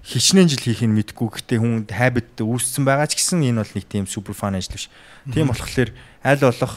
Хичнээн 0.02 0.48
жил 0.50 0.64
хийх 0.64 0.82
нь 0.82 0.94
мэдгүй. 0.96 1.28
Гэхдээ 1.38 1.58
хүн 1.62 1.86
habit 1.86 2.34
үүссэн 2.42 2.82
байгаа 2.82 3.06
ч 3.06 3.20
гэсэн 3.22 3.46
энэ 3.46 3.62
бол 3.62 3.72
нэг 3.78 3.86
тийм 3.86 4.04
супер 4.10 4.34
фан 4.34 4.58
ажил 4.58 4.74
биш. 4.74 4.90
Тийм 5.30 5.46
болохоор 5.54 5.90
аль 6.26 6.42
болох 6.42 6.74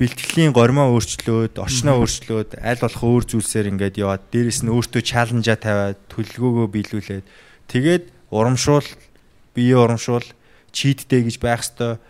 бэлтгэлийн 0.00 0.56
гормоо 0.56 0.88
өөрчлөөд, 0.96 1.60
орчноо 1.60 2.00
өөрчлөөд, 2.02 2.50
аль 2.64 2.80
болох 2.80 3.02
өөр 3.04 3.24
зүйлсээр 3.28 3.70
ингээд 3.76 4.00
яваад 4.00 4.24
дээрэс 4.32 4.64
нь 4.64 4.72
өөртөө 4.72 5.02
чаленжа 5.04 5.54
тавиад 5.60 6.00
төлөвлөгөөгөө 6.10 6.66
биелүүлээд. 6.74 7.24
Тэгээд 7.68 8.04
урамшуул, 8.32 8.88
бие 9.54 9.76
урамшуул, 9.76 10.24
cheat 10.72 11.06
day 11.06 11.22
гэж 11.28 11.36
байх 11.38 11.60
хэвээр 11.62 12.00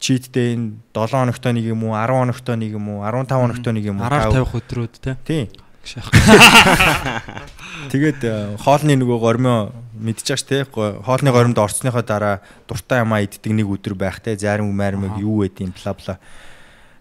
cheat 0.00 0.28
day 0.32 0.56
нь 0.56 0.80
7 0.92 1.12
хоногт 1.12 1.44
нэг 1.44 1.64
юм 1.72 1.84
уу, 1.88 1.96
10 1.96 2.08
хоногт 2.20 2.46
нэг 2.56 2.72
юм 2.76 2.86
уу, 2.88 3.00
15 3.04 3.32
хоногт 3.32 3.66
нэг 3.68 3.84
юм 3.84 3.96
уу. 4.00 4.06
Араар 4.06 4.22
тав- 4.28 4.32
тавих 4.36 4.54
өдрүүд 4.60 4.94
тий. 5.00 5.14
Тийм. 5.24 5.46
Тэгээд 7.90 8.20
э, 8.22 8.56
хоолны 8.60 8.94
нөгөө 9.00 9.18
гормоо 9.18 9.72
мэдчихэж 9.96 10.68
го- 10.70 11.00
хоолны 11.02 11.32
горимд 11.32 11.58
орцсныхоо 11.58 12.04
дараа 12.04 12.44
дуртай 12.68 13.00
ямаа 13.02 13.24
иддэг 13.24 13.50
нэг 13.50 13.66
өдөр 13.66 13.96
байх 13.96 14.20
те 14.20 14.36
зарим 14.36 14.70
маармыг 14.76 15.16
юу 15.18 15.40
гэдэм 15.42 15.72
бла 15.72 15.96
бла. 15.96 16.18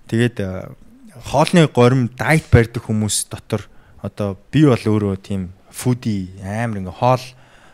Тэгээд 0.07 0.39
э, 0.39 0.72
хоолны 1.30 1.68
горим 1.68 2.07
дайт 2.15 2.47
барьдаг 2.49 2.88
хүмүүс 2.88 3.27
дотор 3.30 3.68
одоо 4.01 4.39
би 4.51 4.64
бол 4.65 4.80
өөрөө 4.80 5.19
тийм 5.19 5.51
фуди 5.69 6.31
амар 6.39 6.80
ингээ 6.80 6.95
хоол 6.95 7.22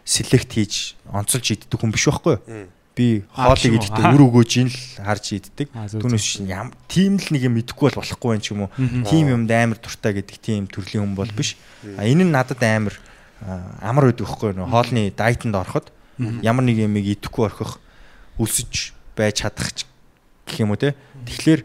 селект 0.03 0.49
хийж 0.57 0.97
онцолж 1.13 1.45
иддэг 1.53 1.77
хүн 1.79 1.93
биш 1.93 2.09
байхгүй 2.09 2.41
юу? 2.41 2.67
Би 2.95 3.27
хоолыг 3.35 3.59
тийм 3.59 3.75
идэхдээ 3.75 4.07
үр 4.15 4.23
өгөөж 4.23 4.51
ин 4.63 4.69
л 4.71 4.79
харж 5.03 5.25
иддэг. 5.35 5.67
Түүнээс 5.99 6.25
чинь 6.25 6.47
ям 6.47 6.71
тийм 6.87 7.19
л 7.19 7.27
нэг 7.27 7.43
юм 7.43 7.59
мэдэхгүй 7.59 7.91
бол 7.91 7.99
болохгүй 7.99 8.39
байх 8.39 8.47
юм 8.47 8.61
уу? 8.65 8.71
Тим 9.11 9.25
юмд 9.35 9.51
амар 9.51 9.79
дуртай 9.83 10.15
гэдэг 10.15 10.37
тийм 10.39 10.63
төрлийн 10.71 11.03
хүн 11.03 11.15
бол 11.19 11.31
биш. 11.35 11.59
А 11.99 12.07
энэ 12.07 12.23
нь 12.23 12.31
надад 12.31 12.63
амар 12.63 12.95
амар 13.83 14.15
байдаг 14.15 14.31
хгүй 14.31 14.55
нөө 14.55 14.71
хоолны 14.71 15.11
дайетанд 15.11 15.59
ороход 15.59 15.91
ямар 16.39 16.63
нэг 16.63 16.79
юмыг 16.87 17.03
идэхгүй 17.03 17.51
орхих 17.51 17.83
өлсөж 18.39 18.95
байж 19.19 19.43
чадах 19.43 19.75
ч 19.75 19.83
гэх 20.47 20.63
юм 20.63 20.71
уу 20.71 20.79
те. 20.79 20.95
Тэгэхээр 21.27 21.61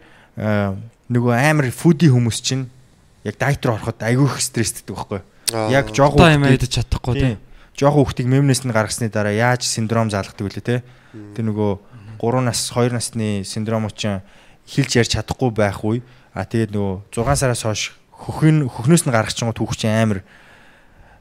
нөгөө 1.14 1.34
амар 1.38 1.70
фуди 1.70 2.10
хүмүүс 2.10 2.42
чинь 2.42 2.66
яг 3.22 3.38
дайт 3.38 3.62
руу 3.62 3.78
ороход 3.78 4.02
айгүй 4.02 4.26
их 4.26 4.42
стресстэй 4.42 4.90
байхгүй. 4.90 5.22
Аа. 5.54 5.70
Яг 5.70 5.94
жоох 5.94 6.14
Одоо 6.14 6.30
юм 6.30 6.46
идэж 6.46 6.78
чадахгүй 6.78 7.14
Тийм. 7.14 7.38
Тий. 7.74 7.80
Жоох 7.84 7.94
хүүхдийг 7.96 8.28
мемнес 8.28 8.64
нь 8.64 8.72
гаргасны 8.74 9.08
дараа 9.08 9.32
яаж 9.32 9.64
синдром 9.64 10.10
заалгадаг 10.10 10.40
вүлээ 10.40 10.64
те. 10.64 10.82
Тэр 11.34 11.44
нөгөө 11.50 11.70
3 12.20 12.44
нас 12.44 12.60
2 12.70 12.92
насны 12.92 13.42
синдромууд 13.44 13.96
чинь 13.96 14.20
хэлж 14.68 14.90
ярьж 15.00 15.10
чадахгүй 15.16 15.50
байх 15.50 15.80
үе. 15.84 16.02
А 16.34 16.44
тэгээд 16.44 16.74
нөгөө 16.76 17.10
6 17.14 17.40
сараас 17.40 17.64
хойш 17.64 17.96
хөхн 18.12 18.68
хөхнөөс 18.68 19.08
нь 19.08 19.14
гаргах 19.14 19.34
чинь 19.34 19.48
түүх 19.50 19.74
чинь 19.74 19.96
амар 19.96 20.20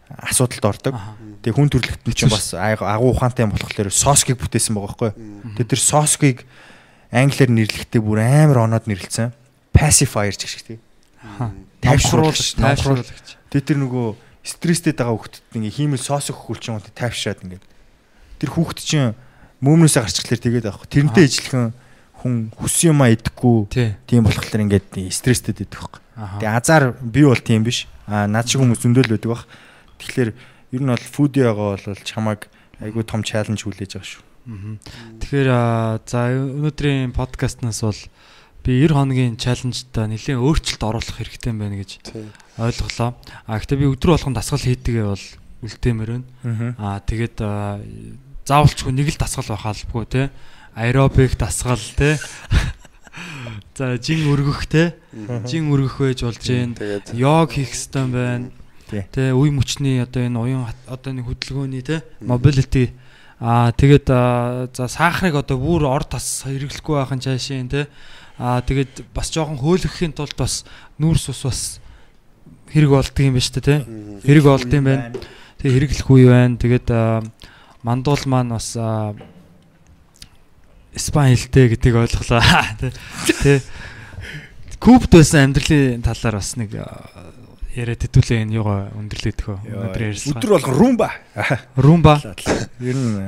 асуудалд 0.09 0.65
ордог. 0.65 0.95
Тэгээ 1.41 1.55
хүн 1.55 1.69
төрөлхтөн 1.71 2.13
чинь 2.17 2.33
бас 2.33 2.51
агуу 2.53 3.13
ухаантай 3.13 3.47
болохоор 3.47 3.93
соскийг 3.93 4.41
бүтээсэн 4.41 4.75
байгаа 4.75 4.89
байхгүй. 4.89 5.11
Тэгээд 5.55 5.71
тэр 5.71 5.81
соскийг 5.81 6.37
англиар 7.13 7.51
нэрлэхдээ 7.53 8.01
бүр 8.01 8.19
амар 8.19 8.65
оноод 8.65 8.89
нэрлэлсэн. 8.89 9.31
Pacifier 9.71 10.33
гэх 10.33 10.49
шиг 10.49 10.65
тийм. 10.65 10.81
Тайвшруулагч, 11.79 12.57
тайвшруулагч. 12.57 13.37
Тэгээд 13.53 13.67
тэр 13.69 13.79
нөгөө 13.85 14.07
стресстэй 14.43 14.93
байгаа 14.95 15.15
хүүхдэд 15.15 15.55
ингээ 15.55 15.75
хиймэл 15.75 16.03
соос 16.03 16.31
өгөх 16.31 16.59
хүлчин 16.59 16.79
унт 16.79 16.89
тайвшраад 16.95 17.43
ингээ. 17.43 17.61
Тэр 18.39 18.49
хүүхд 18.55 18.79
чинь 18.79 19.13
мөмнөөсөө 19.59 20.03
гарчглаар 20.07 20.41
тэгээд 20.41 20.69
авах. 20.71 20.87
Тэрнтэй 20.87 21.25
ижилхэн 21.27 21.75
хүн 22.19 22.51
хүссэн 22.55 22.95
юмаа 22.95 23.11
идэхгүй 23.11 23.57
Тий. 23.71 23.95
тийм 24.07 24.23
болохоор 24.23 24.63
ингээд 24.63 24.87
стресстэй 25.11 25.55
байдаг 25.55 25.79
байхгүй. 25.79 26.01
Тэгээ 26.39 26.55
азар 26.55 26.83
би 26.99 27.21
бол 27.23 27.39
тийм 27.39 27.63
биш. 27.63 27.87
Аа 28.07 28.27
над 28.27 28.47
шиг 28.47 28.63
хүмүүс 28.63 28.83
зөндөл 28.83 29.11
байдаг 29.11 29.31
бах. 29.31 29.43
Тэгэхээр 29.99 30.31
ер 30.75 30.81
нь 30.83 30.91
бол 30.91 31.07
фуди 31.11 31.43
байгаа 31.43 31.75
бол 31.75 32.03
чамайг 32.03 32.47
айгүй 32.79 33.03
том 33.03 33.23
чаленж 33.23 33.63
хүлээж 33.63 33.99
байгаа 33.99 34.07
шүү. 34.07 34.23
Тэгэхээр 35.19 35.49
за 36.07 36.19
өнөөдрийн 36.35 37.11
подкастнаас 37.15 37.83
бол 37.83 38.01
би 38.63 38.85
90 38.85 38.93
хоногийн 38.93 39.35
чаленжд 39.39 39.93
нэлээд 39.95 40.39
өөрчлөлт 40.39 40.83
оруулах 40.83 41.15
хэрэгтэй 41.17 41.51
юм 41.51 41.59
байна 41.59 41.79
гэж 41.79 41.91
ойлголоо. 42.59 43.15
А 43.47 43.57
гэхдээ 43.59 43.79
би 43.79 43.87
өдрө 43.87 44.15
болгон 44.15 44.35
дасгал 44.35 44.59
хийдгээ 44.59 45.05
бол 45.07 45.25
үлдээмээр 45.63 46.11
байна. 46.11 46.27
Аа 46.77 46.99
тэгээд 46.99 47.37
аа, 47.39 47.79
заавалчгүй 48.45 48.91
нэг 48.93 49.15
л 49.15 49.19
дасгал 49.19 49.47
байх 49.55 49.65
албагүй 49.65 50.05
те. 50.07 50.23
Аэробик 50.75 51.39
дасгал 51.39 51.79
те. 51.95 52.19
За 53.79 53.95
жин 53.95 54.27
өргөх 54.27 54.67
те. 54.67 54.95
Жин 55.47 55.71
өргөх 55.71 56.03
байж 56.03 56.23
болж. 56.23 56.43
Тэгээд 56.43 57.15
Йог 57.15 57.55
хийх 57.55 57.71
хэрэгтэй 57.71 58.05
байна. 58.11 58.51
Тэ 58.89 59.31
үе 59.37 59.53
мөчний 59.53 60.01
одоо 60.01 60.25
энэ 60.25 60.39
уян 60.39 60.65
одоо 60.89 61.13
нэг 61.13 61.29
хөдөлгөөний 61.29 61.85
те 61.85 62.01
mobility 62.25 62.89
аа 63.39 63.71
тэгээд 63.71 64.07
за 64.73 64.85
сахарыг 64.91 65.39
одоо 65.39 65.61
бүр 65.61 65.87
ор 65.87 66.03
тас 66.03 66.43
хэрэглэхгүй 66.43 66.95
байхын 66.99 67.23
чаашийн 67.23 67.69
те 67.71 67.87
аа 68.39 68.63
тэгээд 68.63 69.11
бас 69.11 69.27
жоохон 69.35 69.59
хөөлөхийн 69.59 70.15
тулд 70.15 70.33
бас 70.39 70.63
нүүрс 70.95 71.29
ус 71.35 71.43
бас 71.43 71.61
хэрэг 72.71 72.89
болдго 72.95 73.19
юм 73.19 73.35
ба 73.35 73.43
штэ 73.43 73.59
те 73.59 73.75
хэрэг 74.23 74.45
болд 74.47 74.71
юм 74.71 74.85
байна. 74.87 75.11
Тэг 75.59 75.75
хэрэглэх 75.75 76.07
үе 76.07 76.31
байна. 76.31 76.55
Тэгээд 76.55 76.87
мандуул 77.83 78.23
маань 78.31 78.55
бас 78.55 78.79
Испани 80.95 81.35
хэлтэй 81.35 81.75
гэдгийг 81.75 81.95
ойлголоо. 81.99 82.41
Тэ. 82.81 82.89
Тэ. 83.43 83.61
Кубд 84.81 85.11
байсан 85.13 85.51
амьдралын 85.51 86.01
талаар 86.01 86.39
бас 86.39 86.55
нэг 86.57 86.73
яриад 87.75 88.01
хэдүүлээ 88.01 88.41
энэ 88.47 88.57
юугаа 88.57 88.89
өндөрлөдөг 88.97 89.45
хөө. 89.45 89.59
Өнөөдөр 89.69 90.03
ярьсан. 90.09 90.33
Өдөр 90.33 90.51
болгон 90.55 90.75
румба. 90.79 91.09
Румба. 91.77 92.15
Ер 92.81 92.97
нь 92.97 93.19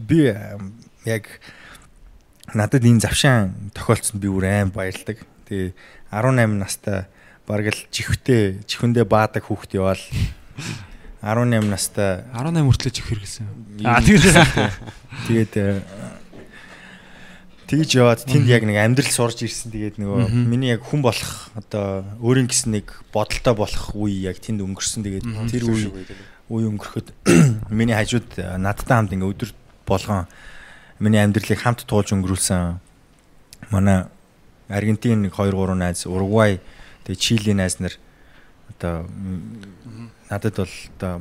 би 0.00 0.32
яг 1.06 1.28
надад 2.54 2.86
энэ 2.86 3.02
завшаан 3.02 3.70
тохиолдсонд 3.74 4.22
би 4.22 4.30
бүр 4.30 4.46
аим 4.48 4.70
баярлдаг. 4.70 5.22
Тэгээ 5.50 5.74
18 6.10 6.58
настай 6.58 7.06
бараг 7.46 7.74
л 7.74 7.80
чихвтэй 7.90 8.62
чихвэндээ 8.64 9.04
баадаг 9.04 9.44
хүүхд 9.44 9.76
яваал. 9.76 10.02
18 11.24 11.68
настай 11.68 12.24
18 12.32 12.64
хүртлээ 12.64 12.92
чих 12.92 13.06
хэрэгсэн. 13.08 13.46
Аа 13.84 14.00
тэгээд 14.00 14.36
тэгээд 15.28 15.52
э, 15.56 15.80
тэгж 17.64 17.90
яваад 17.96 18.20
тэнд 18.28 18.46
яг 18.48 18.62
нэг 18.68 18.76
амьдрал 18.76 19.08
сурж 19.08 19.44
ирсэн. 19.44 19.72
Тэгээд 19.72 19.96
нөгөө 20.00 20.28
миний 20.30 20.76
яг 20.76 20.84
хүн 20.84 21.00
болох 21.00 21.48
одоо 21.56 22.04
өөрийн 22.20 22.48
гэсэн 22.48 22.76
нэг 22.76 22.92
бодолтой 23.08 23.54
болох 23.56 23.96
үе 23.96 24.28
яг 24.28 24.36
тэнд 24.36 24.60
өнгөрсөн. 24.60 25.00
Тэгээд 25.04 25.24
тэр 25.48 25.64
үе 25.64 25.88
үе 26.52 26.64
өнгөрөхөд 26.68 27.08
миний 27.72 27.96
хажууд 27.96 28.36
надтай 28.60 28.94
хамт 29.00 29.16
ингээ 29.16 29.32
өдөр 29.32 29.50
болгон 29.88 30.28
миний 31.00 31.20
амьдралыг 31.22 31.58
хамт 31.58 31.84
туулж 31.88 32.12
өнгөрүүлсэн 32.14 32.78
манай 33.70 34.06
Аргентин 34.68 35.22
нэг 35.26 35.34
2 35.36 35.52
3 35.52 35.74
найз 35.76 36.06
Уругвай 36.06 36.60
тэгээд 37.04 37.20
Чили 37.20 37.52
найз 37.52 37.78
нар 37.80 37.94
одоо 38.72 39.04
надад 40.30 40.56
бол 40.56 40.74
одоо 40.98 41.14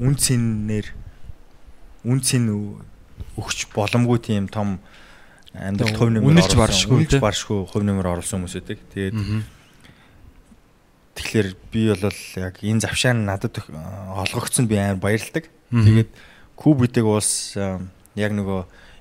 үн 0.00 0.14
цэнээр 0.16 0.86
үн 2.04 2.20
цэн 2.20 2.44
өгч 3.36 3.68
боломгүй 3.72 4.18
тийм 4.20 4.48
том 4.48 4.78
амьдралт 5.54 5.96
хувь 5.96 6.12
нэмэр 6.14 6.30
Үнэлж 6.30 6.54
баршгүй, 6.56 6.96
үнэлж 7.04 7.20
баршгүй 7.20 7.58
хувь 7.66 7.84
нэмэр 7.84 8.06
оруулсан 8.06 8.38
хүмүүс 8.44 8.54
үүдэг. 8.60 8.78
Тэгээд 8.94 9.14
тэгэхээр 11.16 11.48
би 11.72 11.82
бол 11.90 12.20
яг 12.38 12.54
энэ 12.62 12.80
завшаа 12.86 13.12
надад 13.16 13.58
өх- 13.58 13.72
олгогдсонд 13.74 14.68
би 14.70 14.76
амар 14.78 14.96
баярлдаг. 15.02 15.48
Тэгээд 15.70 16.10
Куб 16.56 16.80
гэдэг 16.84 17.04
улс 17.04 17.56
а, 17.56 17.80
яг 18.20 18.32
нөгөө 18.36 18.60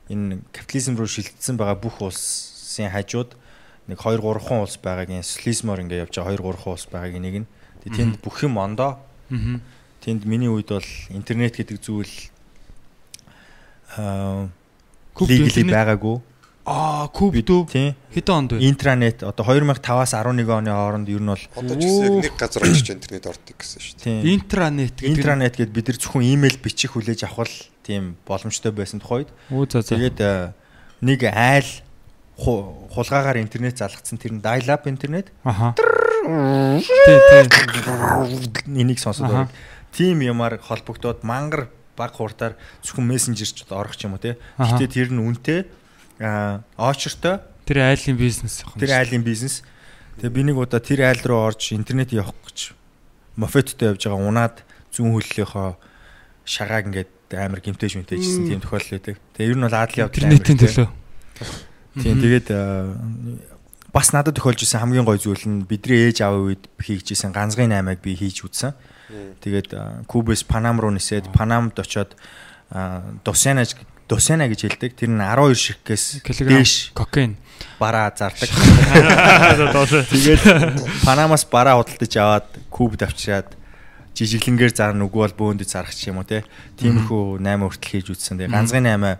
энэ 0.10 0.42
капитализм 0.56 0.96
руу 0.96 1.06
шилжсэн 1.06 1.60
байгаа 1.60 1.76
бүх 1.76 2.02
улсын 2.02 2.90
хажууд 2.90 3.36
нэг 3.90 4.00
2 4.00 4.22
3 4.22 4.48
хан 4.48 4.64
улс 4.64 4.78
байгаагийн 4.80 5.26
социализмор 5.26 5.82
ингээ 5.84 6.06
явж 6.08 6.16
байгаа 6.16 6.38
2 6.38 6.56
3 6.56 6.64
хан 6.64 6.74
улс 6.74 6.88
байгаагийн 6.88 7.26
нэг 7.26 7.36
нь. 7.44 7.48
Тэгээд 7.84 7.98
тэнд 7.98 8.16
бүх 8.24 8.42
юм 8.46 8.58
ондоо. 8.58 8.98
Тэнд 10.00 10.24
миний 10.26 10.50
үед 10.50 10.70
бол 10.70 10.90
интернет 11.10 11.58
гэдэг 11.58 11.78
зүйл 11.82 12.14
аа 13.98 14.50
легли 15.28 15.64
байгаагүй. 15.68 16.18
Аа, 16.70 17.10
куб 17.10 17.34
дүү. 17.34 17.66
Тийм. 17.66 17.96
Хэдэн 18.14 18.36
онд 18.36 18.52
вэ? 18.54 18.62
Интернет 18.70 19.26
одоо 19.26 19.42
2005-аас 19.42 20.14
11 20.14 20.46
оны 20.46 20.70
хооронд 20.70 21.10
ер 21.10 21.18
нь 21.18 21.34
бол 21.34 21.44
Одоо 21.58 21.76
ч 21.82 21.90
гэсэн 21.90 22.22
нэг 22.22 22.38
газар 22.38 22.62
очиж 22.62 22.94
интернет 22.94 23.26
ордог 23.26 23.58
гэсэн 23.58 23.82
шүү 23.82 23.96
дээ. 24.06 24.38
Интранет 24.38 24.94
гэдэг. 24.94 25.10
интернет 25.10 25.54
гэдээ 25.58 25.74
бид 25.74 25.88
нар 25.90 25.98
зөвхөн 25.98 26.30
имэйл 26.30 26.62
бичих 26.62 26.94
хүлээж 26.94 27.26
авах 27.26 27.50
тийм 27.90 28.16
боломжтой 28.30 28.70
байсан 28.72 29.02
тухайд. 29.02 29.34
Тэгээд 29.98 30.20
э, 30.22 30.54
нэг 31.02 31.26
айл 31.26 31.66
ху- 32.38 32.86
хулгаагаар 32.94 33.42
интернет 33.42 33.82
залгацсан 33.82 34.22
тэр 34.22 34.38
нь 34.38 34.42
dial 34.46 34.70
up 34.70 34.86
интернет 34.86 35.34
энийг 38.70 39.00
сонсоод 39.00 39.28
байна. 39.28 39.50
Тим 39.92 40.22
юмар 40.22 40.60
холбогдоод 40.62 41.24
мангар 41.26 41.70
баг 41.98 42.14
хурдаар 42.14 42.56
зөвхөн 42.86 43.08
мессенжерч 43.10 43.66
орох 43.74 43.98
юм 44.04 44.14
уу 44.14 44.22
те. 44.22 44.38
Гэтэ 44.62 44.88
тэр 44.88 45.10
нь 45.12 45.20
үнэтэй 45.20 45.66
очертой 46.78 47.42
Тэр 47.66 47.86
айлын 47.86 48.18
бизнес 48.18 48.64
тэр 48.78 48.90
айлын 48.98 49.24
бизнес. 49.26 49.62
Тэгээ 50.22 50.34
би 50.34 50.42
нэг 50.46 50.58
удаа 50.58 50.80
тэр 50.82 51.06
айл 51.10 51.22
руу 51.26 51.48
орж 51.50 51.74
интернет 51.74 52.12
явах 52.14 52.34
гэж 52.46 52.74
мофеттой 53.38 53.94
явж 53.94 54.04
байгаа 54.10 54.26
унаад 54.26 54.56
зүүн 54.94 55.14
хөллийнхөө 55.16 55.78
шагааг 56.50 56.86
ингээд 56.90 57.12
амар 57.36 57.62
гимтэж 57.62 58.00
мэнтэйжсэн 58.00 58.48
тийм 58.50 58.62
тохиолдол 58.64 58.98
байдаг. 58.98 59.16
Тэгээ 59.38 59.50
ер 59.54 59.58
нь 59.58 59.66
бол 59.66 59.78
адлын 59.78 60.04
явдал 60.06 60.26
интернетийн 60.26 60.60
төлөө. 60.60 60.88
Тийм 62.00 62.16
тэгээд 62.22 62.48
аа, 62.56 62.96
бас 63.94 64.14
надад 64.14 64.38
тохиолж 64.38 64.64
исэн 64.64 64.82
хамгийн 64.82 65.06
гой 65.06 65.18
зүйл 65.22 65.46
нь 65.46 65.66
бидний 65.66 66.10
ээж 66.10 66.26
аавын 66.26 66.54
үед 66.56 66.64
хийгдсэн 66.82 67.34
ганцгын 67.34 67.74
8-ыг 67.74 68.00
би 68.02 68.18
хийж 68.18 68.46
үзсэн. 68.46 68.74
Тэгээд 69.42 69.70
аа, 69.74 70.06
Кубээс 70.06 70.46
Панам 70.46 70.82
руу 70.82 70.94
нисээд 70.94 71.30
Панамд 71.34 71.78
очоод 71.78 72.14
аа, 72.74 73.04
Досянаж 73.26 73.78
Досяна 74.10 74.50
гэж 74.50 74.66
хэлдэг. 74.66 74.98
Тэр 74.98 75.14
нь 75.14 75.22
12 75.22 75.54
ширхгээс 75.86 76.26
дээш 76.26 76.98
кокаин. 76.98 77.38
бараа 77.78 78.10
зардаг. 78.10 78.50
Тэгээд 80.10 80.42
Панамаас 81.06 81.46
бараа 81.46 81.78
худалдаж 81.78 82.14
аваад 82.18 82.50
Кубд 82.74 83.06
авчираад 83.06 83.54
жижиглэнгээр 84.16 84.74
зарна 84.74 85.06
үгүй 85.06 85.22
бол 85.28 85.38
бөөндөж 85.54 85.70
зарах 85.70 85.94
ч 85.94 86.10
юм 86.10 86.22
уу 86.22 86.28
те. 86.28 86.44
Тиймэрхүү 86.82 87.40
8 87.44 87.62
хүртэл 87.66 87.92
хийж 87.94 88.08
үзсэн. 88.14 88.38
Тэгээ 88.40 88.54
ганцгын 88.54 88.88
8 88.88 89.18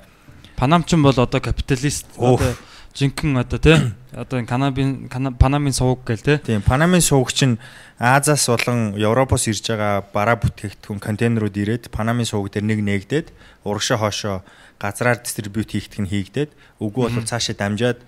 Панамчин 0.60 1.00
бол 1.04 1.16
одоо 1.16 1.40
капиталист 1.40 2.06
одоо 2.20 2.52
жинхэнэ 2.92 3.40
одоо 3.48 3.60
тий 3.64 3.78
одоо 4.12 4.44
канабин 4.44 5.08
Кана- 5.08 5.32
панамын 5.32 5.72
сувг 5.72 6.04
гэл 6.04 6.20
тий 6.20 6.38
Тийм, 6.38 6.62
Панамын 6.62 7.00
сувгч 7.00 7.48
нь 7.48 7.56
Азаас 8.00 8.50
болон 8.50 8.98
Европоос 9.00 9.48
ирж 9.48 9.64
байгаа 9.72 10.04
бараа 10.12 10.36
бүтээгдэхүүн 10.36 11.00
контейнерууд 11.00 11.56
ирээд 11.56 11.84
Панамын 11.96 12.28
сувг 12.28 12.52
дээр 12.52 12.66
нэг 12.68 12.80
нээгдээд 12.84 13.28
урагшаа 13.64 14.04
хоошоо 14.04 14.44
газраар 14.82 15.24
дистрибьют 15.24 15.72
хийгдэх 15.72 16.00
нь 16.04 16.12
хийгдээд 16.12 16.52
үгүй 16.84 17.08
бол 17.08 17.24
цаашаа 17.24 17.56
дамжаад 17.56 18.00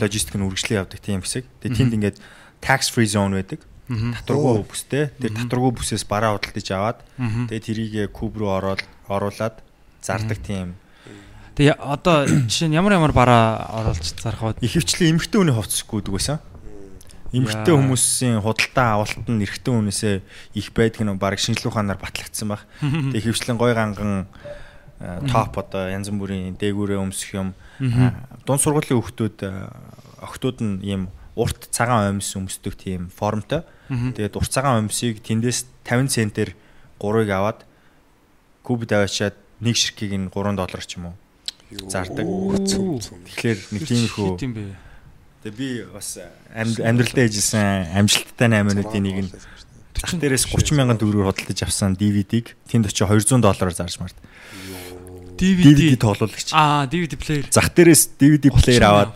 логистик 0.00 0.36
нь 0.36 0.44
үргэлжлэн 0.48 0.80
явдаг 0.80 1.00
тийм 1.00 1.20
хэсэг. 1.20 1.44
Тэгээ 1.60 1.76
тэнд 1.76 1.92
ингээд 1.96 2.16
tax 2.64 2.88
free 2.92 3.08
zone 3.08 3.36
байдаг. 3.36 3.60
Татваргүй 3.86 4.66
бүстэй. 4.66 5.04
Тэр 5.22 5.32
татваргүй 5.34 5.72
бүсээс 5.78 6.02
бараа 6.10 6.34
худалдаж 6.34 6.68
аваад 6.74 6.98
тэгээ 7.50 7.62
тэрийг 7.62 7.94
куб 8.10 8.34
руу 8.34 8.50
ороод 8.58 8.82
оруулаад 9.06 9.62
зардаг 10.02 10.42
тийм. 10.42 10.74
Тэгээ 11.54 11.78
одоо 11.78 12.26
жишээ 12.50 12.68
нь 12.68 12.76
ямар 12.76 12.98
ямар 12.98 13.14
бараа 13.14 13.62
оруулж 13.80 14.02
зарах 14.18 14.42
вэ 14.42 14.60
ихэвчлэн 14.60 15.14
эмэгтэй 15.14 15.38
хүний 15.38 15.54
хувцас 15.54 15.86
гүйдэг 15.86 16.12
байсан. 16.12 16.42
Эмэгтэй 17.30 17.74
хүмүүсийн 17.78 18.42
худалдаа 18.42 19.00
авалт 19.00 19.24
нь 19.24 19.40
эрэгтэй 19.40 19.72
хүнээсээ 19.72 20.16
их 20.58 20.68
байдаг 20.74 21.02
нь 21.06 21.14
баг 21.16 21.38
шинжлэх 21.38 21.72
ухаанаар 21.72 22.02
батлагдсан 22.02 22.50
баг. 22.50 22.66
Тэгээ 22.82 23.22
хөвчлэн 23.22 23.56
гой 23.56 23.72
ганган 23.72 24.26
а, 25.00 25.22
топ 25.30 25.56
одоо 25.62 25.88
янз 25.90 26.12
бүрийн 26.12 26.58
дээгүүрээ 26.58 26.98
өмсөх 27.00 27.34
юм. 27.34 27.48
А, 27.80 28.28
Дунд 28.44 28.60
сургуулийн 28.60 29.00
хүүхдүүд 29.00 29.38
охтууд 30.22 30.58
нь 30.60 30.84
ийм 30.84 31.08
урт 31.36 31.68
цагаан 31.70 32.16
өмс 32.16 32.32
өмсдөг 32.34 32.74
тийм 32.80 33.12
формтой. 33.12 33.62
Тэгээд 33.92 34.34
урт 34.40 34.50
цагаан 34.50 34.88
өмсийг 34.88 35.20
тэндээс 35.20 35.68
50 35.84 36.10
центээр 36.10 36.50
3-ыг 36.98 37.28
аваад 37.30 37.68
куб 38.64 38.88
даваачаад 38.88 39.36
нэг 39.60 39.76
ширхгийг 39.76 40.16
нь 40.16 40.32
3 40.32 40.56
доллар 40.56 40.82
ч 40.82 40.96
юм 40.96 41.12
уу 41.12 41.16
зардаг. 41.92 42.24
Тэгэхээр 42.24 43.58
нэг 43.76 43.82
тиймэрхүү. 43.84 44.28
Тэгээ 45.44 45.54
би 45.54 45.68
бас 45.92 46.18
амьдралдаа 46.56 47.24
ээжсэн 47.28 47.94
амжилттай 47.94 48.48
8 48.50 48.66
минутын 48.66 49.02
нэг 49.04 49.16
нь 49.28 49.30
зах 49.96 50.12
дээрээс 50.20 50.48
30 50.50 50.76
мянган 50.76 50.98
төгрөгөөр 51.00 51.32
худалдаж 51.32 51.60
авсан 51.64 51.96
DVD-г 51.96 52.52
тэнд 52.68 52.90
очиж 52.90 53.06
200 53.06 53.40
доллараар 53.40 53.74
зарж 53.76 53.96
мард. 54.00 54.16
DVD 55.36 55.96
DVD. 55.96 56.00
тоглуулагч. 56.00 56.52
Аа, 56.52 56.88
DVD 56.88 57.16
player. 57.16 57.44
Зах 57.52 57.72
дээрээс 57.72 58.16
DVD 58.20 58.52
плеер 58.52 58.84
аваад 58.84 59.12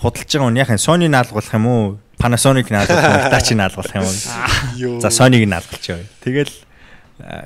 худалдаж 0.00 0.32
байгаа 0.32 0.48
хүн 0.48 0.56
яхаа 0.56 0.80
Sony 0.80 1.06
наалгуулах 1.12 1.54
юм 1.54 1.66
уу? 1.68 1.84
Panasonic 2.16 2.72
наалгуулах 2.72 3.04
уу? 3.04 3.24
Hitachi 3.28 3.54
наалгуулах 3.54 3.94
юм 4.00 4.08
уу? 4.08 5.00
За 5.04 5.12
Sony-г 5.12 5.44
наалгуулж 5.44 5.84
яваа. 5.84 6.08
Тэгэл 6.24 6.54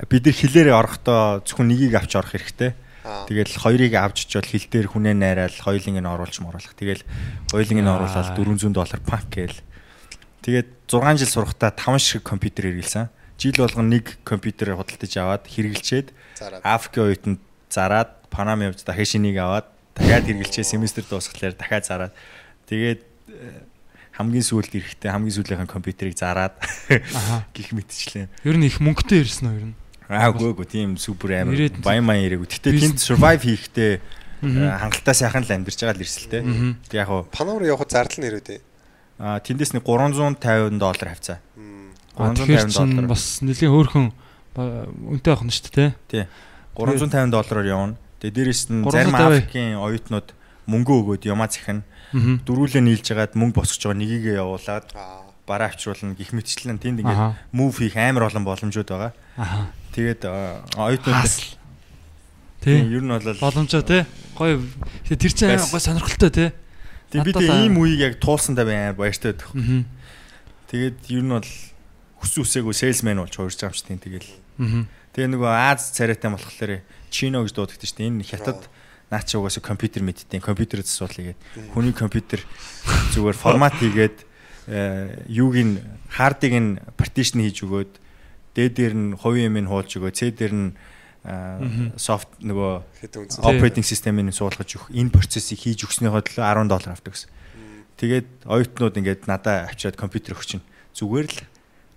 бид 0.07 0.23
нар 0.23 0.35
хилээр 0.39 0.69
орохдоо 0.71 1.43
зөвхөн 1.43 1.67
нэгийг 1.67 1.99
авч 1.99 2.15
орох 2.15 2.31
хэрэгтэй. 2.31 2.71
Тэгэл 3.03 3.53
хоёрыг 3.59 3.93
авч 3.99 4.25
очивол 4.25 4.47
хил 4.47 4.65
дээр 4.71 4.87
хүнээ 4.87 5.13
найраал 5.13 5.51
хоёулынг 5.51 5.99
нь 5.99 6.07
оруулж 6.07 6.39
моруулах. 6.39 6.73
Тэгэл 6.79 7.03
хоёулынг 7.51 7.81
нь 7.83 7.91
оруулаад 7.91 8.33
400 8.33 8.71
доллар 8.71 9.01
пак 9.03 9.27
гээл. 9.29 9.59
Тэгээд 10.41 10.69
6 10.87 11.19
жил 11.19 11.29
сурахтаа 11.29 11.75
5 11.75 11.99
шиг 11.99 12.23
компьютер 12.23 12.71
хэрэгэлсэн. 12.71 13.11
Жил 13.37 13.59
болгон 13.59 13.91
нэг 13.91 14.15
компьютерээр 14.23 14.79
худалдаж 14.79 15.11
аваад 15.19 15.43
хэрэглчээд. 15.45 16.15
Африкийн 16.63 17.05
оюутанд 17.11 17.39
зараад 17.69 18.15
Панам 18.31 18.63
явж 18.63 18.83
дахиад 18.83 19.11
шинийг 19.11 19.37
аваад 19.37 19.67
дахиад 19.93 20.25
хэрэглчээ 20.25 20.63
семестр 20.63 21.03
дуусхлаар 21.07 21.53
дахиад 21.53 21.85
зараад 21.85 22.13
тэгээд 22.69 23.01
э, 23.29 23.63
хамгийн 24.15 24.45
сүүлд 24.45 24.71
ирэхдээ 24.75 25.11
хамгийн 25.11 25.35
сүүлийнхэн 25.35 25.69
компьютерийг 25.69 26.15
зараад 26.17 26.55
гих 27.55 27.69
мэтчлээ. 27.75 28.27
Ер 28.47 28.55
нь 28.57 28.65
их 28.67 28.79
мөнгөтэй 28.79 29.21
ирсэн 29.25 29.47
үү 29.51 29.57
ер 29.59 29.65
нь? 29.71 29.75
Аа 30.07 30.29
үгүй 30.31 30.53
үгүй 30.53 30.67
тийм 30.69 30.95
супер 31.01 31.41
амар 31.41 31.57
баян 31.81 32.05
маян 32.05 32.29
ирээгүй. 32.29 32.47
Гэтэ 32.47 32.77
тэнд 32.77 33.01
survive 33.01 33.41
хийхдээ 33.41 33.91
э, 33.97 34.77
хангалттай 34.79 35.15
сайхан 35.17 35.43
л 35.43 35.51
амьдарч 35.51 35.79
байгаа 35.81 35.97
л 35.97 36.03
ирсэлтэй. 36.05 36.41
Тэг 36.89 36.95
яг 36.95 37.09
хуу 37.09 37.25
Панамар 37.33 37.65
явахад 37.65 37.89
зардал 37.89 38.21
нь 38.21 38.29
ирээд. 38.29 38.61
а, 39.17 39.39
тэндээс 39.41 39.73
нэг 39.73 39.83
350 39.87 40.77
доллар 40.77 41.07
хавцаа. 41.09 41.39
Аа, 42.15 42.31
Тэгэхээр 42.37 42.69
350 42.69 42.71
чинь 42.71 42.95
доллар. 42.95 43.09
бас 43.09 43.23
нэлийн 43.41 43.71
хөөрхөн 43.73 44.05
үнэтэй 44.55 45.31
авах 45.33 45.45
нь 45.49 45.55
шүү 45.55 45.71
дээ. 45.73 45.91
Тий. 46.07 46.23
350 46.77 47.31
доллараар 47.33 47.67
явна. 47.67 47.95
Тэгээ 48.21 48.35
дээрэс 48.35 48.61
нь 48.71 48.83
350. 48.83 48.93
зарим 48.93 49.15
Африкийн 49.15 49.75
оюутнууд 49.81 50.27
мөнгө 50.69 50.93
өгөөд 51.01 51.23
ямаа 51.27 51.49
захин 51.51 51.83
Дөрүүлээ 52.13 52.83
нийлж 52.83 53.05
хагаад 53.09 53.33
мөнгө 53.39 53.57
босгож 53.63 53.81
байгаа 53.87 53.99
нёгийгээ 54.03 54.35
явуулаад 54.41 54.87
Аа. 54.93 55.25
бараа 55.47 55.69
авчруулна 55.73 56.13
гих 56.17 56.33
мэтчлэн 56.33 56.77
тэнд 56.81 57.01
ингээд 57.05 57.37
мув 57.53 57.77
хийх 57.77 57.95
амар 57.97 58.29
олон 58.29 58.45
боломжууд 58.45 58.89
байгаа. 58.89 59.13
Аа. 59.37 59.69
Тэгээд 59.95 60.21
оюутнууд 60.75 61.33
Тэ. 62.65 62.81
ер 62.81 63.03
нь 63.03 63.09
бол 63.13 63.21
Боломжоо 63.21 63.81
те. 63.85 64.05
Гоё. 64.33 64.57
Тэр 65.05 65.31
чинь 65.31 65.53
гоё 65.53 65.79
сонирхолтой 65.79 66.31
те. 66.33 66.45
тийм 67.13 67.23
бид 67.23 67.37
ийм 67.37 67.77
үеийг 67.77 68.01
яг 68.01 68.13
туулсандаа 68.17 68.65
амар 68.65 68.97
баяртай 68.97 69.37
байдаг. 69.37 69.53
Аа. 69.53 69.85
Тэгээд 70.73 70.97
ер 71.13 71.23
нь 71.23 71.29
бол 71.29 71.51
хүс 72.25 72.33
үсээгүй 72.41 72.73
сейлсмен 72.73 73.21
болж 73.21 73.37
хуурж 73.37 73.53
байгаа 73.61 73.69
юм 73.69 73.77
шиг 73.77 73.85
тийм 73.85 73.99
тэгэл. 74.01 74.31
Аа. 74.57 74.89
Тэгээ 75.13 75.29
нөгөө 75.37 75.51
Аз 75.53 75.93
царайтай 75.93 76.31
болохоор 76.33 76.81
Чино 77.13 77.45
гэж 77.45 77.53
дуудагдаж 77.53 77.85
штэ 77.93 78.09
энэ 78.09 78.25
хятад 78.25 78.65
наа 79.15 79.23
чи 79.23 79.39
угаасаа 79.39 79.63
компьютер 79.63 80.03
мэдтiin 80.03 80.43
компьютер 80.43 80.83
засуулъя 80.83 81.31
гээд 81.31 81.39
хүний 81.71 81.95
компьютер 81.95 82.43
зүгээр 83.15 83.37
формат 83.39 83.79
хийгээд 83.79 84.17
э, 84.67 85.23
юуг 85.31 85.55
нь 85.55 85.79
хардыг 86.11 86.51
нь 86.51 86.83
партишн 86.99 87.39
хийж 87.39 87.63
өгөөд 87.63 87.91
дээд 88.59 88.73
дээр 88.75 88.93
нь 88.93 89.07
хувийн 89.15 89.55
юм 89.55 89.63
нь 89.63 89.71
хуулж 89.71 89.95
өгөө 89.95 90.11
цээ 90.11 90.35
дээр 90.35 90.53
нь 90.53 90.69
софт 91.97 92.29
нөгөө 92.37 93.01
operating 93.41 93.81
system-ийг 93.81 94.29
суулгаж 94.29 94.69
өгөх 94.77 94.93
энэ 94.93 95.09
процессыг 95.09 95.57
хийж 95.57 95.89
өгснөөхөө 95.89 96.21
төлөө 96.21 96.45
10 96.45 96.69
доллар 96.69 96.93
авдаг 96.93 97.17
гэсэн. 97.17 97.29
Тэгээд 97.97 98.27
оюутнууд 98.45 98.99
ингээд 99.01 99.25
надаа 99.25 99.65
авчираад 99.65 99.97
компьютер 99.97 100.37
өгч 100.37 100.53
чинь 100.53 100.65
зүгээр 100.93 101.25
л 101.25 101.39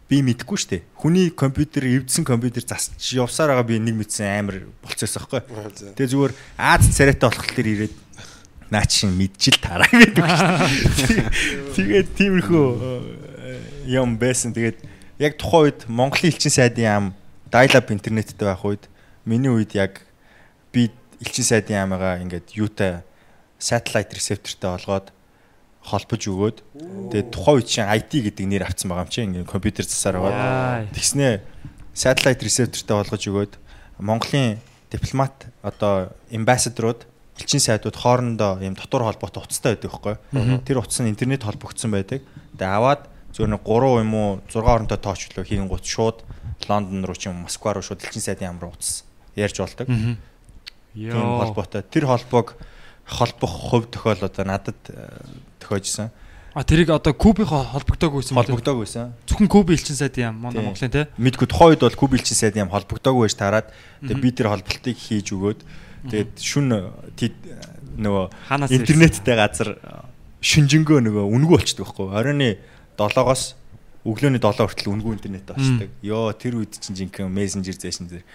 би 0.09 0.25
мэдэхгүй 0.25 0.59
штэ. 0.59 0.79
Хүний 0.97 1.29
компьютер 1.29 1.85
эвдсэн 1.85 2.25
компьютер 2.25 2.65
засч 2.65 3.13
явсаар 3.13 3.53
байгаа 3.53 3.69
би 3.69 3.77
нэг 3.77 4.01
мэдсэн 4.01 4.41
амар 4.41 4.65
аахгүй. 4.89 5.45
За. 5.77 5.93
Тэгээ 5.93 6.13
зүгээр 6.17 6.33
Аз 6.57 6.89
царайтай 6.97 7.29
болохоор 7.29 7.69
ирээд 7.69 7.95
наа 8.73 8.89
чинь 8.89 9.13
мэдчил 9.13 9.61
тараа 9.61 9.89
гэдэг 9.93 10.25
шүү. 10.25 11.29
Тэгээд 11.77 12.09
тиймэрхүү 12.17 12.67
э, 12.81 13.93
юм 13.93 14.17
байсан. 14.17 14.57
Тэгээд 14.57 14.81
яг 15.21 15.37
тухайн 15.37 15.69
үед 15.69 15.85
Монголын 15.93 16.33
элчин 16.33 16.53
сайдын 16.53 16.85
яам 16.85 17.07
dial-up 17.53 17.93
интернеттэй 17.93 18.49
байх 18.49 18.65
үед 18.65 18.89
миний 19.29 19.53
үед 19.53 19.77
яг 19.77 20.05
би 20.73 20.89
элчин 21.21 21.45
сайдын 21.45 21.85
яамгаа 21.85 22.21
ингээд 22.25 22.57
юутай 22.57 23.05
satellite 23.61 24.17
receptor-тай 24.17 24.73
олгоод 24.73 25.13
холбож 25.89 26.23
өгөөд 26.29 26.59
тэгээд 27.13 27.29
тухайн 27.33 27.57
үед 27.59 27.69
чинь 27.69 27.89
IT 27.89 28.13
гэдэг 28.13 28.45
нэр 28.45 28.65
авсан 28.69 28.93
байгаа 28.93 29.09
юм 29.09 29.13
чинь 29.13 29.27
ингээд 29.33 29.49
компьютер 29.49 29.85
засаар 29.89 30.17
байгаа. 30.21 30.85
Яа. 30.85 30.93
Тэгснээ 30.93 31.35
satellite 31.97 32.43
receptor-тай 32.45 32.97
олгож 32.97 33.23
өгөөд 33.25 33.53
Монголын 33.99 34.61
дипломат 34.93 35.49
одоо 35.63 36.13
ambassador-ууд 36.31 37.09
элчин 37.39 37.61
сайдууд 37.61 37.97
хоорондоо 37.97 38.59
ийм 38.63 38.75
дотор 38.75 39.03
холбоотой 39.03 39.43
утастай 39.43 39.75
байдаг 39.75 39.91
байхгүй. 39.91 40.63
Тэр 40.67 40.79
утас 40.79 41.01
нь 41.01 41.11
интернет 41.11 41.43
холбогдсон 41.43 41.91
байдаг. 41.91 42.23
Тэгээ 42.55 42.77
аваад 42.77 43.07
зөвхөн 43.35 43.59
3 43.63 44.03
юм 44.03 44.13
уу 44.15 44.31
6 44.51 44.63
оронтой 44.63 44.99
тоочлоо 44.99 45.45
хийгэн 45.45 45.69
гут 45.69 45.87
шууд 45.87 46.25
Лондон 46.67 47.05
руу 47.05 47.15
ч 47.15 47.31
юм 47.31 47.47
Москва 47.47 47.75
руу 47.75 47.83
шууд 47.83 48.03
элчин 48.03 48.23
сайдын 48.23 48.51
ямар 48.55 48.75
утас 48.75 49.05
ярьж 49.37 49.59
болдог. 49.59 49.87
Тийм 49.87 50.19
Йоо. 50.95 51.39
холбоотой. 51.47 51.83
Тэр 51.83 52.07
холбоог 52.07 52.57
холбох 53.09 53.51
хувь 53.51 53.91
тохиол 53.91 54.23
одоо 54.23 54.45
надад 54.45 54.77
э, 54.89 55.09
тохиожсэн. 55.59 56.11
А 56.55 56.65
тэрийг 56.65 56.91
одоо 56.91 57.15
кубийнхоо 57.15 57.65
холбогдоогүй 57.65 58.23
юм. 58.31 58.37
Холбогдоог 58.37 58.85
байсан. 58.85 59.13
Зөвхөн 59.27 59.49
куби 59.49 59.75
элчин 59.75 59.97
сайд 59.97 60.17
юм. 60.19 60.39
Монголын 60.43 60.91
те. 60.91 61.09
Мэдгүй 61.17 61.49
тухайн 61.49 61.77
үед 61.77 61.85
бол 61.85 61.97
куб 61.97 62.15
элчин 62.15 62.37
сайд 62.37 62.57
юм 62.57 62.69
холбогдоогүй 62.73 63.29
байж 63.29 63.37
таарад 63.37 63.73
тэгээ 64.03 64.23
би 64.23 64.31
тэр 64.33 64.53
холболтыг 64.53 64.97
хийж 64.97 65.33
өгөөд 65.33 65.61
тэгээд 66.09 66.33
шүн 66.41 66.93
нөгөө 67.99 68.25
интернеттэй 68.75 69.37
газар 69.39 69.77
шүнжэнгөө 70.41 70.99
нөгөө 71.03 71.25
үнгүй 71.27 71.59
болчдөг 71.59 71.83
байхгүй 71.83 72.07
оройны 72.15 72.51
7-оос 72.99 73.43
өглөөний 74.07 74.39
7 74.39 74.67
хүртэл 74.67 74.93
үнгүй 74.95 75.19
интернет 75.19 75.47
болчдөг. 75.51 75.91
Йоо 76.03 76.31
тэр 76.39 76.63
үед 76.63 76.79
чинь 76.79 76.95
жинхэнэ 76.95 77.27
мессенжер 77.27 77.75
зэшин 77.75 78.07
зэрэг 78.07 78.27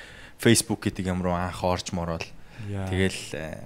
Facebook 0.44 0.84
гэдэг 0.84 1.08
юм 1.08 1.24
руу 1.24 1.36
анх 1.36 1.64
орж 1.64 1.96
мороол 1.96 2.24
Яа. 2.68 2.88
тэгэл 2.92 3.22
э, 3.40 3.64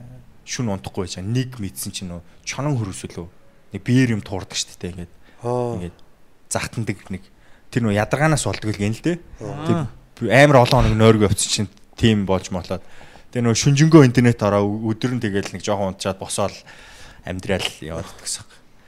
шүн 0.48 0.72
унтахгүй 0.72 1.06
байж 1.06 1.20
нэг 1.20 1.60
мэдсэн 1.60 1.92
чинь 1.92 2.10
нөө 2.10 2.24
чонон 2.48 2.80
хөрөсөлөө 2.80 3.28
нэг 3.76 3.82
биеэр 3.84 4.16
юм 4.16 4.24
туурдаг 4.24 4.56
шүү 4.56 4.80
дээ 4.80 4.92
ингээд 4.96 5.14
ингээд 5.44 5.98
захтандаг 6.48 6.98
нэг 7.12 7.24
тэр 7.68 7.84
нөө 7.84 8.00
ядаргаанаас 8.00 8.48
болдог 8.48 8.72
л 8.72 8.80
гэн 8.80 8.96
л 8.96 9.04
дээ. 9.04 9.18
Тэг 10.16 10.32
амар 10.32 10.64
олон 10.64 10.88
хоног 10.88 10.96
нойрог 10.96 11.28
явцсан 11.28 11.68
чинь 11.68 11.70
тийм 12.00 12.24
болж 12.24 12.48
молоод 12.50 12.82
тэгээ 13.36 13.44
нөө 13.44 13.56
шүнжэнгөө 13.60 14.08
интернет 14.08 14.40
ороо 14.40 14.64
өдөр 14.66 15.20
нь 15.20 15.22
тэгэл 15.22 15.52
нэг 15.52 15.62
жоохон 15.68 15.94
унтчаад 15.94 16.18
босоол 16.18 16.56
амьдрал 17.28 17.68
яваад 17.84 18.08
гэсэн. 18.24 18.48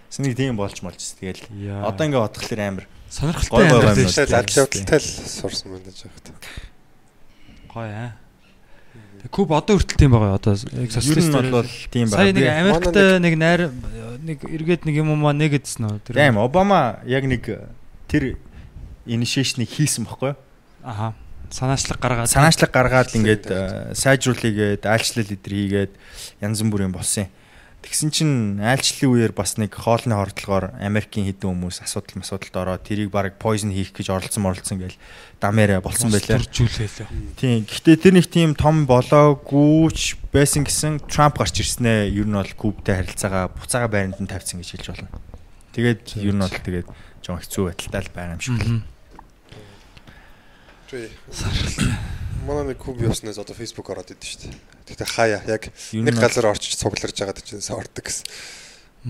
Сэнийг 0.10 0.40
тийм 0.40 0.56
болж 0.56 0.80
молж 0.80 1.04
тэгэл 1.20 1.44
одоо 1.84 2.04
ингээ 2.08 2.24
бодглохлоор 2.24 2.64
амар 2.64 2.86
Сонирхолтой. 3.10 3.68
Тэгэл 3.68 4.10
шүү. 4.10 4.38
ажил 4.38 4.62
явдалтай 4.64 5.00
л 5.02 5.10
сурсан 5.10 5.68
байна 5.74 5.86
гэж 5.90 5.98
байна. 6.06 6.40
Гоё 7.74 7.90
аа. 7.90 8.12
Куб 9.28 9.52
одоо 9.52 9.76
хүртэл 9.76 10.00
тийм 10.00 10.12
байгаа 10.16 10.40
одоо 10.40 10.56
яг 10.56 10.92
социалист 10.96 11.32
бол 11.52 11.68
тийм 11.92 12.08
Сая 12.08 12.32
нэг. 12.32 12.48
Америкт 12.48 12.96
нэг 13.20 13.34
найр 13.36 13.62
нэг 14.24 14.40
эргээд 14.48 14.88
нэг 14.88 14.96
юм 14.96 15.12
уу 15.12 15.32
нэг 15.36 15.60
гэдсэн 15.60 15.84
үү? 15.92 16.00
Тэр- 16.08 16.16
Тийм 16.16 16.40
Обама 16.40 17.04
яг 17.04 17.28
нэг 17.28 17.44
тэр 18.08 18.40
initiation-ыг 19.04 19.68
хийсэн 19.68 20.08
бохгүй 20.08 20.34
юу? 20.34 20.40
Аха. 20.84 21.14
Санаачлаг 21.50 21.98
гаргаад. 22.00 22.30
санаачлаг 22.30 22.70
гаргаад 22.72 23.10
ингээд 23.18 23.46
э, 23.50 23.92
сайжруулъягээд 23.98 24.86
айлчлал 24.86 25.26
эдэр 25.34 25.54
хийгээд 25.58 25.92
янз 26.46 26.62
бүрийн 26.62 26.94
болсон 26.94 27.26
юм. 27.26 27.30
Тэгсэн 27.80 28.12
чинь 28.12 28.36
айлчлалын 28.60 29.32
үеэр 29.32 29.32
бас 29.32 29.56
нэг 29.56 29.72
хоолны 29.72 30.12
хордлогоор 30.12 30.76
Америкийн 30.84 31.32
хэдэн 31.32 31.48
хүмүүс 31.48 31.80
асуудал 31.80 32.20
масуудалд 32.20 32.56
ороод 32.60 32.84
тэрийг 32.84 33.08
баг 33.08 33.40
poison 33.40 33.72
хийх 33.72 33.96
гэж 33.96 34.12
оролцсон 34.12 34.44
оролцсон 34.52 34.84
гээл 34.84 35.00
дамээрэ 35.40 35.80
болсон 35.80 36.12
байлаа. 36.12 36.44
Төржүүлээ. 36.44 37.08
Тийм. 37.40 37.64
Гэхдээ 37.64 37.96
тэр 38.04 38.14
нэг 38.20 38.28
тийм 38.28 38.52
том 38.60 38.84
болоогүй 38.84 39.96
ч 39.96 40.20
байсан 40.28 40.68
гэсэн 40.68 41.08
Трамп 41.08 41.40
гарч 41.40 41.64
ирснээр 41.64 42.12
ер 42.12 42.28
нь 42.28 42.36
бол 42.36 42.52
Кубтай 42.60 43.00
харилцаагаа 43.00 43.48
буцаага 43.48 43.88
байранд 43.88 44.20
нь 44.20 44.28
тавьсан 44.28 44.60
гэж 44.60 44.70
хэлж 44.76 44.88
болно. 45.00 45.10
Тэгээд 45.72 46.20
ер 46.20 46.36
нь 46.36 46.44
бол 46.44 46.52
тэгээд 46.52 46.88
жоон 47.24 47.40
хэцүү 47.40 47.64
байдалтай 47.72 48.04
л 48.04 48.12
байгаа 48.12 48.36
юм 48.36 48.44
шиг 48.44 48.60
л. 48.60 48.84
Тий. 50.92 51.08
Манай 52.48 52.72
нэг 52.72 52.78
куб 52.80 53.02
яснаас 53.02 53.40
одоо 53.42 53.56
Facebook 53.56 53.90
ороод 53.90 54.12
идэв 54.12 54.24
шүү 54.24 54.40
дээ. 54.48 54.56
Тэгтээ 54.88 55.10
хаяа 55.10 55.42
яг 55.48 55.72
нэг 55.96 56.16
газар 56.16 56.52
орчиж 56.52 56.80
цугларж 56.80 57.16
байгаад 57.16 57.44
чинь 57.44 57.64
ордог 57.74 58.06
гэсэн. 58.06 58.26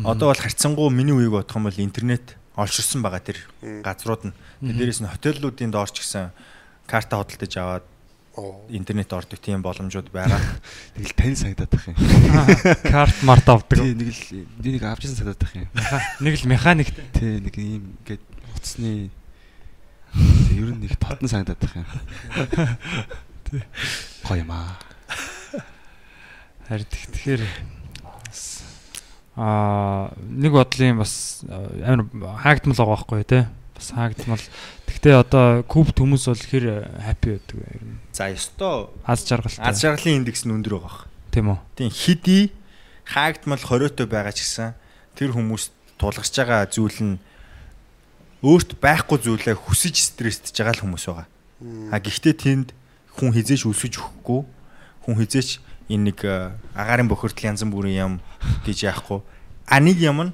Одоо 0.05 0.29
бол 0.29 0.41
харьцангуй 0.41 0.89
миний 0.93 1.13
үеиг 1.13 1.33
бодох 1.33 1.55
юм 1.57 1.65
бол 1.69 1.79
интернет 1.81 2.37
олширсан 2.55 3.01
байгаа 3.01 3.21
тэр 3.21 3.39
газрууд 3.85 4.29
нь. 4.29 4.33
Дээрээс 4.61 5.01
нь 5.01 5.09
хотеллуудын 5.09 5.71
доорч 5.71 6.01
гисэн 6.01 6.31
карта 6.85 7.21
хөдөлтөж 7.21 7.53
аваад 7.57 7.85
интернет 8.69 9.11
ордог 9.13 9.39
тийм 9.39 9.61
боломжууд 9.61 10.09
байгаа. 10.11 10.39
Нэг 10.97 11.07
л 11.09 11.15
тань 11.17 11.35
санагдаад 11.35 11.71
байх 11.73 11.85
юм. 11.89 11.97
Карт 12.85 13.17
март 13.23 13.47
авдаг. 13.49 13.79
Тий 13.79 13.93
нэг 13.93 14.09
л 14.13 14.45
би 14.61 14.69
нэг 14.77 14.83
авчихсан 14.83 15.17
санагдаад 15.17 15.41
байх 15.43 15.55
юм. 15.55 15.67
Нэг 16.23 16.33
л 16.39 16.47
механик. 16.47 16.89
Тий 17.15 17.39
нэг 17.39 17.55
ийм 17.57 17.97
ингээд 18.05 18.23
утасны 18.55 19.09
Тий, 20.13 20.59
ер 20.61 20.71
нь 20.73 20.81
нэг 20.83 20.97
татан 20.99 21.27
санагдаад 21.29 21.59
байх 21.61 21.75
юм. 21.77 21.87
Гоё 24.25 24.41
юм 24.43 24.51
аа. 24.51 24.77
Харин 26.69 26.85
тэг- 26.89 27.09
тэгэхээр 27.13 27.41
аа 29.39 30.11
нэг 30.19 30.51
бодлын 30.51 30.97
бас 30.99 31.43
а, 31.47 31.63
амар 31.95 32.05
хаагдмал 32.43 32.75
байгаа 32.75 32.95
байхгүй 32.95 33.23
тий. 33.23 33.43
Бас 33.77 33.87
хаагдмал. 33.95 34.43
Гэхдээ 34.89 35.15
одоо 35.15 35.63
куб 35.63 35.93
хүмүүс 35.95 36.27
бол 36.27 36.43
хэр 36.43 36.65
хаппи 36.99 37.39
байдаг 37.39 37.55
вэ? 37.55 37.67
ер 37.71 37.83
нь? 37.87 37.97
За 38.11 38.27
ёстой 38.27 38.89
Аз 39.07 39.23
жаргалтай. 39.23 39.63
аз 39.63 39.79
жаргалын 39.79 40.17
индекс 40.25 40.43
нь 40.43 40.51
өндөр 40.51 40.75
байгаа. 40.83 41.07
тийм 41.31 41.55
үү? 41.55 41.59
Тийм 41.79 41.89
хидий 41.93 42.51
хаагдмал 43.07 43.61
хориотой 43.63 44.05
байгаа 44.09 44.33
ч 44.35 44.43
гэсэн 44.43 44.75
тэр 45.15 45.31
хүмүүс 45.31 45.71
тулгарч 45.95 46.35
байгаа 46.35 46.67
зүйл 46.67 46.99
нь 46.99 47.15
өөрт 48.39 48.79
байхгүй 48.79 49.17
зүйлээ 49.19 49.55
хүсэж 49.55 49.95
стрессдж 49.99 50.55
байгаа 50.55 50.75
л 50.79 50.83
хүмүүс 50.87 51.05
байгаа. 51.11 51.27
А 51.91 51.97
гэхдээ 51.99 52.35
тэнд 52.39 52.69
хүн 53.19 53.35
хизээч 53.35 53.67
өсөж 53.67 53.99
өгөхгүй 53.99 54.41
хүн 55.03 55.15
хизээч 55.19 55.59
энэ 55.91 56.13
нэг 56.13 56.19
э, 56.23 56.55
агаарын 56.71 57.11
бохирдол 57.11 57.49
янз 57.51 57.67
бүрийн 57.67 57.99
юм 57.99 58.13
гэж 58.63 58.87
яахгүй. 58.87 59.19
А 59.67 59.83
нэг 59.83 59.99
юм 59.99 60.31
нь 60.31 60.33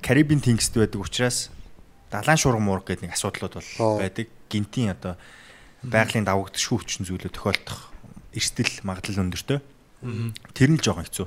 Карибын 0.00 0.38
тэнгист 0.38 0.78
байдаг 0.78 1.02
учраас 1.02 1.50
далайн 2.14 2.38
шуурга 2.38 2.62
муурга 2.62 2.94
гэдэг 2.94 3.10
нэг 3.10 3.16
асуудлууд 3.18 3.58
бол 3.58 3.98
байдаг. 3.98 4.30
Гинтийн 4.46 4.94
одоо 4.94 5.18
байгалийн 5.82 6.28
давагдшгүй 6.28 6.78
хүчин 6.78 7.08
зүйлүүд 7.08 7.34
тохиолдох 7.34 7.90
эрсдэл 8.36 8.86
магадлал 8.86 9.26
өндөртэй. 9.26 9.58
Тэр 10.54 10.70
нь 10.70 10.78
л 10.78 10.84
жоохон 10.84 11.08
хэцүү. 11.08 11.26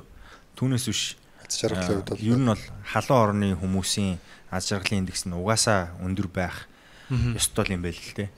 Түүнээс 0.56 0.86
биш 0.88 1.02
Аз 1.42 1.58
жаргалын 1.60 2.00
хувьд 2.00 2.10
бол 2.10 2.22
ер 2.22 2.38
нь 2.38 2.48
бол 2.48 2.64
халуун 2.86 3.22
орны 3.22 3.48
хүмүүсийн 3.58 4.16
аз 4.50 4.68
жаргалын 4.70 5.04
индекс 5.06 5.26
нь 5.26 5.34
угаасаа 5.34 5.94
өндөр 6.02 6.28
байх 6.30 6.66
ёстой 7.10 7.70
юм 7.74 7.82
байл 7.86 7.94
л 7.94 8.14
те. 8.14 8.30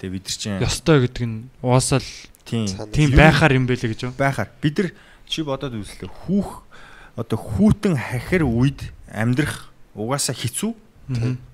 Тэгээ 0.00 0.12
бид 0.12 0.24
нар 0.28 0.36
чинь 0.36 0.60
Ёстой 0.60 0.98
гэдэг 1.08 1.24
нь 1.24 1.36
тийм 2.44 2.66
Цаана. 2.68 2.92
тийм 2.92 3.10
байхаар 3.16 3.52
юм 3.56 3.64
байлээ 3.64 3.90
гэж 3.96 4.00
юу? 4.08 4.12
байхаар 4.16 4.48
бид 4.60 4.76
нар 4.78 4.88
чи 5.24 5.40
бодоод 5.40 5.72
үзлээ 5.76 6.10
хүүх 6.28 6.64
одоо 7.16 7.38
хүүтэн 7.40 7.96
хахир 7.96 8.44
үед 8.44 8.92
амьдрах 9.08 9.72
угаасаа 9.96 10.36
хэцүү. 10.36 10.72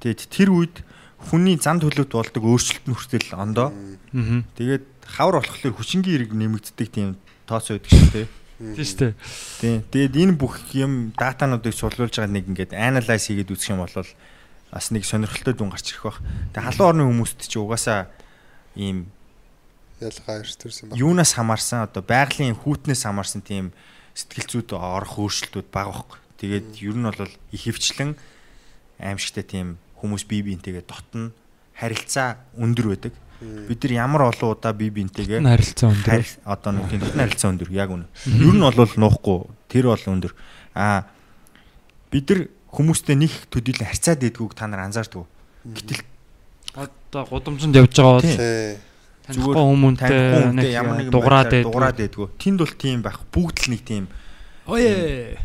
Тэгээд 0.02 0.20
тэр 0.26 0.50
үед 0.52 0.76
хүний 1.16 1.56
зан 1.56 1.80
төлөвт 1.80 2.12
болдог 2.12 2.42
өөрчлөлт 2.44 2.86
нь 2.90 2.96
хүртэл 2.98 3.30
ондоо. 3.38 3.72
Тэгээд 4.58 4.84
хавар 5.06 5.40
болохоор 5.40 5.74
хүчингийн 5.74 6.26
эрг 6.26 6.30
нэмэгддэг 6.34 6.88
тийм 6.92 7.16
тооц 7.46 7.70
байдаг 7.72 7.88
шүү 7.94 8.10
дээ. 8.12 8.26
Тийм 8.56 8.72
шүү 8.72 8.98
дээ. 8.98 9.14
Тийм. 9.60 9.78
Тэгээд 9.92 10.14
энэ 10.16 10.34
бүх 10.40 10.64
юм 10.72 11.12
датануудыг 11.12 11.76
сулруулж 11.76 12.16
байгаа 12.16 12.32
нэг 12.32 12.48
ингээд 12.48 12.72
analyze 12.72 13.28
хийгээд 13.28 13.52
үзэх 13.52 13.76
юм 13.76 13.84
бол 13.84 13.92
бас 13.92 14.86
нэг 14.90 15.04
сонирхолтой 15.04 15.52
дүн 15.52 15.70
гарч 15.72 15.92
ирэх 15.92 16.08
бах. 16.08 16.20
Тэгээд 16.56 16.66
халуун 16.72 16.88
орны 16.88 17.04
хүмүүст 17.04 17.40
чи 17.44 17.60
угаасаа 17.60 18.08
ийм 18.76 19.12
ялгаа 20.00 20.40
ирсэн 20.40 20.88
байна. 20.88 21.00
юунаас 21.00 21.32
хамаарсан 21.36 21.84
одоо 21.84 22.00
байгалийн 22.00 22.56
хүүтнээс 22.56 23.04
хамаарсан 23.04 23.44
тийм 23.44 23.76
сэтгэл 24.16 24.48
зүйд 24.64 24.72
орох 24.72 25.20
өөрчлөлтүүд 25.20 25.68
бага 25.68 25.92
байхгүй. 26.04 26.20
Тэгээд 26.40 26.68
ер 26.80 26.96
нь 26.96 27.04
бол 27.08 27.32
их 27.52 27.62
хөвчлэн 27.64 28.16
аимшигтай 29.00 29.44
тийм 29.44 29.76
хүмүүс 30.00 30.24
бие 30.28 30.44
биентэйгээ 30.44 30.84
дотно 30.88 31.32
харилцаа 31.76 32.40
өндөр 32.56 32.86
байдаг. 32.92 33.14
Бид 33.40 33.84
нар 33.84 33.92
ямар 33.92 34.22
олон 34.32 34.56
удаа 34.56 34.72
бие 34.72 34.90
биентэйгээ 34.90 35.44
харилцаа 35.44 35.92
өндөр. 35.92 36.24
одоо 36.44 36.70
нэг 36.72 36.88
тийм 36.88 37.02
харилцаа 37.04 37.50
өндөр 37.52 37.70
яг 37.70 37.90
үнэ. 37.92 38.06
Ер 38.32 38.54
нь 38.56 38.64
бол 38.64 38.92
нуухгүй 38.96 39.38
тэр 39.68 39.92
бол 39.92 40.04
өндөр. 40.08 40.32
Аа 40.72 41.04
бид 42.08 42.26
нар 42.32 42.40
хүмүүстэй 42.72 43.16
нэг 43.16 43.32
төдийлөн 43.52 43.92
харьцаад 43.92 44.24
байдгүйг 44.24 44.52
та 44.56 44.64
нар 44.66 44.88
анзаардаг. 44.88 45.28
Гэтэл 45.68 46.00
Одоо 46.76 47.24
гудамжинд 47.24 47.76
явж 47.76 47.96
байгаа 47.96 48.20
бол 48.20 48.36
танихгүй 49.24 49.54
хүмүүнтэй 49.56 50.12
нэг 50.52 50.66
ямар 50.76 50.96
нэгэн 51.00 51.12
дуграад 51.12 51.52
дуграад 51.64 51.96
байдгүй. 51.96 52.28
Тэнд 52.36 52.60
бол 52.60 52.74
тийм 52.76 53.00
байх. 53.00 53.24
Бүгд 53.32 53.56
л 53.64 53.72
нэг 53.72 53.82
тийм 53.84 54.04
Ое. 54.68 55.40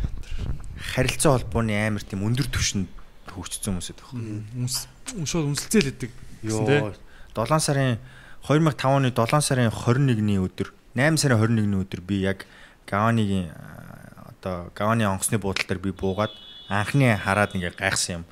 харилцаа 0.91 1.39
холбооны 1.39 1.71
амар 1.71 2.03
тийм 2.03 2.27
өндөр 2.27 2.51
түвшинд 2.51 2.91
хөгжсөн 3.31 3.79
хүмүүсэд 3.79 3.99
байна. 4.03 4.43
Үнс 4.59 4.91
шууд 5.23 5.55
үнсэлцэл 5.55 5.91
өгдөг. 5.95 6.11
Йоо 6.43 6.91
7 7.35 7.59
сарын 7.59 7.99
2005 8.47 8.85
оны 8.91 9.11
7 9.11 9.41
сарын 9.41 9.71
21-ний 9.71 10.39
өдөр 10.41 10.73
8 10.95 11.17
сарын 11.17 11.39
21-ний 11.39 11.79
өдөр 11.85 12.01
би 12.01 12.21
яг 12.25 12.45
Гаваныгийн 12.89 13.51
а, 13.55 14.33
одоо 14.35 14.71
Гаваны 14.75 15.07
онгоцны 15.07 15.37
буудлын 15.37 15.67
дээр 15.67 15.79
би 15.79 15.91
буугаад 15.91 16.31
анхны 16.67 17.15
хараад 17.15 17.55
ингээ 17.55 17.77
гайхсан 17.77 18.21
юм. 18.21 18.25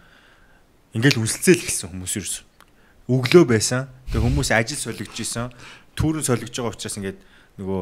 Ингээл 0.91 1.21
үнсэлцэл 1.21 1.63
эхэлсэн 1.63 1.89
хүмүүс 1.93 2.13
юусэн. 2.17 2.43
Өглөө 3.07 3.45
байсан. 3.45 3.87
Тэгээ 4.09 4.25
хүмүүс 4.25 4.49
ажил 4.51 4.79
солигдож 4.79 5.19
исэн. 5.21 5.53
Түүрэн 5.95 6.25
солигдож 6.25 6.55
байгаа 6.59 6.73
учраас 6.73 6.97
ингээд 6.97 7.19
нөгөө 7.61 7.81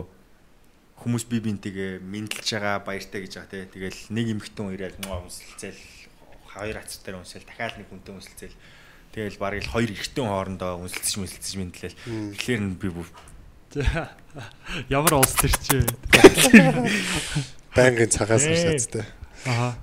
хүмүүс 1.01 1.23
бие 1.29 1.41
биентэйгээ 1.45 1.91
мэдлж 2.03 2.47
байгаа 2.51 2.83
баяртай 2.83 3.23
гэж 3.23 3.33
байгаа 3.41 3.51
те. 3.53 3.69
Тэгэл 3.71 3.99
нэг 4.11 4.25
эмхтэн 4.37 4.75
ирээд 4.75 5.01
муу 5.07 5.25
үнсэлцэл 5.25 5.81
хоёр 6.51 6.77
дээр 6.81 7.17
үнсэл 7.21 7.45
дахиад 7.47 7.77
нэг 7.79 7.87
хүнтэй 7.89 8.13
үнсэлцэл 8.17 8.55
Тэгэл 9.17 9.41
барыг 9.41 9.65
л 9.65 9.73
хоёр 9.73 9.89
эргэтэн 9.97 10.29
хоорондоо 10.29 10.77
үнсэлцэж 10.85 11.13
мүсэлцэж 11.17 11.53
мэдлээ. 11.57 11.93
Тэгэхээр 12.37 12.61
нь 12.61 12.77
би 12.77 12.93
бүр 12.93 13.09
Ямар 14.93 15.17
улс 15.17 15.33
төр 15.33 15.49
чи. 15.57 15.81
Байнгын 17.73 18.13
цагаас 18.13 18.45
шаттай. 18.45 19.09
Аа. 19.49 19.73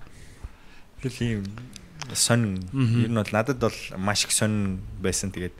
тийм 1.02 1.43
сонин 2.15 2.62
ер 2.70 3.11
нь 3.11 3.19
бол 3.19 3.32
надад 3.35 3.59
бол 3.59 3.78
маш 3.98 4.23
их 4.23 4.31
сонин 4.31 4.78
байсан. 5.02 5.35
Тэгээд 5.35 5.59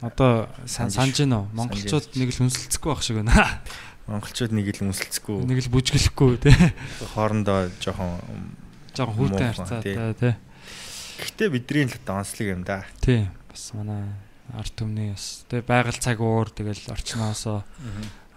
Одоо 0.00 0.48
санаж 0.64 1.12
гин 1.18 1.36
үү? 1.36 1.44
Монголчууд 1.52 2.08
нэг 2.16 2.30
л 2.32 2.42
үнсэлцэхгүй 2.46 2.88
байх 2.88 3.02
шиг 3.04 3.20
байна. 3.20 3.60
монголчууд 4.08 4.52
нэг 4.56 4.66
л 4.78 4.88
үнсэлцэхгүй 4.88 5.44
Нэг 5.44 5.58
л 5.66 5.72
бүжгэлэхгүй 5.74 6.30
тий. 6.40 6.54
хоорондоо 7.12 7.68
жоохон 7.82 8.16
Жаахан 8.94 9.14
хүүтэй 9.18 9.46
харцаатай 9.52 10.14
тий. 10.14 10.34
Гэхдээ 11.18 11.48
бидний 11.50 11.84
л 11.90 11.98
одоо 11.98 12.22
онцлог 12.22 12.46
юм 12.46 12.62
да. 12.62 12.86
Тий. 13.02 13.26
Бас 13.50 13.74
манай 13.74 14.06
арт 14.54 14.74
түмний 14.78 15.12
бас 15.12 15.44
тий 15.50 15.60
байгаль 15.60 15.98
цаг 15.98 16.22
уур 16.22 16.48
тэгэл 16.48 16.94
орчноосоо 16.94 17.66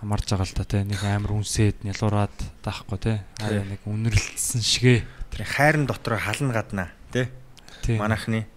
хамарж 0.02 0.26
байгаа 0.34 0.48
л 0.50 0.58
та 0.58 0.66
тий 0.66 0.84
нэг 0.84 1.02
амар 1.06 1.38
үнсээд 1.38 1.86
нялуураад 1.86 2.36
таахгүй 2.66 2.98
тий. 2.98 3.18
Аа 3.40 3.62
нэг 3.62 3.86
үнэрлэлсэн 3.86 4.66
шигэ. 4.66 5.06
Тэр 5.30 5.46
хайрын 5.46 5.86
дотор 5.86 6.18
хална 6.18 6.52
гаднаа 6.58 6.90
тий. 7.14 7.30
Тий. 7.86 8.02
Манайхны 8.02 8.50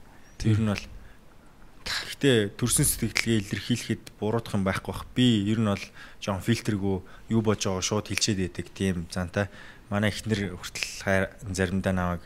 ер 0.44 0.60
нь 0.60 0.72
бол 0.72 0.84
Гэхдээ 1.84 2.56
төрсэн 2.56 2.88
сэтгэлгээ 2.88 3.44
илэрхийлэхэд 3.44 4.16
буруудах 4.16 4.56
юм 4.56 4.64
байхгүй 4.64 4.88
бах. 4.88 5.04
Би 5.12 5.44
ер 5.44 5.60
нь 5.60 5.68
бол 5.68 5.84
жоон 6.16 6.40
фильтргүй 6.40 7.04
юу 7.28 7.40
бож 7.44 7.60
байгаа 7.60 7.84
шууд 7.84 8.08
хэлчихэд 8.08 8.40
байдаг 8.40 8.66
тийм 8.72 8.96
зантай. 9.12 9.52
Манай 9.92 10.08
ихнэр 10.08 10.56
хүртэл 10.56 11.04
хайр 11.04 11.24
заримдаа 11.44 11.92
намайг 11.92 12.24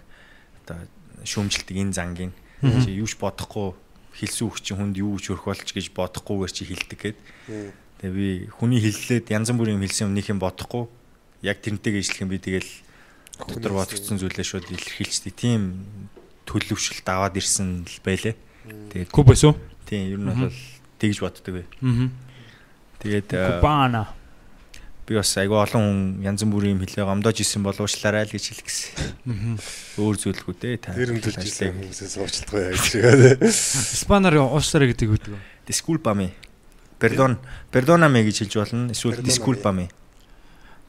одоо 0.62 0.86
шүүмжилдэг 1.24 1.76
энэ 1.76 1.94
зангийн 1.96 2.32
чи 2.62 2.90
юуч 2.98 3.18
бодохгүй 3.18 3.74
хэлсэн 4.18 4.44
үг 4.50 4.58
чинь 4.58 4.78
хүнд 4.78 4.96
юу 4.98 5.18
ч 5.22 5.30
өрөх 5.30 5.46
болж 5.46 5.68
гэж 5.70 5.94
бодохгүйгээр 5.94 6.52
чи 6.52 6.62
хэлдэг 6.66 6.98
гэд. 6.98 7.18
Тэгээ 8.02 8.14
би 8.14 8.28
хүний 8.50 8.82
хэллээд 8.82 9.30
янз 9.30 9.54
бүрийн 9.54 9.78
юм 9.78 9.84
хэлсэн 9.86 10.10
юм 10.10 10.14
нэг 10.18 10.26
юм 10.26 10.42
бодохгүй 10.42 10.90
яг 11.46 11.62
тэрнтэйгээ 11.62 12.02
ижлэх 12.02 12.22
юм 12.26 12.30
би 12.34 12.42
тэгэл 12.42 12.70
дотор 13.46 13.72
бодогдсон 13.78 14.18
зүйлээ 14.18 14.46
шууд 14.46 14.66
илэрхийлчихдээ 14.74 15.34
тийм 15.34 15.62
төлөвшөлт 16.50 17.06
аваад 17.06 17.38
ирсэн 17.38 17.86
л 17.86 17.98
байлээ. 18.02 18.34
Тэгээд 18.90 19.14
Куб 19.14 19.30
байсан 19.30 19.54
тийм 19.86 20.10
ер 20.10 20.18
нь 20.18 20.26
бол 20.26 20.58
тэгж 20.98 21.18
боддог 21.22 21.62
бай. 21.62 21.66
Аа. 21.78 22.10
Тэгээд 22.98 23.28
э, 23.38 23.38
Кубана. 23.54 24.17
Би 25.08 25.16
бас 25.16 25.32
айгүй 25.40 25.56
олон 25.56 25.82
хүн 25.88 26.00
янз 26.20 26.44
бүрийн 26.44 26.76
юм 26.76 26.84
хэлээ 26.84 27.08
гомдож 27.08 27.40
исэн 27.40 27.64
болуушлаарай 27.64 28.28
л 28.28 28.32
гэж 28.36 28.44
хэлэх 28.52 28.66
гэсэн. 28.68 29.56
Өөр 29.96 30.16
зүйлгүй 30.20 30.54
дээ 30.60 30.76
та. 30.84 30.92
Тэр 30.92 31.16
ажиллая. 31.16 31.48
ирсэн 31.48 31.72
хүмүүсээс 31.80 32.14
уучлахгүй 32.20 32.60
яа 32.60 32.72
гэж 32.76 32.86
байгаа. 33.00 33.48
Испанаар 33.48 34.36
уушраа 34.44 34.84
гэдэг 34.84 35.08
үү? 35.08 35.40
Disculpame. 35.64 36.36
Perdón, 37.00 37.40
perdóname 37.72 38.20
гэж 38.28 38.44
хэлж 38.44 38.54
болно. 38.60 38.92
Эсвэл 38.92 39.16
Perdóname. 39.16 39.32
disculpame. 39.32 39.84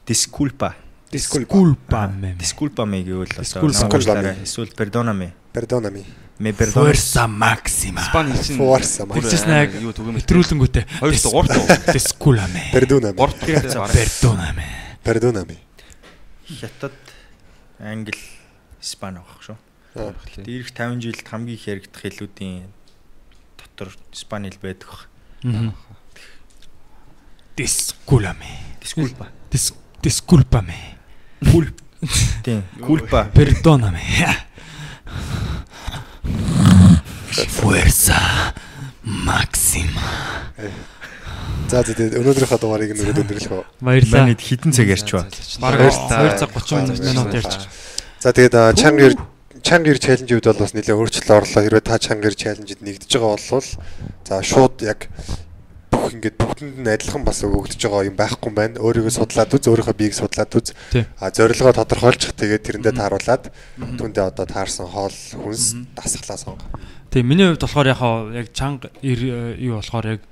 Disculpa. 0.04 0.68
Disculpame. 1.08 2.36
Disculpame 2.36 2.98
гэвэл 3.00 3.32
намуучлаарай. 3.40 4.36
Эсвэл 4.44 4.70
perdoname. 4.76 5.32
Perdonami. 5.56 6.04
Me 6.40 6.52
perdona. 6.56 6.88
Forza 6.88 7.26
maxima. 7.28 8.00
Спан 8.08 8.32
хэлсэн. 8.32 8.56
Forza 8.56 9.04
maxima. 9.04 9.28
Тэгсэн 9.28 9.50
яг 9.52 9.70
юу 9.76 9.92
түгээмэл. 9.92 10.24
хэтрүүлэнгүүтээ 10.24 10.84
Хоёр 11.04 11.12
дахь 11.12 11.34
гурт 11.36 11.52
уу? 11.52 11.66
Disculpame. 11.92 12.62
Perdonami. 12.72 13.16
Гурт 13.20 13.38
гэхээс 13.44 13.76
бараг. 13.76 13.92
Perdoname. 13.92 14.66
Perdonami. 15.04 15.56
Хятад, 16.48 16.96
Англи, 17.78 18.16
Испани 18.80 19.20
авах 19.20 19.44
шүү. 19.44 19.56
Аа. 20.00 20.16
Дээрх 20.40 20.72
50 20.72 21.04
жилд 21.04 21.20
хамгийн 21.28 21.60
их 21.60 21.68
яригдах 21.68 22.00
хэлүүдийн 22.08 22.72
дотор 23.60 23.92
Испани 24.16 24.48
хэл 24.48 24.64
байдаг. 24.64 25.12
Disculpame. 27.56 28.80
Disculpa. 28.80 29.28
Dis- 29.52 29.74
Disculpame. 30.00 30.96
Кул. 31.52 31.66
Тийм. 32.42 32.64
Culpa. 32.80 33.28
Perdóname. 33.28 34.00
Fuerza 37.48 38.20
máxima. 39.04 40.08
За 41.70 41.86
за 41.86 41.94
тэгээд 41.94 42.18
өнөөдрийнхөө 42.18 42.58
дугаарыг 42.58 42.90
нь 42.94 43.02
өрөөд 43.02 43.22
өндөрлөх 43.22 43.52
үү. 43.54 43.64
Баярлалаа. 43.78 44.22
Манайд 44.26 44.42
хідэн 44.42 44.74
цаг 44.74 44.90
ярьч 44.90 45.08
ба. 45.14 45.22
Бараг 45.62 45.86
Баярлалаа. 45.86 46.34
2 46.34 46.42
цаг 46.42 46.50
30 46.50 46.98
минут 46.98 47.30
ярьж. 47.30 47.52
За 48.18 48.34
тэгээд 48.34 48.74
чангэр 48.74 49.14
чангэр 49.62 49.98
чаленжийн 50.02 50.38
үед 50.42 50.48
бол 50.50 50.62
бас 50.66 50.74
нэлээд 50.74 50.98
өөрчлөлт 50.98 51.30
орлоо. 51.30 51.62
Хэрвээ 51.62 51.84
та 51.86 52.02
чангэр 52.02 52.34
чаленжид 52.34 52.82
нэгдэж 52.82 53.10
байгаа 53.14 53.38
бол 53.38 53.62
за 54.26 54.34
шууд 54.42 54.82
яг 54.82 55.06
бүх 56.00 56.14
ингээд 56.16 56.36
бүгдэнд 56.40 56.76
нь 56.80 56.88
адилхан 56.88 57.22
бас 57.28 57.44
өгөгдөж 57.44 57.80
байгаа 57.84 58.08
юм 58.08 58.16
байхгүй 58.16 58.48
юм 58.48 58.56
байна. 58.56 58.80
Өөрийгөө 58.80 59.12
судлаад 59.12 59.52
үз, 59.52 59.64
өөрийнхөө 59.68 59.96
биеийг 60.00 60.16
судлаад 60.16 60.52
үз. 60.56 60.72
А 61.20 61.28
зорилгоо 61.28 61.76
тодорхойлчих 61.76 62.32
тэгээд 62.32 62.64
тэрэндээ 62.64 62.94
тааруулаад 62.96 63.44
түндээ 64.00 64.24
одоо 64.32 64.46
таарсан 64.48 64.88
хоол 64.88 65.12
хүнс 65.12 65.76
дасглаа 65.92 66.38
сонго. 66.40 66.64
Тэгээ 67.12 67.28
миний 67.28 67.46
хувьд 67.52 67.64
болохоор 67.68 67.88
яг 67.92 68.00
яг 68.32 68.48
чанга 68.56 68.88
ир- 69.04 69.60
юу 69.60 69.76
болохоор 69.76 70.06
яг 70.16 70.22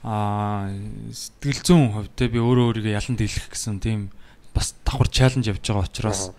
аа 0.00 0.72
сэтгэл 1.12 1.60
зүйн 1.60 1.92
хувьд 1.92 2.12
те 2.16 2.32
би 2.32 2.40
өөрөө 2.40 2.80
өөрийгөө 2.80 2.96
ялан 2.96 3.16
дийлэх 3.20 3.52
гэсэн 3.52 3.84
тийм 3.84 4.08
бас 4.56 4.72
давхар 4.86 5.10
чаленж 5.12 5.44
явж 5.50 5.60
байгаа 5.60 5.84
учраас 5.84 6.32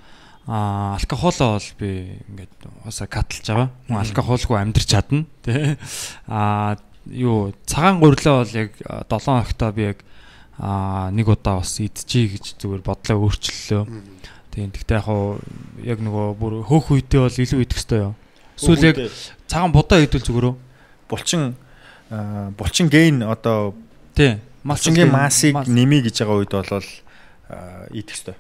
аа 0.50 0.98
алкохолоо 0.98 1.60
бол 1.62 1.70
би 1.78 2.18
ингээд 2.34 2.56
уусаа 2.88 3.06
катлж 3.06 3.46
байгаа. 3.46 3.70
Хүн 3.86 4.02
алкохолгүй 4.02 4.58
амьдрч 4.58 4.88
чадна 4.90 5.30
тий. 5.46 5.78
Аа 6.26 6.80
юу 7.06 7.54
цагаан 7.66 8.00
гурилаа 8.00 8.44
бол 8.44 8.54
яг 8.54 8.72
7 8.78 9.08
хоногтоо 9.10 9.72
би 9.72 9.82
яг 9.96 9.98
нэг 10.60 11.28
удаа 11.28 11.64
бас 11.64 11.80
идчихье 11.80 12.38
гэж 12.38 12.62
зүгээр 12.62 12.82
бодлоо 12.86 13.18
өөрчлөлөө. 13.26 13.84
Тийм 14.52 14.70
гэхдээ 14.70 14.98
яг 15.00 15.06
хаа 15.08 15.40
яг 15.82 16.00
нөгөө 16.04 16.26
бүр 16.38 16.54
хөөх 16.68 16.92
үедээ 16.94 17.22
бол 17.26 17.42
илүү 17.42 17.60
идэх 17.66 17.78
хэрэгтэй 17.82 18.00
юу. 18.06 18.14
Эсвэл 18.60 18.88
яг 18.94 18.98
цагаан 19.48 19.72
будаа 19.72 20.04
идвэл 20.04 20.22
зүгээрөө. 20.22 20.56
булчин 21.12 21.56
булчин 22.58 22.90
гейн 22.90 23.24
одоо 23.24 23.74
Тий. 24.16 24.40
булчингийн 24.64 25.12
массыг 25.12 25.56
нэмий 25.68 26.02
гэж 26.04 26.24
байгаа 26.24 26.38
үед 26.44 26.52
бол 26.52 26.86
идэх 27.92 28.16
ёстой. 28.16 28.36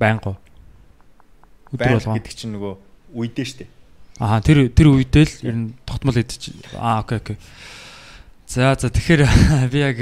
байнга. 0.00 0.36
Өдөр 1.72 2.00
болгоо. 2.00 2.14
гэдэг 2.16 2.34
чинь 2.34 2.52
нөгөө 2.56 2.74
үедээ 3.14 3.44
штэ. 3.44 3.66
Аа 4.20 4.44
тэр 4.44 4.68
тэр 4.68 4.92
үедээ 4.92 5.24
л 5.24 5.34
ер 5.48 5.56
нь 5.56 5.66
тогтмол 5.88 6.14
идэж. 6.20 6.52
Аа 6.76 7.00
окей 7.00 7.18
окей. 7.18 7.36
За 8.44 8.76
за 8.76 8.92
тэгэхээр 8.92 9.24
би 9.72 9.78
яг 9.80 9.96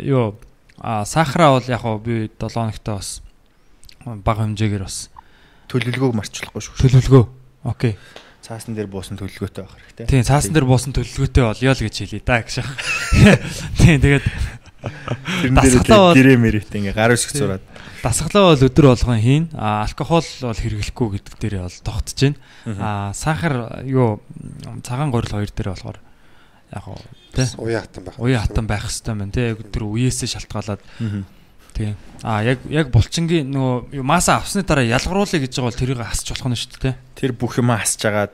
юу 0.00 0.40
аа 0.80 1.04
сахараа 1.04 1.60
бол 1.60 1.68
яг 1.68 1.84
би 2.00 2.32
7 2.40 2.48
хоногтой 2.48 2.94
бас 2.96 3.20
бага 4.24 4.48
хэмжээгээр 4.48 4.82
бас 4.82 5.12
Төлөвлөгөөг 5.68 6.14
марцуулахгүй 6.16 6.62
шүү. 6.64 6.74
төлөвлөгөө. 6.80 7.24
Окей. 7.68 7.94
Цаасан 8.42 8.74
дээр 8.74 8.90
буусан 8.90 9.20
төлөвлөгөөтэй 9.20 9.62
байх 9.62 9.76
хэрэгтэй. 9.76 10.06
Тийм 10.10 10.24
цаасан 10.26 10.52
дээр 10.56 10.66
буусан 10.66 10.92
төлөвлөгөөтэй 10.96 11.44
болёо 11.46 11.72
л 11.76 11.84
гэж 11.86 11.94
хэлье 12.02 12.20
да 12.26 12.42
гэж. 12.42 12.64
Тийм 13.80 14.00
тэгээд 14.02 14.24
Бол- 14.82 15.62
дээр 15.62 16.14
гэрээ 16.18 16.38
мэрэхтэй 16.42 16.78
ингээ 16.82 16.96
гар 16.96 17.14
үсгэж 17.14 17.36
зураад. 17.38 17.62
дасгалаа 18.02 18.54
бол 18.54 18.66
өдөр 18.66 18.86
болгон 18.92 19.20
хийн. 19.22 19.44
А 19.54 19.86
алкогол 19.86 20.26
бол 20.42 20.58
хэрэглэхгүй 20.58 21.08
гэдэг 21.22 21.34
дээрээ 21.38 21.62
бол 21.62 21.78
тогтож 21.86 22.18
байна. 22.18 22.38
А 22.82 23.12
сахар 23.14 23.82
юу 23.86 24.20
цагаан 24.82 25.10
горил 25.14 25.30
хоёр 25.30 25.50
дээр 25.54 25.70
болохоор 25.74 25.98
яг 26.72 26.82
гоо 26.84 26.98
тий 27.32 27.46
Уян 27.58 27.80
хатан 27.86 28.02
байх. 28.04 28.16
уян 28.18 28.40
хатан 28.42 28.66
байх 28.66 28.84
хэвээр 28.90 29.18
байна 29.18 29.32
тий 29.32 29.54
тэр 29.70 29.82
үеэсээ 29.86 30.28
шалтгаалаад 30.34 30.80
тий 31.76 31.94
а 32.24 32.42
яг 32.42 32.58
яг 32.68 32.88
булчингийн 32.92 33.48
нөгөө 33.52 34.02
маса 34.02 34.36
авсны 34.40 34.64
дараа 34.66 34.84
ялгаруулъя 34.84 35.40
гэж 35.40 35.52
байгаа 35.56 35.68
бол 35.70 35.80
тэрийг 35.80 36.00
хасч 36.02 36.26
болох 36.32 36.48
нь 36.52 36.58
шүү 36.58 36.80
дээ 36.82 36.94
Тэр 37.16 37.32
бүх 37.36 37.56
юм 37.60 37.70
хасж 37.72 38.02
агаад 38.08 38.32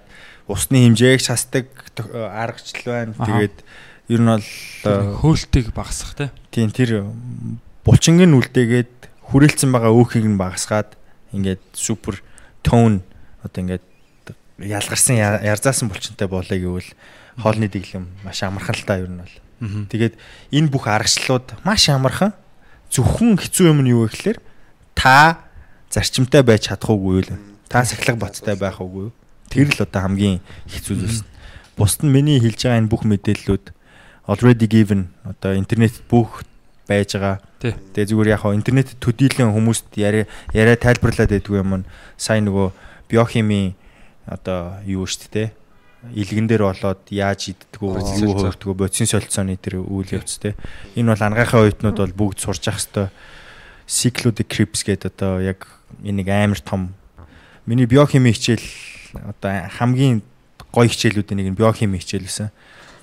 усны 0.49 0.81
хэмжээг 0.87 1.21
шасдаг 1.21 1.67
тох- 1.95 2.09
аргачлал 2.15 2.87
байна. 2.89 3.13
Тэгээд 3.15 3.57
ер 4.09 4.21
нь 4.21 4.29
бол 4.29 4.41
э, 4.41 5.15
хөөлтийг 5.21 5.73
багасгах 5.77 6.17
тий 6.17 6.31
тийм 6.51 6.73
тэр 6.73 7.13
булчингийн 7.85 8.33
үлдээгээд 8.37 9.29
хүрээлцэн 9.29 9.69
байгаа 9.73 9.93
өөхийг 9.93 10.25
нь 10.25 10.41
багасгаад 10.41 10.97
ингээд 11.37 11.61
супер 11.77 12.25
тон 12.65 13.05
одоо 13.45 13.61
ингээд 13.61 13.85
ялгарсан 14.59 15.17
ярзаасан 15.45 15.89
булчинтай 15.89 16.29
болоё 16.29 16.57
гэвэл 16.57 16.91
хоолны 17.39 17.69
дэглэм 17.69 18.09
маш 18.25 18.43
амархан 18.43 18.75
л 18.75 18.85
та 18.89 18.99
ер 18.99 19.09
нь 19.09 19.23
бол. 19.23 19.37
Тэгээд 19.93 20.15
энэ 20.51 20.69
бүх 20.73 20.89
аргачлалууд 20.89 21.63
маш 21.63 21.87
амархан 21.89 22.35
зөвхөн 22.91 23.39
хэцүү 23.39 23.71
юм 23.71 23.85
нь 23.87 23.93
юу 23.95 24.09
вэ 24.09 24.11
гэхээр 24.11 24.39
та 24.99 25.47
зарчимтай 25.93 26.43
байж 26.43 26.67
чадах 26.73 26.91
уугүй 26.91 27.23
юу? 27.23 27.39
Та 27.71 27.85
сахилга 27.85 28.27
баттай 28.27 28.57
байх 28.59 28.83
юу? 28.83 29.13
Тэр 29.53 29.71
л 29.71 29.85
одоо 29.85 30.03
хамгийн 30.03 30.43
хэцүү 30.67 30.97
зүйлс. 30.99 31.23
Бусд 31.79 32.03
нь 32.03 32.11
миний 32.11 32.43
хэлж 32.43 32.67
байгаа 32.67 32.83
энэ 32.83 32.91
бүх 32.91 33.07
мэдээллүүд 33.07 33.65
already 34.29 34.69
given. 34.69 35.09
Одоо 35.25 35.57
интернет 35.57 35.97
бүх 36.11 36.45
байж 36.87 37.17
байгаа. 37.17 37.41
Тэгээ 37.65 38.09
зүгээр 38.13 38.33
яг 38.37 38.45
хаа 38.45 38.55
интернет 38.55 38.95
төдийлэн 39.01 39.51
хүмүүст 39.51 39.97
яриа 39.97 40.29
яриа 40.53 40.77
тайлбарлаад 40.77 41.33
байдгүй 41.33 41.59
юм 41.65 41.85
сайн 42.21 42.47
нөгөө 42.47 42.69
биохими 43.09 43.75
одоо 44.29 44.79
юу 44.85 45.09
шүү 45.09 45.33
дээ 45.33 45.49
илгэн 46.15 46.47
дээр 46.47 46.63
болоод 46.63 47.03
яаж 47.11 47.51
иддгүү 47.51 47.91
Бодис 47.99 48.23
юу 48.23 48.39
хөвдгүү 48.39 48.75
бодисын 48.79 49.11
солилцооны 49.11 49.59
тэр 49.59 49.83
үйл 49.83 50.15
явц 50.15 50.39
те 50.39 50.55
энэ 50.95 51.11
бол 51.11 51.27
ангийнхаа 51.27 51.67
оюутнууд 51.67 51.99
бол 51.99 52.15
бүгд 52.15 52.39
сурч 52.39 52.71
явах 52.71 52.87
хэвээр 52.87 53.11
cyclodic 53.89 54.47
creeps 54.47 54.87
гэдэг 54.87 55.17
одоо 55.17 55.41
яг 55.43 55.67
энэ 56.05 56.23
нэг 56.23 56.29
амар 56.29 56.61
том. 56.61 56.95
Миний 57.67 57.89
биохими 57.91 58.31
хичээл 58.31 58.63
одоо 59.27 59.67
хамгийн 59.75 60.23
гоё 60.71 60.87
хичээлүүдийн 60.87 61.41
нэг 61.41 61.49
нь 61.51 61.59
биохими 61.59 61.99
хичээл 61.99 62.29
байсан. 62.29 62.55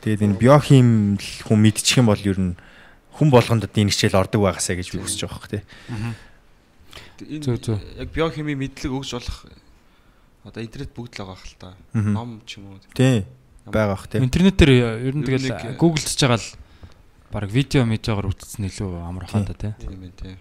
Тэгээд 0.06 0.22
энэ 0.22 0.38
биохим 0.38 1.18
хүн 1.18 1.60
мэдчих 1.66 1.98
юм 1.98 2.14
бол 2.14 2.22
ер 2.22 2.38
нь 2.38 2.54
хүн 3.18 3.30
болгонд 3.34 3.66
одоо 3.66 3.82
энэ 3.82 3.90
хичээл 3.90 4.22
ордог 4.22 4.46
байгаасаа 4.46 4.78
гэж 4.78 4.94
би 4.94 5.02
хүсэж 5.02 5.26
байгаа 5.26 5.34
хөх 5.34 5.50
те. 5.50 5.60
Зөө, 7.18 7.58
зөө. 7.58 7.78
Яг 8.06 8.14
биохими 8.14 8.54
мэдлэг 8.54 8.92
өгж 8.94 9.18
болох 9.18 9.50
одоо 10.46 10.62
интернет 10.62 10.94
бүгд 10.94 11.18
л 11.18 11.26
байгаа 11.26 11.42
хэл 11.42 11.58
та. 11.58 11.74
Ном 11.98 12.46
ч 12.46 12.62
юм 12.62 12.78
уу. 12.78 12.80
Тий. 12.94 13.26
байгаа 13.66 13.98
бах 13.98 14.06
те. 14.06 14.22
интернетээр 14.22 14.70
ер 15.02 15.16
нь 15.18 15.26
Ер 15.26 15.42
нь 15.42 15.50
тэгэл 15.50 15.74
гуглдж 15.82 16.22
байгаа 16.22 16.38
л 16.38 16.50
баг 17.34 17.50
видео 17.50 17.82
медиагаар 17.90 18.30
үзсэн 18.30 18.70
илүү 18.70 19.10
амархан 19.10 19.50
да 19.50 19.58
тий 19.58 19.74
Тийм 19.82 20.06
ээ 20.06 20.14
тий. 20.14 20.36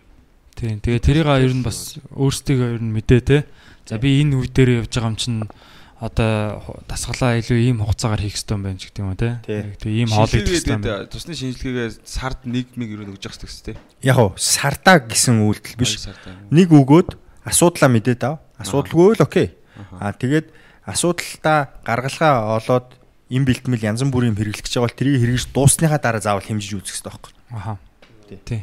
Тийм. 0.55 0.77
Тэгээ 0.85 1.01
тэрийг 1.01 1.29
ер 1.41 1.55
нь 1.57 1.65
бас 1.65 1.97
өөрсдөө 2.13 2.77
ер 2.77 2.83
нь 2.85 2.93
мэдээ 2.93 3.21
те. 3.25 3.39
За 3.89 3.97
би 3.97 4.21
энэ 4.21 4.45
үе 4.45 4.49
дээр 4.53 4.85
явж 4.85 4.93
байгаа 4.93 5.09
юм 5.09 5.17
чинь 5.17 5.49
одоо 6.05 6.61
дасгалаа 6.85 7.41
илүү 7.41 7.59
ийм 7.65 7.81
хугацаагаар 7.81 8.21
хийх 8.21 8.37
хэрэгтэй 8.37 8.55
юм 8.55 8.63
байна 8.69 8.77
ч 8.77 8.93
гэдэг 8.93 9.01
юм 9.01 9.09
уу 9.09 9.17
те. 9.17 9.41
Тий. 9.41 9.63
Тэгээ 9.81 10.01
ийм 10.05 10.11
хоол 10.13 10.29
идэх 10.29 10.53
хэрэгтэй 10.53 10.75
юм. 10.77 10.83
байна. 10.85 11.09
Тусны 11.09 11.33
шинжилгээгээ 11.33 11.89
сард 12.05 12.41
1 12.45 12.77
мэг 12.77 12.89
юу 12.93 13.09
өгж 13.09 13.25
явах 13.25 13.41
хэрэгтэй. 13.41 13.77
Яг 14.05 14.19
уу 14.21 14.37
сардаа 14.37 15.01
гэсэн 15.01 15.41
үйлдэл 15.41 15.81
биш. 15.81 16.05
Нэг 16.53 16.69
өгөөд 16.69 17.17
асуудлаа 17.49 17.89
мэдээд 17.89 18.23
ав. 18.29 18.45
Асуудалгүй 18.61 19.17
л 19.17 19.25
окей. 19.25 19.57
Аа 19.97 20.13
тэгээд 20.13 20.53
асуудалтаа 20.85 21.81
гаргалгаа 21.89 22.61
олоод 22.61 23.01
им 23.33 23.49
бэлтгэл 23.49 23.81
янз 23.81 24.05
бүрийн 24.05 24.37
гэж 24.37 24.77
байгаа 24.77 24.85
бол 24.85 25.01
тэрийг 25.01 25.21
хэрэгж 25.25 25.45
дуусныхаа 25.57 25.99
дараа 25.99 26.21
заавал 26.21 26.45
хэмжиж 26.45 26.77
үзэх 26.77 27.01
хэрэгтэй 27.01 27.09
байхгүй. 27.09 27.33
Аха. 27.57 27.81
Тий. 28.29 28.39
Тий. 28.45 28.61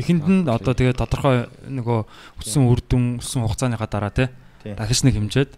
Эхэнд 0.00 0.24
нь 0.24 0.48
одоо 0.48 0.72
тэгээ 0.72 0.96
тодорхой 0.96 1.52
нөгөө 1.68 2.00
өссөн 2.40 2.64
үр 2.72 2.80
дүн 2.80 3.20
өссөн 3.20 3.44
хугацааныхаа 3.44 3.90
дараа 3.92 4.12
Тий. 4.64 4.72
дахиж 4.72 5.04
нэг 5.04 5.20
хэмжээд 5.20 5.52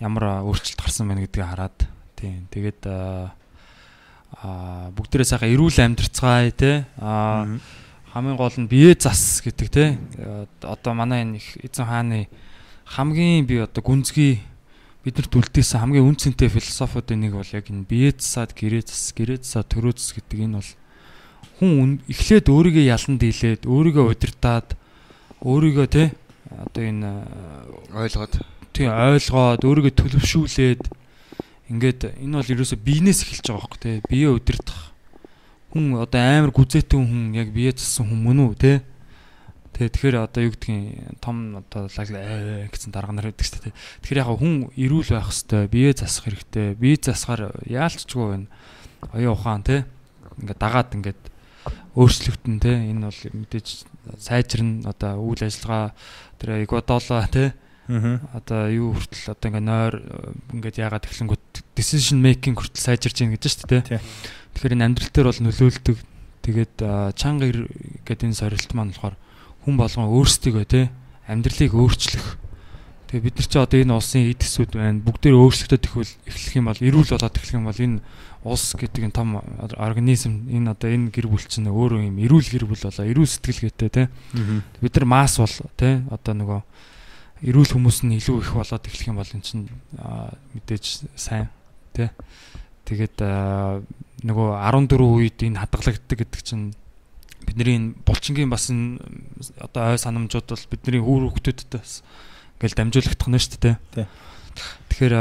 ямар 0.00 0.42
өөрчлөлт 0.48 0.80
гарсан 0.80 1.08
байна 1.08 1.24
гэдгийг 1.24 1.46
хараад 1.46 1.78
тийм. 2.16 2.48
Тэгээд 2.50 2.82
аа 2.88 4.90
бүгдээрээ 4.96 5.28
сайхан 5.28 5.52
эрүүл 5.52 5.78
амьдрцгаая 5.78 6.50
те. 6.50 6.86
Аа 6.98 7.60
хамгийн 8.10 8.36
гол 8.36 8.56
нь 8.58 8.66
бие 8.66 8.94
зас 8.98 9.40
гэдэг 9.44 9.68
те. 9.70 9.98
Э, 10.18 10.46
одоо 10.66 10.94
манай 10.94 11.22
энэ 11.22 11.38
эзэн 11.62 11.86
хааны 11.86 12.26
хамгийн 12.90 13.46
би 13.46 13.62
одоо 13.62 13.82
гүнзгий 13.86 14.42
биднэрт 15.06 15.30
үлдээсэн 15.30 15.80
хамгийн 15.80 16.04
үн 16.04 16.18
цэнтэй 16.18 16.50
философиудын 16.50 17.22
нэг 17.22 17.38
бол 17.38 17.54
яг 17.54 17.70
энэ 17.70 17.86
бие 17.86 18.10
засаад 18.10 18.50
гэрээ 18.52 18.82
зас 18.82 19.14
гэрээ 19.14 19.38
засаад 19.46 19.70
төрөө 19.70 19.94
зас 19.94 20.10
гэдэг 20.18 20.38
энэ 20.42 20.58
бол 20.58 20.70
хүн 21.62 21.70
үн- 21.78 22.02
эхлээд 22.10 22.50
өөрийгөө 22.50 22.84
ялан 22.90 23.16
дийлээд 23.16 23.62
өөрийгөө 23.70 24.04
удирдаад 24.10 24.68
өөрийгөө 25.46 25.86
те 25.86 26.10
одоо 26.50 26.82
энэ 26.82 27.06
а, 27.06 27.14
ойлгоод 27.94 28.42
тий 28.72 28.88
ойлгоод 28.88 29.62
өөрийгөө 29.64 29.94
төлөвшүүлээд 29.94 30.82
ингээд 31.70 32.00
энэ 32.18 32.36
бол 32.38 32.52
ерөөсө 32.54 32.76
биенээс 32.78 33.22
эхэлж 33.24 33.46
байгаа 33.46 33.62
байхгүй 33.62 33.80
те 33.80 33.92
бие 34.10 34.28
удирдах 34.30 34.90
хүн 35.70 36.02
одоо 36.02 36.20
амар 36.20 36.50
гүзээтэй 36.50 36.98
хүн 36.98 37.34
яг 37.38 37.54
бие 37.54 37.70
зассан 37.70 38.10
хүн 38.10 38.20
мөн 38.26 38.38
үү 38.50 38.54
те 38.58 38.72
тэгээ 39.80 39.94
тэгэхээр 39.94 40.16
одоо 40.20 40.40
юу 40.44 40.52
гэдгийг 40.52 41.22
том 41.24 41.56
одоо 41.56 41.88
лаг 41.88 42.08
аа 42.12 42.68
гэсэн 42.68 42.92
дарга 42.92 43.14
нар 43.16 43.32
шүү 43.32 43.70
дээ 43.70 43.72
тэгэхээр 44.02 44.20
яг 44.20 44.28
хүн 44.36 44.68
эрүүл 44.76 45.10
байх 45.14 45.30
хэвээр 45.30 45.72
бие 45.72 45.90
засах 45.96 46.28
хэрэгтэй. 46.28 46.76
Бие 46.76 46.96
засахаар 47.00 47.54
яалчгүй 47.64 48.26
байна. 48.28 48.46
Оюун 49.16 49.32
ухаан 49.32 49.64
те 49.64 49.88
ингээд 50.36 50.60
дагаад 50.60 50.92
ингээд 50.92 51.22
өөрчлөгдөн 51.96 52.58
те 52.60 52.72
энэ 52.92 53.08
бол 53.08 53.22
мэдээж 53.40 53.68
сайжирна 54.20 54.90
одоо 54.92 55.16
үйл 55.22 55.48
ажиллагаа 55.48 55.96
тэр 56.36 56.66
эквадоло 56.66 57.24
те. 57.32 57.56
Одоо 58.34 58.70
юу 58.70 58.94
хүртэл 58.94 59.34
одоо 59.34 59.46
ингээ 59.50 59.64
нойр 59.64 59.94
ингээд 60.54 60.80
яагаад 60.80 61.06
эхлэнгүүт 61.08 61.46
decision 61.74 62.22
making 62.22 62.54
хүртэл 62.54 62.80
сайжирч 62.80 63.20
ийн 63.20 63.34
гэж 63.34 63.42
шүү 63.46 63.68
дээ. 63.82 64.00
Тэгэхээр 64.54 64.74
энэ 64.78 64.86
амьдрал 64.86 65.10
дээр 65.10 65.28
бол 65.30 65.42
нөлөөлдөг. 65.44 65.98
Тэгээд 66.40 66.74
чанга 67.18 67.46
гэдэг 68.06 68.26
энэ 68.30 68.38
сорилт 68.38 68.70
маань 68.72 68.94
болохоор 68.94 69.16
хүн 69.66 69.74
болгон 69.76 70.08
өөрсдөө 70.08 70.64
тий 70.64 70.86
амьдралыг 71.28 71.72
өөрчлөх. 71.74 72.26
Тэгээ 73.10 73.24
бид 73.26 73.36
нар 73.42 73.48
чи 73.50 73.58
одоо 73.58 73.78
энэ 73.82 73.96
улсын 73.98 74.30
эд 74.30 74.40
төсүүд 74.40 74.72
байна. 74.78 75.02
Бүгдээр 75.02 75.36
өөрсдөө 75.36 75.78
тэхвэл 75.82 76.14
эхлэх 76.30 76.54
юм 76.56 76.66
бол 76.70 76.80
эрүүл 76.80 77.10
болоод 77.10 77.36
эхлэх 77.36 77.58
юм 77.58 77.66
бол 77.66 77.80
энэ 77.82 77.98
улс 78.44 78.72
гэдэг 78.72 79.04
энэ 79.04 79.16
том 79.16 79.36
организм 79.76 80.48
энэ 80.48 80.72
одоо 80.72 80.88
энэ 80.88 81.12
гэр 81.12 81.28
бүл 81.28 81.44
чинь 81.44 81.68
өөрөө 81.68 82.08
юм 82.08 82.16
эрүүл 82.24 82.48
гэр 82.48 82.64
бүл 82.64 82.88
болоо 82.88 83.04
эрүүл 83.04 83.28
сэтгэлгээтэй 83.28 83.90
тий 83.92 84.06
бид 84.80 84.94
нар 84.96 85.04
масс 85.04 85.36
бол 85.36 85.56
тий 85.76 86.00
одоо 86.08 86.32
нөгөө 86.32 86.60
эрүүл 87.44 87.72
хүмүүс 87.72 88.04
нь 88.04 88.16
илүү 88.20 88.36
их 88.44 88.52
болоод 88.52 88.84
эхлэх 88.84 89.08
юм 89.08 89.16
бол 89.20 89.32
эн 89.32 89.40
чинь 89.44 89.68
мэдээж 90.54 90.84
сайн 91.16 91.48
тий. 91.96 92.10
Тэгээд 92.84 93.16
нөгөө 94.26 94.48
14 94.60 95.00
үед 95.00 95.38
энэ 95.40 95.60
хадгалагддаг 95.64 96.18
гэдэг 96.20 96.40
чинь 96.44 96.76
бидний 97.46 97.76
энэ 97.80 97.88
булчингийн 98.04 98.50
бас 98.52 98.68
энэ 98.68 99.00
одоо 99.56 99.94
ой 99.94 99.98
санамжууд 99.98 100.46
бол 100.52 100.64
бидний 100.68 101.00
хүүр 101.00 101.32
хөвгтөдтэй 101.32 101.80
бас 101.80 102.04
ингээл 102.60 102.76
дамжуулагдах 102.76 103.28
нь 103.32 103.40
шүү 103.40 103.58
дээ. 103.64 103.76
Тий. 103.96 104.06
Тэгэхээр 104.92 105.14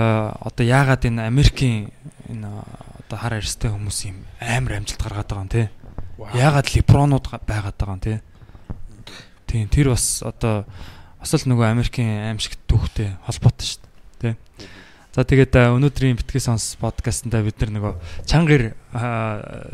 одоо 0.43 0.65
яагаад 0.67 1.03
энэ 1.07 1.23
Америкийн 1.23 1.95
энэ 2.27 2.49
одоо 2.51 3.17
хар 3.17 3.39
арьстай 3.39 3.71
хүмүүс 3.71 3.99
юм 4.11 4.27
амар 4.43 4.83
амжилт 4.83 4.99
гаргаад 4.99 5.29
байгаа 5.31 5.45
юм 5.47 5.53
те. 5.53 5.63
Яагаад 6.35 6.67
либронууд 6.75 7.25
га- 7.31 7.39
байгаад 7.47 7.77
байгаа 7.79 7.95
юм 7.95 8.03
те. 8.03 8.19
Тийм 9.47 9.69
тэр 9.71 9.95
бас 9.95 10.19
одоо 10.25 10.67
бас 11.19 11.31
л 11.35 11.45
нөгөө 11.51 11.67
Америкийн 11.67 12.31
аимшигт 12.31 12.63
түүхтэй 12.65 13.15
холбоотой 13.27 13.67
шүү 13.67 13.81
дээ. 14.23 14.35
Тэ. 14.35 14.67
За 15.15 15.27
тэгээд 15.27 15.53
өнөөдрийн 15.59 16.15
битгий 16.15 16.39
сонс 16.39 16.79
подкастнда 16.79 17.43
бид 17.43 17.59
нар 17.59 17.71
нөгөө 17.75 17.93
чангэр 18.23 18.63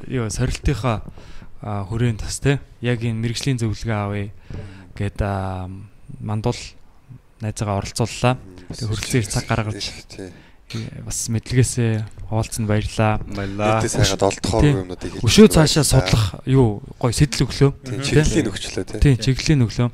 юу 0.09 0.25
сорилтынхаа 0.33 1.05
хүрээнд 1.61 2.21
бас 2.25 2.41
тэ 2.41 2.57
яг 2.81 3.05
энэ 3.05 3.21
мэрэгжлийн 3.21 3.61
зөвлөгөө 3.61 3.97
авъя 3.99 4.29
гэд 4.97 5.19
мандуул 6.21 6.61
найзаагаа 7.41 7.83
оролцууллаа. 7.83 8.39
Тэгээд 8.71 8.89
хөрөлцөөр 8.89 9.25
цаг 9.27 9.45
гаргаж 9.49 9.83
э, 10.17 10.31
бас 11.05 11.19
мэдлэгээсээ 11.29 11.91
хуваалцсан 12.31 12.65
баярлаа. 12.65 13.19
Баялаа. 13.27 13.83
Мэдээ 13.83 13.91
сайгаад 13.91 14.23
олдохоор 14.23 14.63
юмнуудыг 14.65 15.11
хэлж 15.19 15.25
Өшөө 15.25 15.47
цаашаа 15.51 15.85
судлах 15.85 16.25
юу 16.47 16.81
гой 16.97 17.13
сэтэл 17.13 17.45
өглөө. 17.45 17.71
Тийм, 17.85 18.01
Тий. 18.01 18.07
чиглэлийн 18.07 18.49
өгчлөө 18.49 18.83
тий. 18.87 18.99
Тийм 19.03 19.15
чиглэлийн 19.19 19.65
өглөө. 19.67 19.89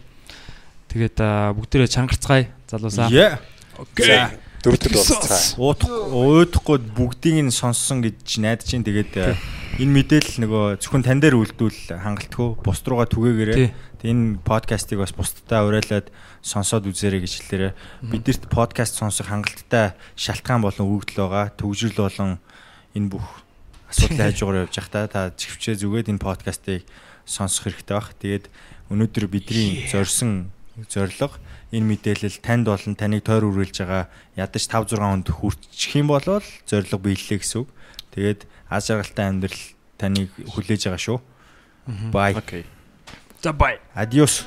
Тэгээд 0.91 1.17
бүгдээрээ 1.55 1.89
чангарцгаая 1.89 2.51
залуусаа. 2.67 3.07
За 3.07 4.35
Дөрөвдөд 4.61 4.93
болцгаа. 4.93 5.41
Уутах 5.57 5.89
уудахгүй 6.13 6.77
бүгдийг 6.93 7.49
нь 7.49 7.49
сонссон 7.49 8.05
гэж 8.05 8.37
найдаж 8.45 8.69
чинь 8.69 8.85
тэгээд 8.85 9.33
энэ 9.81 9.95
мэдээлэл 9.97 10.37
нөгөө 10.45 10.65
зөвхөн 10.85 11.01
тань 11.01 11.17
дээр 11.17 11.33
үлдвэл 11.33 11.97
хангалтгүй 11.97 12.61
бус 12.61 12.85
руугаа. 12.85 13.09
Тэгээд 13.09 13.73
энэ 14.05 14.37
подкастыг 14.45 15.01
бас 15.01 15.17
бусдаа 15.17 15.65
уриалаад 15.65 16.13
сонсоод 16.45 16.85
үзээрэй 16.85 17.25
гэж 17.25 17.33
хэлээрэй. 17.41 17.73
Бидэрт 18.05 18.53
подкаст 18.53 19.01
сонсох 19.01 19.33
хангалттай 19.33 19.97
шалтгаан 20.13 20.61
болон 20.61 20.85
өгөгдөл 20.85 21.25
байгаа. 21.25 21.45
Төгжрөл 21.57 21.97
болон 21.97 22.37
энэ 22.93 23.09
бүх 23.17 23.25
асуудлын 23.89 24.25
хажуугаар 24.29 24.61
явж 24.69 24.77
байхдаа 24.77 25.09
та 25.09 25.21
чивчээ 25.33 25.81
зүгээд 25.81 26.13
энэ 26.13 26.21
подкастыг 26.21 26.85
сонсох 27.25 27.65
хэрэгтэй 27.65 27.97
баг. 27.97 28.13
Тэгээд 28.21 28.45
өнөөдөр 28.93 29.25
бидний 29.25 29.89
зорьсон 29.89 30.53
зорилго 30.87 31.35
энэ 31.71 31.87
мэдээлэл 31.95 32.39
танд 32.39 32.67
болон 32.67 32.95
таныг 32.95 33.23
тойр 33.27 33.47
үргэлж 33.47 33.83
байгаа 33.83 34.07
ядаж 34.39 34.63
5 34.67 34.95
6 34.95 34.99
хонд 34.99 35.27
хүрчих 35.27 35.95
юм 35.99 36.07
бол 36.11 36.23
зорилго 36.67 36.97
биеллээ 36.99 37.39
гэсэн 37.39 37.63
үг. 37.63 37.69
Тэгээд 38.15 38.47
аз 38.71 38.87
жаргалтай 38.87 39.25
амьдрал 39.27 39.63
таныг 39.99 40.31
хүлээж 40.35 40.87
байгаа 40.87 41.01
шүү. 41.01 41.19
Бай. 42.11 42.35
Окей. 42.35 42.63
За 43.41 43.51
бай. 43.53 43.79
Адиос. 43.93 44.45